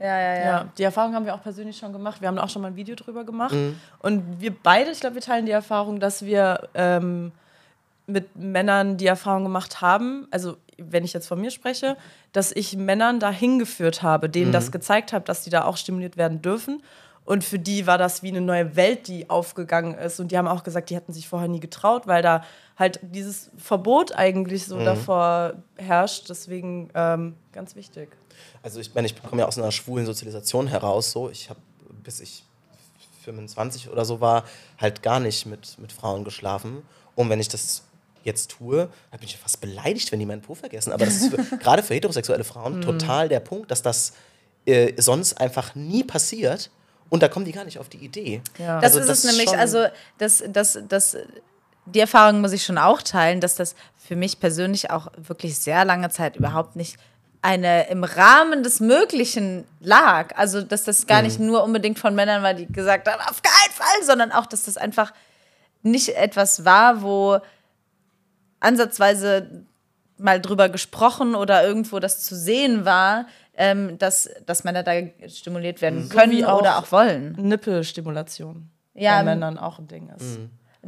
Ja, 0.01 0.19
ja, 0.21 0.45
Ja, 0.45 0.69
die 0.77 0.83
Erfahrung 0.85 1.15
haben 1.15 1.27
wir 1.27 1.35
auch 1.35 1.43
persönlich 1.43 1.77
schon 1.77 1.93
gemacht. 1.93 2.21
Wir 2.21 2.29
haben 2.29 2.39
auch 2.39 2.49
schon 2.49 2.63
mal 2.63 2.69
ein 2.69 2.77
Video 2.77 2.95
drüber 2.95 3.25
gemacht. 3.25 3.55
Und 3.99 4.41
wir 4.41 4.55
beide, 4.55 4.91
ich 4.91 5.01
glaube, 5.01 5.17
wir 5.17 5.23
teilen 5.23 5.47
die 5.47 5.53
Erfahrung, 5.53 5.99
dass 6.01 6.25
wir 6.25 6.69
ähm, 6.75 7.33
mit 8.07 8.37
Männern 8.37 8.97
die 8.97 9.07
Erfahrung 9.07 9.45
gemacht 9.45 9.81
haben, 9.81 10.27
also 10.31 10.57
wenn 10.79 11.05
ich 11.05 11.13
jetzt 11.13 11.27
von 11.27 11.41
mir 11.41 11.51
spreche, 11.51 11.97
dass 12.33 12.53
ich 12.53 12.77
Männern 12.77 13.19
dahin 13.19 13.59
geführt 13.59 14.03
habe, 14.03 14.29
denen 14.29 14.53
das 14.53 14.71
gezeigt 14.73 15.13
habe, 15.13 15.25
dass 15.25 15.43
die 15.43 15.51
da 15.51 15.65
auch 15.65 15.77
stimuliert 15.77 16.17
werden 16.17 16.41
dürfen. 16.41 16.83
Und 17.25 17.45
für 17.45 17.59
die 17.59 17.87
war 17.87 17.99
das 17.99 18.23
wie 18.23 18.29
eine 18.29 18.41
neue 18.41 18.75
Welt, 18.77 19.07
die 19.07 19.29
aufgegangen 19.29 19.95
ist. 19.95 20.19
Und 20.19 20.33
die 20.33 20.39
haben 20.39 20.49
auch 20.49 20.63
gesagt, 20.63 20.89
die 20.89 20.97
hätten 20.97 21.13
sich 21.13 21.29
vorher 21.29 21.49
nie 21.49 21.61
getraut, 21.61 22.07
weil 22.07 22.23
da 22.23 22.43
halt 22.79 23.01
dieses 23.03 23.51
Verbot 23.59 24.15
eigentlich 24.17 24.65
so 24.65 24.79
davor 24.83 25.55
herrscht. 25.77 26.31
Deswegen 26.31 26.89
ähm, 26.95 27.35
ganz 27.53 27.77
wichtig. 27.77 28.17
Also 28.63 28.81
ich 28.81 28.95
meine, 28.95 29.07
ich 29.07 29.21
komme 29.23 29.43
ja 29.43 29.49
aus 29.49 29.59
einer 29.59 29.73
schwulen 29.73 30.07
Sozialisation 30.07 30.67
heraus. 30.69 31.11
So, 31.13 31.31
ich 31.31 31.51
habe 31.51 31.61
bis 32.03 32.21
ich 32.21 32.45
25 33.25 33.89
oder 33.91 34.05
so 34.05 34.21
war 34.21 34.45
halt 34.79 35.03
gar 35.03 35.21
nicht 35.21 35.47
mit, 35.47 35.79
mit 35.79 35.93
Frauen 35.93 36.25
geschlafen. 36.25 36.83
Und 37.15 37.29
wenn 37.31 37.41
ich 37.41 37.49
das 37.49 37.83
jetzt 38.25 38.51
tue, 38.51 38.89
dann 39.11 39.21
bin 39.21 39.29
ich 39.29 39.37
fast 39.37 39.61
beleidigt, 39.61 40.11
wenn 40.13 40.19
die 40.19 40.27
meinen 40.27 40.43
Po 40.43 40.55
vergessen. 40.55 40.93
Aber 40.93 41.05
das 41.05 41.17
ist 41.17 41.33
gerade 41.61 41.83
für 41.83 41.95
heterosexuelle 41.95 42.45
Frauen 42.45 42.81
total 42.83 43.29
der 43.29 43.41
Punkt, 43.41 43.71
dass 43.71 43.83
das 43.83 44.13
äh, 44.67 44.93
sonst 45.01 45.41
einfach 45.41 45.75
nie 45.75 46.05
passiert. 46.05 46.71
Und 47.11 47.23
da 47.23 47.29
kommen 47.29 47.45
die 47.47 47.53
gar 47.53 47.65
nicht 47.65 47.79
auf 47.79 47.89
die 47.89 47.99
Idee. 47.99 48.43
Ja. 48.59 48.81
Das 48.81 48.95
Also 48.97 49.11
ist 49.11 49.25
es 49.25 49.25
nämlich, 49.25 49.49
schon- 49.49 49.59
also 49.59 49.87
das, 50.19 50.43
das, 50.49 50.79
das, 50.89 51.17
die 51.87 52.01
Erfahrung 52.01 52.41
muss 52.43 52.53
ich 52.53 52.65
schon 52.65 52.77
auch 52.77 53.01
teilen, 53.01 53.41
dass 53.41 53.55
das 53.55 53.75
für 53.97 54.15
mich 54.15 54.41
persönlich 54.41 54.91
auch 54.91 55.09
wirklich 55.17 55.57
sehr 55.59 55.85
lange 55.87 56.11
Zeit 56.11 56.37
überhaupt 56.37 56.77
nicht 56.77 56.99
eine 57.43 57.89
im 57.89 58.05
Rahmen 58.05 58.63
des 58.63 58.81
Möglichen 58.81 59.65
lag. 59.81 60.37
Also 60.37 60.63
dass 60.63 60.85
das 60.85 61.07
gar 61.07 61.23
nicht 61.23 61.39
nur 61.39 61.63
unbedingt 61.63 61.99
von 61.99 62.15
Männern 62.15 62.43
war, 62.43 62.55
die 62.55 62.67
gesagt 62.67 63.09
haben, 63.09 63.21
auf 63.21 63.43
keinen 63.43 63.73
Fall, 63.73 64.05
sondern 64.05 64.33
auch, 64.33 64.47
dass 64.47 64.65
das 64.65 64.77
einfach 64.77 65.13
nicht 65.83 66.17
etwas 66.17 66.65
war, 66.65 67.03
wo 67.03 67.39
ansatzweise 68.61 69.65
mal 70.17 70.41
drüber 70.41 70.69
gesprochen 70.69 71.35
oder 71.35 71.65
irgendwo 71.65 72.01
das 72.01 72.25
zu 72.25 72.35
sehen 72.35 72.85
war, 72.85 73.27
ähm, 73.57 73.99
dass, 73.99 74.29
dass 74.47 74.65
Männer 74.65 74.83
da 74.83 74.93
stimuliert 75.29 75.81
werden 75.81 76.09
So 76.09 76.17
können 76.17 76.33
wie 76.33 76.45
auch- 76.45 76.61
oder 76.61 76.79
auch 76.79 76.91
wollen. 76.91 77.33
Nippelstimulation. 77.39 78.69
Ja, 78.95 79.19
bei 79.19 79.25
Männern 79.25 79.59
auch 79.59 79.79
ein 79.79 79.87
Ding 79.87 80.11
ist. 80.17 80.39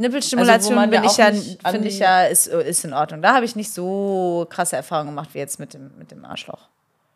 Nippelstimulation 0.01 0.79
Also, 0.79 0.91
bin 0.91 1.03
ja 1.05 1.11
ich 1.11 1.17
ja, 1.63 1.71
finde 1.71 1.89
ich 1.89 1.99
ja, 1.99 2.25
ist, 2.25 2.47
ist 2.47 2.85
in 2.85 2.93
Ordnung. 2.93 3.23
Da 3.23 3.35
habe 3.35 3.45
ich 3.45 3.55
nicht 3.57 3.73
so 3.73 4.47
krasse 4.51 4.77
Erfahrungen 4.77 5.11
gemacht 5.11 5.31
wie 5.33 5.39
jetzt 5.39 5.59
mit 5.59 5.75
dem, 5.75 5.91
mit 5.99 6.11
dem 6.11 6.25
Arschloch. 6.25 6.69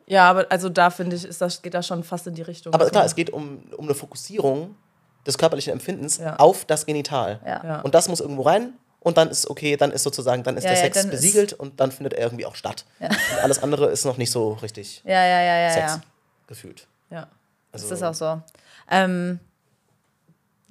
Ja, 0.07 0.29
aber 0.31 0.47
also 0.51 0.69
da 0.69 0.91
finde 0.91 1.17
ich, 1.17 1.25
ist 1.25 1.41
das, 1.41 1.63
geht 1.63 1.73
das 1.75 1.87
schon 1.87 2.05
fast 2.05 2.27
in 2.27 2.35
die 2.35 2.43
Richtung. 2.43 2.75
Aber 2.75 2.85
klar, 2.91 3.03
man- 3.03 3.07
es 3.07 3.15
geht 3.15 3.31
um, 3.31 3.63
um 3.77 3.87
eine 3.87 3.95
Fokussierung 3.95 4.77
des 5.27 5.39
körperlichen 5.39 5.73
Empfindens 5.73 6.19
Ja. 6.19 6.37
auf 6.37 6.67
das 6.67 6.85
Genital. 6.85 7.41
Ja. 7.47 7.65
Ja. 7.65 7.81
Und 7.81 7.95
das 7.95 8.09
muss 8.09 8.21
irgendwo 8.21 8.43
rein 8.43 8.75
und 9.01 9.17
dann 9.17 9.31
ist 9.31 9.49
okay, 9.49 9.77
dann 9.79 9.91
ist 9.91 10.03
sozusagen, 10.03 10.43
dann 10.43 10.59
ist 10.59 10.65
Ja, 10.65 10.71
der 10.71 10.79
Sex 10.81 11.07
besiegelt 11.09 11.55
und 11.55 11.81
dann 11.81 11.91
findet 11.91 12.13
er 12.13 12.25
irgendwie 12.25 12.45
auch 12.45 12.55
statt. 12.55 12.85
Und 13.01 13.09
alles 13.43 13.63
andere 13.63 13.87
ist 13.91 14.05
noch 14.05 14.19
nicht 14.19 14.31
so 14.31 14.53
richtig 14.53 15.01
Ja, 15.07 15.25
ja, 15.25 15.41
ja, 15.41 15.59
ja, 15.63 15.71
Sex 15.71 15.93
ja. 15.95 16.01
gefühlt. 16.47 16.87
ja. 17.11 17.29
Das 17.73 17.83
Also, 17.91 17.95
ist 17.95 18.03
auch 18.03 18.15
so. 18.15 18.43
Ähm, 18.91 19.41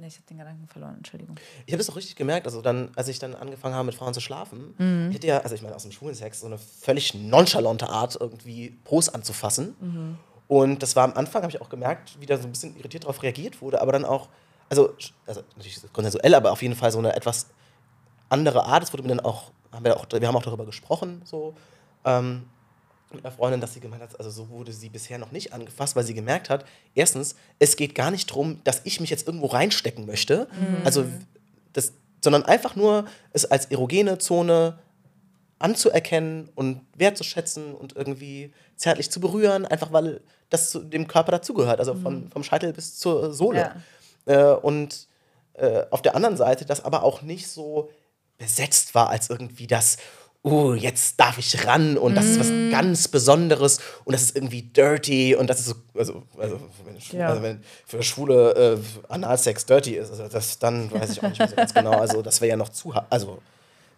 nee, 0.04 0.10
ich 0.10 0.16
habe 0.18 0.28
den 0.28 0.38
Gedanken 0.38 0.68
verloren, 0.68 0.96
Entschuldigung. 0.98 1.36
Ich 1.66 1.74
habe 1.74 1.78
das 1.80 1.90
auch 1.90 1.96
richtig 1.96 2.16
gemerkt, 2.16 2.46
also 2.46 2.62
dann, 2.62 2.92
als 2.96 3.08
ich 3.08 3.20
dann 3.20 3.34
angefangen 3.36 3.74
habe, 3.74 3.86
mit 3.86 3.96
Frauen 3.96 4.14
zu 4.14 4.20
schlafen, 4.22 4.76
Mhm. 4.78 5.10
ich 5.10 5.16
hatte 5.16 5.28
ja, 5.28 5.40
also 5.40 5.56
ich 5.56 5.62
meine, 5.62 5.76
aus 5.76 5.84
dem 5.84 5.92
schwulen 5.92 6.14
Sex, 6.16 6.42
so 6.42 6.46
eine 6.48 6.58
völlig 6.58 7.14
nonchalante 7.14 7.90
Art, 7.90 8.18
irgendwie 8.20 8.72
Pros 8.84 9.10
anzufassen. 9.10 9.76
Mhm. 9.80 10.18
Und 10.50 10.84
das 10.84 10.96
war 10.96 11.06
am 11.06 11.14
Anfang, 11.14 11.42
habe 11.44 11.52
ich 11.52 11.62
auch 11.62 11.70
gemerkt, 11.70 12.20
wie 12.20 12.26
da 12.26 12.38
so 12.38 12.44
ein 12.44 12.52
bisschen 12.52 12.76
irritiert 12.78 13.04
darauf 13.06 13.24
reagiert 13.24 13.62
wurde, 13.62 13.82
aber 13.82 13.94
dann 13.94 14.04
auch, 14.06 14.28
also, 14.70 14.94
also 15.26 15.42
natürlich 15.56 15.80
konsensuell, 15.94 16.36
aber 16.36 16.52
auf 16.52 16.62
jeden 16.62 16.76
Fall 16.76 16.92
so 16.92 17.00
eine 17.00 17.16
etwas 17.16 17.48
andere 18.30 18.66
Art. 18.66 18.84
Es 18.84 18.92
wurde 18.94 19.04
mir 19.04 19.10
dann 19.10 19.22
auch, 19.22 19.52
haben 19.72 19.86
wir, 19.86 19.96
auch, 19.98 20.06
wir 20.12 20.28
haben 20.28 20.36
auch 20.36 20.44
darüber 20.44 20.66
gesprochen, 20.66 21.22
so 21.24 21.54
ähm, 22.06 22.44
mit 23.14 23.26
einer 23.26 23.34
Freundin, 23.34 23.62
dass 23.62 23.74
sie 23.74 23.80
gemeint 23.80 24.02
hat, 24.02 24.18
also 24.18 24.30
so 24.30 24.50
wurde 24.50 24.72
sie 24.72 24.90
bisher 24.90 25.18
noch 25.18 25.32
nicht 25.32 25.54
angefasst, 25.54 25.96
weil 25.96 26.04
sie 26.04 26.14
gemerkt 26.14 26.50
hat, 26.50 26.66
erstens, 26.96 27.36
es 27.60 27.76
geht 27.76 27.96
gar 27.96 28.12
nicht 28.12 28.30
darum, 28.30 28.62
dass 28.64 28.82
ich 28.84 29.00
mich 29.00 29.10
jetzt 29.10 29.28
irgendwo 29.28 29.48
reinstecken 29.48 30.06
möchte, 30.06 30.48
also 30.84 31.06
das, 31.74 31.94
sondern 32.24 32.44
einfach 32.44 32.76
nur 32.76 33.06
es 33.32 33.46
als 33.46 33.66
erogene 33.68 34.18
Zone 34.18 34.80
anzuerkennen 35.60 36.50
und 36.56 36.82
wertzuschätzen 36.96 37.74
und 37.74 37.96
irgendwie 37.96 38.54
zärtlich 38.76 39.10
zu 39.10 39.20
berühren, 39.20 39.66
einfach 39.66 39.94
weil 39.94 40.22
das 40.50 40.70
zu 40.70 40.80
dem 40.80 41.08
Körper 41.08 41.32
dazugehört, 41.32 41.80
also 41.80 41.96
von, 41.96 42.30
vom 42.32 42.44
Scheitel 42.44 42.74
bis 42.74 42.98
zur 42.98 43.34
Sohle. 43.34 43.76
Äh, 44.26 44.54
und 44.54 45.08
äh, 45.54 45.84
auf 45.90 46.02
der 46.02 46.16
anderen 46.16 46.38
Seite, 46.38 46.66
das 46.66 46.84
aber 46.84 47.04
auch 47.04 47.22
nicht 47.22 47.48
so 47.48 47.90
besetzt 48.38 48.94
war 48.94 49.10
als 49.10 49.30
irgendwie 49.30 49.68
das, 49.68 49.98
oh, 50.46 50.74
jetzt 50.74 51.20
darf 51.20 51.38
ich 51.38 51.66
ran 51.66 51.98
und 51.98 52.16
das 52.16 52.26
ist 52.26 52.40
was 52.40 52.50
ganz 52.72 53.08
Besonderes 53.08 53.80
und 54.04 54.12
das 54.12 54.24
ist 54.24 54.36
irgendwie 54.36 54.62
dirty 54.62 55.36
und 55.36 55.48
das 55.50 55.60
ist 55.62 55.68
so, 55.68 55.76
also, 55.98 56.24
also, 56.38 56.60
wenn, 56.86 56.98
Ja. 57.20 57.30
also 57.30 57.42
wenn 57.42 57.64
für 57.86 58.04
Schwule 58.04 58.52
äh, 58.78 59.12
Analsex 59.12 59.66
dirty 59.66 59.96
ist, 59.96 60.12
also 60.12 60.28
das, 60.28 60.60
dann 60.60 60.92
weiß 60.92 61.12
ich 61.12 61.24
auch 61.24 61.30
nicht 61.30 61.40
mehr 61.40 61.48
so 61.48 61.56
ganz 61.56 61.74
genau, 61.74 61.92
also 61.92 62.22
das 62.22 62.42
wäre 62.42 62.50
ja 62.50 62.56
noch 62.58 62.70
zu, 62.70 62.94
also 63.10 63.42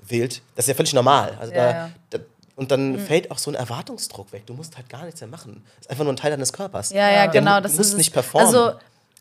wild, 0.08 0.42
das 0.56 0.66
ist 0.66 0.70
ja 0.70 0.76
völlig 0.76 0.94
normal. 0.94 1.36
Also 1.40 1.52
Ja, 1.54 1.64
da, 1.64 1.72
ja. 1.72 1.92
da, 2.12 2.20
und 2.58 2.70
dann 2.72 3.00
fällt 3.00 3.32
auch 3.32 3.38
so 3.40 3.50
ein 3.52 3.56
Erwartungsdruck 3.56 4.32
weg. 4.32 4.46
Du 4.46 4.54
musst 4.54 4.78
halt 4.78 4.88
gar 4.88 5.04
nichts 5.04 5.20
mehr 5.20 5.28
machen. 5.30 5.64
Das 5.78 5.88
ist 5.88 5.90
einfach 5.92 6.04
nur 6.06 6.14
ein 6.14 6.18
Teil 6.18 6.32
deines 6.32 6.54
Körpers. 6.54 6.92
Ja, 6.92 7.10
ja, 7.10 7.28
Der 7.28 7.42
genau. 7.42 7.56
mu- 7.56 7.62
Das 7.62 7.72
muss 7.74 7.88
ist 7.88 7.92
es. 7.94 7.98
nicht 7.98 8.14
performen. 8.14 8.48
Also, 8.48 8.72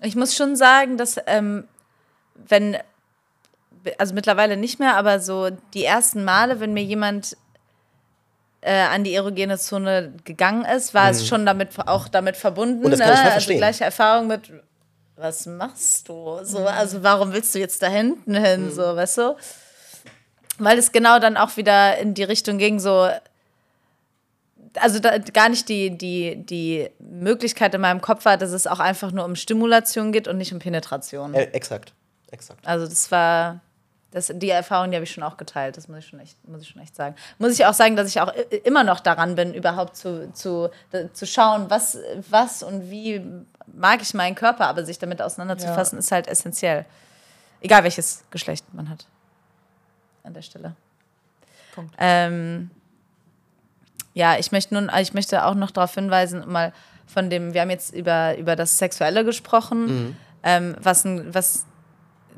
ich 0.02 0.14
muss 0.14 0.36
schon 0.36 0.54
sagen, 0.54 0.98
dass, 0.98 1.16
ähm, 1.26 1.64
wenn, 2.48 2.76
also 3.98 4.14
mittlerweile 4.14 4.56
nicht 4.56 4.78
mehr, 4.78 4.96
aber 4.96 5.20
so 5.20 5.50
die 5.74 5.84
ersten 5.84 6.24
Male, 6.24 6.60
wenn 6.60 6.72
mir 6.72 6.84
jemand 6.84 7.36
äh, 8.60 8.72
an 8.72 9.04
die 9.04 9.14
erogene 9.14 9.58
Zone 9.58 10.12
gegangen 10.24 10.64
ist, 10.64 10.94
war 10.94 11.10
es 11.10 11.26
schon 11.26 11.44
damit 11.44 11.70
auch 11.86 12.08
damit 12.08 12.36
verbunden. 12.36 12.78
Mhm. 12.78 12.84
Und 12.86 12.90
das 12.92 13.00
kann 13.00 13.10
ich 13.10 13.14
ne? 13.14 13.22
Also 13.22 13.32
verstehen. 13.32 13.58
gleiche 13.58 13.84
Erfahrung 13.84 14.26
mit 14.26 14.50
was 15.16 15.46
machst 15.46 16.08
du? 16.08 16.40
So, 16.42 16.66
also 16.66 17.02
warum 17.02 17.32
willst 17.32 17.54
du 17.54 17.58
jetzt 17.58 17.82
da 17.82 17.86
hinten 17.86 18.34
hin? 18.34 18.72
So, 18.72 18.82
weißt 18.82 19.18
du? 19.18 19.36
Weil 20.58 20.78
es 20.78 20.92
genau 20.92 21.18
dann 21.18 21.36
auch 21.36 21.56
wieder 21.56 21.98
in 21.98 22.14
die 22.14 22.24
Richtung 22.24 22.58
ging, 22.58 22.80
so, 22.80 23.08
also 24.74 24.98
da, 24.98 25.18
gar 25.18 25.48
nicht 25.48 25.68
die, 25.68 25.96
die, 25.96 26.36
die 26.36 26.90
Möglichkeit 26.98 27.74
in 27.74 27.80
meinem 27.80 28.00
Kopf 28.00 28.24
war, 28.24 28.36
dass 28.36 28.50
es 28.50 28.66
auch 28.66 28.80
einfach 28.80 29.12
nur 29.12 29.24
um 29.24 29.36
Stimulation 29.36 30.10
geht 30.10 30.26
und 30.26 30.36
nicht 30.36 30.52
um 30.52 30.58
Penetration. 30.58 31.34
Äh, 31.34 31.44
exakt. 31.52 31.92
Exakt. 32.30 32.66
Also 32.66 32.86
das 32.86 33.10
war, 33.12 33.60
das, 34.14 34.32
die 34.32 34.48
Erfahrung, 34.48 34.90
die 34.90 34.96
habe 34.96 35.04
ich 35.04 35.10
schon 35.12 35.22
auch 35.24 35.36
geteilt, 35.36 35.76
das 35.76 35.88
muss 35.88 35.98
ich 35.98 36.06
schon 36.06 36.20
echt, 36.20 36.48
muss 36.48 36.62
ich 36.62 36.68
schon 36.68 36.80
echt 36.80 36.96
sagen. 36.96 37.14
Muss 37.38 37.52
ich 37.52 37.66
auch 37.66 37.74
sagen, 37.74 37.96
dass 37.96 38.08
ich 38.08 38.20
auch 38.20 38.32
i- 38.34 38.56
immer 38.64 38.82
noch 38.84 39.00
daran 39.00 39.34
bin, 39.34 39.52
überhaupt 39.52 39.96
zu, 39.96 40.32
zu, 40.32 40.70
zu 41.12 41.26
schauen, 41.26 41.68
was, 41.68 41.98
was 42.30 42.62
und 42.62 42.90
wie 42.90 43.20
mag 43.66 44.00
ich 44.00 44.14
meinen 44.14 44.34
Körper, 44.36 44.66
aber 44.68 44.84
sich 44.84 44.98
damit 44.98 45.20
auseinanderzufassen, 45.20 45.98
ist 45.98 46.12
halt 46.12 46.28
essentiell. 46.28 46.86
Egal 47.60 47.82
welches 47.84 48.24
Geschlecht 48.30 48.64
man 48.72 48.88
hat. 48.88 49.06
An 50.22 50.32
der 50.32 50.42
Stelle. 50.42 50.74
Punkt. 51.74 51.94
Ähm, 51.98 52.70
ja, 54.14 54.36
ich 54.38 54.52
möchte 54.52 54.74
nun, 54.74 54.90
ich 55.00 55.12
möchte 55.12 55.44
auch 55.44 55.54
noch 55.54 55.70
darauf 55.72 55.92
hinweisen, 55.94 56.44
mal 56.50 56.72
von 57.06 57.30
dem, 57.30 57.52
wir 57.52 57.62
haben 57.62 57.70
jetzt 57.70 57.92
über, 57.94 58.36
über 58.38 58.54
das 58.54 58.78
Sexuelle 58.78 59.24
gesprochen, 59.24 60.16
ähm, 60.42 60.76
was, 60.80 61.04
ein, 61.04 61.34
was 61.34 61.66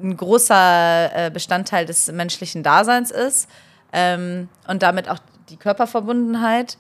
ein 0.03 0.17
großer 0.17 1.27
äh, 1.27 1.31
Bestandteil 1.31 1.87
des 1.87 2.11
menschlichen 2.13 2.63
Daseins 2.63 3.11
ist 3.11 3.49
ähm, 3.93 4.49
und 4.67 4.83
damit 4.83 5.09
auch 5.09 5.19
die 5.49 5.57
Körperverbundenheit. 5.57 6.79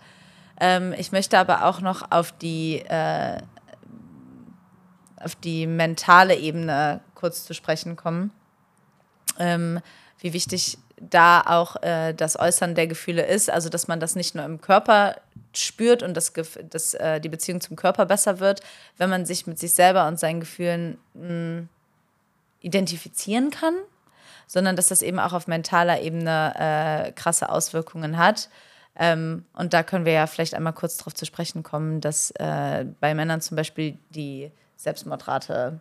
Ähm, 0.60 0.94
ich 0.97 1.12
möchte 1.12 1.38
aber 1.38 1.64
auch 1.64 1.80
noch 1.80 2.10
auf 2.10 2.32
die, 2.32 2.80
äh, 2.80 3.38
auf 5.16 5.34
die 5.34 5.66
mentale 5.66 6.36
Ebene 6.36 7.01
kurz 7.14 7.44
zu 7.44 7.55
sprechen 7.55 7.97
kommen. 7.97 8.30
Ähm, 9.38 9.80
wie 10.20 10.32
wichtig 10.32 10.78
da 10.98 11.43
auch 11.43 11.82
äh, 11.82 12.14
das 12.14 12.38
Äußern 12.38 12.74
der 12.74 12.86
Gefühle 12.86 13.26
ist, 13.26 13.51
also 13.51 13.68
dass 13.68 13.86
man 13.86 14.01
das 14.01 14.16
nicht 14.16 14.34
nur 14.34 14.44
im 14.44 14.62
Körper 14.62 15.16
spürt 15.52 16.02
und 16.02 16.14
das, 16.14 16.34
Gef- 16.34 16.62
dass 16.70 16.94
äh, 16.94 17.20
die 17.20 17.28
Beziehung 17.28 17.60
zum 17.60 17.76
Körper 17.76 18.06
besser 18.06 18.40
wird, 18.40 18.62
wenn 18.97 19.10
man 19.10 19.26
sich 19.26 19.47
mit 19.47 19.59
sich 19.59 19.74
selber 19.74 20.09
und 20.09 20.18
seinen 20.18 20.40
Gefühlen 20.40 20.97
mh, 21.12 21.64
identifizieren 22.66 23.51
kann, 23.51 23.74
sondern 24.47 24.76
dass 24.76 24.88
das 24.88 25.02
eben 25.02 25.18
auch 25.18 25.32
auf 25.32 25.47
mentaler 25.47 26.01
Ebene 26.02 27.06
äh, 27.06 27.12
krasse 27.12 27.48
Auswirkungen 27.48 28.18
hat. 28.18 28.48
Ähm, 28.98 29.44
und 29.55 29.72
da 29.72 29.82
können 29.82 30.05
wir 30.05 30.12
ja 30.12 30.26
vielleicht 30.26 30.55
einmal 30.55 30.72
kurz 30.72 30.97
darauf 30.97 31.14
zu 31.14 31.24
sprechen 31.26 31.62
kommen, 31.62 32.01
dass 32.01 32.32
äh, 32.32 32.84
bei 33.01 33.14
Männern 33.14 33.40
zum 33.40 33.56
Beispiel 33.56 33.98
die 34.10 34.51
Selbstmordrate 34.76 35.80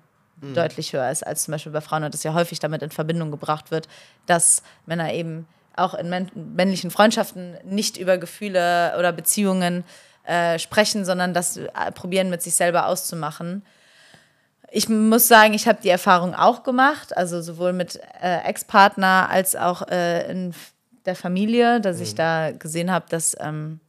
deutlich 0.53 0.91
höher 0.91 1.09
ist 1.09 1.25
als 1.25 1.45
zum 1.45 1.53
Beispiel 1.53 1.71
bei 1.71 1.81
Frauen 1.81 2.03
und 2.03 2.13
das 2.13 2.23
ja 2.23 2.33
häufig 2.33 2.59
damit 2.59 2.81
in 2.81 2.91
Verbindung 2.91 3.31
gebracht 3.31 3.71
wird, 3.71 3.87
dass 4.25 4.63
Männer 4.85 5.13
eben 5.13 5.47
auch 5.75 5.93
in 5.93 6.09
män 6.09 6.29
männlichen 6.33 6.91
Freundschaften 6.91 7.57
nicht 7.63 7.97
über 7.97 8.17
Gefühle 8.17 8.95
oder 8.99 9.11
Beziehungen 9.11 9.85
äh, 10.25 10.59
sprechen, 10.59 11.05
sondern 11.05 11.33
das 11.33 11.57
äh, 11.57 11.69
probieren 11.93 12.29
mit 12.29 12.41
sich 12.41 12.55
selber 12.55 12.87
auszumachen. 12.87 13.63
Ich 14.75 14.89
muss 14.89 15.29
sagen, 15.29 15.53
ich 15.53 15.69
habe 15.69 15.79
die 15.81 15.89
Erfahrung 15.89 16.35
auch 16.35 16.63
gemacht, 16.63 17.15
also 17.15 17.41
sowohl 17.41 17.71
mit 17.71 17.97
äh, 18.21 18.39
Ex-Partner 18.43 19.29
als 19.29 19.55
auch 19.55 19.87
äh, 19.87 20.29
in 20.29 20.53
der 21.05 21.15
Familie, 21.15 21.79
dass 21.79 22.01
ich 22.01 22.13
da 22.13 22.51
gesehen 22.51 22.91
habe, 22.91 23.05
dass 23.07 23.37
ähm, 23.39 23.79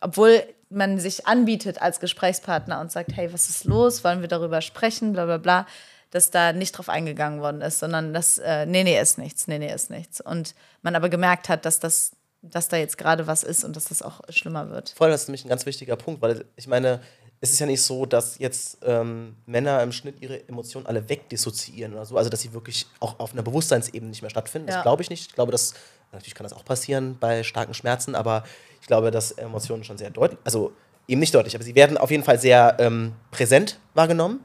obwohl 0.00 0.42
man 0.70 0.98
sich 0.98 1.26
anbietet 1.26 1.82
als 1.82 2.00
Gesprächspartner 2.00 2.80
und 2.80 2.90
sagt, 2.90 3.14
hey, 3.14 3.30
was 3.30 3.50
ist 3.50 3.64
los, 3.64 4.04
wollen 4.04 4.22
wir 4.22 4.28
darüber 4.28 4.62
sprechen, 4.62 5.12
bla 5.12 5.26
bla 5.26 5.36
bla, 5.36 5.66
dass 6.10 6.30
da 6.30 6.54
nicht 6.54 6.72
drauf 6.72 6.88
eingegangen 6.88 7.42
worden 7.42 7.60
ist, 7.60 7.80
sondern 7.80 8.14
dass, 8.14 8.38
äh, 8.38 8.64
nee, 8.64 8.84
nee, 8.84 8.98
ist 8.98 9.18
nichts, 9.18 9.48
nee, 9.48 9.58
nee, 9.58 9.70
ist 9.70 9.90
nichts. 9.90 10.22
Und 10.22 10.54
man 10.80 10.96
aber 10.96 11.10
gemerkt 11.10 11.50
hat, 11.50 11.66
dass 11.66 11.78
das, 11.78 12.12
dass 12.40 12.68
da 12.68 12.78
jetzt 12.78 12.96
gerade 12.96 13.26
was 13.26 13.42
ist 13.42 13.64
und 13.64 13.76
dass 13.76 13.84
das 13.84 14.00
auch 14.00 14.22
schlimmer 14.30 14.70
wird. 14.70 14.94
Voll, 14.96 15.10
das 15.10 15.24
ist 15.24 15.28
nämlich 15.28 15.44
ein 15.44 15.50
ganz 15.50 15.66
wichtiger 15.66 15.96
Punkt, 15.96 16.22
weil 16.22 16.46
ich 16.56 16.68
meine, 16.68 17.00
es 17.42 17.50
ist 17.50 17.58
ja 17.58 17.66
nicht 17.66 17.82
so, 17.82 18.06
dass 18.06 18.38
jetzt 18.38 18.78
ähm, 18.84 19.34
Männer 19.46 19.82
im 19.82 19.90
Schnitt 19.90 20.22
ihre 20.22 20.48
Emotionen 20.48 20.86
alle 20.86 21.08
wegdissoziieren 21.08 21.92
oder 21.92 22.06
so, 22.06 22.16
also 22.16 22.30
dass 22.30 22.40
sie 22.40 22.52
wirklich 22.52 22.86
auch 23.00 23.18
auf 23.18 23.32
einer 23.32 23.42
Bewusstseinsebene 23.42 24.10
nicht 24.10 24.22
mehr 24.22 24.30
stattfinden. 24.30 24.68
Ja. 24.68 24.76
Das 24.76 24.82
glaube 24.84 25.02
ich 25.02 25.10
nicht. 25.10 25.26
Ich 25.26 25.34
glaube, 25.34 25.50
dass 25.50 25.74
natürlich 26.12 26.36
kann 26.36 26.44
das 26.44 26.52
auch 26.52 26.64
passieren 26.64 27.16
bei 27.18 27.42
starken 27.42 27.74
Schmerzen, 27.74 28.14
aber 28.14 28.44
ich 28.80 28.86
glaube, 28.86 29.10
dass 29.10 29.32
Emotionen 29.32 29.82
schon 29.82 29.98
sehr 29.98 30.10
deutlich, 30.10 30.38
also 30.44 30.72
eben 31.08 31.18
nicht 31.18 31.34
deutlich, 31.34 31.56
aber 31.56 31.64
sie 31.64 31.74
werden 31.74 31.98
auf 31.98 32.12
jeden 32.12 32.22
Fall 32.22 32.38
sehr 32.38 32.76
ähm, 32.78 33.14
präsent 33.32 33.80
wahrgenommen, 33.94 34.38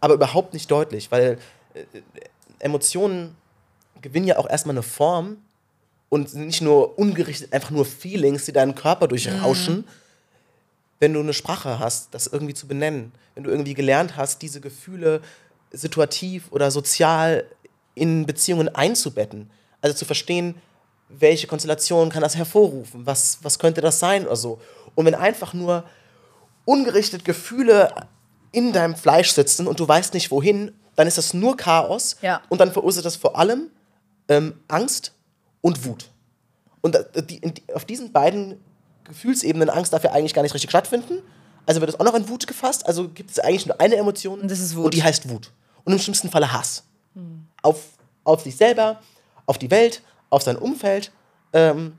aber 0.00 0.14
überhaupt 0.14 0.54
nicht 0.54 0.70
deutlich, 0.70 1.10
weil 1.10 1.38
äh, 1.74 1.82
Emotionen 2.60 3.36
gewinnen 4.00 4.28
ja 4.28 4.38
auch 4.38 4.48
erstmal 4.48 4.74
eine 4.74 4.84
Form 4.84 5.38
und 6.08 6.30
sind 6.30 6.46
nicht 6.46 6.62
nur 6.62 6.96
ungerichtet, 7.00 7.52
einfach 7.52 7.72
nur 7.72 7.84
Feelings, 7.84 8.44
die 8.44 8.52
deinen 8.52 8.76
Körper 8.76 9.08
durchrauschen, 9.08 9.88
wenn 11.00 11.12
du 11.12 11.20
eine 11.20 11.32
Sprache 11.34 11.78
hast, 11.78 12.14
das 12.14 12.26
irgendwie 12.26 12.54
zu 12.54 12.66
benennen, 12.66 13.12
wenn 13.34 13.44
du 13.44 13.50
irgendwie 13.50 13.74
gelernt 13.74 14.16
hast, 14.16 14.42
diese 14.42 14.60
Gefühle 14.60 15.20
situativ 15.72 16.50
oder 16.52 16.70
sozial 16.70 17.44
in 17.94 18.26
Beziehungen 18.26 18.68
einzubetten, 18.68 19.50
also 19.80 19.96
zu 19.96 20.04
verstehen, 20.04 20.54
welche 21.08 21.46
Konstellation 21.46 22.10
kann 22.10 22.22
das 22.22 22.36
hervorrufen, 22.36 23.06
was, 23.06 23.38
was 23.42 23.58
könnte 23.58 23.80
das 23.80 23.98
sein 23.98 24.24
oder 24.26 24.36
so. 24.36 24.60
Und 24.94 25.04
wenn 25.06 25.14
einfach 25.14 25.52
nur 25.52 25.84
ungerichtet 26.64 27.24
Gefühle 27.24 27.92
in 28.52 28.72
deinem 28.72 28.94
Fleisch 28.96 29.30
sitzen 29.32 29.66
und 29.66 29.80
du 29.80 29.86
weißt 29.86 30.14
nicht 30.14 30.30
wohin, 30.30 30.72
dann 30.96 31.06
ist 31.06 31.18
das 31.18 31.34
nur 31.34 31.56
Chaos 31.56 32.16
Ja. 32.22 32.40
und 32.48 32.60
dann 32.60 32.72
verursacht 32.72 33.04
das 33.04 33.16
vor 33.16 33.36
allem 33.36 33.68
ähm, 34.28 34.60
Angst 34.68 35.12
und 35.60 35.84
Wut. 35.84 36.08
Und 36.80 36.98
die, 37.28 37.38
in, 37.38 37.52
auf 37.74 37.84
diesen 37.84 38.12
beiden 38.12 38.60
Gefühlsebenen 39.04 39.70
Angst 39.70 39.92
darf 39.92 40.04
ja 40.04 40.12
eigentlich 40.12 40.34
gar 40.34 40.42
nicht 40.42 40.54
richtig 40.54 40.70
stattfinden. 40.70 41.18
Also 41.66 41.80
wird 41.80 41.90
es 41.90 42.00
auch 42.00 42.04
noch 42.04 42.14
in 42.14 42.28
Wut 42.28 42.46
gefasst. 42.46 42.86
Also 42.86 43.08
gibt 43.08 43.30
es 43.30 43.38
eigentlich 43.38 43.66
nur 43.66 43.80
eine 43.80 43.96
Emotion. 43.96 44.40
Und 44.40 44.50
das 44.50 44.60
ist 44.60 44.76
Wut. 44.76 44.86
Und 44.86 44.94
die 44.94 45.02
heißt 45.02 45.28
Wut. 45.28 45.50
Und 45.84 45.92
im 45.92 45.98
schlimmsten 45.98 46.30
Falle 46.30 46.52
Hass. 46.52 46.84
Auf, 47.62 47.82
auf 48.24 48.42
sich 48.42 48.56
selber, 48.56 49.00
auf 49.46 49.58
die 49.58 49.70
Welt, 49.70 50.02
auf 50.30 50.42
sein 50.42 50.56
Umfeld. 50.56 51.12
Ähm, 51.52 51.96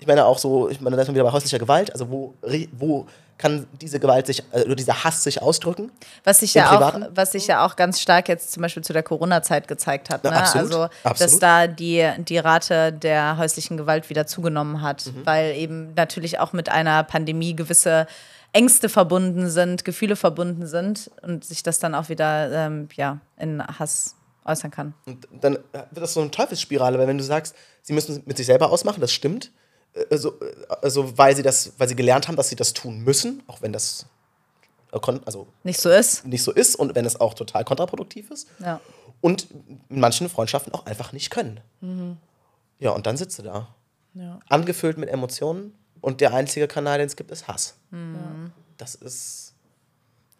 ich 0.00 0.06
meine 0.06 0.24
auch 0.24 0.38
so, 0.38 0.68
ich 0.68 0.80
meine, 0.80 0.96
da 0.96 1.02
ist 1.02 1.08
man 1.08 1.14
wieder 1.14 1.24
bei 1.24 1.32
häuslicher 1.32 1.58
Gewalt. 1.58 1.92
Also 1.92 2.10
wo, 2.10 2.34
wo 2.72 3.06
kann 3.38 3.66
diese 3.80 4.00
Gewalt 4.00 4.26
sich, 4.26 4.42
äh, 4.52 4.64
oder 4.64 4.74
dieser 4.74 5.02
Hass 5.04 5.22
sich 5.24 5.40
ausdrücken? 5.40 5.90
Was 6.24 6.40
sich 6.40 6.52
ja 6.54 6.78
auch, 6.78 7.00
was 7.14 7.32
sich 7.32 7.46
ja 7.46 7.64
auch 7.64 7.76
ganz 7.76 8.00
stark 8.00 8.28
jetzt 8.28 8.52
zum 8.52 8.62
Beispiel 8.62 8.82
zu 8.84 8.92
der 8.92 9.02
Corona-Zeit 9.02 9.66
gezeigt 9.68 10.10
hat. 10.10 10.20
Na, 10.24 10.30
Ne? 10.30 10.36
absolut, 10.38 10.66
Also, 10.66 10.88
dass 11.04 11.22
absolut. 11.22 11.42
da 11.42 11.66
die, 11.66 12.06
die 12.18 12.38
Rate 12.38 12.92
der 12.92 13.38
häuslichen 13.38 13.76
Gewalt 13.76 14.10
wieder 14.10 14.26
zugenommen 14.26 14.82
hat, 14.82 15.06
Mhm. 15.06 15.24
weil 15.26 15.56
eben 15.56 15.94
natürlich 15.94 16.38
auch 16.38 16.52
mit 16.52 16.68
einer 16.68 17.02
Pandemie 17.04 17.56
gewisse 17.56 18.06
Ängste 18.52 18.88
verbunden 18.88 19.48
sind, 19.48 19.84
Gefühle 19.84 20.16
verbunden 20.16 20.66
sind 20.66 21.10
und 21.22 21.44
sich 21.44 21.62
das 21.62 21.78
dann 21.78 21.94
auch 21.94 22.08
wieder 22.08 22.50
ähm, 22.52 22.88
ja, 22.96 23.18
in 23.38 23.62
Hass 23.78 24.16
äußern 24.44 24.70
kann. 24.70 24.92
Und 25.06 25.28
dann 25.40 25.54
wird 25.72 26.02
das 26.02 26.14
so 26.14 26.20
eine 26.20 26.30
Teufelsspirale, 26.30 26.98
weil 26.98 27.06
wenn 27.06 27.18
du 27.18 27.24
sagst, 27.24 27.54
sie 27.82 27.92
müssen 27.92 28.12
es 28.16 28.26
mit 28.26 28.36
sich 28.36 28.46
selber 28.46 28.70
ausmachen, 28.70 29.00
das 29.00 29.12
stimmt. 29.12 29.50
Also, 30.10 30.38
also 30.82 31.18
weil 31.18 31.34
sie 31.34 31.42
das, 31.42 31.72
weil 31.78 31.88
sie 31.88 31.96
gelernt 31.96 32.28
haben, 32.28 32.36
dass 32.36 32.48
sie 32.48 32.56
das 32.56 32.72
tun 32.72 33.00
müssen, 33.00 33.42
auch 33.48 33.60
wenn 33.62 33.72
das 33.72 34.06
äh, 34.92 34.98
also 35.24 35.48
Nicht 35.64 35.80
so 35.80 35.90
ist. 35.90 36.24
nicht 36.26 36.42
so 36.42 36.52
ist 36.52 36.76
und 36.76 36.94
wenn 36.94 37.04
es 37.04 37.20
auch 37.20 37.34
total 37.34 37.64
kontraproduktiv 37.64 38.30
ist. 38.30 38.48
Ja. 38.60 38.80
Und 39.20 39.48
in 39.88 40.00
manchen 40.00 40.28
Freundschaften 40.28 40.72
auch 40.72 40.86
einfach 40.86 41.12
nicht 41.12 41.30
können. 41.30 41.60
Ja, 42.78 42.90
und 42.92 43.06
dann 43.06 43.16
sitzt 43.16 43.38
du 43.38 43.42
da. 43.42 43.74
Ja. 44.14 44.40
Angefüllt 44.48 44.96
mit 44.96 45.10
Emotionen 45.10 45.74
und 46.00 46.20
der 46.22 46.32
einzige 46.32 46.66
Kanal, 46.66 46.98
den 46.98 47.06
es 47.06 47.16
gibt, 47.16 47.30
ist 47.30 47.46
Hass. 47.46 47.74
Das 48.78 48.94
ist 48.94 49.49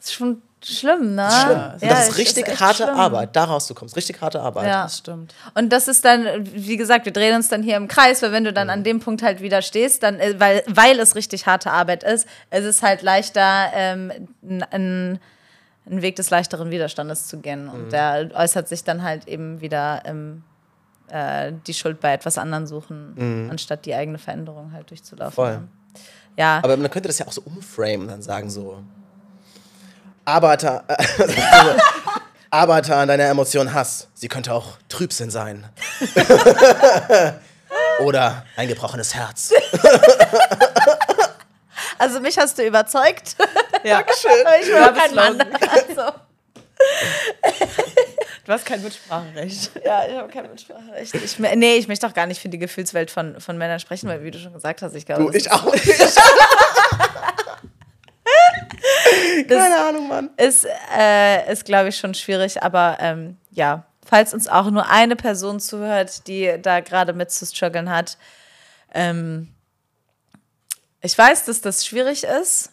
Das 0.00 0.08
ist 0.08 0.14
schon 0.14 0.40
schlimm, 0.64 1.14
ne? 1.14 1.28
schlimm. 1.30 1.58
Ja, 1.58 1.72
und 1.74 1.82
das 1.82 2.08
ist 2.08 2.18
richtig 2.18 2.48
echt 2.48 2.60
harte 2.60 2.84
schlimm. 2.84 2.96
Arbeit. 2.96 3.36
Da 3.36 3.44
rauskommst. 3.44 3.94
Richtig 3.96 4.18
harte 4.20 4.40
Arbeit. 4.40 4.66
Ja. 4.66 4.84
Das 4.84 4.96
stimmt. 4.98 5.34
Und 5.54 5.70
das 5.70 5.88
ist 5.88 6.04
dann, 6.06 6.26
wie 6.54 6.78
gesagt, 6.78 7.04
wir 7.04 7.12
drehen 7.12 7.34
uns 7.34 7.48
dann 7.48 7.62
hier 7.62 7.76
im 7.76 7.86
Kreis, 7.86 8.22
weil 8.22 8.32
wenn 8.32 8.44
du 8.44 8.52
dann 8.52 8.70
an 8.70 8.82
dem 8.82 9.00
Punkt 9.00 9.22
halt 9.22 9.42
wieder 9.42 9.60
stehst, 9.60 10.02
dann, 10.02 10.18
äh, 10.18 10.38
weil, 10.38 10.62
weil 10.68 10.98
es 11.00 11.14
richtig 11.14 11.46
harte 11.46 11.70
Arbeit 11.70 12.02
ist, 12.02 12.26
es 12.48 12.64
ist 12.64 12.82
halt 12.82 13.02
leichter, 13.02 13.70
ähm, 13.74 14.10
einen 14.70 15.20
Weg 15.84 16.16
des 16.16 16.30
leichteren 16.30 16.70
Widerstandes 16.70 17.26
zu 17.26 17.38
gehen. 17.40 17.68
Und 17.68 17.92
der 17.92 18.30
äußert 18.34 18.68
sich 18.68 18.82
dann 18.82 19.02
halt 19.02 19.28
eben 19.28 19.60
wieder 19.60 20.02
im, 20.06 20.44
äh, 21.08 21.52
die 21.66 21.74
Schuld 21.74 22.00
bei 22.00 22.14
etwas 22.14 22.38
anderen 22.38 22.66
suchen, 22.66 23.48
anstatt 23.50 23.84
die 23.84 23.94
eigene 23.94 24.16
Veränderung 24.18 24.72
halt 24.72 24.88
durchzulaufen. 24.88 25.34
Voll. 25.34 25.62
Ja, 26.36 26.60
Aber 26.62 26.76
man 26.76 26.90
könnte 26.90 27.08
das 27.08 27.18
ja 27.18 27.26
auch 27.26 27.32
so 27.32 27.42
umframen 27.42 28.02
und 28.02 28.08
dann 28.08 28.22
sagen 28.22 28.48
so, 28.48 28.82
Arbeiter, 30.24 30.84
äh, 30.88 30.96
Arbeiter 32.50 32.96
an 32.96 33.08
deiner 33.08 33.24
Emotion 33.24 33.72
Hass. 33.72 34.08
Sie 34.14 34.28
könnte 34.28 34.52
auch 34.52 34.78
Trübsinn 34.88 35.30
sein. 35.30 35.66
Oder 38.00 38.44
ein 38.56 38.68
gebrochenes 38.68 39.14
Herz. 39.14 39.52
also 41.98 42.20
mich 42.20 42.38
hast 42.38 42.58
du 42.58 42.66
überzeugt. 42.66 43.36
Ja. 43.82 44.00
ich 44.00 44.24
will 44.24 44.44
keinen 44.44 45.16
Werbeslogan. 45.16 45.40
anderen. 45.40 45.54
Also. 45.70 46.12
Du 48.44 48.52
hast 48.52 48.66
kein 48.66 48.82
Mitspracherecht. 48.82 49.70
Ja, 49.82 50.06
ich 50.06 50.14
habe 50.16 50.28
kein 50.28 50.50
Mitspracherecht. 50.50 51.14
Ich, 51.14 51.38
nee, 51.38 51.76
ich 51.76 51.88
möchte 51.88 52.06
auch 52.06 52.12
gar 52.12 52.26
nicht 52.26 52.42
für 52.42 52.50
die 52.50 52.58
Gefühlswelt 52.58 53.10
von, 53.10 53.40
von 53.40 53.56
Männern 53.56 53.80
sprechen, 53.80 54.06
weil, 54.10 54.22
wie 54.22 54.30
du 54.30 54.38
schon 54.38 54.52
gesagt 54.52 54.82
hast, 54.82 54.94
ich 54.94 55.06
glaube. 55.06 55.24
Du, 55.24 55.30
ich 55.30 55.50
auch 55.50 55.72
nicht. 55.72 55.86
Keine 59.48 59.76
Ahnung, 59.88 60.08
Mann. 60.08 60.30
ist, 60.36 60.66
äh, 60.96 61.52
ist 61.52 61.64
glaube 61.64 61.88
ich, 61.88 61.96
schon 61.96 62.14
schwierig, 62.14 62.62
aber 62.62 62.96
ähm, 63.00 63.36
ja, 63.50 63.84
falls 64.06 64.34
uns 64.34 64.48
auch 64.48 64.70
nur 64.70 64.88
eine 64.88 65.16
Person 65.16 65.60
zuhört, 65.60 66.26
die 66.26 66.56
da 66.60 66.80
gerade 66.80 67.12
mit 67.12 67.30
zu 67.30 67.46
strugglen 67.46 67.90
hat, 67.90 68.16
ähm, 68.94 69.48
ich 71.00 71.16
weiß, 71.16 71.46
dass 71.46 71.60
das 71.60 71.86
schwierig 71.86 72.24
ist, 72.24 72.72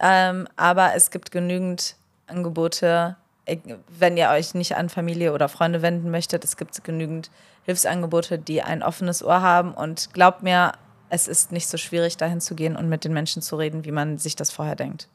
ähm, 0.00 0.48
aber 0.56 0.94
es 0.94 1.10
gibt 1.10 1.30
genügend 1.30 1.96
Angebote, 2.26 3.16
ich- 3.44 3.60
wenn 3.88 4.16
ihr 4.16 4.30
euch 4.30 4.54
nicht 4.54 4.76
an 4.76 4.88
Familie 4.88 5.32
oder 5.32 5.48
Freunde 5.48 5.82
wenden 5.82 6.10
möchtet, 6.10 6.44
es 6.44 6.56
gibt 6.56 6.82
genügend 6.84 7.30
Hilfsangebote, 7.64 8.38
die 8.38 8.62
ein 8.62 8.82
offenes 8.82 9.22
Ohr 9.22 9.40
haben. 9.42 9.74
Und 9.74 10.12
glaubt 10.14 10.42
mir, 10.42 10.72
es 11.14 11.28
ist 11.28 11.52
nicht 11.52 11.68
so 11.68 11.76
schwierig, 11.76 12.16
dahin 12.16 12.40
zu 12.40 12.54
gehen 12.54 12.74
und 12.74 12.88
mit 12.88 13.04
den 13.04 13.12
Menschen 13.12 13.42
zu 13.42 13.56
reden, 13.56 13.84
wie 13.84 13.92
man 13.92 14.16
sich 14.16 14.34
das 14.34 14.50
vorher 14.50 14.76
denkt. 14.76 15.08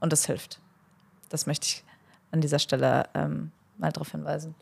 Und 0.00 0.12
das 0.12 0.26
hilft. 0.26 0.60
Das 1.28 1.46
möchte 1.46 1.68
ich 1.68 1.84
an 2.32 2.40
dieser 2.40 2.58
Stelle 2.58 3.04
ähm, 3.14 3.52
mal 3.78 3.92
darauf 3.92 4.10
hinweisen. 4.10 4.56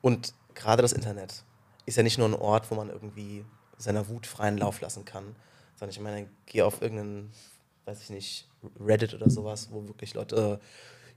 Und 0.00 0.32
gerade 0.54 0.80
das 0.80 0.94
Internet 0.94 1.44
ist 1.84 1.96
ja 1.96 2.02
nicht 2.02 2.16
nur 2.16 2.26
ein 2.26 2.34
Ort, 2.34 2.70
wo 2.70 2.76
man 2.76 2.88
irgendwie 2.88 3.44
seiner 3.76 4.08
Wut 4.08 4.26
freien 4.26 4.56
Lauf 4.56 4.80
lassen 4.80 5.04
kann, 5.04 5.36
sondern 5.76 5.90
ich 5.90 6.00
meine, 6.00 6.26
geh 6.46 6.62
auf 6.62 6.80
irgendeinen, 6.80 7.30
weiß 7.84 8.00
ich 8.00 8.08
nicht, 8.08 8.48
Reddit 8.80 9.12
oder 9.12 9.28
sowas, 9.28 9.68
wo 9.70 9.86
wirklich 9.86 10.14
Leute 10.14 10.60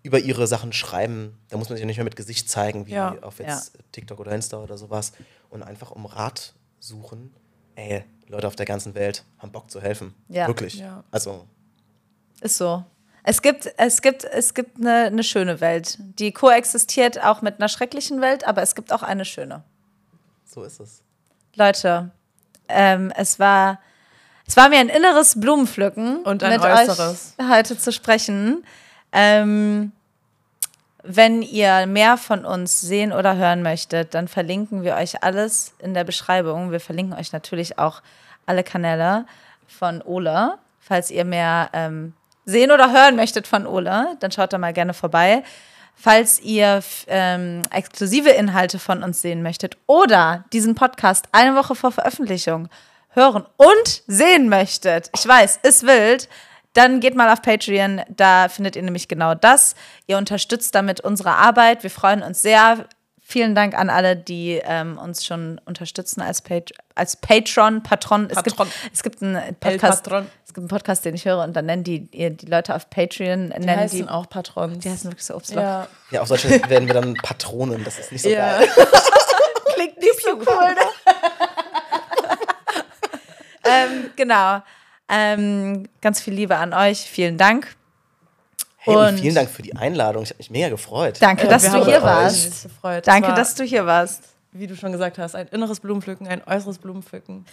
über 0.04 0.20
ihre 0.20 0.46
Sachen 0.46 0.74
schreiben. 0.74 1.38
Da 1.48 1.56
muss 1.56 1.70
man 1.70 1.78
sich 1.78 1.84
ja 1.84 1.88
nicht 1.88 1.98
mehr 1.98 2.04
mit 2.04 2.18
Gesicht 2.18 2.50
zeigen, 2.50 2.86
wie 2.86 2.92
Ja. 2.96 3.18
auf 3.22 3.40
jetzt 3.40 3.80
TikTok 3.94 4.20
oder 4.20 4.34
Insta 4.34 4.58
oder 4.58 4.78
sowas. 4.78 5.14
Und 5.50 5.64
einfach 5.64 5.92
um 5.92 6.06
Rat 6.06 6.54
suchen. 6.82 7.34
Ey, 7.76 8.04
Leute 8.32 8.48
auf 8.48 8.56
der 8.56 8.66
ganzen 8.66 8.96
Welt 8.96 9.24
haben 9.40 9.52
Bock 9.52 9.70
zu 9.70 9.82
helfen. 9.82 10.16
Ja. 10.30 10.48
Wirklich. 10.48 10.76
Ja. 10.76 11.04
Also, 11.12 11.46
Ist 12.42 12.58
so. 12.58 12.84
Es 13.24 13.42
gibt, 13.42 13.72
es 13.78 14.02
gibt, 14.02 14.24
es 14.24 14.54
gibt 14.54 14.80
eine, 14.80 15.04
eine 15.06 15.24
schöne 15.24 15.62
Welt, 15.62 15.98
die 16.00 16.32
koexistiert 16.32 17.24
auch 17.24 17.42
mit 17.44 17.60
einer 17.60 17.68
schrecklichen 17.70 18.20
Welt, 18.20 18.48
aber 18.48 18.64
es 18.64 18.74
gibt 18.74 18.92
auch 18.92 19.04
eine 19.04 19.26
schöne. 19.26 19.64
so 20.46 20.64
ist 20.64 20.80
es. 20.80 21.04
Leute, 21.56 22.10
ähm, 22.68 23.12
es 23.16 23.38
war, 23.38 23.80
es 24.48 24.58
war 24.58 24.70
mir 24.70 24.80
ein 24.80 24.90
inneres 24.90 25.40
Blumenpflücken, 25.40 26.24
Und 26.24 26.42
ein 26.44 26.54
mit 26.54 26.62
äußeres. 26.62 27.36
euch 27.38 27.50
heute 27.50 27.78
zu 27.78 27.92
sprechen. 27.92 28.64
Ähm, 29.12 29.92
wenn 31.04 31.42
ihr 31.42 31.88
mehr 31.88 32.18
von 32.18 32.46
uns 32.46 32.82
sehen 32.82 33.12
oder 33.12 33.36
hören 33.36 33.64
möchtet, 33.64 34.14
dann 34.14 34.28
verlinken 34.28 34.84
wir 34.84 34.96
euch 34.96 35.24
alles 35.24 35.74
in 35.80 35.94
der 35.94 36.04
Beschreibung. 36.04 36.72
Wir 36.72 36.80
verlinken 36.80 37.18
euch 37.18 37.32
natürlich 37.32 37.80
auch 37.80 38.02
alle 38.46 38.64
Kanäle 38.64 39.26
von 39.68 40.02
Ole. 40.02 40.58
Falls 40.80 41.12
ihr 41.12 41.26
mehr 41.26 41.70
ähm, 41.74 42.14
sehen 42.46 42.72
oder 42.72 42.92
hören 42.92 43.16
möchtet 43.16 43.48
von 43.48 43.66
Ole, 43.66 44.18
dann 44.20 44.32
schaut 44.32 44.54
da 44.54 44.58
mal 44.58 44.74
gerne 44.74 44.94
vorbei. 44.94 45.44
Falls 45.96 46.40
ihr 46.40 46.82
ähm, 47.08 47.62
exklusive 47.72 48.30
Inhalte 48.30 48.80
von 48.80 49.04
uns 49.04 49.22
sehen 49.22 49.44
möchtet 49.44 49.78
oder 49.88 50.46
diesen 50.52 50.76
Podcast 50.76 51.28
eine 51.32 51.56
Woche 51.56 51.76
vor 51.76 51.92
Veröffentlichung 51.92 52.70
hören 53.10 53.46
und 53.58 54.04
sehen 54.08 54.50
möchtet, 54.50 55.10
ich 55.16 55.28
weiß, 55.28 55.60
ist 55.64 55.86
wild, 55.86 56.28
dann 56.74 57.00
geht 57.02 57.16
mal 57.16 57.32
auf 57.32 57.42
Patreon, 57.42 58.02
da 58.10 58.48
findet 58.50 58.76
ihr 58.76 58.82
nämlich 58.84 59.08
genau 59.08 59.36
das. 59.36 59.76
Ihr 60.08 60.18
unterstützt 60.18 60.74
damit 60.76 61.02
unsere 61.02 61.32
Arbeit. 61.36 61.84
Wir 61.84 61.90
freuen 61.90 62.22
uns 62.24 62.42
sehr. 62.42 62.86
Vielen 63.24 63.56
Dank 63.56 63.78
an 63.80 63.90
alle, 63.90 64.18
die 64.18 64.60
ähm, 64.66 64.98
uns 64.98 65.26
schon 65.26 65.60
unterstützen 65.66 66.22
als, 66.22 66.42
Pat 66.42 66.72
als 66.96 67.16
Patron, 67.16 67.82
Patron. 67.82 68.28
Es 68.30 68.44
gibt, 68.44 68.58
Patron. 68.58 68.74
es 68.94 69.04
gibt 69.04 69.22
einen 69.24 69.56
Podcast, 69.56 70.04
Patron. 70.04 70.28
es 70.44 70.48
gibt 70.54 70.58
einen 70.60 70.68
Podcast, 70.68 71.06
den 71.06 71.16
ich 71.16 71.24
höre 71.24 71.42
und 71.42 71.54
dann 71.56 71.66
nennen 71.66 71.86
die 71.86 72.10
die 72.12 72.46
Leute 72.46 72.76
auf 72.76 72.90
Patreon 72.90 73.52
Die 73.56 73.60
nennen 73.66 73.80
heißen 73.80 74.00
die, 74.00 74.10
auch 74.10 74.28
Patrons. 74.28 74.80
die 74.80 74.90
heißen 74.90 75.10
wirklich 75.12 75.26
so 75.26 75.36
Obstloch. 75.36 75.62
ja. 75.62 75.88
Ja, 76.10 76.22
auf 76.24 76.28
Deutschland 76.28 76.70
werden 76.70 76.88
wir 76.90 76.94
dann 76.94 77.14
Patronen. 77.16 77.86
Das 77.86 78.00
ist 78.00 78.12
nicht 78.12 78.22
so 78.24 78.28
Ja. 78.30 78.58
geil. 78.58 78.68
Klingt 79.76 79.98
nicht 79.98 80.22
so 80.24 80.32
cool, 80.32 80.76
ne? 80.76 80.82
ähm, 83.64 84.10
genau. 84.18 84.62
Ähm, 85.12 85.88
ganz 86.02 86.22
viel 86.22 86.34
Liebe 86.34 86.56
an 86.58 86.74
euch. 86.74 87.00
Vielen 87.02 87.38
Dank. 87.38 87.76
Hey, 88.78 88.96
und 88.96 89.06
Und- 89.10 89.20
vielen 89.20 89.36
Dank 89.36 89.50
für 89.50 89.62
die 89.62 89.76
Einladung. 89.76 90.24
Ich 90.24 90.30
habe 90.30 90.38
mich 90.40 90.50
mega 90.50 90.70
gefreut. 90.70 91.18
Danke, 91.20 91.44
Ja, 91.44 91.50
dass 91.50 91.64
du 91.70 91.86
hier 91.86 92.02
warst. 92.02 92.68
Danke, 93.06 93.28
war, 93.30 93.36
dass 93.36 93.54
du 93.56 93.64
hier 93.64 93.86
warst. 93.86 94.24
wie 94.54 94.68
du 94.68 94.76
schon 94.76 94.92
gesagt 94.92 95.18
hast, 95.18 95.36
ein 95.36 95.48
inneres 95.50 95.80
Blumenpflücken, 95.80 96.28
ein 96.28 96.42
äußeres 96.46 96.78
Blumenpflücken. 96.80 97.46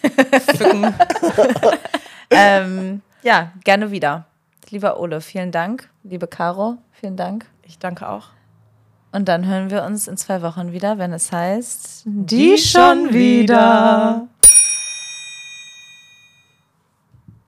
Pflücken. 0.57 0.95
ähm, 2.31 3.03
ja, 3.23 3.53
gerne 3.65 3.91
wieder. 3.91 4.25
Lieber 4.71 4.99
Ole, 5.01 5.21
vielen 5.21 5.51
Dank. 5.53 5.89
Liebe 6.03 6.27
Caro, 6.27 6.79
vielen 6.93 7.17
Dank. 7.17 7.47
Ich 7.63 7.79
danke 7.79 8.09
auch. 8.09 8.29
Und 9.13 9.29
dann 9.29 9.47
hören 9.47 9.71
wir 9.71 9.85
uns 9.85 10.07
in 10.09 10.17
zwei 10.17 10.43
Wochen 10.43 10.73
wieder, 10.73 10.99
wenn 10.99 11.13
es 11.13 11.33
heißt, 11.33 12.03
die 12.05 12.59
schon 12.59 13.13
wieder. 13.15 14.27